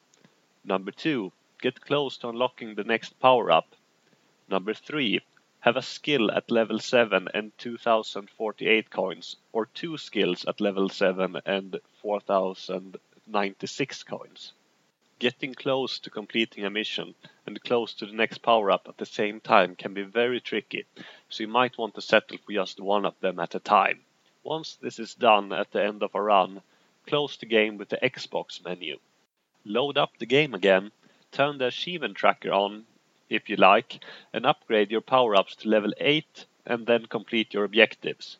Number 0.64 0.90
2. 0.90 1.30
Get 1.62 1.80
close 1.80 2.16
to 2.18 2.28
unlocking 2.28 2.74
the 2.74 2.82
next 2.82 3.20
power-up. 3.20 3.76
Number 4.48 4.74
3 4.74 5.20
have 5.60 5.76
a 5.76 5.82
skill 5.82 6.32
at 6.32 6.50
level 6.50 6.80
7 6.80 7.28
and 7.34 7.56
2048 7.58 8.90
coins, 8.90 9.36
or 9.52 9.66
two 9.66 9.96
skills 9.96 10.44
at 10.46 10.60
level 10.60 10.88
7 10.88 11.36
and 11.46 11.78
4096 12.02 14.02
coins. 14.02 14.52
Getting 15.20 15.54
close 15.54 16.00
to 16.00 16.10
completing 16.10 16.64
a 16.64 16.70
mission 16.70 17.14
and 17.46 17.62
close 17.62 17.94
to 17.94 18.06
the 18.06 18.12
next 18.12 18.38
power 18.38 18.72
up 18.72 18.88
at 18.88 18.98
the 18.98 19.06
same 19.06 19.40
time 19.40 19.76
can 19.76 19.94
be 19.94 20.02
very 20.02 20.40
tricky, 20.40 20.84
so 21.28 21.44
you 21.44 21.48
might 21.48 21.78
want 21.78 21.94
to 21.94 22.00
settle 22.00 22.38
for 22.38 22.52
just 22.52 22.80
one 22.80 23.04
of 23.04 23.14
them 23.20 23.38
at 23.38 23.54
a 23.54 23.60
time. 23.60 24.00
Once 24.42 24.74
this 24.76 24.98
is 24.98 25.14
done 25.14 25.52
at 25.52 25.70
the 25.70 25.84
end 25.84 26.02
of 26.02 26.14
a 26.14 26.22
run, 26.22 26.62
close 27.08 27.38
the 27.38 27.46
game 27.46 27.78
with 27.78 27.88
the 27.88 27.96
Xbox 27.96 28.62
menu. 28.62 28.98
Load 29.64 29.96
up 29.96 30.10
the 30.18 30.26
game 30.26 30.54
again, 30.54 30.92
turn 31.32 31.58
the 31.58 31.66
achievement 31.66 32.16
tracker 32.16 32.52
on 32.52 32.84
if 33.30 33.48
you 33.48 33.56
like, 33.56 34.04
and 34.32 34.46
upgrade 34.46 34.90
your 34.90 35.00
power-ups 35.00 35.56
to 35.56 35.68
level 35.68 35.92
8 35.98 36.44
and 36.66 36.86
then 36.86 37.06
complete 37.06 37.54
your 37.54 37.64
objectives. 37.64 38.36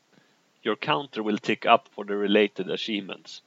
Your 0.62 0.77
counter 0.77 1.23
will 1.23 1.39
tick 1.39 1.65
up 1.65 1.89
for 1.93 2.05
the 2.05 2.16
related 2.16 2.70
achievements. 2.70 3.40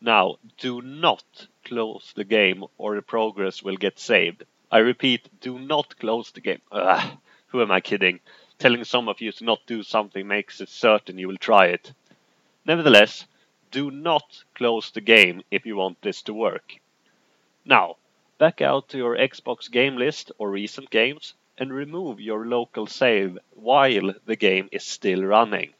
Now, 0.00 0.36
do 0.58 0.82
not 0.82 1.46
close 1.64 2.12
the 2.14 2.24
game 2.24 2.64
or 2.78 2.96
the 2.96 3.02
progress 3.02 3.62
will 3.62 3.76
get 3.76 3.98
saved. 3.98 4.44
I 4.70 4.78
repeat, 4.78 5.28
do 5.40 5.58
not 5.58 5.98
close 5.98 6.30
the 6.32 6.40
game. 6.40 6.60
Ugh, 6.72 7.18
who 7.48 7.62
am 7.62 7.70
I 7.70 7.80
kidding? 7.80 8.20
Telling 8.58 8.84
some 8.84 9.08
of 9.08 9.20
you 9.20 9.30
to 9.32 9.44
not 9.44 9.60
do 9.66 9.82
something 9.82 10.26
makes 10.26 10.60
it 10.60 10.68
certain 10.68 11.18
you 11.18 11.28
will 11.28 11.36
try 11.36 11.66
it. 11.66 11.92
Nevertheless, 12.64 13.24
do 13.70 13.90
not 13.90 14.44
close 14.54 14.90
the 14.90 15.00
game 15.00 15.42
if 15.50 15.66
you 15.66 15.76
want 15.76 16.00
this 16.02 16.22
to 16.22 16.34
work. 16.34 16.76
Now, 17.64 17.96
back 18.38 18.60
out 18.60 18.88
to 18.88 18.98
your 18.98 19.16
Xbox 19.16 19.70
game 19.70 19.96
list 19.96 20.32
or 20.38 20.50
recent 20.50 20.90
games 20.90 21.34
and 21.58 21.72
remove 21.72 22.20
your 22.20 22.46
local 22.46 22.86
save 22.86 23.38
while 23.54 24.14
the 24.26 24.36
game 24.36 24.68
is 24.72 24.84
still 24.84 25.22
running. 25.24 25.72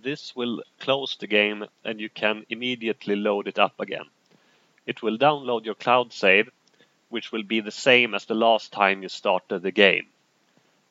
This 0.00 0.36
will 0.36 0.62
close 0.80 1.16
the 1.16 1.26
game 1.26 1.64
and 1.82 1.98
you 1.98 2.10
can 2.10 2.44
immediately 2.50 3.16
load 3.16 3.48
it 3.48 3.58
up 3.58 3.80
again. 3.80 4.06
It 4.86 5.02
will 5.02 5.16
download 5.16 5.64
your 5.64 5.74
cloud 5.74 6.12
save, 6.12 6.50
which 7.08 7.32
will 7.32 7.42
be 7.42 7.60
the 7.60 7.70
same 7.70 8.14
as 8.14 8.26
the 8.26 8.34
last 8.34 8.70
time 8.70 9.02
you 9.02 9.08
started 9.08 9.62
the 9.62 9.70
game. 9.70 10.06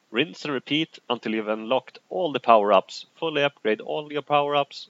Rinse 0.10 0.46
and 0.46 0.54
repeat 0.54 1.00
until 1.10 1.34
you've 1.36 1.48
unlocked 1.48 2.00
all 2.10 2.32
the 2.32 2.40
power 2.40 2.74
ups, 2.74 3.06
fully 3.16 3.44
upgrade 3.44 3.82
all 3.82 4.12
your 4.12 4.22
power 4.24 4.56
ups, 4.56 4.90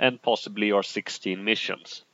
and 0.00 0.22
possibly 0.22 0.68
your 0.68 0.82
16 0.82 1.44
missions. 1.44 2.04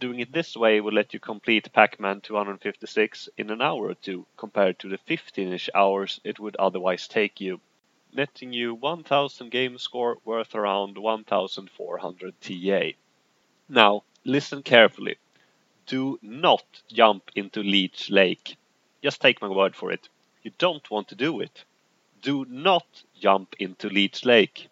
Doing 0.00 0.18
it 0.18 0.32
this 0.32 0.56
way 0.56 0.80
will 0.80 0.92
let 0.92 1.14
you 1.14 1.20
complete 1.20 1.72
Pac-Man 1.72 2.20
256 2.22 3.28
in 3.38 3.50
an 3.50 3.62
hour 3.62 3.88
or 3.88 3.94
two 3.94 4.26
compared 4.36 4.80
to 4.80 4.88
the 4.88 4.98
15ish 4.98 5.68
hours 5.76 6.20
it 6.24 6.40
would 6.40 6.56
otherwise 6.56 7.06
take 7.06 7.40
you, 7.40 7.60
netting 8.12 8.52
you 8.52 8.74
1000 8.74 9.48
game 9.48 9.78
score 9.78 10.18
worth 10.24 10.56
around 10.56 10.98
1400 10.98 12.40
TA. 12.40 12.82
Now, 13.68 14.02
listen 14.24 14.62
carefully. 14.62 15.18
Do 15.86 16.18
not 16.20 16.64
jump 16.92 17.30
into 17.36 17.62
Leech 17.62 18.10
Lake. 18.10 18.56
Just 19.04 19.20
take 19.20 19.40
my 19.40 19.48
word 19.48 19.76
for 19.76 19.92
it. 19.92 20.08
You 20.42 20.50
don't 20.58 20.90
want 20.90 21.08
to 21.08 21.14
do 21.14 21.40
it. 21.40 21.64
Do 22.22 22.44
not 22.48 23.04
jump 23.20 23.54
into 23.60 23.88
Leech 23.88 24.24
Lake. 24.24 24.68